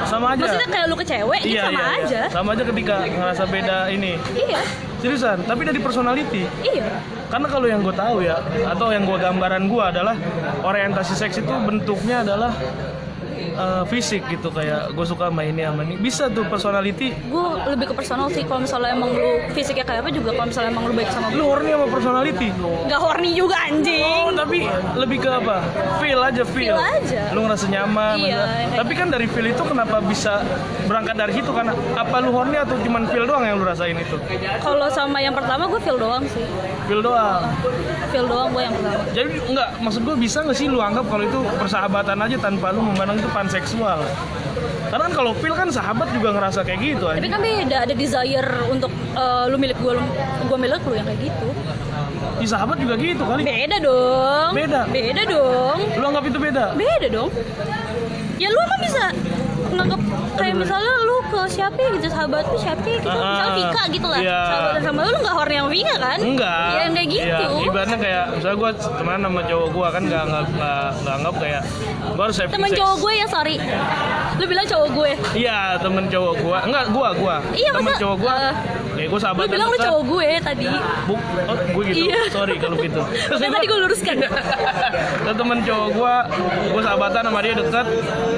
sama 0.07 0.27
aja? 0.33 0.41
Maksudnya 0.41 0.69
kayak 0.71 0.87
lu 0.87 0.95
ke 0.95 1.05
cewek, 1.05 1.41
gitu 1.43 1.53
iya, 1.53 1.63
sama 1.67 1.75
iya, 1.75 1.85
iya. 1.85 2.01
aja. 2.01 2.21
Sama 2.31 2.49
aja 2.53 2.63
ketika 2.65 2.95
ngerasa 3.05 3.43
beda 3.45 3.79
ini. 3.91 4.13
Iya, 4.33 4.61
Seriusan, 4.97 5.45
tapi 5.45 5.69
dari 5.69 5.79
personality. 5.79 6.49
iya. 6.65 7.01
Karena 7.27 7.47
kalau 7.51 7.67
yang 7.67 7.83
gue 7.83 7.93
tahu 7.93 8.23
ya, 8.23 8.39
atau 8.65 8.89
yang 8.95 9.05
gue 9.05 9.19
gambaran 9.19 9.67
gue 9.67 9.83
adalah 9.83 10.17
orientasi 10.63 11.13
seks 11.13 11.43
itu 11.43 11.53
bentuknya 11.67 12.23
adalah 12.23 12.55
eh, 13.57 13.83
fisik 13.87 14.23
gitu 14.27 14.49
kayak 14.49 14.93
gue 14.93 15.05
suka 15.05 15.29
sama 15.29 15.43
ini 15.43 15.63
sama 15.63 15.81
ini. 15.83 15.95
Bisa 15.97 16.29
tuh 16.29 16.45
personality. 16.47 17.11
Gue 17.27 17.45
lebih 17.67 17.87
ke 17.89 17.95
personal 17.95 18.29
sih. 18.29 18.43
Kalau 18.43 18.61
misalnya 18.61 18.93
emang 18.93 19.11
lu 19.11 19.27
fisiknya 19.51 19.83
kayak 19.83 20.01
apa 20.01 20.11
juga. 20.11 20.31
Kalau 20.31 20.47
misalnya 20.47 20.71
emang 20.71 20.85
lu 20.85 20.95
baik 20.95 21.09
sama 21.09 21.27
gue, 21.29 21.37
Lu 21.37 21.45
horny 21.47 21.71
sama 21.71 21.87
personality. 21.89 22.49
nggak 22.87 23.01
horny 23.01 23.31
juga 23.33 23.57
anjing. 23.63 24.05
Oh, 24.05 24.31
tapi 24.31 24.59
lebih 24.95 25.19
ke 25.19 25.31
apa? 25.33 25.57
Feel 25.99 26.21
aja, 26.21 26.43
feel. 26.45 26.73
Feel 26.73 26.79
aja. 26.79 27.21
Lu 27.33 27.41
ngerasa 27.43 27.67
nyaman. 27.67 28.15
Iya, 28.17 28.37
ngerasa- 28.39 28.77
Tapi 28.77 28.93
kan 28.95 29.07
dari 29.09 29.27
feel 29.27 29.47
itu 29.47 29.63
kenapa 29.63 29.97
bisa 30.01 30.45
berangkat 30.85 31.15
dari 31.15 31.33
situ 31.33 31.51
karena 31.51 31.73
apa 31.95 32.17
lu 32.21 32.31
horny 32.31 32.57
atau 32.57 32.77
cuman 32.77 33.09
feel 33.09 33.25
doang 33.25 33.43
yang 33.43 33.57
lu 33.57 33.65
rasain 33.65 33.97
itu? 33.97 34.17
Kalau 34.59 34.87
sama 34.89 35.19
yang 35.19 35.33
pertama 35.33 35.67
gue 35.67 35.81
feel 35.81 35.97
doang 35.97 36.23
sih. 36.27 36.45
Feel 36.85 37.01
doang. 37.01 37.43
Feel 38.09 38.27
doang 38.27 38.49
gue 38.51 38.63
yang 38.63 38.75
pertama. 38.75 39.03
Jadi 39.09 39.29
enggak, 39.47 39.69
maksud 39.79 40.01
gue 40.03 40.17
bisa 40.17 40.39
nggak 40.41 40.55
sih 40.55 40.67
lu 40.67 40.79
anggap 40.79 41.07
kalau 41.07 41.25
itu 41.25 41.41
persahabatan 41.57 42.17
aja 42.19 42.37
tanpa 42.39 42.71
lu 42.71 42.81
memandang 42.85 43.17
itu 43.17 43.29
panseksual? 43.47 44.03
Karena 44.91 45.03
kan 45.07 45.15
kalau 45.15 45.33
feel 45.39 45.55
kan 45.55 45.71
sahabat 45.71 46.11
juga 46.11 46.35
ngerasa 46.35 46.67
kayak 46.67 46.79
gitu 46.83 47.05
aja. 47.07 47.19
Tapi 47.23 47.31
kan 47.31 47.41
beda, 47.43 47.77
ada 47.87 47.95
desire 47.95 48.51
untuk 48.67 48.91
eh, 49.15 49.45
lu 49.47 49.57
milik 49.59 49.79
gue, 49.79 49.95
gue 50.51 50.59
milik 50.59 50.83
lu 50.83 50.95
yang 50.99 51.07
kayak 51.07 51.21
gitu. 51.31 51.49
Di 52.43 52.47
sahabat 52.47 52.77
juga 52.83 52.99
gitu 52.99 53.23
kali. 53.23 53.47
Beda 53.47 53.77
dong. 53.79 54.51
Beda? 54.53 54.81
Beda 54.91 55.23
dong. 55.31 55.79
Lu 55.95 56.05
anggap 56.11 56.25
itu 56.27 56.39
beda? 56.43 56.65
Beda 56.75 57.07
dong. 57.07 57.31
Ya 58.37 58.49
lu 58.51 58.59
emang 58.59 58.81
bisa 58.83 59.03
nganggap 59.67 60.01
kayak 60.39 60.55
misalnya 60.59 60.93
lu 61.06 61.06
ke 61.27 61.41
siapa 61.49 61.81
gitu 61.93 62.07
sahabat 62.07 62.45
lu 62.45 62.57
siapa 62.57 62.81
gitu 62.83 63.07
Ah, 63.07 63.19
misalnya 63.29 63.53
Vika 63.57 63.83
gitu 63.91 64.07
lah 64.07 64.21
iya. 64.21 64.41
sahabatan 64.47 64.83
sama 64.83 65.01
lu 65.05 65.19
nggak 65.19 65.35
horny 65.35 65.55
sama 65.57 65.71
Vika 65.71 65.95
kan 65.97 66.19
Enggak. 66.19 66.69
ya 66.69 66.81
yang 66.81 66.95
kayak 66.95 67.09
gitu 67.09 67.27
Iya, 67.27 67.67
ibaratnya 67.67 67.99
kayak 67.99 68.25
misalnya 68.33 68.57
gue 68.57 68.71
temenan 68.93 69.21
sama 69.23 69.41
cowok 69.43 69.69
gue 69.69 69.87
kan 69.89 70.03
nggak 70.05 70.23
nggak 70.25 70.45
nggak 70.97 71.15
anggap 71.17 71.35
kayak 71.37 71.63
gue 72.07 72.23
harus 72.23 72.37
temen 72.39 72.69
sex. 72.69 72.79
cowok 72.79 72.97
gue 72.97 73.13
ya 73.15 73.27
sorry 73.27 73.57
lu 74.37 74.45
bilang 74.45 74.67
cowok 74.67 74.89
gue 74.91 75.11
Iya, 75.35 75.59
temen 75.79 76.05
cowok 76.07 76.35
gue. 76.39 76.59
Enggak, 76.63 76.85
gue 76.89 77.09
gue. 77.15 77.37
Iya, 77.57 77.71
temen 77.73 77.89
masa- 77.89 78.01
cowok 78.01 78.17
gue. 78.19 78.35
eh, 78.37 78.53
ya 78.97 79.07
gue 79.07 79.21
sahabat. 79.21 79.43
lu 79.45 79.53
bilang 79.53 79.69
lu 79.69 79.79
cowok 79.79 80.03
gue 80.09 80.29
tadi 80.41 80.69
Buk, 81.07 81.21
oh, 81.47 81.57
gue 81.57 81.83
gitu. 81.93 82.11
Iya. 82.11 82.21
Sorry 82.33 82.57
kalau 82.59 82.77
gitu. 82.81 83.01
Makanya 83.05 83.53
tadi 83.55 83.67
gue 83.69 83.79
luruskan 83.85 84.17
Dan 85.27 85.35
temen 85.37 85.59
cowok 85.63 85.89
gue, 85.95 86.15
gue 86.73 86.83
sahabatan 86.83 87.23
sama 87.29 87.41
dia 87.45 87.55
deket, 87.55 87.87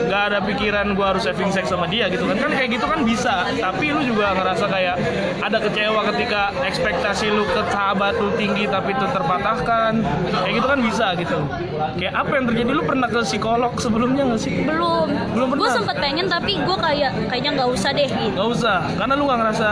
nggak 0.08 0.22
ada 0.32 0.38
pikiran 0.44 0.86
gue 0.92 1.06
harus 1.06 1.24
having 1.24 1.50
sex 1.54 1.70
sama 1.72 1.86
dia 1.88 2.10
gitu 2.12 2.24
kan. 2.28 2.36
Kan 2.36 2.50
kayak 2.52 2.68
gitu 2.76 2.86
kan 2.88 3.00
bisa, 3.06 3.48
tapi 3.56 3.94
lu 3.94 4.02
juga 4.04 4.34
ngerasa 4.36 4.64
kayak 4.68 4.96
ada 5.40 5.58
kecewa 5.62 6.00
ketika 6.12 6.42
ekspektasi 6.66 7.32
lu 7.32 7.44
ke 7.48 7.60
sahabat 7.72 8.18
lu 8.18 8.34
tinggi 8.36 8.68
tapi 8.68 8.92
itu 8.92 9.06
terpatahkan. 9.08 9.92
Kayak 10.44 10.54
gitu 10.60 10.66
kan 10.68 10.78
bisa 10.84 11.06
gitu. 11.16 11.38
Kayak 11.96 12.14
apa 12.18 12.32
yang 12.36 12.44
terjadi? 12.50 12.70
Lu 12.74 12.82
pernah 12.84 13.08
ke 13.08 13.20
psikolog 13.24 13.72
sebelumnya 13.80 14.22
nggak 14.28 14.40
sih? 14.40 14.54
belum 14.64 15.08
Belum 15.32 15.48
gue 15.54 15.58
pernah? 15.60 15.76
sempet 15.76 15.96
pengen 16.00 16.26
tapi 16.28 16.52
gue 16.60 16.76
kayak 16.76 17.12
kayaknya 17.30 17.50
nggak 17.60 17.68
usah 17.70 17.90
deh 17.94 18.08
gitu 18.08 18.36
Gak 18.36 18.48
usah, 18.48 18.78
karena 18.96 19.12
lu 19.14 19.22
nggak 19.28 19.38
ngerasa 19.44 19.68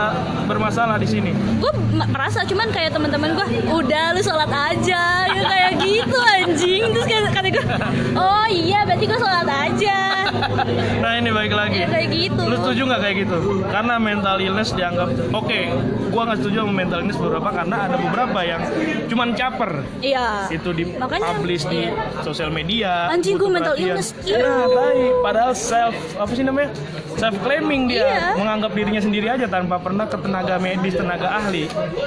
bermasalah 0.47 0.76
di 0.77 1.09
sini. 1.09 1.33
gue 1.33 1.71
merasa 1.89 2.45
cuman 2.45 2.69
kayak 2.69 2.93
teman-teman 2.93 3.33
gue 3.33 3.47
udah 3.67 4.13
lu 4.13 4.21
sholat 4.21 4.45
aja 4.45 5.25
ya 5.25 5.41
kayak 5.43 5.73
gitu 5.79 6.17
anjing 6.37 6.93
terus 6.93 7.05
kayak 7.07 7.33
kata 7.33 7.49
gue 7.49 7.65
oh 8.13 8.45
iya 8.45 8.85
berarti 8.85 9.05
gue 9.07 9.17
sholat 9.17 9.49
aja 9.49 9.97
Nah 10.97 11.11
ini 11.15 11.31
baik 11.31 11.49
lagi. 11.51 11.81
ya 11.81 11.87
kayak 11.87 12.07
gitu 12.11 12.41
Lu 12.43 12.55
setuju 12.57 12.81
nggak 12.83 13.01
kayak 13.01 13.15
gitu? 13.17 13.37
Karena 13.65 13.95
mental 13.97 14.37
illness 14.37 14.69
dianggap 14.71 15.07
oke. 15.31 15.59
gua 16.07 16.21
nggak 16.25 16.39
setuju 16.39 16.57
sama 16.59 16.73
mental 16.73 16.97
illness 16.99 17.17
beberapa 17.17 17.49
karena 17.53 17.77
ada 17.81 17.95
beberapa 17.97 18.39
yang 18.41 18.61
cuman 19.07 19.27
caper. 19.33 19.71
iya 19.99 20.49
Itu 20.49 20.69
di 20.71 20.83
Makanya, 20.89 21.25
publish 21.31 21.63
di 21.65 21.87
iya. 21.87 21.93
sosial 22.21 22.49
media. 22.49 23.07
Anjing, 23.07 23.35
butuh 23.35 23.49
mental 23.49 23.73
perhatian. 23.73 23.95
illness. 23.95 24.09
Nah, 24.19 24.35
Iu. 24.59 24.75
baik. 24.75 25.11
Padahal 25.23 25.53
self 25.53 25.95
apa 26.17 26.31
sih 26.33 26.43
namanya? 26.43 26.69
Self 27.15 27.35
claiming 27.39 27.81
dia 27.87 28.03
Iya. 28.03 28.27
menganggap 28.35 28.71
dirinya 28.73 29.01
sendiri 29.01 29.27
aja 29.29 29.45
tanpa 29.47 29.79
pernah 29.79 30.05
ke 30.05 30.17
tenaga 30.17 30.55
medis, 30.67 30.93
tenaga 30.93 31.27
ahli. 31.33 31.63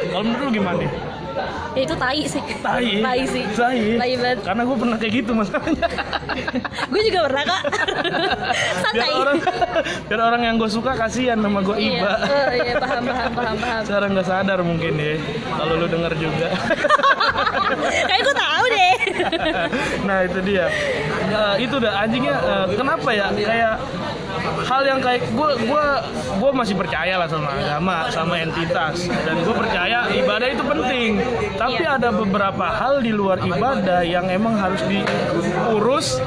Kalau 0.06 0.22
menurut 0.22 0.44
lu 0.44 0.52
gimana? 0.52 0.84
ya 1.70 1.86
itu 1.86 1.94
tai 1.94 2.26
sih 2.26 2.42
Tai. 2.58 2.82
tai 2.98 3.22
sih 3.24 3.46
Tai. 3.54 3.78
tai 3.96 4.12
banget 4.18 4.42
Karena 4.42 4.62
gue 4.66 4.76
pernah 4.76 4.96
kayak 4.98 5.12
gitu 5.14 5.30
masalahnya. 5.32 5.86
gue 6.92 7.02
juga 7.06 7.20
pernah 7.30 7.44
kak 7.46 7.62
biar 7.70 8.74
santai 8.82 9.10
orang 9.14 9.38
biar 10.10 10.20
orang 10.20 10.42
yang 10.42 10.54
gue 10.58 10.66
suka 10.66 10.92
kasihan 10.98 11.38
sama 11.38 11.62
gue 11.62 11.76
iya 11.78 12.02
iba. 12.02 12.12
oh, 12.18 12.50
iya 12.52 12.74
paham 12.76 13.02
paham 13.06 13.30
paham 13.32 13.56
paham 13.56 13.82
Secara 13.86 14.04
nggak 14.10 14.26
sadar 14.26 14.58
mungkin 14.60 14.92
ya, 14.98 15.14
kalau 15.48 15.74
lu 15.78 15.86
denger 15.86 16.12
juga. 16.18 16.48
kayak 18.10 18.20
gue 18.20 18.34
tahu 18.36 18.64
deh 18.66 18.94
nah 20.02 20.18
itu 20.26 20.38
dia. 20.42 20.66
Nah, 21.30 21.54
itu 21.54 21.76
dah 21.78 21.92
anjingnya. 22.02 22.34
eh, 22.34 22.66
kenapa 22.74 23.08
ya? 23.14 23.26
Kayak 23.30 23.74
hal 24.40 24.82
yang 24.82 25.00
kayak 25.00 25.22
gue 25.26 25.48
gue 25.60 25.84
gue 26.36 26.50
masih 26.52 26.74
percaya 26.74 27.14
lah 27.16 27.28
sama 27.28 27.50
agama 27.50 27.96
sama 28.08 28.34
entitas 28.38 28.96
dan 29.06 29.36
gue 29.38 29.54
percaya 29.54 30.08
ibadah 30.10 30.48
itu 30.48 30.64
penting 30.64 31.10
tapi 31.56 31.78
Iya. 31.80 31.96
ada 31.96 32.10
beberapa 32.10 32.66
hal 32.66 33.00
di 33.00 33.10
luar 33.10 33.40
ibadah 33.40 34.00
yang 34.02 34.28
emang 34.28 34.52
harus 34.54 34.80
diurus 34.84 36.20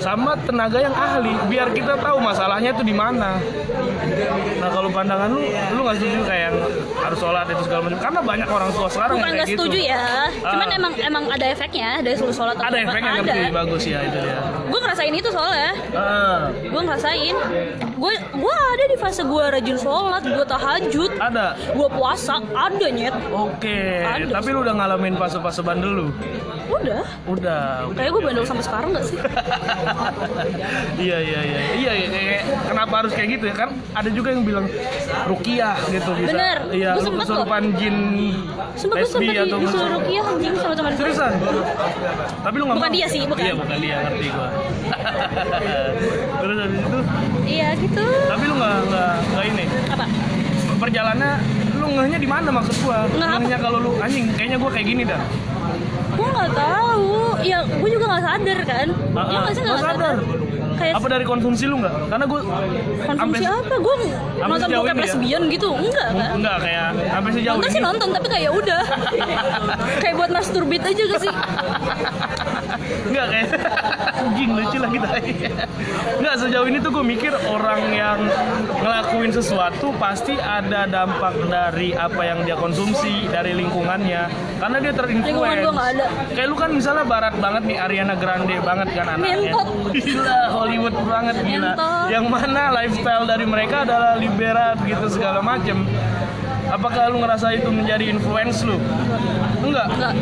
sama 0.00 0.34
tenaga 0.40 0.78
yang 0.80 0.94
ahli 0.94 1.36
biar 1.46 1.68
kita 1.70 1.94
tahu 1.96 2.16
masalahnya 2.18 2.72
itu 2.72 2.82
di 2.82 2.94
mana. 2.94 3.38
Nah 4.58 4.68
kalau 4.72 4.88
pandangan 4.88 5.28
lu 5.28 5.42
lu 5.46 5.80
nggak 5.84 5.96
setuju 6.00 6.18
kayak 6.24 6.42
yang 6.48 6.56
harus 6.98 7.18
sholat 7.18 7.46
itu 7.46 7.62
segala 7.62 7.80
macam? 7.84 7.98
Karena 8.00 8.20
banyak 8.20 8.48
orang 8.48 8.70
tua 8.72 8.88
sekarang 8.88 9.14
bukan 9.14 9.30
nggak 9.30 9.46
kayak 9.46 9.58
setuju 9.60 9.78
gitu. 9.78 9.92
ya. 9.92 10.04
Cuman 10.40 10.66
Ah. 10.66 10.78
emang 10.78 10.92
emang 10.98 11.24
ada 11.28 11.46
efeknya 11.46 11.90
dari 12.00 12.16
suruh 12.16 12.32
sholat 12.32 12.56
ada 12.56 12.76
efeknya 12.76 13.12
ada. 13.20 13.32
Ngerti 13.34 13.52
bagus 13.52 13.82
ya 13.84 13.98
itu 14.02 14.18
dia. 14.18 14.38
Gue 14.64 14.78
ngerasa 14.80 14.92
ngerasain 14.94 15.14
itu 15.14 15.30
soalnya. 15.34 15.70
Ah, 15.92 16.40
gue 16.54 16.80
ngerasain. 16.80 17.36
Gue 17.94 18.12
gue 18.16 18.54
ada 18.54 18.84
di 18.86 18.96
fase 18.96 19.22
gue 19.22 19.44
rajin 19.50 19.76
sholat 19.76 20.22
gue 20.22 20.44
tahajud 20.46 21.10
ada. 21.18 21.46
gue 21.56 21.88
puasa 21.90 22.40
ada 22.54 22.86
nyet. 22.88 23.14
Oke, 23.28 24.00
Ada. 24.00 24.38
tapi 24.38 24.48
lu 24.54 24.62
udah 24.62 24.74
ngalamin 24.74 25.14
fase-fase 25.18 25.60
bandel 25.60 25.92
lu. 25.92 26.06
udah. 26.64 27.04
Udah. 27.28 27.66
kayak 27.92 28.10
gue 28.12 28.22
bandel 28.22 28.44
sampai 28.44 28.64
sekarang 28.64 28.88
gak 28.92 29.04
sih 29.04 29.16
iya 30.96 31.18
iya 31.18 31.40
iya. 31.42 31.60
Iya 31.74 31.92
iya, 31.94 32.06
kayak 32.08 32.42
kenapa 32.66 32.94
harus 32.96 33.12
kayak 33.12 33.28
gitu 33.32 33.44
ya? 33.46 33.54
Kan 33.54 33.68
ada 33.90 34.08
juga 34.08 34.28
yang 34.30 34.42
bilang 34.42 34.66
rukiah 35.24 35.76
gitu 35.88 36.10
bisa. 36.14 36.30
Bener, 36.30 36.56
iya 36.70 36.90
sempet 36.96 37.24
kesurupan 37.24 37.62
jin 37.74 37.96
Sumpah 38.74 38.96
gue 38.96 39.06
lesbi 39.06 39.14
sempet 39.26 39.34
atau 39.40 39.56
di- 39.56 39.64
disuruh 39.64 39.90
rukiah 39.94 40.24
anjing 40.24 40.54
sama 40.56 40.74
teman 40.74 40.92
seriusan? 40.94 41.32
Tapi 42.40 42.54
lu 42.54 42.64
nggak 42.66 42.78
Bukan 42.78 42.92
dia 42.92 43.06
sih, 43.06 43.20
bukan. 43.24 43.42
iya 43.42 43.54
bukan 43.54 43.76
dia 43.78 43.96
ngerti 44.02 44.26
gua. 44.30 44.48
Terus 46.40 46.56
habis 46.58 46.80
itu? 46.80 46.98
Iya 47.44 47.68
gitu. 47.78 48.04
Tapi 48.26 48.44
lu 48.44 48.54
nggak 48.54 48.76
nggak 48.88 49.12
nggak 49.30 49.44
ini? 49.46 49.64
Apa? 49.88 50.04
Perjalanannya 50.74 51.32
lu 51.74 51.86
ngehnya 51.92 52.18
di 52.18 52.28
mana 52.28 52.48
maksud 52.50 52.76
gua? 52.82 53.06
Ngehnya 53.08 53.58
kalau 53.58 53.78
lu 53.78 53.90
anjing 53.98 54.26
kayaknya 54.32 54.58
gua 54.58 54.70
kayak 54.70 54.86
gini 54.86 55.02
dah 55.04 55.20
gue 56.24 56.32
nggak 56.32 56.52
tahu 56.56 57.08
ya 57.44 57.58
gue 57.62 57.90
juga 57.92 58.04
nggak 58.08 58.24
sadar 58.24 58.58
kan 58.64 58.86
Ah, 59.14 59.24
ya 59.28 59.36
ah. 59.36 59.40
nggak 59.44 59.54
sih 59.54 59.62
Nggak 59.62 59.76
nggak 59.76 59.84
sadar. 59.92 60.16
Kayak 60.74 60.94
apa 60.94 61.06
dari 61.08 61.24
konsumsi 61.24 61.64
lu 61.64 61.76
nggak 61.78 61.94
karena 62.08 62.24
gua 62.24 62.40
konsumsi 63.04 63.42
sampai- 63.42 63.60
apa 63.64 63.74
gue 63.76 63.94
nonton 64.44 64.68
bokep 64.70 64.94
ya? 64.94 65.02
lesbian 65.02 65.42
gitu 65.48 65.68
enggak 65.72 66.08
kan 66.10 66.28
enggak 66.34 66.56
kayak 66.60 66.86
sampai 67.06 67.30
sejauh 67.32 67.54
nonton 67.54 67.64
ini 67.64 67.74
sih 67.74 67.82
nonton 67.82 68.08
tapi 68.10 68.28
kayak 68.28 68.50
udah 68.52 68.82
kayak 70.02 70.14
buat 70.14 70.30
masturbit 70.30 70.82
aja 70.82 71.02
gak 71.06 71.20
sih 71.20 71.32
Enggak 73.04 73.26
kayak 73.30 73.48
anjing 74.20 74.50
lucu 74.50 74.76
lah 74.78 74.90
kita. 74.90 75.08
Enggak 76.16 76.34
sejauh 76.38 76.66
ini 76.66 76.78
tuh 76.80 76.90
gue 76.90 77.04
mikir 77.06 77.32
orang 77.46 77.80
yang 77.92 78.18
ngelakuin 78.74 79.30
sesuatu 79.30 79.92
pasti 79.96 80.34
ada 80.36 80.84
dampak 80.86 81.34
dari 81.46 81.92
apa 81.94 82.22
yang 82.22 82.42
dia 82.42 82.56
konsumsi 82.56 83.28
dari 83.28 83.52
lingkungannya 83.54 84.22
karena 84.58 84.76
dia 84.80 84.92
terinfluence. 84.92 85.28
Lingkungan 85.28 85.56
gua 85.60 85.72
nggak 85.72 85.88
ada. 85.92 86.06
Kayak 86.32 86.48
lu 86.48 86.56
kan 86.56 86.70
misalnya 86.72 87.04
barat 87.04 87.34
banget 87.36 87.62
nih 87.64 87.76
Ariana 87.78 88.14
Grande 88.16 88.56
banget 88.60 88.88
kan 88.90 89.06
anaknya. 89.10 89.36
Ngentot. 89.36 89.66
Gila 89.94 90.38
Hollywood 90.64 90.96
banget 91.04 91.36
gila. 91.44 91.76
Yang 92.08 92.24
mana 92.32 92.72
lifestyle 92.72 93.28
dari 93.28 93.44
mereka 93.44 93.84
adalah 93.84 94.16
liberal 94.16 94.80
gitu 94.88 95.06
segala 95.12 95.44
macem. 95.44 95.84
Apakah 96.72 97.12
lu 97.12 97.20
ngerasa 97.20 97.52
itu 97.52 97.68
menjadi 97.68 98.08
influence 98.08 98.64
lu? 98.64 98.80
Enggak. 99.60 99.92
Enggak. 99.92 100.14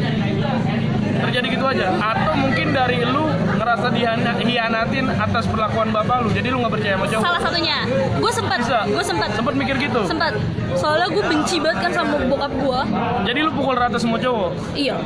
Terjadi 1.22 1.46
gitu 1.54 1.64
aja. 1.70 1.94
Atau 2.02 2.34
mungkin 2.34 2.74
dari 2.74 3.06
lu 3.06 3.30
ngerasa 3.54 3.94
dihianatin 4.42 5.06
atas 5.14 5.46
perlakuan 5.46 5.94
bapak 5.94 6.26
lu. 6.26 6.34
Jadi 6.34 6.50
lu 6.50 6.58
nggak 6.66 6.74
percaya 6.74 6.98
sama 6.98 7.06
cowok? 7.06 7.22
Salah 7.22 7.40
satunya. 7.46 7.78
Gue 8.18 8.32
sempat 8.34 8.60
gue 8.66 9.04
sempat 9.06 9.30
sempat 9.38 9.54
mikir 9.54 9.78
gitu? 9.78 10.02
Sempat 10.10 10.34
soalnya 10.72 11.08
gue 11.12 11.24
benci 11.24 11.56
banget 11.60 11.78
kan 11.84 11.92
sama 11.92 12.16
bokap 12.26 12.52
gue 12.56 12.80
jadi 13.28 13.38
lu 13.44 13.50
pukul 13.52 13.76
rata 13.76 14.00
semua 14.00 14.16
cowok? 14.16 14.50
Iya 14.72 14.96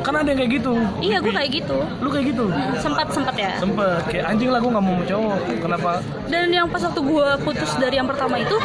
kan 0.00 0.14
ada 0.16 0.28
yang 0.32 0.38
kayak 0.40 0.52
gitu. 0.60 0.72
Iya 1.00 1.16
gue 1.20 1.32
kayak 1.32 1.50
gitu. 1.52 1.78
Lu 2.00 2.08
kayak 2.08 2.26
gitu? 2.32 2.44
Hmm, 2.48 2.74
sempat 2.80 3.06
sempat 3.12 3.34
ya. 3.36 3.52
Sempet. 3.60 4.00
Kayak 4.08 4.24
anjing 4.32 4.50
lah 4.50 4.58
gue 4.58 4.70
nggak 4.72 4.84
mau 4.84 4.98
cowok. 5.04 5.38
Kenapa? 5.60 5.90
Dan 6.28 6.48
yang 6.50 6.66
pas 6.68 6.82
waktu 6.84 7.00
gue 7.00 7.28
putus 7.44 7.70
dari 7.76 7.96
yang 8.00 8.08
pertama 8.08 8.40
itu 8.40 8.56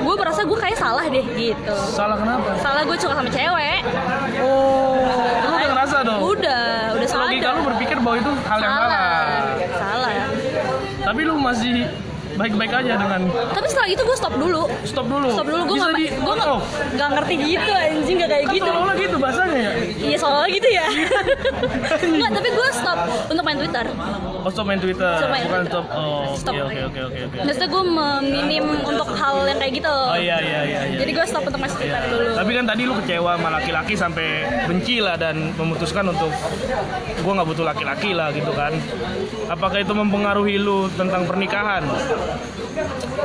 gue 0.00 0.14
merasa 0.16 0.40
gue 0.42 0.58
kayak 0.58 0.76
salah 0.80 1.04
deh 1.04 1.26
gitu. 1.36 1.76
Salah 1.92 2.16
kenapa? 2.16 2.50
Salah 2.60 2.82
gue 2.84 2.96
suka 2.96 3.14
sama 3.16 3.30
cewek. 3.30 3.80
Oh. 4.40 5.00
Lu 5.44 5.48
udah 5.54 5.68
ngerasa 5.70 5.96
dong? 6.04 6.20
udah 6.24 6.64
udah 6.98 7.08
logika 7.14 7.48
lu 7.54 7.60
berpikir 7.72 7.96
bahwa 8.00 8.16
itu 8.18 8.32
hal 8.48 8.58
yang 8.58 8.72
salah 8.74 8.90
salah. 8.90 9.20
salah. 9.78 10.12
Tapi 11.04 11.20
lu 11.24 11.34
masih 11.36 11.74
baik-baik 12.34 12.72
aja 12.74 12.92
dengan 12.96 13.20
tapi 13.50 13.66
setelah 13.66 13.88
itu 13.88 14.02
gue 14.02 14.16
stop 14.16 14.34
dulu 14.34 14.62
stop 14.82 15.06
dulu 15.06 15.28
stop 15.30 15.46
dulu 15.46 15.62
gue 15.64 15.76
nggak 15.76 15.92
gue 16.16 16.34
nggak 16.34 16.50
oh, 16.50 16.60
nggak 16.92 17.08
ngerti 17.14 17.34
gitu 17.40 17.70
anjing 17.72 18.16
nggak 18.18 18.30
kayak 18.30 18.44
kan 18.44 18.54
gitu 18.54 18.66
seolah-olah 18.66 18.96
gitu 18.96 19.16
bahasanya 19.16 19.58
ya 19.58 19.72
iya 20.00 20.16
soalnya 20.18 20.48
gitu 20.50 20.68
ya 20.68 20.86
nggak 22.18 22.30
tapi 22.32 22.48
gue 22.50 22.68
stop 22.72 22.98
untuk 23.28 23.44
main 23.44 23.58
twitter 23.58 23.86
Oh 24.44 24.52
stop 24.52 24.68
main 24.68 24.76
Twitter, 24.76 25.08
Stop 25.16 25.32
main 25.32 25.48
bukan 25.48 25.64
Twitter. 25.64 25.72
stop. 25.72 25.86
Oh 25.88 26.20
oke 26.28 26.36
Stop. 26.36 26.52
oke 26.52 26.80
oke 26.84 27.00
oke 27.00 27.18
oke. 27.24 27.36
maksudnya 27.48 27.68
gue 27.72 27.84
meminim 27.88 28.64
untuk 28.84 29.08
hal 29.16 29.40
yang 29.48 29.56
kayak 29.56 29.72
gitu 29.72 29.88
Oh 29.88 30.18
iya 30.20 30.36
iya 30.36 30.60
iya. 30.68 30.80
iya. 30.84 30.98
jadi 31.00 31.10
gue 31.16 31.24
stop 31.24 31.48
untuk 31.48 31.56
main 31.56 31.72
twitter 31.72 31.96
Iya. 31.96 32.12
dulu 32.12 32.28
Tapi 32.36 32.50
kan 32.52 32.64
tadi 32.68 32.82
lu 32.84 32.94
kecewa 32.94 33.30
sama 33.40 33.48
laki-laki 33.50 33.94
sampai 33.96 34.28
benci 34.68 35.00
lah 35.00 35.16
dan 35.16 35.56
memutuskan 35.56 36.12
untuk 36.12 36.28
gua 37.24 37.32
nggak 37.34 37.48
butuh 37.48 37.64
laki-laki 37.64 38.12
lah 38.12 38.28
gitu 38.30 38.52
kan. 38.52 38.76
Apakah 39.48 39.80
itu 39.80 39.96
mempengaruhi 39.96 40.60
lu 40.60 40.92
tentang 40.92 41.24
pernikahan? 41.24 41.80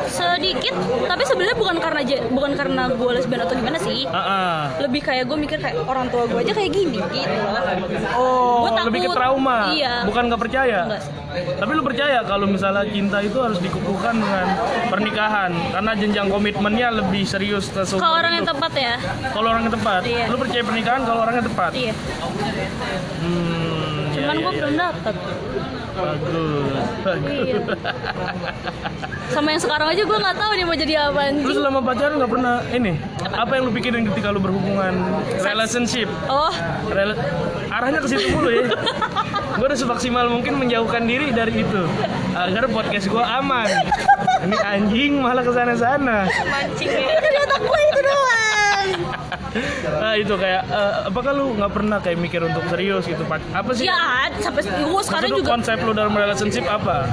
Sedikit 0.08 0.74
tapi 1.06 1.24
sebenarnya 1.24 1.56
bukan 1.56 1.78
karena 1.78 2.02
bukan 2.30 2.52
karena 2.54 2.84
gue 2.88 3.12
lesbian 3.12 3.41
atau 3.41 3.56
gimana 3.56 3.78
sih 3.78 4.06
Ah, 4.06 4.18
ah. 4.18 4.58
lebih 4.80 5.02
kayak 5.02 5.26
gue 5.26 5.38
mikir 5.38 5.58
kayak 5.58 5.78
orang 5.82 6.10
tua 6.10 6.26
gue 6.26 6.39
aja 6.39 6.54
kayak 6.54 6.72
gini 6.72 6.97
gitu 7.10 7.36
Oh, 8.12 8.62
Gua 8.62 8.72
takut. 8.74 8.88
lebih 8.89 9.00
ke 9.02 9.12
trauma. 9.12 9.72
Iya. 9.72 10.04
Bukan 10.04 10.24
nggak 10.28 10.41
percaya. 10.41 10.80
Enggak. 10.84 11.02
Tapi 11.56 11.72
lu 11.72 11.82
percaya 11.82 12.20
kalau 12.24 12.45
misalnya 12.45 12.84
cinta 12.86 13.18
itu 13.20 13.38
harus 13.38 13.60
dikukuhkan 13.60 14.18
dengan 14.18 14.47
pernikahan 14.89 15.52
karena 15.72 15.91
jenjang 15.93 16.28
komitmennya 16.28 16.88
lebih 16.95 17.24
serius 17.24 17.70
kalau 17.72 18.18
orang 18.18 18.34
yang 18.34 18.43
hidup. 18.43 18.58
tepat 18.58 18.74
ya 18.76 18.93
Kalau 19.30 19.47
orang 19.47 19.62
yang 19.64 19.74
tepat. 19.74 20.02
Iya. 20.04 20.26
Lu 20.28 20.38
percaya 20.38 20.64
pernikahan 20.64 21.02
kalau 21.04 21.20
orang 21.22 21.36
yang 21.36 21.47
tepat. 21.47 21.72
iya 21.74 21.93
Hmm, 23.20 24.10
cuman 24.10 24.34
iya, 24.34 24.41
gue 24.41 24.52
iya, 24.52 24.60
belum 24.60 24.74
iya. 24.74 24.82
dapet 24.82 25.16
Bagus. 26.00 26.74
Bagus. 27.04 27.30
Iya. 27.30 27.60
sama 29.30 29.54
yang 29.54 29.62
sekarang 29.62 29.88
aja 29.88 30.02
gue 30.02 30.18
nggak 30.18 30.36
tahu 30.36 30.52
nih 30.52 30.66
mau 30.66 30.74
jadi 30.74 30.93
apa 31.06 31.20
Lu 31.22 31.22
anjing 31.22 31.54
selama 31.54 31.80
pacaran 31.80 32.18
nggak 32.18 32.32
pernah 32.32 32.56
ini? 32.68 32.93
Apa 33.30 33.52
yang 33.54 33.64
lu 33.64 33.72
pikirin 33.72 34.04
ketika 34.04 34.30
lu 34.30 34.41
berhubungan 34.41 34.93
relationship? 35.39 36.10
oh 36.26 36.50
Rela- 36.89 37.20
arahnya 37.70 38.02
ke 38.02 38.10
situ 38.10 38.26
mulu 38.32 38.50
ya. 38.50 38.66
gue 39.54 39.66
udah 39.66 39.78
semaksimal 39.78 40.26
mungkin 40.28 40.58
menjauhkan 40.58 41.06
diri 41.06 41.30
dari 41.30 41.62
itu 41.62 41.82
agar 42.34 42.66
podcast 42.68 43.06
gue 43.06 43.22
aman. 43.22 43.70
Ini 44.39 44.58
anjing 44.58 45.12
malah 45.20 45.43
ke 45.43 45.52
sana-sana. 45.52 46.26
mancing 46.26 46.89
ya 46.89 47.20
di 47.22 47.38
otak 47.39 47.62
gue 47.62 47.80
itu 47.86 48.00
doang 48.02 48.49
Nah 50.00 50.14
itu 50.16 50.34
kayak 50.34 50.62
eh, 50.66 50.93
apakah 51.10 51.32
lu 51.34 51.58
nggak 51.58 51.72
pernah 51.72 51.97
kayak 52.00 52.18
mikir 52.18 52.41
untuk 52.45 52.64
serius 52.70 53.04
gitu? 53.06 53.24
Pac- 53.26 53.45
Apa 53.52 53.72
sih? 53.74 53.86
ya 53.86 54.30
sampai 54.39 54.62
gue 54.64 55.02
sekarang 55.04 55.30
juga 55.36 55.50
konsep 55.50 55.78
lu 55.82 55.91
dalam 55.91 56.14
relationship 56.14 56.66
apa? 56.66 57.10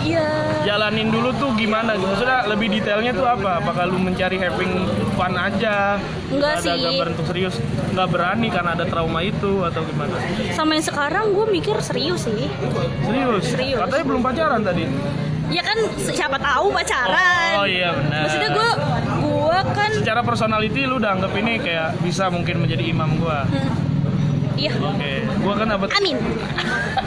iya 0.00 0.26
Jalanin 0.64 1.10
dulu 1.10 1.34
tuh 1.36 1.50
gimana? 1.56 1.96
Maksudnya 1.96 2.46
lebih 2.48 2.68
detailnya 2.70 3.12
tuh 3.12 3.26
apa? 3.26 3.60
Apakah 3.60 3.84
lu 3.88 3.98
mencari 3.98 4.36
having 4.38 4.86
fun 5.18 5.34
aja? 5.34 5.98
Enggak 6.30 6.52
ada 6.60 6.62
sih. 6.62 6.78
gambar 6.78 7.06
untuk 7.16 7.26
serius? 7.28 7.54
Nggak 7.90 8.08
berani 8.08 8.48
karena 8.48 8.70
ada 8.78 8.84
trauma 8.86 9.20
itu 9.20 9.66
atau 9.66 9.82
gimana? 9.82 10.16
sama 10.54 10.76
yang 10.76 10.84
sekarang 10.84 11.24
gue 11.32 11.46
mikir 11.48 11.76
serius 11.80 12.28
sih 12.28 12.46
Serius? 13.02 13.44
Serius. 13.48 13.78
Katanya 13.80 14.04
belum 14.06 14.22
pacaran 14.22 14.60
tadi. 14.62 14.84
Ya 15.50 15.60
kan 15.60 15.78
siapa 15.98 16.36
tahu 16.36 16.70
pacaran 16.70 17.54
Oh 17.56 17.66
iya 17.66 17.90
benar. 17.92 18.20
maksudnya 18.22 18.50
gue 18.50 18.70
gue 19.20 19.58
kan 19.72 19.90
Secara 19.92 20.20
personality 20.22 20.80
lu 20.84 20.96
udah 20.96 21.10
anggap 21.12 21.32
ini 21.34 21.58
kayak 21.58 21.98
bisa 22.00 22.26
mungkin 22.26 22.58
menjadi 22.58 22.84
imam 22.84 23.18
gua. 23.18 23.44
Hmm, 23.44 23.70
iya 24.54 24.72
Oke, 24.74 25.12
gua 25.38 25.54
kan 25.54 25.66
dapat 25.68 25.88
amin 25.92 26.16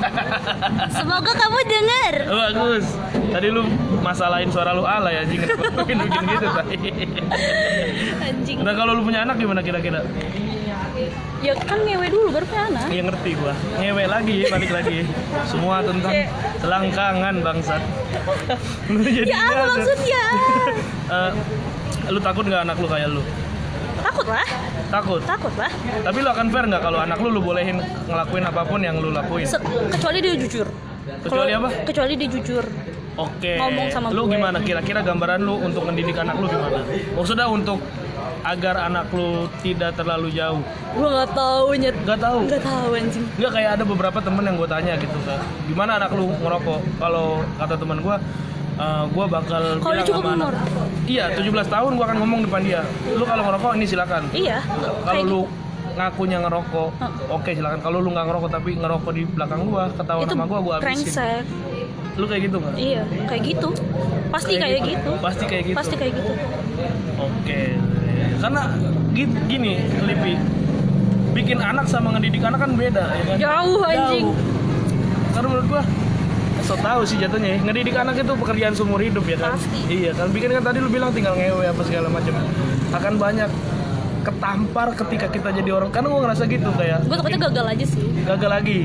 semoga 0.95 1.31
kamu 1.33 1.59
dengar 1.65 2.13
Oh, 2.25 2.37
bagus. 2.39 2.85
Tadi 3.29 3.47
lu 3.47 3.61
masalahin 3.99 4.47
suara 4.47 4.71
lu 4.71 4.83
ala 4.83 5.09
ya, 5.09 5.21
anjing. 5.21 5.41
Bikin 5.79 5.97
bikin 5.99 6.21
gitu 6.29 6.47
tadi. 6.51 6.77
anjing 8.21 8.57
Nah, 8.59 8.73
kalau 8.73 8.93
lu 8.93 9.01
punya 9.01 9.23
anak 9.23 9.37
gimana 9.37 9.59
kira-kira? 9.59 10.01
Ya 11.43 11.53
kan 11.59 11.77
ngewe 11.77 12.07
dulu 12.07 12.27
baru 12.31 12.45
punya 12.45 12.63
anak 12.65 12.87
Ya 12.87 13.01
ngerti 13.03 13.29
gua. 13.35 13.53
Ngewe 13.75 14.03
lagi, 14.05 14.37
balik 14.47 14.71
lagi. 14.71 14.99
Semua 15.43 15.83
tentang 15.83 16.13
selangkangan 16.57 17.35
bangsat. 17.37 17.81
Lu 18.89 18.99
jadi 19.01 19.27
ya 19.27 19.43
apa 19.43 19.63
maksudnya 19.69 20.23
Eh, 21.13 21.31
lu 22.05 22.19
takut 22.19 22.43
nggak 22.43 22.63
anak 22.63 22.75
lu 22.75 22.87
kayak 22.87 23.09
lu? 23.09 23.21
takut 23.95 24.25
lah 24.25 24.43
Takut. 24.89 25.21
takut 25.23 25.53
lah 25.55 25.71
Tapi 26.01 26.17
lu 26.17 26.29
akan 26.29 26.47
fair 26.49 26.65
nggak 26.65 26.81
kalau 26.81 26.99
anak 26.99 27.17
lu 27.17 27.29
lu 27.29 27.39
bolehin 27.39 27.77
ngelakuin 28.03 28.43
apa 28.43 28.61
pun 28.63 28.79
yang 28.79 28.97
lu 28.97 29.09
lakuin? 29.09 29.43
Se- 29.43 29.61
kecuali 29.89 30.19
dia 30.19 30.35
jujur 30.35 30.67
Kecuali 31.21 31.51
Kalau- 31.51 31.59
apa? 31.61 31.69
kecuali 31.83 32.13
dia 32.15 32.29
jujur 32.29 32.63
Oke. 33.13 33.53
Ngomong 33.55 33.87
sama 33.89 34.07
lu 34.09 34.25
gue. 34.25 34.33
gimana 34.33 34.57
kira-kira 34.59 34.99
gambaran 34.99 35.39
lu 35.39 35.61
untuk 35.61 35.85
mendidik 35.85 36.17
anak 36.17 36.35
lu 36.35 36.47
gimana? 36.47 36.81
Maksudnya 37.13 37.45
untuk 37.45 37.77
agar 38.43 38.75
anak 38.83 39.07
lu 39.09 39.45
tidak 39.61 39.93
terlalu 39.93 40.27
jauh. 40.29 40.59
gue 40.93 41.07
nggak 41.07 41.31
tahu 41.31 41.67
nyet 41.75 41.95
Gak 42.03 42.19
tahu. 42.19 42.39
nggak 42.45 42.63
tahu 42.63 42.87
anjing 42.93 43.25
Enggak 43.33 43.51
kayak 43.53 43.69
ada 43.71 43.83
beberapa 43.83 44.19
temen 44.19 44.43
yang 44.43 44.55
gue 44.55 44.67
tanya 44.67 44.93
gitu 44.97 45.17
kan. 45.23 45.39
Gimana 45.65 45.91
anak 45.95 46.11
lu 46.11 46.25
ngerokok? 46.33 46.79
Kalau 46.97 47.27
kata 47.55 47.75
teman 47.77 47.97
gue 47.99 48.15
eh 48.73 49.03
gue 49.05 49.25
bakal 49.29 49.63
Kalau 49.77 49.93
bilang 49.93 50.07
cukup 50.07 50.23
sama 50.23 50.33
anak. 50.33 50.47
umur. 50.49 50.55
Iya, 51.05 51.25
17 51.35 51.45
tahun 51.69 51.91
gue 51.93 52.05
akan 52.05 52.17
ngomong 52.17 52.39
depan 52.43 52.61
dia. 52.63 52.81
Lu 53.11 53.23
kalau 53.23 53.43
ngerokok 53.45 53.71
ini 53.77 53.85
silakan. 53.85 54.23
iya 54.33 54.57
Kalau 55.03 55.21
lu 55.23 55.41
ngakunya 55.93 56.41
ngerokok 56.41 56.89
oke 57.29 57.51
silakan 57.53 57.77
kalau 57.77 58.01
lu 58.01 58.09
nggak 58.09 58.25
ngerokok 58.25 58.49
tapi 58.49 58.73
ngerokok 58.73 59.11
di 59.13 59.29
belakang 59.29 59.61
gua 59.69 59.93
ketahuan 59.93 60.25
sama 60.25 60.49
gua 60.49 60.59
gua 60.59 60.75
habisin 60.81 61.45
lu 62.13 62.25
kayak 62.29 62.41
gitu 62.45 62.57
nggak? 62.61 62.75
Iya 62.77 63.01
kayak 63.25 63.41
gitu. 63.43 63.69
Pasti 64.29 64.53
kayak 64.57 64.79
gitu. 64.85 65.11
pasti 65.21 65.43
kayak 65.45 65.63
gitu. 65.65 65.77
Pasti 65.77 65.95
kayak 65.95 66.13
gitu. 66.13 66.33
Oke. 67.17 67.61
Karena 68.37 68.61
gi- 69.13 69.41
gini 69.47 69.73
Lipi. 70.03 70.33
Bikin 71.33 71.57
anak 71.57 71.89
sama 71.89 72.13
ngedidik 72.13 72.45
anak 72.45 72.61
kan 72.61 72.71
beda 72.77 73.03
ya 73.09 73.23
kan? 73.25 73.35
Jauh 73.39 73.81
anjing. 73.83 74.27
Jauh. 74.29 74.51
karena 75.33 75.47
menurut 75.49 75.65
gua 75.65 75.81
so 76.61 76.77
tau 76.77 77.01
sih 77.03 77.17
jatuhnya 77.17 77.57
ya. 77.57 77.59
ngedidik 77.59 77.97
anak 77.97 78.21
itu 78.21 78.33
pekerjaan 78.37 78.73
seumur 78.77 79.01
hidup 79.01 79.25
ya 79.25 79.37
kan? 79.37 79.57
Pasti. 79.57 79.79
iya 79.89 80.11
kan? 80.13 80.29
Bikin 80.29 80.53
kan 80.53 80.63
tadi 80.63 80.77
lu 80.77 80.89
bilang 80.93 81.09
tinggal 81.09 81.33
ngewe 81.33 81.65
apa 81.65 81.81
segala 81.81 82.07
macam. 82.07 82.37
Akan 82.93 83.17
banyak 83.17 83.49
ketampar 84.21 84.93
ketika 84.93 85.27
kita 85.27 85.49
jadi 85.51 85.69
orang. 85.73 85.89
Karena 85.89 86.07
gua 86.07 86.21
ngerasa 86.23 86.45
gitu 86.45 86.69
kayak 86.71 87.09
gue 87.09 87.17
takutnya 87.17 87.41
gagal 87.49 87.65
aja 87.65 87.85
sih. 87.89 88.01
Gagal 88.23 88.51
lagi 88.53 88.79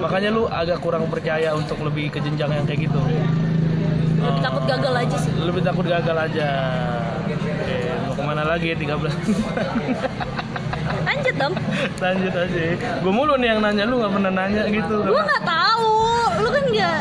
makanya 0.00 0.30
lu 0.32 0.48
agak 0.48 0.80
kurang 0.80 1.04
percaya 1.12 1.52
untuk 1.52 1.78
lebih 1.84 2.10
ke 2.10 2.18
jenjang 2.24 2.50
yang 2.50 2.64
kayak 2.64 2.88
gitu. 2.88 3.00
Lebih 4.20 4.40
takut 4.44 4.64
gagal 4.68 4.94
aja 4.96 5.16
sih. 5.16 5.32
Lebih 5.36 5.62
takut 5.64 5.86
gagal 5.86 6.16
aja. 6.16 6.48
Oke 7.30 7.78
mau 8.10 8.14
ke 8.18 8.22
mana 8.26 8.42
lagi 8.42 8.74
13 8.74 8.90
lanjut 11.06 11.34
dong 11.38 11.54
lanjut 12.02 12.34
aja. 12.34 12.60
Gue 13.02 13.12
mulu 13.12 13.34
nih 13.38 13.48
yang 13.54 13.60
nanya 13.62 13.84
lu 13.86 14.02
nggak 14.02 14.12
pernah 14.14 14.32
nanya 14.32 14.62
gitu. 14.66 14.96
Gue 15.04 15.20
nggak 15.20 15.44
tahu. 15.46 15.94
Lu 16.42 16.48
kan 16.50 16.64
nggak 16.66 17.00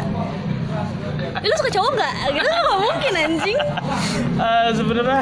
lu 1.39 1.53
suka 1.55 1.71
cowok 1.71 1.91
nggak? 1.97 2.13
Gitu 2.35 2.47
nggak 2.47 2.79
mungkin 2.79 3.13
anjing. 3.15 3.57
Eh, 4.39 4.69
sebenarnya 4.75 5.19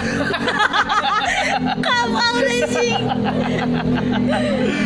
kamu 1.88 2.16
anjing? 2.20 3.02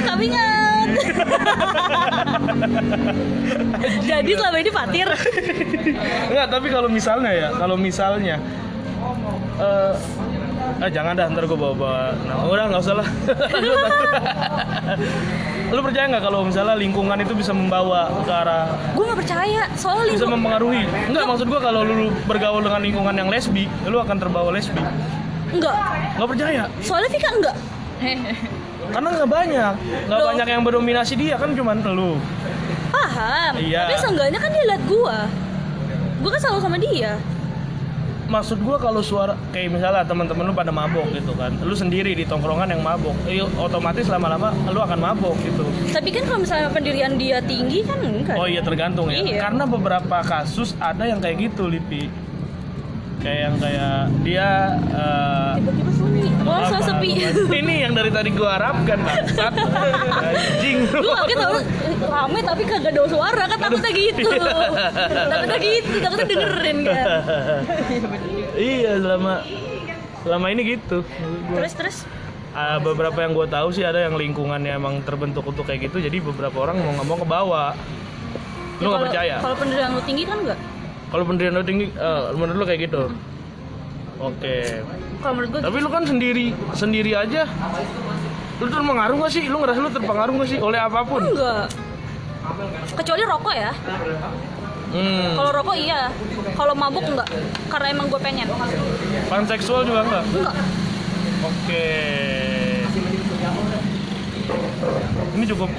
Coming 0.05 0.33
out 0.35 0.70
jadi 4.09 4.31
selama 4.31 4.57
ini 4.59 4.71
patir 4.71 5.07
Enggak, 6.31 6.47
tapi 6.49 6.67
kalau 6.69 6.89
misalnya 6.89 7.31
ya, 7.31 7.47
kalau 7.55 7.75
misalnya 7.75 8.35
eh 9.57 9.93
ah, 10.81 10.89
jangan 10.89 11.13
dah 11.17 11.25
ntar 11.29 11.45
gue 11.45 11.57
bawa 11.57 11.73
bawa 11.73 12.13
nah 12.25 12.35
udah 12.45 12.63
nggak 12.69 12.81
usah 12.81 12.95
lah. 13.01 13.05
Lu 15.71 15.79
percaya 15.79 16.05
nggak 16.11 16.21
kalau 16.21 16.39
misalnya 16.45 16.75
lingkungan 16.75 17.17
itu 17.21 17.33
bisa 17.33 17.53
membawa 17.55 18.11
ke 18.25 18.31
arah 18.31 18.65
gue 18.93 19.03
nggak 19.05 19.19
percaya 19.25 19.61
soalnya 19.73 20.13
bisa 20.13 20.25
lingkup- 20.25 20.33
mempengaruhi. 20.37 20.83
Enggak 21.09 21.25
maksud 21.29 21.47
gue 21.49 21.59
kalau 21.61 21.81
lu 21.81 22.09
bergaul 22.25 22.61
dengan 22.61 22.81
lingkungan 22.81 23.15
yang 23.15 23.29
lesbi 23.29 23.65
lu 23.85 23.97
akan 23.97 24.17
terbawa 24.21 24.49
lesbi. 24.53 24.81
Enggak 25.51 25.75
nggak 26.17 26.29
percaya? 26.29 26.63
Soalnya 26.81 27.09
Vika 27.09 27.29
enggak 27.29 27.55
karena 28.91 29.07
nggak 29.17 29.31
banyak. 29.31 29.73
Nggak 30.07 30.19
Loh. 30.19 30.27
banyak 30.31 30.47
yang 30.47 30.61
mendominasi 30.61 31.13
dia 31.17 31.35
kan 31.39 31.49
cuman 31.55 31.77
lu. 31.91 32.19
Paham. 32.91 33.51
Iya. 33.59 33.87
tapi 33.89 33.95
seenggaknya 33.99 34.39
kan 34.39 34.49
dia 34.53 34.63
liat 34.71 34.83
gue 34.87 35.17
gue 36.21 36.29
kan 36.29 36.41
selalu 36.41 36.59
sama 36.61 36.77
dia. 36.77 37.17
Maksud 38.31 38.63
gua 38.63 38.79
kalau 38.79 39.03
suara 39.03 39.35
kayak 39.51 39.75
misalnya 39.75 40.07
teman-teman 40.07 40.47
lu 40.47 40.53
pada 40.55 40.71
mabok 40.71 41.03
gitu 41.11 41.35
kan. 41.35 41.51
Lu 41.67 41.75
sendiri 41.75 42.15
di 42.15 42.23
tongkrongan 42.23 42.71
yang 42.71 42.79
mabok. 42.79 43.11
Eh, 43.27 43.43
otomatis 43.59 44.07
lama-lama 44.07 44.55
lu 44.71 44.79
akan 44.79 44.99
mabok 45.03 45.35
gitu. 45.43 45.67
Tapi 45.91 46.15
kan 46.15 46.23
kalau 46.23 46.39
misalnya 46.39 46.71
pendirian 46.71 47.19
dia 47.19 47.43
tinggi 47.43 47.83
kan 47.83 47.99
enggak 47.99 48.39
oh 48.39 48.47
iya 48.47 48.61
tergantung 48.63 49.11
ya. 49.11 49.19
Iya. 49.21 49.37
karena 49.49 49.63
beberapa 49.67 50.17
kasus 50.23 50.73
ada 50.79 51.03
yang 51.03 51.19
kayak 51.19 51.51
gitu 51.51 51.67
lipi 51.67 52.07
kayak 53.21 53.39
yang 53.39 53.55
kayak 53.57 53.93
dia 54.21 54.49
eh, 54.89 55.51
tiba-tiba 55.61 55.91
sunyi. 55.93 56.21
apa, 56.41 56.79
sepi? 56.81 57.09
ini 57.53 57.75
yang 57.85 57.93
dari 57.93 58.09
tadi 58.09 58.29
gua 58.33 58.57
harapkan 58.57 58.97
bangsat. 58.99 59.53
Anjing. 59.53 60.77
Gue 60.89 61.13
kaget 61.15 61.37
eh, 61.39 61.63
rame 62.03 62.39
tapi 62.41 62.63
kagak 62.65 62.91
ada 62.91 63.01
suara 63.05 63.43
kan 63.45 63.57
takutnya 63.59 63.91
gitu. 63.93 64.29
Takutnya 65.05 65.57
gitu 65.59 65.95
takutnya 65.99 66.25
dengerin 66.27 66.77
kan. 66.81 67.05
Iya 68.51 68.91
selama 68.97 69.33
selama 70.21 70.45
ini 70.49 70.61
gitu. 70.75 70.97
Terus 71.51 71.73
terus? 71.73 71.97
Ah, 72.51 72.83
beberapa 72.83 73.15
yang 73.15 73.31
gue 73.31 73.47
tahu 73.47 73.71
sih 73.71 73.79
ada 73.81 74.03
yang 74.03 74.19
lingkungannya 74.19 74.75
emang 74.75 74.99
terbentuk 75.01 75.47
untuk 75.47 75.63
kayak 75.63 75.87
gitu 75.87 76.03
jadi 76.03 76.19
beberapa 76.19 76.57
orang 76.59 76.77
mau 76.77 76.91
nggak 76.91 77.07
mau 77.07 77.17
ke 77.17 77.27
bawah. 77.27 77.71
Lu 78.81 78.89
nggak 78.89 78.97
Ya, 78.97 79.05
percaya? 79.05 79.35
kalau 79.39 79.55
pendirian 79.55 79.89
lu 79.93 80.01
tinggi 80.01 80.25
kan 80.25 80.41
enggak 80.41 80.57
kalau 81.11 81.23
pendirian 81.27 81.53
lu 81.53 81.61
tinggi 81.61 81.91
eh, 81.91 82.23
menurut 82.33 82.57
lu 82.57 82.65
kayak 82.65 82.87
gitu? 82.87 83.11
Oke. 84.17 84.79
Kalau 85.19 85.33
menurut 85.35 85.49
gue 85.51 85.61
tapi 85.61 85.77
lu 85.77 85.89
kan 85.91 86.03
sendiri 86.07 86.45
sendiri 86.71 87.11
aja. 87.13 87.43
Lu 88.61 88.69
terpengaruh 88.69 89.17
gak 89.19 89.33
sih? 89.33 89.43
Lu 89.49 89.57
ngerasa 89.59 89.79
lu 89.81 89.89
terpengaruh 89.89 90.33
gak 90.39 90.49
sih 90.49 90.59
oleh 90.61 90.79
apa 90.79 91.01
pun? 91.03 91.21
Enggak. 91.25 91.67
Kecuali 92.95 93.23
rokok 93.25 93.53
ya. 93.53 93.71
Hmm. 94.91 95.39
kalau 95.39 95.51
rokok 95.55 95.77
iya. 95.79 96.11
Kalau 96.51 96.73
mabuk 96.75 97.05
enggak 97.07 97.27
karena 97.67 97.87
emang 97.91 98.07
gue 98.11 98.21
pengen. 98.21 98.47
Panseksual 99.27 99.83
juga 99.83 100.03
enggak? 100.03 100.23
Enggak. 100.31 100.55
Oke. 101.41 101.87
Ini 105.31 105.45
cukup. 105.47 105.69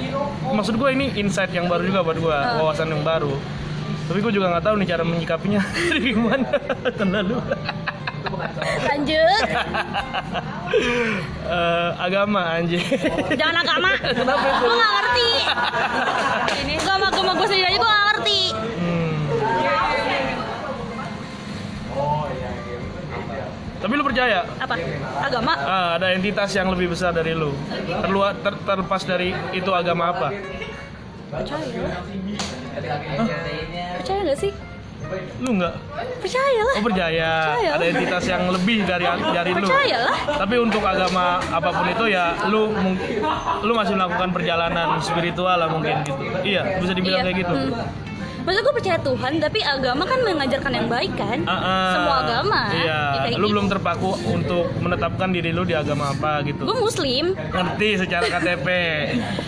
Maksud 0.51 0.75
gue 0.75 0.89
ini 0.91 1.05
insight 1.15 1.53
yang 1.53 1.69
baru 1.69 1.85
juga 1.85 2.01
buat 2.01 2.17
gue, 2.17 2.35
Ah. 2.35 2.57
wawasan 2.59 2.89
yang 2.89 3.05
baru. 3.05 3.37
Tapi 4.03 4.19
gue 4.19 4.31
juga 4.31 4.47
nggak 4.49 4.63
tahu 4.63 4.75
nih 4.75 4.87
cara 4.87 5.03
menyikapinya 5.03 5.61
gimana. 6.03 6.47
Tenang 6.93 7.25
lu. 7.27 7.37
lanjut 8.83 9.41
Eh, 11.45 11.89
agama 11.97 12.41
anjing. 12.51 12.81
jangan 13.31 13.61
agama 13.61 13.93
Kenapa 13.95 14.41
itu? 14.41 14.63
gue 14.63 14.73
gak 14.75 14.91
ngerti 14.91 15.29
ini 16.57 16.73
gue 16.73 16.87
sama 16.87 17.07
agama 17.07 17.31
gue 17.35 17.45
sendiri 17.45 17.67
aja 17.67 17.77
gue 17.77 17.91
gak 17.91 18.05
ngerti 18.07 18.39
Hmm. 18.73 19.13
Tapi 23.75 23.93
lu 23.93 24.03
percaya 24.03 24.39
apa 24.57 24.75
agama 25.19 25.53
ah, 25.53 25.89
ada 25.93 26.07
entitas 26.09 26.49
yang 26.51 26.71
lebih 26.71 26.87
besar 26.89 27.11
dari 27.11 27.35
lu? 27.35 27.51
Terluar 27.99 28.33
ter- 28.37 28.63
terlepas 28.63 29.01
dari 29.03 29.29
itu 29.51 29.69
agama 29.69 30.09
apa? 30.09 30.27
percaya 31.29 31.91
percaya 32.73 34.21
gak 34.25 34.39
sih 34.39 34.53
Lu 35.43 35.59
nggak? 35.59 35.73
percaya 36.23 36.61
lah 36.63 36.73
Oh 36.73 36.81
percaya. 36.81 37.31
Percaya. 37.45 37.69
Ada 37.75 37.85
entitas 37.85 38.23
yang 38.23 38.43
lebih 38.49 38.81
dari 38.81 39.03
dari 39.05 39.51
lu. 39.51 39.67
Percaya 39.67 39.97
lah. 39.99 40.15
Tapi 40.39 40.55
untuk 40.57 40.81
agama 40.81 41.37
apa 41.43 41.69
pun 41.69 41.85
itu 41.85 42.05
ya 42.07 42.33
lu 42.47 42.71
lu 43.61 43.73
masih 43.75 43.93
melakukan 43.93 44.31
perjalanan 44.31 44.97
spiritual 45.03 45.53
lah 45.53 45.69
mungkin 45.69 46.01
gitu. 46.01 46.17
Iya, 46.41 46.79
bisa 46.79 46.95
dibilang 46.95 47.19
Iya. 47.19 47.25
kayak 47.29 47.37
gitu. 47.45 47.53
Hmm. 47.53 48.02
Maksudnya 48.43 48.61
gue 48.61 48.75
percaya 48.75 48.97
Tuhan, 48.99 49.31
tapi 49.39 49.59
agama 49.59 50.03
kan 50.03 50.19
mengajarkan 50.19 50.71
yang 50.73 50.87
baik 50.87 51.11
kan? 51.15 51.37
Ah, 51.43 51.55
ah. 51.55 51.91
Semua 51.93 52.15
agama. 52.21 52.59
Iya, 52.69 52.99
Ya, 53.23 53.33
lu 53.33 53.39
gitu. 53.39 53.51
belum 53.55 53.65
terpaku 53.67 54.09
untuk 54.27 54.67
menetapkan 54.77 55.31
diri 55.31 55.49
lu 55.49 55.63
di 55.63 55.71
agama 55.71 56.09
apa 56.09 56.43
gitu. 56.43 56.61
Gue 56.61 56.77
muslim, 56.77 57.33
Ngerti 57.33 57.89
secara 57.97 58.23
KTP, 58.27 58.67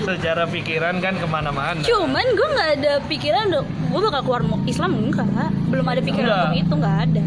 secara 0.01 0.43
pikiran 0.47 0.97
kan 0.97 1.13
ke 1.15 1.25
mana-mana. 1.25 1.77
cuman 1.77 2.25
gue 2.25 2.47
nggak 2.49 2.69
ada 2.77 2.93
pikiran 3.03 3.43
gue 3.51 3.99
bakal 4.01 4.21
keluar 4.23 4.41
Islam 4.65 4.89
enggak. 4.97 5.49
Belum 5.65 5.85
ada 5.85 5.99
pikiran 5.99 6.25
Enggak. 6.25 6.41
untuk 6.41 6.57
itu 6.57 6.73
nggak 6.75 6.95
ada. 7.03 7.25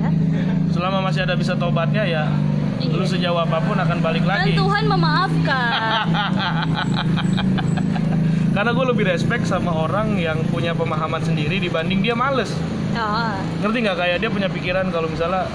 Selama 0.70 0.98
masih 1.02 1.20
ada 1.22 1.34
bisa 1.34 1.52
tobatnya 1.52 2.02
ya, 2.02 2.24
Iya. 2.78 2.94
lu 2.94 3.04
sejauh 3.04 3.36
apa 3.36 3.58
pun 3.58 3.74
akan 3.74 3.98
balik 3.98 4.22
Dan 4.22 4.30
lagi. 4.40 4.54
Tuhan 4.54 4.84
memaafkan. 4.86 5.68
Karena 8.58 8.74
gue 8.74 8.86
lebih 8.90 9.06
respect 9.06 9.46
sama 9.46 9.70
orang 9.70 10.18
yang 10.18 10.42
punya 10.50 10.74
pemahaman 10.74 11.22
sendiri 11.22 11.62
dibanding 11.62 12.02
dia 12.02 12.18
males. 12.18 12.50
ya, 12.90 13.38
Ngerti 13.62 13.86
nggak 13.86 13.94
kayak 13.94 14.16
dia 14.18 14.30
punya 14.34 14.50
pikiran 14.50 14.90
kalau 14.90 15.06
misalnya 15.06 15.46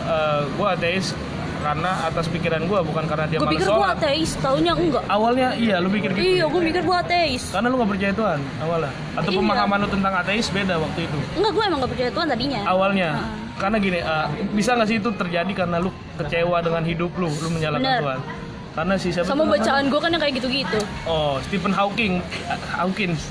gue 0.48 0.68
ateis 0.72 1.12
karena 1.60 1.92
atas 2.08 2.32
pikiran 2.32 2.64
gue 2.64 2.80
bukan 2.80 3.04
karena 3.04 3.28
dia 3.28 3.40
gue 3.40 3.48
males 3.48 3.60
pikir 3.60 3.68
gue 3.68 3.76
sholat. 3.76 4.00
ateis, 4.00 4.30
taunya 4.40 4.72
enggak. 4.72 5.04
Awalnya 5.12 5.52
iya 5.60 5.84
lu 5.84 5.92
pikir 5.92 6.16
gitu. 6.16 6.24
Iya, 6.24 6.48
gue 6.48 6.62
mikir 6.64 6.80
gue 6.80 6.96
ateis. 6.96 7.44
Karena 7.52 7.68
lu 7.68 7.76
nggak 7.76 7.92
percaya 7.92 8.14
Tuhan 8.16 8.40
awalnya. 8.64 8.92
Atau 9.20 9.32
Iya. 9.32 9.40
pemahaman 9.44 9.78
lu 9.84 9.88
tentang 9.92 10.14
ateis 10.16 10.48
beda 10.48 10.76
waktu 10.80 11.00
itu. 11.04 11.18
Enggak, 11.36 11.52
gue 11.52 11.64
emang 11.68 11.80
gak 11.84 11.92
percaya 11.92 12.12
Tuhan 12.16 12.28
tadinya. 12.32 12.62
Awalnya. 12.64 13.10
Heeh. 13.20 13.28
Karena 13.54 13.78
gini, 13.78 14.00
eh, 14.00 14.26
bisa 14.56 14.80
nggak 14.80 14.88
sih 14.88 14.98
itu 14.98 15.10
terjadi 15.14 15.52
karena 15.54 15.78
lu 15.78 15.92
kecewa 16.16 16.58
dengan 16.60 16.84
hidup 16.84 17.12
lu, 17.20 17.28
lu 17.28 17.50
menyalahkan 17.52 17.84
Bener. 17.84 18.00
Tuhan. 18.00 18.20
Karena 18.74 18.98
si 18.98 19.14
siapa 19.14 19.30
Sama 19.30 19.46
bacaan 19.46 19.86
gue 19.86 20.00
kan 20.02 20.10
yang 20.10 20.22
kayak 20.22 20.36
gitu-gitu. 20.42 20.80
Oh, 21.06 21.38
Stephen 21.46 21.70
Hawking, 21.70 22.26
Ah, 22.46 22.58
Hawkins. 22.76 23.30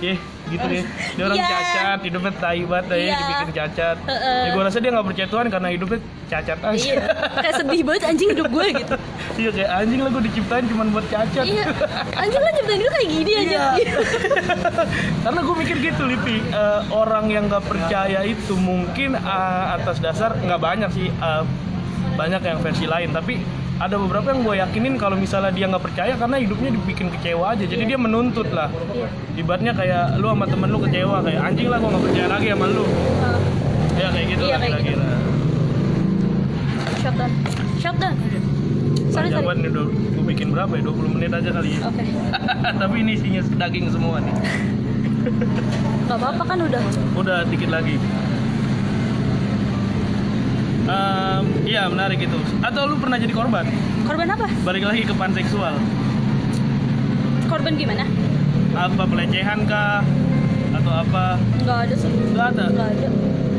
Ye, 0.00 0.16
gitu 0.48 0.64
deh. 0.64 0.80
Dia 1.12 1.24
orang 1.26 1.36
Iya. 1.36 1.48
cacat, 1.50 1.98
hidupnya 2.00 2.32
tai 2.32 2.62
banget 2.64 2.84
deh, 2.88 2.98
Iya. 3.02 3.16
dibikin 3.20 3.48
cacat. 3.52 3.96
Heeh. 4.00 4.40
Ya 4.40 4.48
gue 4.50 4.62
rasa 4.64 4.78
dia 4.78 4.90
nggak 4.90 5.06
percaya 5.06 5.28
Tuhan 5.28 5.46
karena 5.50 5.68
hidupnya 5.68 5.98
cacat 6.24 6.58
aja. 6.62 6.72
Iya, 6.80 7.02
kayak 7.36 7.54
sedih 7.60 7.82
banget 7.84 8.02
anjing 8.06 8.28
hidup 8.32 8.48
gue 8.48 8.66
gitu. 8.72 8.94
Iya, 9.40 9.50
kayak 9.50 9.70
anjing 9.74 10.00
lah 10.00 10.10
gue 10.10 10.22
diciptain 10.24 10.64
cuma 10.68 10.82
buat 10.88 11.06
cacat. 11.06 11.44
Iya, 11.44 11.64
anjing 12.14 12.40
lah 12.40 12.50
nyiptain 12.50 12.78
gue 12.78 12.92
kayak 12.94 13.08
gini 13.10 13.32
aja. 13.34 13.60
Iya. 13.74 13.92
Karena 15.26 15.40
gue 15.42 15.56
mikir 15.58 15.76
gitu, 15.82 16.02
Lipi. 16.06 16.36
Eh, 16.48 16.80
orang 16.90 17.24
yang 17.26 17.44
nggak 17.46 17.64
percaya 17.64 18.20
itu 18.22 18.54
mungkin 18.54 19.10
eh, 19.14 19.64
atas 19.74 19.98
dasar 19.98 20.32
nggak 20.34 20.60
banyak 20.62 20.90
sih, 20.94 21.10
eh, 21.10 21.42
banyak 22.14 22.40
yang 22.40 22.58
versi 22.58 22.86
lain. 22.86 23.10
Tapi 23.10 23.34
ada 23.80 23.96
beberapa 23.96 24.26
yang 24.28 24.40
gue 24.42 24.54
yakinin 24.58 24.94
kalau 24.94 25.16
misalnya 25.16 25.48
dia 25.50 25.64
nggak 25.64 25.80
percaya 25.82 26.12
karena 26.14 26.36
hidupnya 26.36 26.70
dibikin 26.70 27.08
kecewa 27.10 27.44
aja 27.50 27.64
jadi 27.64 27.82
dia 27.86 27.96
menuntut 27.96 28.48
lah 28.50 28.68
Iya. 28.90 29.08
ibaratnya 29.36 29.72
kayak 29.72 30.02
lu 30.16 30.28
sama 30.28 30.44
temen 30.44 30.68
lu 30.68 30.78
kecewa 30.80 31.16
kayak 31.20 31.40
anjing 31.42 31.66
lah 31.66 31.78
gue 31.78 31.88
nggak 31.88 32.04
percaya 32.04 32.26
lagi 32.28 32.46
sama 32.50 32.66
lu 32.68 32.84
Uh, 32.84 33.38
ya 33.98 34.08
kayak 34.10 34.26
gitu 34.30 34.42
Iya, 34.42 34.50
lah 34.50 34.58
kayak 34.58 34.72
gitu. 34.78 34.84
kira-kira 34.86 35.08
shotgun. 36.98 37.30
Shotgun. 37.78 38.14
Sorry, 39.10 39.26
sorry. 39.26 39.28
Jawaban 39.34 39.56
ini 39.58 39.68
udah 39.70 39.84
gue 39.90 40.24
bikin 40.26 40.48
berapa 40.50 40.72
ya 40.72 40.82
20 40.84 41.10
menit 41.10 41.30
aja 41.32 41.50
kali 41.50 41.68
ya 41.70 41.80
Oke. 41.82 42.04
tapi 42.80 42.96
ini 42.98 43.12
isinya 43.14 43.40
daging 43.58 43.86
semua 43.88 44.20
nih 44.20 44.34
Gak 46.06 46.16
apa-apa 46.16 46.42
kan 46.46 46.58
udah. 46.60 46.82
udah 47.14 47.38
dikit 47.46 47.68
lagi 47.68 47.96
Em, 50.90 51.44
iya 51.64 51.86
menarik 51.86 52.18
itu 52.18 52.34
atau 52.60 52.82
lu 52.84 52.96
pernah 52.96 53.14
jadi 53.14 53.30
korban 53.30 53.62
Korban 54.02 54.26
apa? 54.28 54.46
balik 54.60 54.82
lagi 54.82 55.02
ke 55.02 55.14
panseksual 55.14 55.78
Korban 57.46 57.74
gimana? 57.74 58.04
apa 58.72 59.02
pelecehan 59.04 59.66
kah 59.66 60.02
atau 60.72 60.92
apa 60.96 61.38
Nggak 61.60 61.78
ada 61.80 61.94
sih. 61.96 62.10
nggak 62.10 62.46
ada 62.48 62.64
Nggak 62.68 62.88
ada. 62.92 63.08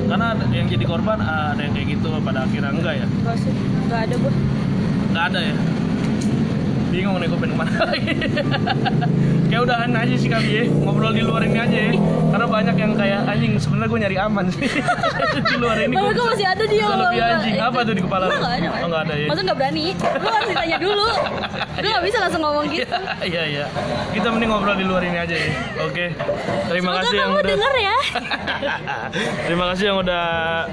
karena 0.08 0.26
ada 0.34 0.44
yang 0.50 0.68
jadi 0.68 0.84
korban 0.84 1.18
ada 1.20 1.62
yang 1.62 1.72
kayak 1.72 1.88
gitu 1.90 2.10
pada 2.20 2.44
akhirnya 2.44 2.70
enggak 2.70 2.94
ya 2.98 3.08
Nggak 3.08 3.38
sih. 3.38 3.54
Nggak 3.86 4.00
ada 4.02 4.16
gue. 4.18 4.34
nggak 5.12 5.26
ada 5.26 5.40
ya 5.42 5.56
bingung 6.92 7.16
nih 7.16 7.28
gue 7.28 7.40
pengen 7.40 7.54
ke 7.54 7.58
mana 7.58 7.72
lagi 7.88 8.14
kayak 9.52 9.62
udahan 9.62 9.92
aja 9.92 10.16
sih 10.16 10.30
kali 10.32 10.50
ya 10.50 10.64
ngobrol 10.72 11.12
di 11.12 11.22
luar 11.22 11.44
ini 11.44 11.60
aja 11.60 11.78
ya 11.84 11.94
karena 12.32 12.48
banyak 12.48 12.76
yang 12.78 12.92
kayak 12.96 13.20
anjing 13.28 13.52
sebenarnya 13.60 13.90
gue 13.90 14.00
nyari 14.00 14.18
aman 14.18 14.46
sih 14.48 14.64
di 15.52 15.58
luar 15.60 15.78
ini 15.78 15.94
gue 15.94 16.26
masih 16.26 16.48
ada 16.48 16.64
dia. 16.64 16.86
lebih 16.88 17.20
anjing. 17.20 17.56
Apa 17.60 17.80
tuh 17.84 17.94
di 17.94 18.02
kepala 18.02 18.24
lu? 18.24 18.34
nggak 18.34 18.54
ada. 18.54 18.70
Oh, 18.72 18.88
nggak 18.88 19.04
ada 19.04 19.14
ya? 19.14 19.28
Maksudnya 19.28 19.46
nggak 19.46 19.60
berani. 19.60 19.86
Lu 19.92 20.28
harus 20.28 20.48
ditanya 20.48 20.78
dulu. 20.80 21.08
Lu 21.74 21.88
nggak 21.88 22.04
bisa 22.04 22.18
langsung 22.20 22.42
ngomong 22.42 22.66
gitu. 22.70 22.98
iya 23.32 23.44
iya 23.46 23.66
kita 24.12 24.28
mending 24.28 24.50
ngobrol 24.50 24.76
di 24.76 24.84
luar 24.84 25.02
ini 25.02 25.18
aja 25.18 25.32
ya 25.34 25.50
oke 25.82 26.06
terima 26.68 26.90
Semoga 26.90 27.00
kasih 27.02 27.18
yang 27.18 27.32
udah 27.32 27.44
denger 27.46 27.74
ya. 27.78 27.98
terima 29.48 29.66
kasih 29.72 29.84
yang 29.86 29.98
udah 30.00 30.24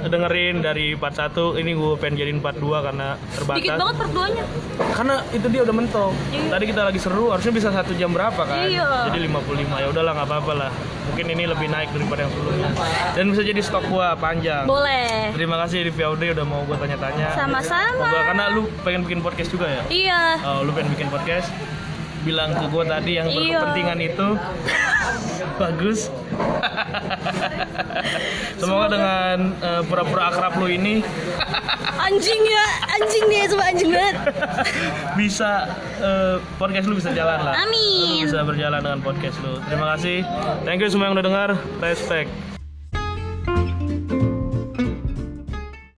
dengerin 0.04 0.56
dari 0.60 0.86
part 0.94 1.14
1 1.14 1.34
ini 1.56 1.70
gue 1.72 1.92
pengen 1.96 2.14
jadiin 2.16 2.38
part 2.38 2.56
2 2.56 2.66
karena 2.82 3.06
terbatas 3.32 3.58
Dikit 3.58 3.72
banget 3.74 3.94
per 3.96 4.08
duanya. 4.08 4.44
karena 4.92 5.14
itu 5.30 5.46
dia 5.48 5.62
udah 5.62 5.74
mentok 5.74 6.12
Iya. 6.28 6.42
tadi 6.50 6.64
kita 6.66 6.82
lagi 6.84 7.00
seru 7.00 7.24
harusnya 7.28 7.52
bisa 7.52 7.68
satu 7.70 7.92
jam 7.92 8.10
berapa 8.10 8.38
kan 8.40 8.67
Iya. 8.70 8.88
jadi 9.06 9.18
55 9.24 9.48
ya 9.74 9.86
udahlah 9.88 10.12
nggak 10.14 10.28
apa-apa 10.28 10.52
lah 10.54 10.70
mungkin 11.04 11.26
ini 11.30 11.44
lebih 11.44 11.68
naik 11.68 11.88
daripada 11.90 12.20
yang 12.20 12.32
sebelumnya 12.32 12.68
dan 13.12 13.24
bisa 13.28 13.42
jadi 13.42 13.60
stok 13.60 13.84
gua 13.86 14.12
panjang 14.14 14.64
Boleh. 14.64 15.32
terima 15.32 15.56
kasih 15.58 15.78
Rivia 15.84 16.06
Audrey 16.06 16.30
udah 16.30 16.44
mau 16.44 16.60
gua 16.62 16.76
tanya-tanya 16.76 17.32
Sama-sama. 17.32 18.06
Karena 18.24 18.44
lu 18.50 18.68
pengen 18.82 19.02
bikin 19.02 19.20
podcast 19.20 19.48
juga 19.48 19.66
ya 19.66 19.82
Iya. 19.88 20.22
oh, 20.44 20.60
lu 20.62 20.70
pengen 20.70 20.92
bikin 20.92 21.08
podcast 21.08 21.48
bilang 22.20 22.52
ke 22.52 22.66
gua 22.68 22.84
tadi 22.84 23.16
yang 23.16 23.26
Iya. 23.26 23.56
berkepentingan 23.56 23.98
itu 24.02 24.26
bagus 25.62 26.12
semoga 28.60 28.86
dengan 28.90 29.36
eh, 29.58 29.82
pura-pura 29.86 30.22
akrab 30.32 30.58
lu 30.58 30.66
ini 30.70 31.02
Anjing 31.98 32.42
ya, 32.46 32.66
anjing 32.96 33.24
nih, 33.28 33.44
coba 33.52 33.68
anjing 33.68 33.90
banget. 33.92 34.16
bisa 35.20 35.68
eh, 36.00 36.40
podcast 36.56 36.88
lu 36.88 36.96
bisa 36.96 37.12
jalan 37.12 37.44
lah. 37.44 37.68
Amin. 37.68 38.24
Lu 38.24 38.32
bisa 38.32 38.48
berjalan 38.48 38.80
dengan 38.80 39.00
podcast 39.04 39.36
lu. 39.44 39.60
Terima 39.68 39.92
kasih. 39.92 40.24
Thank 40.64 40.80
you 40.80 40.88
semua 40.88 41.12
yang 41.12 41.20
udah 41.20 41.26
dengar. 41.26 41.48
Respect. 41.84 42.57